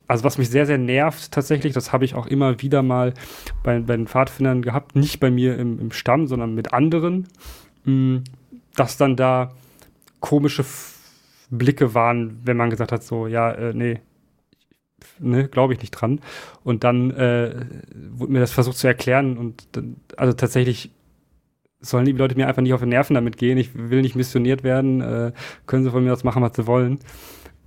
also 0.09 0.25
was 0.25 0.39
mich 0.39 0.51
sehr, 0.51 0.67
sehr 0.67 0.79
nervt 0.79 1.33
tatsächlich, 1.33 1.73
das 1.73 1.93
habe 1.93 2.05
ich 2.05 2.15
auch 2.15 2.27
immer 2.27 2.63
wieder 2.63 2.83
mal 2.83 3.15
bei, 3.63 3.81
bei 3.81 3.97
den 3.97 4.07
Pfadfindern 4.07 4.63
gehabt, 4.63 4.95
nicht 4.95 5.21
bei 5.21 5.31
mir 5.31 5.59
im, 5.59 5.81
im 5.81 5.91
Stamm, 5.91 6.27
sondern 6.27 6.55
mit 6.55 6.73
anderen, 6.73 7.27
mh, 7.85 7.93
mm, 7.93 8.25
dass 8.77 8.97
dann 8.97 9.17
da 9.17 9.53
komische 10.21 10.65
Blicke 11.51 11.95
waren, 11.95 12.41
wenn 12.45 12.57
man 12.57 12.71
gesagt 12.71 12.93
hat, 12.93 13.03
so, 13.03 13.27
ja, 13.27 13.51
äh, 13.51 13.73
nee, 13.75 14.01
ne, 15.19 15.49
glaube 15.49 15.75
ich 15.75 15.81
nicht 15.81 15.93
dran. 15.93 16.21
Und 16.65 16.85
dann 16.85 17.11
äh, 17.11 17.67
wurde 18.11 18.33
mir 18.33 18.41
das 18.41 18.53
versucht 18.53 18.79
zu 18.79 18.87
erklären 18.87 19.37
und 19.37 19.69
dann, 19.73 19.97
also 20.17 20.33
tatsächlich 20.33 20.91
sollen 21.81 22.07
die 22.07 22.13
Leute 22.13 22.37
mir 22.37 22.49
einfach 22.49 22.63
nicht 22.63 22.75
auf 22.75 22.81
den 22.81 22.89
Nerven 22.89 23.15
damit 23.15 23.37
gehen. 23.37 23.59
Ich 23.59 23.75
will 23.75 24.03
nicht 24.03 24.17
missioniert 24.17 24.65
werden, 24.65 25.01
äh, 25.01 25.33
können 25.67 25.85
sie 25.85 25.91
von 25.91 26.05
mir 26.05 26.13
aus 26.13 26.25
machen, 26.25 26.43
was 26.43 26.57
sie 26.57 26.67
wollen. 26.67 26.99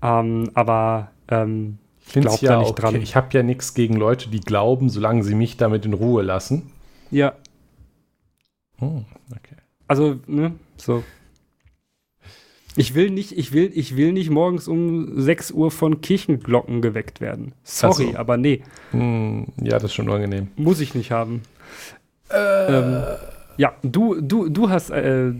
Ähm, 0.02 0.50
aber 0.54 1.12
ähm, 1.28 1.78
ich 2.06 2.14
glaube 2.14 2.38
ja 2.42 2.54
da 2.54 2.60
nicht 2.60 2.72
okay. 2.72 2.82
dran. 2.82 2.96
Ich 2.96 3.16
habe 3.16 3.28
ja 3.34 3.44
nichts 3.44 3.74
gegen 3.74 3.96
Leute, 3.96 4.30
die 4.30 4.40
glauben, 4.40 4.90
solange 4.90 5.24
sie 5.24 5.36
mich 5.36 5.58
damit 5.58 5.86
in 5.86 5.94
Ruhe 5.94 6.24
lassen. 6.24 6.72
Ja. 7.12 7.34
Oh, 8.82 9.04
okay. 9.32 9.58
Also, 9.88 10.20
ne, 10.28 10.54
so. 10.78 11.04
Ich 12.76 12.96
will 12.96 13.10
nicht, 13.10 13.38
ich 13.38 13.52
will, 13.52 13.72
ich 13.74 13.98
will 13.98 14.14
nicht 14.14 14.30
morgens 14.30 14.68
um 14.68 15.20
6 15.20 15.52
Uhr 15.52 15.72
von 15.72 16.02
Kirchenglocken 16.02 16.82
geweckt 16.82 17.20
werden. 17.20 17.54
Sorry, 17.64 18.12
so. 18.12 18.18
aber 18.18 18.38
nee. 18.38 18.62
Hm, 18.92 19.48
ja, 19.62 19.74
das 19.74 19.86
ist 19.86 19.94
schon 19.94 20.08
unangenehm. 20.08 20.50
Muss 20.56 20.80
ich 20.80 20.96
nicht 20.96 21.12
haben. 21.12 21.42
Äh. 22.30 22.78
Ähm, 22.78 23.04
ja, 23.58 23.74
du, 23.82 24.22
du, 24.22 24.48
du 24.48 24.70
hast 24.70 24.90
äh, 24.92 25.34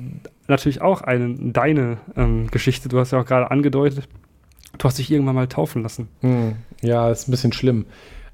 natürlich 0.48 0.82
auch 0.82 1.02
eine, 1.02 1.36
deine 1.40 1.98
ähm, 2.18 2.52
Geschichte, 2.52 2.90
du 2.90 3.00
hast 3.00 3.12
ja 3.12 3.22
auch 3.22 3.26
gerade 3.26 3.50
angedeutet. 3.50 4.10
Du 4.78 4.84
hast 4.86 4.98
dich 4.98 5.10
irgendwann 5.12 5.36
mal 5.36 5.48
taufen 5.48 5.84
lassen. 5.84 6.10
Hm, 6.22 6.56
ja, 6.82 7.10
ist 7.10 7.28
ein 7.28 7.32
bisschen 7.32 7.54
schlimm. 7.54 7.86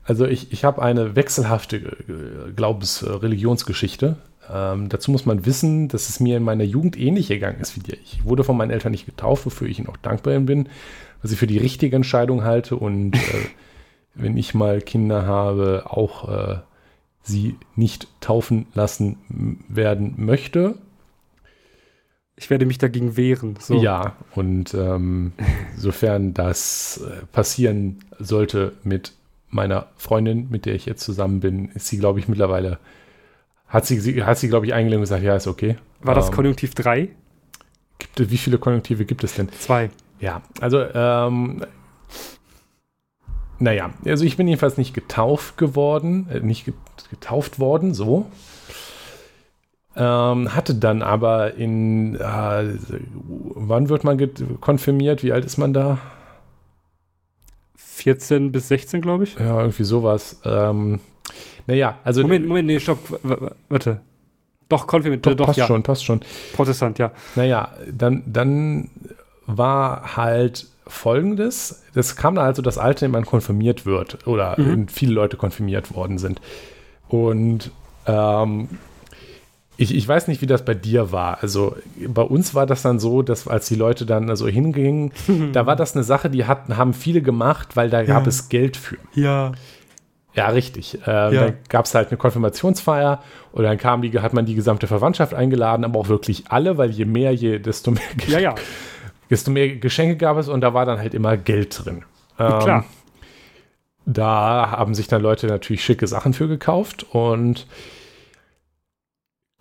Also 0.04 0.26
ich, 0.26 0.52
ich 0.52 0.64
habe 0.64 0.82
eine 0.82 1.16
wechselhafte 1.16 1.78
äh, 1.78 2.52
Glaubens-Religionsgeschichte. 2.56 4.18
Ähm, 4.52 4.90
dazu 4.90 5.12
muss 5.12 5.26
man 5.26 5.46
wissen, 5.46 5.88
dass 5.88 6.10
es 6.10 6.20
mir 6.20 6.38
in 6.38 6.44
meiner 6.44 6.64
Jugend 6.64 6.98
ähnlich 6.98 7.28
gegangen 7.28 7.60
ist 7.60 7.76
wie 7.76 7.82
dir. 7.82 7.98
Ich 8.04 8.26
wurde 8.26 8.44
von 8.44 8.58
meinen 8.58 8.72
Eltern 8.72 8.92
nicht 8.92 9.06
getauft, 9.06 9.46
wofür 9.46 9.68
ich 9.68 9.80
ihnen 9.80 9.90
auch 9.90 9.98
dankbar 9.98 10.40
bin, 10.40 10.70
was 11.22 11.32
ich 11.32 11.38
für 11.38 11.48
die 11.48 11.58
richtige 11.58 11.96
Entscheidung 11.96 12.44
halte 12.44 12.76
und 12.76 13.16
äh, 13.16 13.48
wenn 14.16 14.38
ich 14.38 14.54
mal 14.54 14.82
Kinder 14.82 15.26
habe, 15.26 15.84
auch 15.86 16.30
äh, 16.30 16.58
sie 17.22 17.58
nicht 17.76 18.08
taufen 18.22 18.68
lassen 18.74 19.18
werden 19.68 20.14
möchte. 20.18 20.76
Ich 22.38 22.50
werde 22.50 22.66
mich 22.66 22.78
dagegen 22.78 23.18
wehren. 23.18 23.56
So. 23.60 23.82
Ja, 23.82 24.16
und 24.36 24.74
ähm, 24.74 25.34
sofern 25.78 26.34
das 26.34 27.02
äh, 27.04 27.26
passieren 27.28 28.00
sollte 28.20 28.74
mit 28.84 29.14
meiner 29.50 29.88
Freundin, 29.96 30.50
mit 30.50 30.66
der 30.66 30.76
ich 30.76 30.86
jetzt 30.86 31.04
zusammen 31.04 31.40
bin, 31.40 31.70
ist 31.70 31.88
sie, 31.88 31.98
glaube 31.98 32.20
ich, 32.20 32.28
mittlerweile, 32.28 32.78
hat 33.68 33.86
sie, 33.86 34.24
hat 34.24 34.38
sie 34.38 34.48
glaube 34.48 34.66
ich, 34.66 34.74
eingelegt 34.74 34.98
und 34.98 35.04
gesagt, 35.04 35.24
ja, 35.24 35.36
ist 35.36 35.48
okay. 35.48 35.78
War 36.02 36.16
das 36.16 36.28
ähm, 36.30 36.36
Konjunktiv 36.36 36.76
3? 36.76 37.10
Gibt, 38.00 38.32
wie 38.32 38.38
viele 38.38 38.58
Konjunktive 38.58 39.06
gibt 39.06 39.24
es 39.24 39.36
denn? 39.36 39.50
Zwei. 39.52 39.90
Ja, 40.20 40.42
also, 40.62 40.82
ähm, 40.94 41.64
naja, 43.60 43.92
also 44.06 44.26
ich 44.26 44.38
bin 44.38 44.48
jedenfalls 44.48 44.78
nicht 44.78 44.94
getauft 44.94 45.58
geworden, 45.58 46.28
äh, 46.30 46.40
nicht 46.40 46.72
getauft 47.10 47.60
worden, 47.60 47.94
so. 47.94 48.26
Ähm, 49.98 50.54
hatte 50.54 50.76
dann 50.76 51.02
aber 51.02 51.54
in, 51.56 52.16
äh, 52.16 52.74
wann 53.30 53.88
wird 53.88 54.04
man 54.04 54.20
konfirmiert? 54.60 55.24
Wie 55.24 55.32
alt 55.32 55.46
ist 55.46 55.58
man 55.58 55.74
da? 55.74 56.00
14 57.78 58.52
bis 58.52 58.68
16, 58.68 59.02
glaube 59.02 59.24
ich. 59.24 59.36
Ja, 59.40 59.60
irgendwie 59.62 59.86
sowas. 59.86 60.42
Ähm, 60.44 61.00
naja, 61.68 61.98
also. 62.04 62.22
Moment, 62.22 62.48
Moment, 62.48 62.68
nee, 62.68 62.80
stopp, 62.80 63.00
warte. 63.70 64.02
Doch, 64.70 64.88
konfirmiert, 64.88 65.26
doch, 65.26 65.36
doch 65.36 65.46
passt 65.48 65.60
ja. 65.60 65.68
schon, 65.68 65.84
passt 65.84 66.06
schon. 66.06 66.22
Protestant, 66.54 66.98
ja. 66.98 67.12
Naja, 67.36 67.70
dann, 67.92 68.24
dann 68.26 68.90
war 69.46 70.16
halt 70.16 70.68
folgendes: 70.88 71.84
Das 71.94 72.16
kam 72.16 72.36
da 72.36 72.44
also 72.44 72.62
das 72.62 72.78
Alter, 72.78 73.06
in 73.06 73.12
dem 73.12 73.14
man 73.14 73.26
konfirmiert 73.26 73.86
wird 73.86 74.26
oder 74.28 74.60
mhm. 74.60 74.88
viele 74.88 75.14
Leute 75.14 75.38
konfirmiert 75.38 75.94
worden 75.94 76.18
sind. 76.18 76.42
Und 77.08 77.72
ähm, 78.08 78.70
ich, 79.78 79.94
ich 79.94 80.08
weiß 80.08 80.28
nicht, 80.28 80.42
wie 80.42 80.48
das 80.48 80.64
bei 80.64 80.74
dir 80.74 81.12
war. 81.12 81.40
Also 81.42 81.76
bei 82.08 82.22
uns 82.22 82.56
war 82.56 82.66
das 82.66 82.82
dann 82.82 83.00
so, 83.00 83.22
dass 83.22 83.48
als 83.48 83.68
die 83.68 83.76
Leute 83.76 84.06
dann 84.06 84.34
so 84.36 84.48
hingingen, 84.48 85.12
da 85.54 85.66
war 85.66 85.76
das 85.76 85.96
eine 85.96 86.04
Sache, 86.04 86.30
die 86.30 86.46
hatten, 86.46 86.78
haben 86.78 86.94
viele 86.94 87.22
gemacht, 87.22 87.76
weil 87.76 87.90
da 87.90 88.02
ja. 88.02 88.08
gab 88.08 88.28
es 88.28 88.50
Geld 88.50 88.78
für. 88.78 88.98
Ja. 89.14 89.52
Ja, 90.36 90.50
richtig. 90.50 91.00
Äh, 91.08 91.12
ja. 91.12 91.30
Da 91.30 91.54
gab 91.70 91.86
es 91.86 91.96
halt 91.96 92.10
eine 92.10 92.18
Konfirmationsfeier 92.18 93.24
und 93.54 93.64
dann 93.64 93.78
kam 93.78 94.02
die, 94.02 94.20
hat 94.20 94.34
man 94.34 94.46
die 94.46 94.56
gesamte 94.56 94.86
Verwandtschaft 94.86 95.34
eingeladen, 95.34 95.86
aber 95.86 96.00
auch 96.00 96.10
wirklich 96.10 96.46
alle, 96.50 96.78
weil 96.78 96.92
je 96.92 97.06
mehr, 97.06 97.34
je, 97.34 97.60
desto 97.60 97.92
mehr, 97.92 98.04
ja, 98.28 98.40
ja. 98.40 98.56
desto 99.30 99.52
mehr 99.52 99.78
Geschenke 99.78 100.18
gab 100.18 100.38
es 100.38 100.50
und 100.50 100.62
da 100.62 100.74
war 100.74 100.86
dann 100.86 101.00
halt 101.00 101.14
immer 101.14 101.38
Geld 101.38 101.86
drin. 101.86 102.04
Ähm, 102.38 102.60
Klar. 102.60 102.86
Da 104.06 104.72
haben 104.72 104.94
sich 104.94 105.08
dann 105.08 105.22
Leute 105.22 105.48
natürlich 105.48 105.84
schicke 105.84 106.06
Sachen 106.06 106.34
für 106.34 106.48
gekauft 106.48 107.06
und 107.12 107.66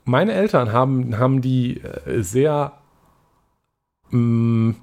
meine 0.04 0.32
Eltern 0.32 0.72
haben, 0.72 1.18
haben 1.18 1.40
die 1.40 1.80
äh, 1.80 2.20
sehr 2.20 2.72
mh, 4.10 4.18
mm, 4.18 4.76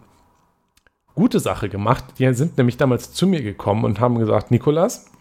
gute 1.14 1.40
Sache 1.40 1.70
gemacht. 1.70 2.06
Die 2.18 2.34
sind 2.34 2.58
nämlich 2.58 2.78
damals 2.78 3.14
zu 3.14 3.28
mir 3.28 3.44
gekommen 3.44 3.84
und 3.84 4.00
haben 4.00 4.18
gesagt, 4.18 4.50
Nikolas, 4.50 5.12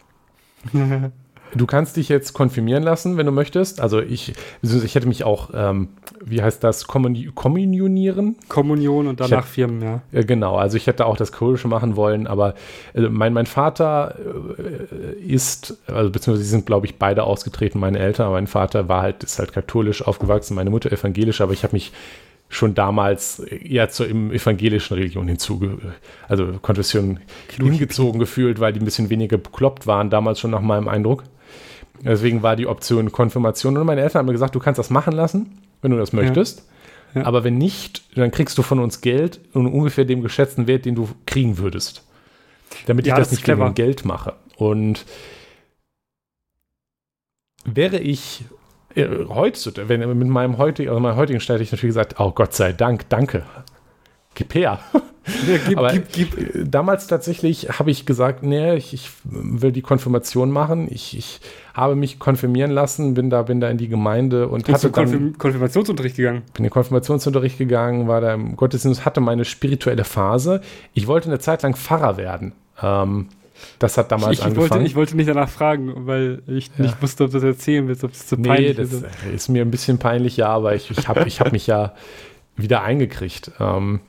Du 1.55 1.67
kannst 1.67 1.97
dich 1.97 2.09
jetzt 2.09 2.33
konfirmieren 2.33 2.83
lassen, 2.83 3.17
wenn 3.17 3.27
du 3.27 3.33
möchtest. 3.33 3.81
Also 3.81 4.01
ich, 4.01 4.35
ich 4.63 4.95
hätte 4.95 5.09
mich 5.09 5.25
auch, 5.25 5.51
ähm, 5.53 5.89
wie 6.25 6.43
heißt 6.43 6.63
das, 6.63 6.87
kommunionieren? 6.87 8.37
Kommunion 8.49 9.09
und 9.09 9.21
danach 9.21 9.39
hätte, 9.39 9.49
Firmen, 9.49 9.83
ja. 9.83 10.03
Äh, 10.13 10.25
genau, 10.25 10.57
also 10.57 10.77
ich 10.77 10.87
hätte 10.87 11.07
auch 11.07 11.17
das 11.17 11.33
Katholische 11.33 11.67
machen 11.67 11.97
wollen, 11.97 12.27
aber 12.27 12.55
äh, 12.95 13.01
mein, 13.01 13.33
mein 13.33 13.47
Vater 13.47 14.15
äh, 14.59 15.21
ist, 15.21 15.79
also 15.89 16.11
beziehungsweise 16.11 16.45
sie 16.45 16.51
sind, 16.51 16.67
glaube 16.67 16.87
ich, 16.87 16.99
beide 16.99 17.25
ausgetreten, 17.25 17.81
meine 17.81 17.99
Eltern, 17.99 18.31
mein 18.31 18.47
Vater 18.47 18.89
war 18.89 19.03
halt, 19.03 19.25
ist 19.25 19.39
halt 19.39 19.53
katholisch 19.53 20.07
aufgewachsen, 20.07 20.55
meine 20.55 20.71
Mutter 20.71 20.93
evangelisch, 20.93 21.41
aber 21.41 21.53
ich 21.53 21.65
habe 21.65 21.75
mich 21.75 21.93
schon 22.51 22.75
damals 22.75 23.39
eher 23.39 23.89
zur 23.89 24.09
evangelischen 24.09 24.95
Religion 24.95 25.29
hinzuge, 25.29 25.79
also 26.29 26.59
Konfession 26.61 27.21
hingezogen 27.57 28.19
gefühlt, 28.19 28.59
weil 28.59 28.73
die 28.73 28.81
ein 28.81 28.85
bisschen 28.85 29.09
weniger 29.09 29.39
bekloppt 29.39 29.87
waren, 29.87 30.11
damals 30.11 30.41
schon 30.41 30.51
nach 30.51 30.61
meinem 30.61 30.89
Eindruck. 30.89 31.23
Deswegen 32.03 32.43
war 32.43 32.57
die 32.57 32.67
Option 32.67 33.13
Konfirmation. 33.13 33.77
Und 33.77 33.87
meine 33.87 34.01
Eltern 34.01 34.21
haben 34.21 34.27
mir 34.27 34.33
gesagt, 34.33 34.55
du 34.55 34.59
kannst 34.59 34.79
das 34.79 34.91
machen 34.91 35.13
lassen, 35.13 35.59
wenn 35.81 35.93
du 35.93 35.97
das 35.97 36.13
möchtest. 36.13 36.59
Ja. 37.15 37.21
Ja. 37.21 37.27
Aber 37.27 37.45
wenn 37.45 37.57
nicht, 37.57 38.03
dann 38.17 38.31
kriegst 38.31 38.59
du 38.59 38.63
von 38.63 38.81
uns 38.81 39.01
Geld 39.01 39.41
und 39.53 39.67
ungefähr 39.67 40.05
dem 40.05 40.23
geschätzten 40.23 40.67
Wert, 40.67 40.85
den 40.85 40.95
du 40.95 41.09
kriegen 41.27 41.59
würdest. 41.59 42.05
Damit 42.87 43.07
ja, 43.07 43.15
ich 43.15 43.19
das, 43.19 43.29
das 43.29 43.33
nicht 43.33 43.45
clever. 43.45 43.65
wegen 43.65 43.75
Geld 43.75 44.05
mache. 44.05 44.35
Und 44.57 45.05
wäre 47.65 47.99
ich 47.99 48.43
äh, 48.43 48.60
heutzutage, 48.97 49.89
wenn 49.89 50.19
mit 50.19 50.29
meinem 50.29 50.59
heutigen, 50.59 50.89
also 50.89 51.01
meinem 51.01 51.17
heutigen 51.17 51.41
Stand 51.41 51.57
hätte 51.57 51.65
ich 51.65 51.73
natürlich 51.73 51.95
gesagt, 51.95 52.19
oh 52.19 52.33
Gott 52.33 52.55
sei 52.55 52.73
Dank, 52.73 53.09
danke. 53.09 53.45
Gib 54.35 54.55
her. 54.55 54.79
Ja, 55.47 55.59
gib, 55.69 55.79
Aber 55.79 55.93
gib, 55.93 56.13
gib. 56.13 56.57
Äh, 56.57 56.65
damals 56.65 57.07
tatsächlich 57.07 57.69
habe 57.79 57.91
ich 57.91 58.07
gesagt, 58.07 58.43
nee, 58.43 58.75
ich, 58.75 58.95
ich, 58.95 59.11
will 59.25 59.71
die 59.71 59.83
Konfirmation 59.83 60.51
machen. 60.51 60.89
Ich, 60.91 61.17
ich, 61.17 61.41
habe 61.75 61.95
mich 61.95 62.19
konfirmieren 62.19 62.71
lassen, 62.71 63.15
bin 63.15 63.31
da, 63.31 63.43
bin 63.43 63.61
da 63.61 63.69
in 63.69 63.79
die 63.79 63.89
Gemeinde 63.89 64.49
und 64.49 64.67
Bist 64.67 64.77
hatte 64.77 64.89
du 64.89 64.93
Konfirm 64.93 65.39
Konfirmationsunterricht 65.39 66.17
gegangen? 66.17 66.43
Bin 66.55 66.57
in 66.59 66.63
den 66.65 66.71
Konfirmationsunterricht 66.71 67.59
gegangen, 67.59 68.09
war 68.09 68.21
da 68.21 68.35
im 68.35 68.57
Gottesdienst, 68.57 69.05
hatte 69.05 69.21
meine 69.21 69.45
spirituelle 69.45 70.05
Phase. 70.05 70.63
Ich 70.95 71.07
wollte 71.07 71.29
eine 71.29 71.39
Zeit 71.39 71.63
lang 71.63 71.77
Pfarrer 71.77 72.17
werden. 72.17 72.53
Ähm, 72.83 73.29
das 73.79 73.97
hat 73.99 74.13
damals 74.13 74.33
ich, 74.33 74.39
ich 74.41 74.45
angefangen. 74.45 74.71
Wollte, 74.71 74.87
ich 74.87 74.95
wollte 74.95 75.17
nicht 75.17 75.29
danach 75.29 75.49
fragen, 75.49 76.07
weil 76.07 76.43
ich 76.47 76.71
ja. 76.77 76.85
nicht 76.85 77.03
wusste, 77.03 77.25
ob 77.25 77.31
du 77.31 77.39
das 77.39 77.45
erzählen 77.45 77.89
willst, 77.89 78.05
ob 78.05 78.13
es 78.13 78.27
zu 78.27 78.37
peinlich 78.37 78.77
nee, 78.77 78.83
das 78.83 78.93
ist. 78.93 79.05
ist 79.35 79.49
mir 79.49 79.63
ein 79.63 79.71
bisschen 79.71 79.99
peinlich, 79.99 80.37
ja, 80.37 80.49
aber 80.49 80.75
ich, 80.75 80.91
ich 80.91 81.09
habe 81.09 81.25
ich 81.27 81.41
hab 81.41 81.53
mich 81.53 81.67
ja 81.67 81.95
wieder 82.57 82.83
eingekriegt. 82.83 83.53
Ähm, 83.61 84.01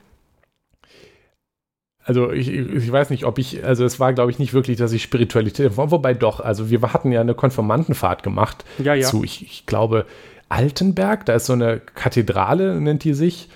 also 2.03 2.31
ich, 2.31 2.49
ich 2.49 2.91
weiß 2.91 3.11
nicht, 3.11 3.25
ob 3.25 3.37
ich, 3.37 3.63
also 3.63 3.85
es 3.85 3.99
war, 3.99 4.13
glaube 4.13 4.31
ich, 4.31 4.39
nicht 4.39 4.53
wirklich, 4.53 4.77
dass 4.77 4.91
ich 4.91 5.03
Spiritualität, 5.03 5.77
wobei 5.77 6.13
doch, 6.13 6.39
also 6.39 6.69
wir 6.69 6.81
hatten 6.81 7.11
ja 7.11 7.21
eine 7.21 7.35
Konformantenfahrt 7.35 8.23
gemacht 8.23 8.65
ja, 8.79 8.95
ja. 8.95 9.07
zu, 9.07 9.23
ich, 9.23 9.43
ich 9.43 9.65
glaube, 9.65 10.05
Altenberg, 10.49 11.25
da 11.25 11.35
ist 11.35 11.45
so 11.45 11.53
eine 11.53 11.79
Kathedrale, 11.79 12.81
nennt 12.81 13.03
die 13.03 13.13
sich, 13.13 13.49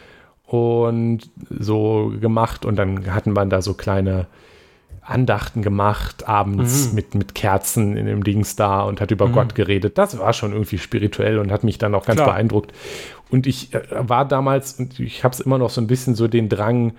und 0.46 1.30
so 1.50 2.14
gemacht 2.20 2.66
und 2.66 2.76
dann 2.76 3.14
hatten 3.14 3.34
wir 3.34 3.46
da 3.46 3.62
so 3.62 3.74
kleine 3.74 4.28
Andachten 5.06 5.62
gemacht, 5.62 6.28
abends 6.28 6.90
mhm. 6.90 6.96
mit, 6.96 7.16
mit 7.16 7.36
Kerzen 7.36 7.96
in 7.96 8.08
dem 8.08 8.24
Dings 8.24 8.56
da 8.56 8.82
und 8.82 9.00
hat 9.02 9.12
über 9.12 9.28
mhm. 9.28 9.34
Gott 9.34 9.56
geredet. 9.56 9.98
Das 9.98 10.18
war 10.18 10.34
schon 10.34 10.52
irgendwie 10.52 10.80
spirituell 10.80 11.38
und 11.38 11.52
hat 11.52 11.64
mich 11.64 11.78
dann 11.78 11.94
auch 11.94 12.06
ganz 12.06 12.22
Klar. 12.22 12.34
beeindruckt. 12.34 12.74
Und 13.30 13.46
ich 13.46 13.74
äh, 13.74 13.82
war 13.92 14.28
damals, 14.28 14.74
und 14.80 15.00
ich 15.00 15.24
habe 15.24 15.34
es 15.34 15.40
immer 15.40 15.58
noch 15.58 15.70
so 15.70 15.80
ein 15.80 15.88
bisschen 15.88 16.16
so 16.16 16.28
den 16.28 16.50
Drang, 16.50 16.94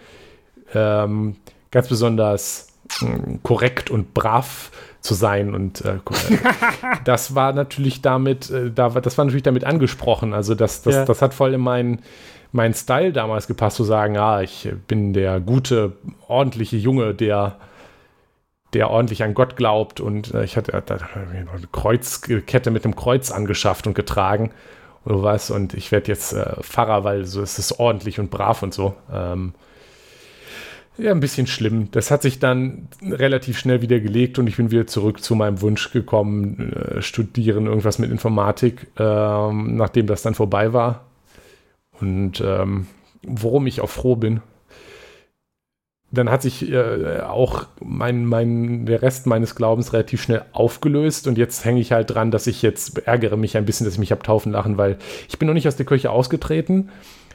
ähm, 0.75 1.37
ganz 1.71 1.89
besonders 1.89 2.69
äh, 3.03 3.39
korrekt 3.43 3.91
und 3.91 4.15
brav 4.15 4.71
zu 5.01 5.15
sein 5.15 5.55
und 5.55 5.85
äh, 5.85 5.99
das 7.05 7.35
war 7.35 7.53
natürlich 7.53 8.03
damit, 8.03 8.51
äh, 8.51 8.71
da, 8.73 8.89
das 8.89 9.19
war 9.19 9.25
natürlich 9.25 9.45
damit 9.45 9.65
angesprochen. 9.65 10.33
Also 10.33 10.55
das, 10.55 10.83
das, 10.83 10.95
ja. 10.95 11.05
das 11.05 11.23
hat 11.23 11.35
voll 11.35 11.55
in 11.55 11.61
meinen 11.61 12.03
mein 12.53 12.73
Style 12.73 13.13
damals 13.13 13.47
gepasst, 13.49 13.77
zu 13.77 13.85
sagen, 13.85 14.17
ah, 14.17 14.41
ich 14.41 14.69
bin 14.89 15.13
der 15.13 15.41
gute, 15.41 15.93
ordentliche 16.29 16.77
Junge, 16.77 17.13
der 17.15 17.57
der 18.77 18.91
ordentlich 18.91 19.23
an 19.23 19.33
Gott 19.33 19.57
glaubt. 19.57 20.01
Und 20.01 20.35
äh, 20.35 20.45
ich 20.45 20.57
hatte 20.57 20.73
äh, 20.73 20.83
eine 20.83 21.47
Kreuzkette 21.73 22.71
mit 22.71 22.85
dem 22.85 22.95
Kreuz 22.95 23.31
angeschafft 23.31 23.87
und 23.87 23.95
getragen 23.95 24.51
oder 25.05 25.23
was. 25.23 25.51
Und 25.51 25.73
ich 25.73 25.93
werde 25.93 26.09
jetzt 26.09 26.35
äh, 26.35 26.63
Pfarrer, 26.63 27.03
weil 27.03 27.25
so 27.25 27.43
ist 27.43 27.59
es 27.59 27.79
ordentlich 27.79 28.21
und 28.21 28.31
brav 28.31 28.63
und 28.63 28.75
so. 28.75 28.95
Ähm, 29.11 29.55
ja, 30.99 31.11
ein 31.11 31.21
bisschen 31.21 31.47
schlimm. 31.47 31.91
Das 31.91 32.11
hat 32.11 32.23
sich 32.23 32.39
dann 32.39 32.89
relativ 33.03 33.59
schnell 33.59 33.83
wieder 33.83 34.01
gelegt 34.01 34.39
und 34.39 34.47
ich 34.47 34.57
bin 34.57 34.71
wieder 34.71 34.87
zurück 34.87 35.23
zu 35.23 35.35
meinem 35.35 35.61
Wunsch 35.61 35.91
gekommen, 35.91 36.73
studieren 37.01 37.67
irgendwas 37.67 37.99
mit 37.99 38.11
Informatik, 38.11 38.87
ähm, 38.99 39.77
nachdem 39.77 40.07
das 40.07 40.23
dann 40.23 40.35
vorbei 40.35 40.73
war. 40.73 41.05
Und 42.01 42.41
ähm, 42.41 42.87
worum 43.23 43.67
ich 43.67 43.83
auch 43.83 43.91
froh 43.91 44.17
bin, 44.17 44.41
dann 46.17 46.31
hat 46.31 46.43
sich 46.43 46.71
äh, 46.71 47.21
auch 47.21 47.67
mein, 47.81 48.25
mein, 48.27 48.87
der 48.87 49.03
Rest 49.03 49.27
meines 49.27 49.55
Glaubens 49.55 49.93
relativ 49.93 50.23
schnell 50.23 50.43
aufgelöst 50.53 51.27
und 51.27 51.39
jetzt 51.39 51.65
hänge 51.65 51.81
ich 51.81 51.93
halt 51.93 52.11
dran, 52.11 52.31
dass 52.31 52.47
ich 52.47 52.63
jetzt 52.63 52.99
ärgere 53.07 53.37
mich 53.37 53.57
ein 53.57 53.65
bisschen, 53.65 53.85
dass 53.85 53.95
ich 53.95 54.01
mich 54.01 54.13
habe 54.13 54.23
taufen 54.23 54.53
lachen, 54.53 54.79
weil 54.79 54.99
ich 55.29 55.39
bin 55.39 55.47
noch 55.47 55.55
nicht 55.55 55.69
aus 55.69 55.77
der 55.77 55.87
Kirche 55.87 56.11
ausgetreten. 56.11 56.91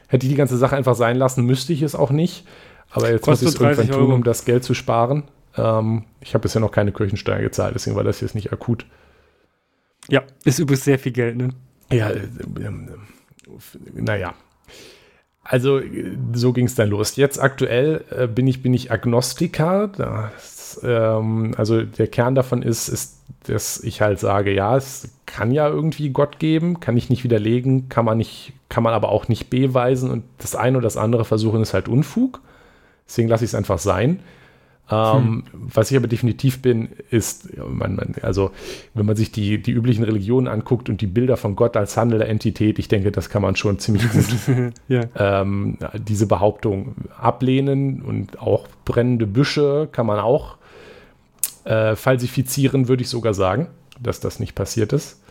Hätte 0.08 0.26
ich 0.26 0.32
die 0.32 0.36
ganze 0.36 0.58
Sache 0.58 0.76
einfach 0.76 0.94
sein 0.94 1.16
lassen, 1.16 1.44
müsste 1.44 1.72
ich 1.72 1.82
es 1.82 1.94
auch 1.94 2.10
nicht. 2.10 2.46
Aber 2.90 3.10
jetzt 3.10 3.22
Kostet 3.22 3.46
muss 3.46 3.54
ich 3.54 3.60
es 3.60 3.66
irgendwann 3.66 3.88
tun, 3.88 4.06
Euro. 4.06 4.14
um 4.14 4.24
das 4.24 4.44
Geld 4.44 4.64
zu 4.64 4.74
sparen. 4.74 5.24
Ähm, 5.56 6.04
ich 6.20 6.34
habe 6.34 6.42
bisher 6.42 6.60
noch 6.60 6.70
keine 6.70 6.92
Kirchensteuer 6.92 7.40
gezahlt, 7.40 7.74
deswegen 7.74 7.96
war 7.96 8.04
das 8.04 8.20
jetzt 8.20 8.34
nicht 8.34 8.52
akut. 8.52 8.86
Ja, 10.08 10.22
ist 10.44 10.58
übrigens 10.58 10.84
sehr 10.84 10.98
viel 10.98 11.12
Geld, 11.12 11.36
ne? 11.36 11.50
Ja, 11.90 12.10
äh, 12.10 12.18
äh, 12.18 12.64
äh, 12.64 12.70
naja, 13.94 14.34
also 15.44 15.80
so 16.32 16.52
ging 16.52 16.66
es 16.66 16.74
dann 16.74 16.88
los. 16.88 17.16
Jetzt 17.16 17.40
aktuell 17.40 18.04
äh, 18.10 18.26
bin, 18.26 18.46
ich, 18.46 18.62
bin 18.62 18.74
ich 18.74 18.92
Agnostiker. 18.92 19.88
Das, 19.88 20.80
ähm, 20.84 21.54
also 21.56 21.82
der 21.82 22.06
Kern 22.06 22.34
davon 22.34 22.62
ist, 22.62 22.88
ist, 22.88 23.18
dass 23.44 23.80
ich 23.80 24.00
halt 24.00 24.20
sage, 24.20 24.54
ja, 24.54 24.76
es 24.76 25.08
kann 25.26 25.50
ja 25.50 25.68
irgendwie 25.68 26.10
Gott 26.10 26.38
geben, 26.38 26.78
kann 26.78 26.96
ich 26.96 27.10
nicht 27.10 27.24
widerlegen, 27.24 27.88
kann 27.88 28.04
man, 28.04 28.18
nicht, 28.18 28.52
kann 28.68 28.84
man 28.84 28.94
aber 28.94 29.08
auch 29.08 29.28
nicht 29.28 29.50
beweisen 29.50 30.10
und 30.10 30.24
das 30.38 30.54
eine 30.54 30.78
oder 30.78 30.86
das 30.86 30.96
andere 30.96 31.24
versuchen 31.24 31.62
ist 31.62 31.74
halt 31.74 31.88
Unfug. 31.88 32.40
Deswegen 33.08 33.28
lasse 33.28 33.44
ich 33.44 33.50
es 33.50 33.54
einfach 33.54 33.78
sein. 33.78 34.20
Ähm, 34.90 35.22
hm. 35.24 35.44
Was 35.52 35.90
ich 35.90 35.96
aber 35.96 36.08
definitiv 36.08 36.60
bin, 36.60 36.90
ist, 37.10 37.48
also 38.22 38.50
wenn 38.94 39.06
man 39.06 39.16
sich 39.16 39.32
die, 39.32 39.62
die 39.62 39.70
üblichen 39.70 40.04
Religionen 40.04 40.48
anguckt 40.48 40.88
und 40.88 41.00
die 41.00 41.06
Bilder 41.06 41.36
von 41.36 41.56
Gott 41.56 41.76
als 41.76 41.96
handelnde 41.96 42.26
Entität, 42.26 42.78
ich 42.78 42.88
denke, 42.88 43.12
das 43.12 43.30
kann 43.30 43.42
man 43.42 43.56
schon 43.56 43.78
ziemlich 43.78 44.10
gut 44.10 44.24
ja. 44.88 45.02
ähm, 45.16 45.78
diese 45.96 46.26
Behauptung 46.26 46.94
ablehnen 47.18 48.02
und 48.02 48.40
auch 48.40 48.66
brennende 48.84 49.26
Büsche 49.26 49.88
kann 49.90 50.06
man 50.06 50.18
auch 50.18 50.56
äh, 51.64 51.94
falsifizieren, 51.94 52.88
würde 52.88 53.02
ich 53.02 53.08
sogar 53.08 53.34
sagen, 53.34 53.68
dass 54.00 54.20
das 54.20 54.40
nicht 54.40 54.54
passiert 54.54 54.92
ist. 54.92 55.22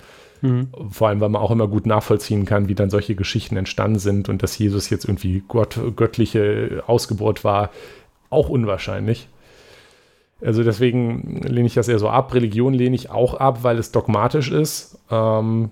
Mhm. 0.42 0.70
Vor 0.90 1.10
allem, 1.10 1.20
weil 1.20 1.30
man 1.30 1.42
auch 1.42 1.52
immer 1.52 1.68
gut 1.68 1.86
nachvollziehen 1.86 2.46
kann, 2.46 2.68
wie 2.68 2.76
dann 2.76 2.90
solche 2.90 3.16
Geschichten 3.16 3.58
entstanden 3.58 4.00
sind 4.00 4.28
und 4.28 4.42
dass 4.42 4.58
Jesus 4.58 4.90
jetzt 4.90 5.06
irgendwie 5.06 5.44
Gott, 5.48 5.80
göttliche 5.96 6.84
Ausgeburt 6.88 7.44
war, 7.44 7.70
auch 8.30 8.50
unwahrscheinlich. 8.50 9.28
Also 10.44 10.64
deswegen 10.64 11.42
lehne 11.44 11.68
ich 11.68 11.76
das 11.76 11.88
eher 11.88 12.00
so 12.00 12.10
ab. 12.10 12.34
Religion 12.34 12.74
lehne 12.74 12.96
ich 12.96 13.10
auch 13.10 13.36
ab, 13.36 13.64
weil 13.64 13.78
es 13.78 13.92
dogmatisch 13.92 14.52
ist. 14.52 15.00
Ähm, 15.10 15.70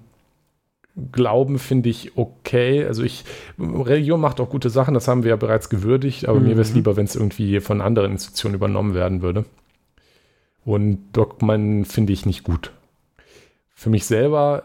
Glauben 1.11 1.59
finde 1.59 1.89
ich 1.89 2.17
okay. 2.17 2.85
Also 2.85 3.03
ich, 3.03 3.23
Religion 3.57 4.19
macht 4.19 4.39
auch 4.39 4.49
gute 4.49 4.69
Sachen, 4.69 4.93
das 4.93 5.07
haben 5.07 5.23
wir 5.23 5.29
ja 5.29 5.35
bereits 5.35 5.69
gewürdigt, 5.69 6.27
aber 6.27 6.39
mhm. 6.39 6.45
mir 6.45 6.51
wäre 6.51 6.61
es 6.61 6.73
lieber, 6.73 6.97
wenn 6.97 7.05
es 7.05 7.15
irgendwie 7.15 7.59
von 7.61 7.81
anderen 7.81 8.11
Institutionen 8.11 8.55
übernommen 8.55 8.93
werden 8.93 9.21
würde. 9.21 9.45
Und 10.65 10.99
Dogmen 11.13 11.85
finde 11.85 12.13
ich 12.13 12.25
nicht 12.25 12.43
gut. 12.43 12.71
Für 13.73 13.89
mich 13.89 14.05
selber 14.05 14.63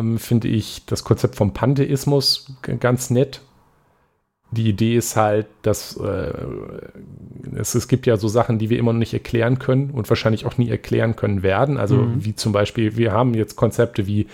ähm, 0.00 0.18
finde 0.18 0.48
ich 0.48 0.86
das 0.86 1.02
Konzept 1.02 1.34
vom 1.34 1.52
Pantheismus 1.52 2.52
ganz 2.78 3.10
nett, 3.10 3.40
die 4.54 4.68
Idee 4.68 4.96
ist 4.96 5.16
halt, 5.16 5.46
dass 5.62 5.96
äh, 5.96 6.32
es, 7.56 7.74
es, 7.74 7.88
gibt 7.88 8.06
ja 8.06 8.16
so 8.16 8.28
Sachen, 8.28 8.58
die 8.58 8.70
wir 8.70 8.78
immer 8.78 8.92
noch 8.92 8.98
nicht 9.00 9.12
erklären 9.12 9.58
können 9.58 9.90
und 9.90 10.08
wahrscheinlich 10.08 10.46
auch 10.46 10.56
nie 10.56 10.70
erklären 10.70 11.16
können 11.16 11.42
werden. 11.42 11.76
Also 11.76 11.96
mhm. 11.96 12.24
wie 12.24 12.34
zum 12.34 12.52
Beispiel, 12.52 12.96
wir 12.96 13.12
haben 13.12 13.34
jetzt 13.34 13.56
Konzepte 13.56 14.06
wie 14.06 14.26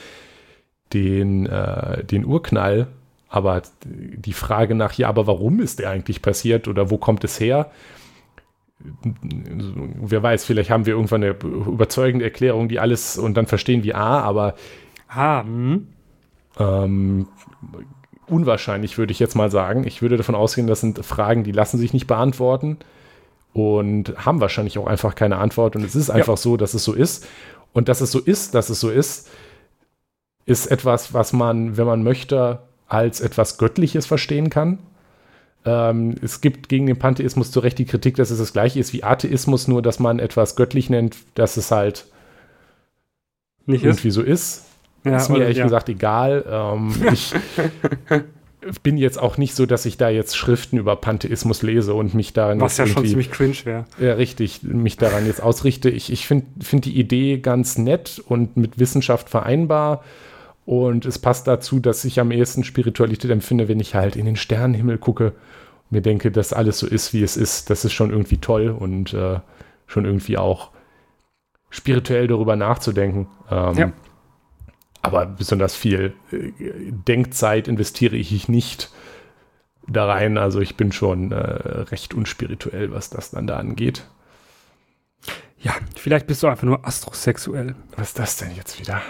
den, 0.92 1.47
äh, 1.47 2.05
den 2.05 2.24
Urknall, 2.24 2.88
aber 3.28 3.62
die 3.84 4.32
Frage 4.32 4.74
nach, 4.74 4.92
ja, 4.94 5.09
aber 5.09 5.26
warum 5.26 5.60
ist 5.60 5.78
der 5.78 5.90
eigentlich 5.90 6.20
passiert 6.20 6.68
oder 6.68 6.90
wo 6.90 6.98
kommt 6.98 7.24
es 7.24 7.38
her? 7.38 7.70
Wer 9.02 10.22
weiß, 10.22 10.44
vielleicht 10.44 10.70
haben 10.70 10.86
wir 10.86 10.94
irgendwann 10.94 11.22
eine 11.22 11.36
überzeugende 11.42 12.24
Erklärung, 12.24 12.68
die 12.68 12.80
alles 12.80 13.18
und 13.18 13.34
dann 13.34 13.47
verstehen 13.47 13.84
wir 13.84 13.97
A, 13.97 14.20
aber 14.20 14.55
ah, 15.09 15.42
hm. 15.42 15.88
ähm, 16.59 17.28
unwahrscheinlich, 18.31 18.98
würde 18.98 19.12
ich 19.12 19.19
jetzt 19.19 19.35
mal 19.35 19.51
sagen. 19.51 19.86
Ich 19.86 20.02
würde 20.02 20.16
davon 20.16 20.35
ausgehen, 20.35 20.66
das 20.66 20.81
sind 20.81 21.05
Fragen, 21.05 21.44
die 21.44 21.52
lassen 21.52 21.78
sich 21.78 21.93
nicht 21.93 22.07
beantworten 22.07 22.78
und 23.52 24.15
haben 24.24 24.40
wahrscheinlich 24.40 24.78
auch 24.78 24.86
einfach 24.86 25.15
keine 25.15 25.39
Antwort. 25.39 25.77
Und 25.77 25.85
es 25.85 25.94
ist 25.94 26.11
einfach 26.11 26.35
ja. 26.35 26.36
so, 26.36 26.57
dass 26.57 26.74
es 26.74 26.85
so 26.85 26.93
ist. 26.93 27.27
Und 27.73 27.89
dass 27.89 28.01
es 28.01 28.12
so 28.12 28.19
ist, 28.19 28.55
dass 28.55 28.69
es 28.69 28.81
so 28.81 28.90
ist, 28.90 29.28
ist 30.47 30.66
etwas, 30.66 31.15
was 31.15 31.32
man, 31.32 31.77
wenn 31.77 31.86
man 31.86 32.02
möchte, 32.02 32.61
als 32.89 33.20
etwas 33.20 33.59
Göttliches 33.59 34.07
verstehen 34.07 34.51
kann. 34.51 34.78
Ähm, 35.65 36.16
es 36.23 36.40
gibt 36.40 36.69
gegen 36.69 36.86
den 36.86 36.98
Pantheismus 36.98 37.51
zu 37.51 37.61
Recht 37.61 37.78
die 37.78 37.85
Kritik, 37.85 38.16
dass 38.16 38.31
es 38.31 38.39
das 38.39 38.52
gleiche 38.52 38.81
ist 38.81 38.93
wie 38.93 39.05
Atheismus, 39.05 39.69
nur 39.69 39.82
dass 39.82 40.01
man 40.01 40.19
etwas 40.19 40.57
göttlich 40.57 40.90
nennt, 40.90 41.16
dass 41.35 41.57
es 41.57 41.70
halt 41.70 42.07
nicht 43.66 43.85
irgendwie 43.85 44.09
ist. 44.09 44.15
so 44.15 44.23
ist. 44.23 44.66
Ja, 45.05 45.16
ist 45.16 45.31
mir 45.31 45.40
ehrlich 45.40 45.59
ja. 45.59 45.64
gesagt 45.64 45.89
egal. 45.89 46.44
Ähm, 46.48 46.94
ich 47.12 47.32
bin 48.82 48.98
jetzt 48.98 49.18
auch 49.18 49.39
nicht 49.39 49.55
so, 49.55 49.66
dass 49.66 49.86
ich 49.86 49.97
da 49.97 50.10
jetzt 50.10 50.36
Schriften 50.36 50.78
über 50.78 50.97
Pantheismus 50.97 51.62
lese 51.62 51.94
und 51.94 52.14
mich 52.14 52.32
daran. 52.32 52.60
Was 52.60 52.77
ja 52.77 52.86
schon 52.86 53.06
ziemlich 53.06 53.31
cringe 53.31 53.56
wäre. 53.64 53.85
Ja, 53.98 54.14
richtig, 54.14 54.62
mich 54.62 54.97
daran 54.97 55.27
jetzt 55.27 55.43
ausrichte. 55.43 55.89
Ich, 55.89 56.12
ich 56.12 56.27
finde 56.27 56.47
find 56.60 56.85
die 56.85 56.98
Idee 56.98 57.39
ganz 57.39 57.78
nett 57.78 58.22
und 58.27 58.56
mit 58.56 58.78
Wissenschaft 58.78 59.31
vereinbar. 59.31 60.05
Und 60.66 61.06
es 61.06 61.18
passt 61.18 61.47
dazu, 61.47 61.81
dass 61.81 62.05
ich 62.05 62.20
am 62.20 62.31
ehesten 62.31 62.64
Spiritualität 62.64 63.31
empfinde, 63.31 63.68
wenn 63.68 63.81
ich 63.81 63.94
halt 63.94 64.14
in 64.14 64.27
den 64.27 64.36
Sternenhimmel 64.36 64.98
gucke 64.98 65.28
und 65.28 65.93
mir 65.93 66.02
denke, 66.02 66.31
dass 66.31 66.52
alles 66.52 66.78
so 66.78 66.86
ist, 66.86 67.14
wie 67.14 67.22
es 67.22 67.36
ist. 67.36 67.70
Das 67.70 67.85
ist 67.85 67.93
schon 67.93 68.10
irgendwie 68.10 68.39
toll 68.39 68.68
und 68.68 69.14
äh, 69.14 69.40
schon 69.86 70.05
irgendwie 70.05 70.36
auch 70.36 70.70
spirituell 71.70 72.27
darüber 72.27 72.56
nachzudenken. 72.56 73.27
Ähm, 73.51 73.74
ja 73.74 73.93
aber 75.02 75.27
besonders 75.27 75.74
viel 75.74 76.14
äh, 76.32 76.52
Denkzeit 76.90 77.68
investiere 77.68 78.16
ich 78.16 78.48
nicht 78.48 78.90
da 79.86 80.06
rein. 80.06 80.39
Also 80.39 80.60
ich 80.60 80.77
bin 80.77 80.93
schon 80.93 81.32
äh, 81.32 81.36
recht 81.36 82.14
unspirituell, 82.14 82.93
was 82.93 83.10
das 83.10 83.31
dann 83.31 83.47
da 83.47 83.56
angeht. 83.56 84.05
Ja, 85.59 85.74
vielleicht 85.97 86.27
bist 86.27 86.43
du 86.43 86.47
einfach 86.47 86.64
nur 86.64 86.86
astrosexuell. 86.86 87.74
Was 87.97 88.09
ist 88.09 88.18
das 88.18 88.36
denn 88.39 88.55
jetzt 88.55 88.81
wieder? 88.81 89.02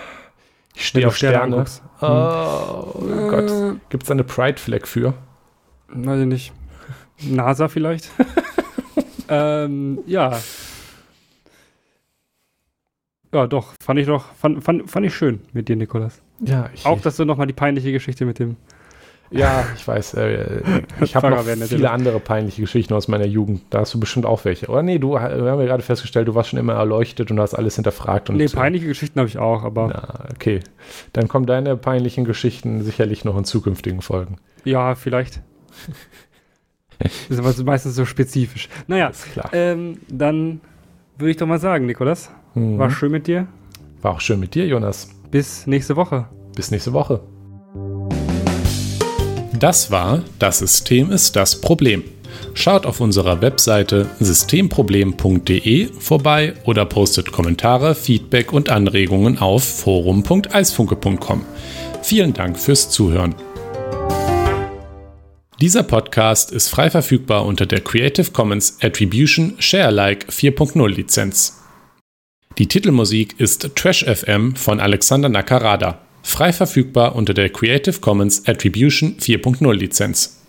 Ich 0.75 0.87
stehe 0.87 1.07
auf 1.07 1.17
Sterne. 1.17 1.67
Sterne. 1.67 1.79
Oh, 2.01 2.95
oh 2.95 3.29
Gott. 3.29 3.51
Äh. 3.51 3.75
Gibt 3.89 4.03
es 4.03 4.09
da 4.09 4.15
eine 4.15 4.25
Pride-Flag 4.25 4.87
für? 4.87 5.15
Weiß 5.89 6.21
ich 6.21 6.27
nicht. 6.27 6.53
NASA 7.23 7.69
vielleicht? 7.69 8.11
ähm, 9.29 10.01
ja. 10.07 10.41
Ja, 13.33 13.47
doch. 13.47 13.75
Fand 13.81 14.01
ich 14.01 14.07
doch, 14.07 14.33
fand, 14.35 14.63
fand, 14.63 14.91
fand 14.91 15.07
ich 15.07 15.15
schön 15.15 15.41
mit 15.53 15.69
dir, 15.69 15.77
Nikolas. 15.77 16.21
Ja, 16.41 16.71
ich, 16.75 16.85
Auch, 16.87 17.01
dass 17.01 17.17
du 17.17 17.25
nochmal 17.25 17.47
die 17.47 17.53
peinliche 17.53 17.93
Geschichte 17.93 18.25
mit 18.25 18.39
dem 18.39 18.57
ja, 19.31 19.65
ich 19.77 19.87
weiß. 19.87 20.15
Äh, 20.15 20.63
ich 21.01 21.15
habe 21.15 21.31
noch 21.31 21.45
viele 21.45 21.91
andere 21.91 22.19
peinliche 22.19 22.63
Geschichten 22.63 22.95
aus 22.95 23.07
meiner 23.09 23.27
Jugend. 23.27 23.63
Da 23.71 23.81
hast 23.81 23.95
du 23.95 24.01
bestimmt 24.01 24.27
auch 24.27 24.45
welche. 24.45 24.67
Oder 24.67 24.83
nee, 24.83 24.99
du, 24.99 25.13
wir 25.13 25.21
haben 25.21 25.61
ja 25.61 25.67
gerade 25.67 25.83
festgestellt, 25.83 26.27
du 26.29 26.35
warst 26.35 26.51
schon 26.51 26.59
immer 26.59 26.75
erleuchtet 26.75 27.31
und 27.31 27.39
hast 27.39 27.55
alles 27.55 27.77
hinterfragt. 27.77 28.29
Und 28.29 28.37
nee, 28.37 28.47
peinliche 28.47 28.87
Geschichten 28.87 29.21
habe 29.21 29.29
ich 29.29 29.39
auch, 29.39 29.63
aber. 29.63 29.89
Na, 29.89 30.35
okay. 30.35 30.61
Dann 31.13 31.29
kommen 31.29 31.47
deine 31.47 31.77
peinlichen 31.77 32.25
Geschichten 32.25 32.83
sicherlich 32.83 33.25
noch 33.25 33.37
in 33.39 33.45
zukünftigen 33.45 34.03
Folgen. 34.03 34.39
Ja, 34.65 34.97
vielleicht. 34.97 35.41
das 36.99 37.39
ist 37.39 37.65
meistens 37.65 37.95
so 37.95 38.05
spezifisch. 38.05 38.69
Naja, 38.89 39.09
ist 39.09 39.33
klar. 39.33 39.51
Ähm, 39.53 39.99
dann 40.09 40.61
würde 41.19 41.31
ich 41.31 41.37
doch 41.37 41.47
mal 41.47 41.61
sagen, 41.61 41.87
Nikolas. 41.87 42.31
Mhm. 42.55 42.79
War 42.79 42.91
schön 42.91 43.13
mit 43.13 43.27
dir. 43.27 43.47
War 44.03 44.13
auch 44.13 44.21
schön 44.21 44.41
mit 44.41 44.55
dir, 44.55 44.67
Jonas. 44.67 45.11
Bis 45.31 45.67
nächste 45.67 45.97
Woche. 45.97 46.27
Bis 46.57 46.71
nächste 46.71 46.93
Woche. 46.93 47.21
Das 49.59 49.91
war 49.91 50.23
Das 50.39 50.59
System 50.61 51.11
ist 51.11 51.37
das 51.37 51.61
Problem. 51.61 52.03
Schaut 52.55 52.87
auf 52.87 53.01
unserer 53.01 53.43
Webseite 53.43 54.07
systemproblem.de 54.19 55.93
vorbei 55.99 56.55
oder 56.65 56.87
postet 56.87 57.31
Kommentare, 57.31 57.95
Feedback 57.95 58.53
und 58.53 58.71
Anregungen 58.71 59.39
auf 59.39 59.63
forum.eisfunke.com. 59.63 61.45
Vielen 62.03 62.33
Dank 62.33 62.59
fürs 62.59 62.91
Zuhören. 62.91 63.35
Dieser 65.61 65.83
Podcast 65.83 66.53
ist 66.53 66.71
frei 66.71 66.89
verfügbar 66.89 67.45
unter 67.45 67.67
der 67.67 67.83
Creative 67.83 68.31
Commons 68.31 68.79
Attribution 68.81 69.57
Sharealike 69.59 70.27
4.0 70.33 70.89
Lizenz. 70.89 71.60
Die 72.59 72.67
Titelmusik 72.67 73.39
ist 73.39 73.75
Trash 73.75 74.05
FM 74.05 74.55
von 74.57 74.81
Alexander 74.81 75.29
Nakarada. 75.29 76.01
Frei 76.23 76.53
verfügbar 76.53 77.15
unter 77.17 77.33
der 77.33 77.49
Creative 77.49 78.01
Commons 78.01 78.47
Attribution 78.47 79.17
4.0 79.19 79.73
Lizenz 79.73 80.37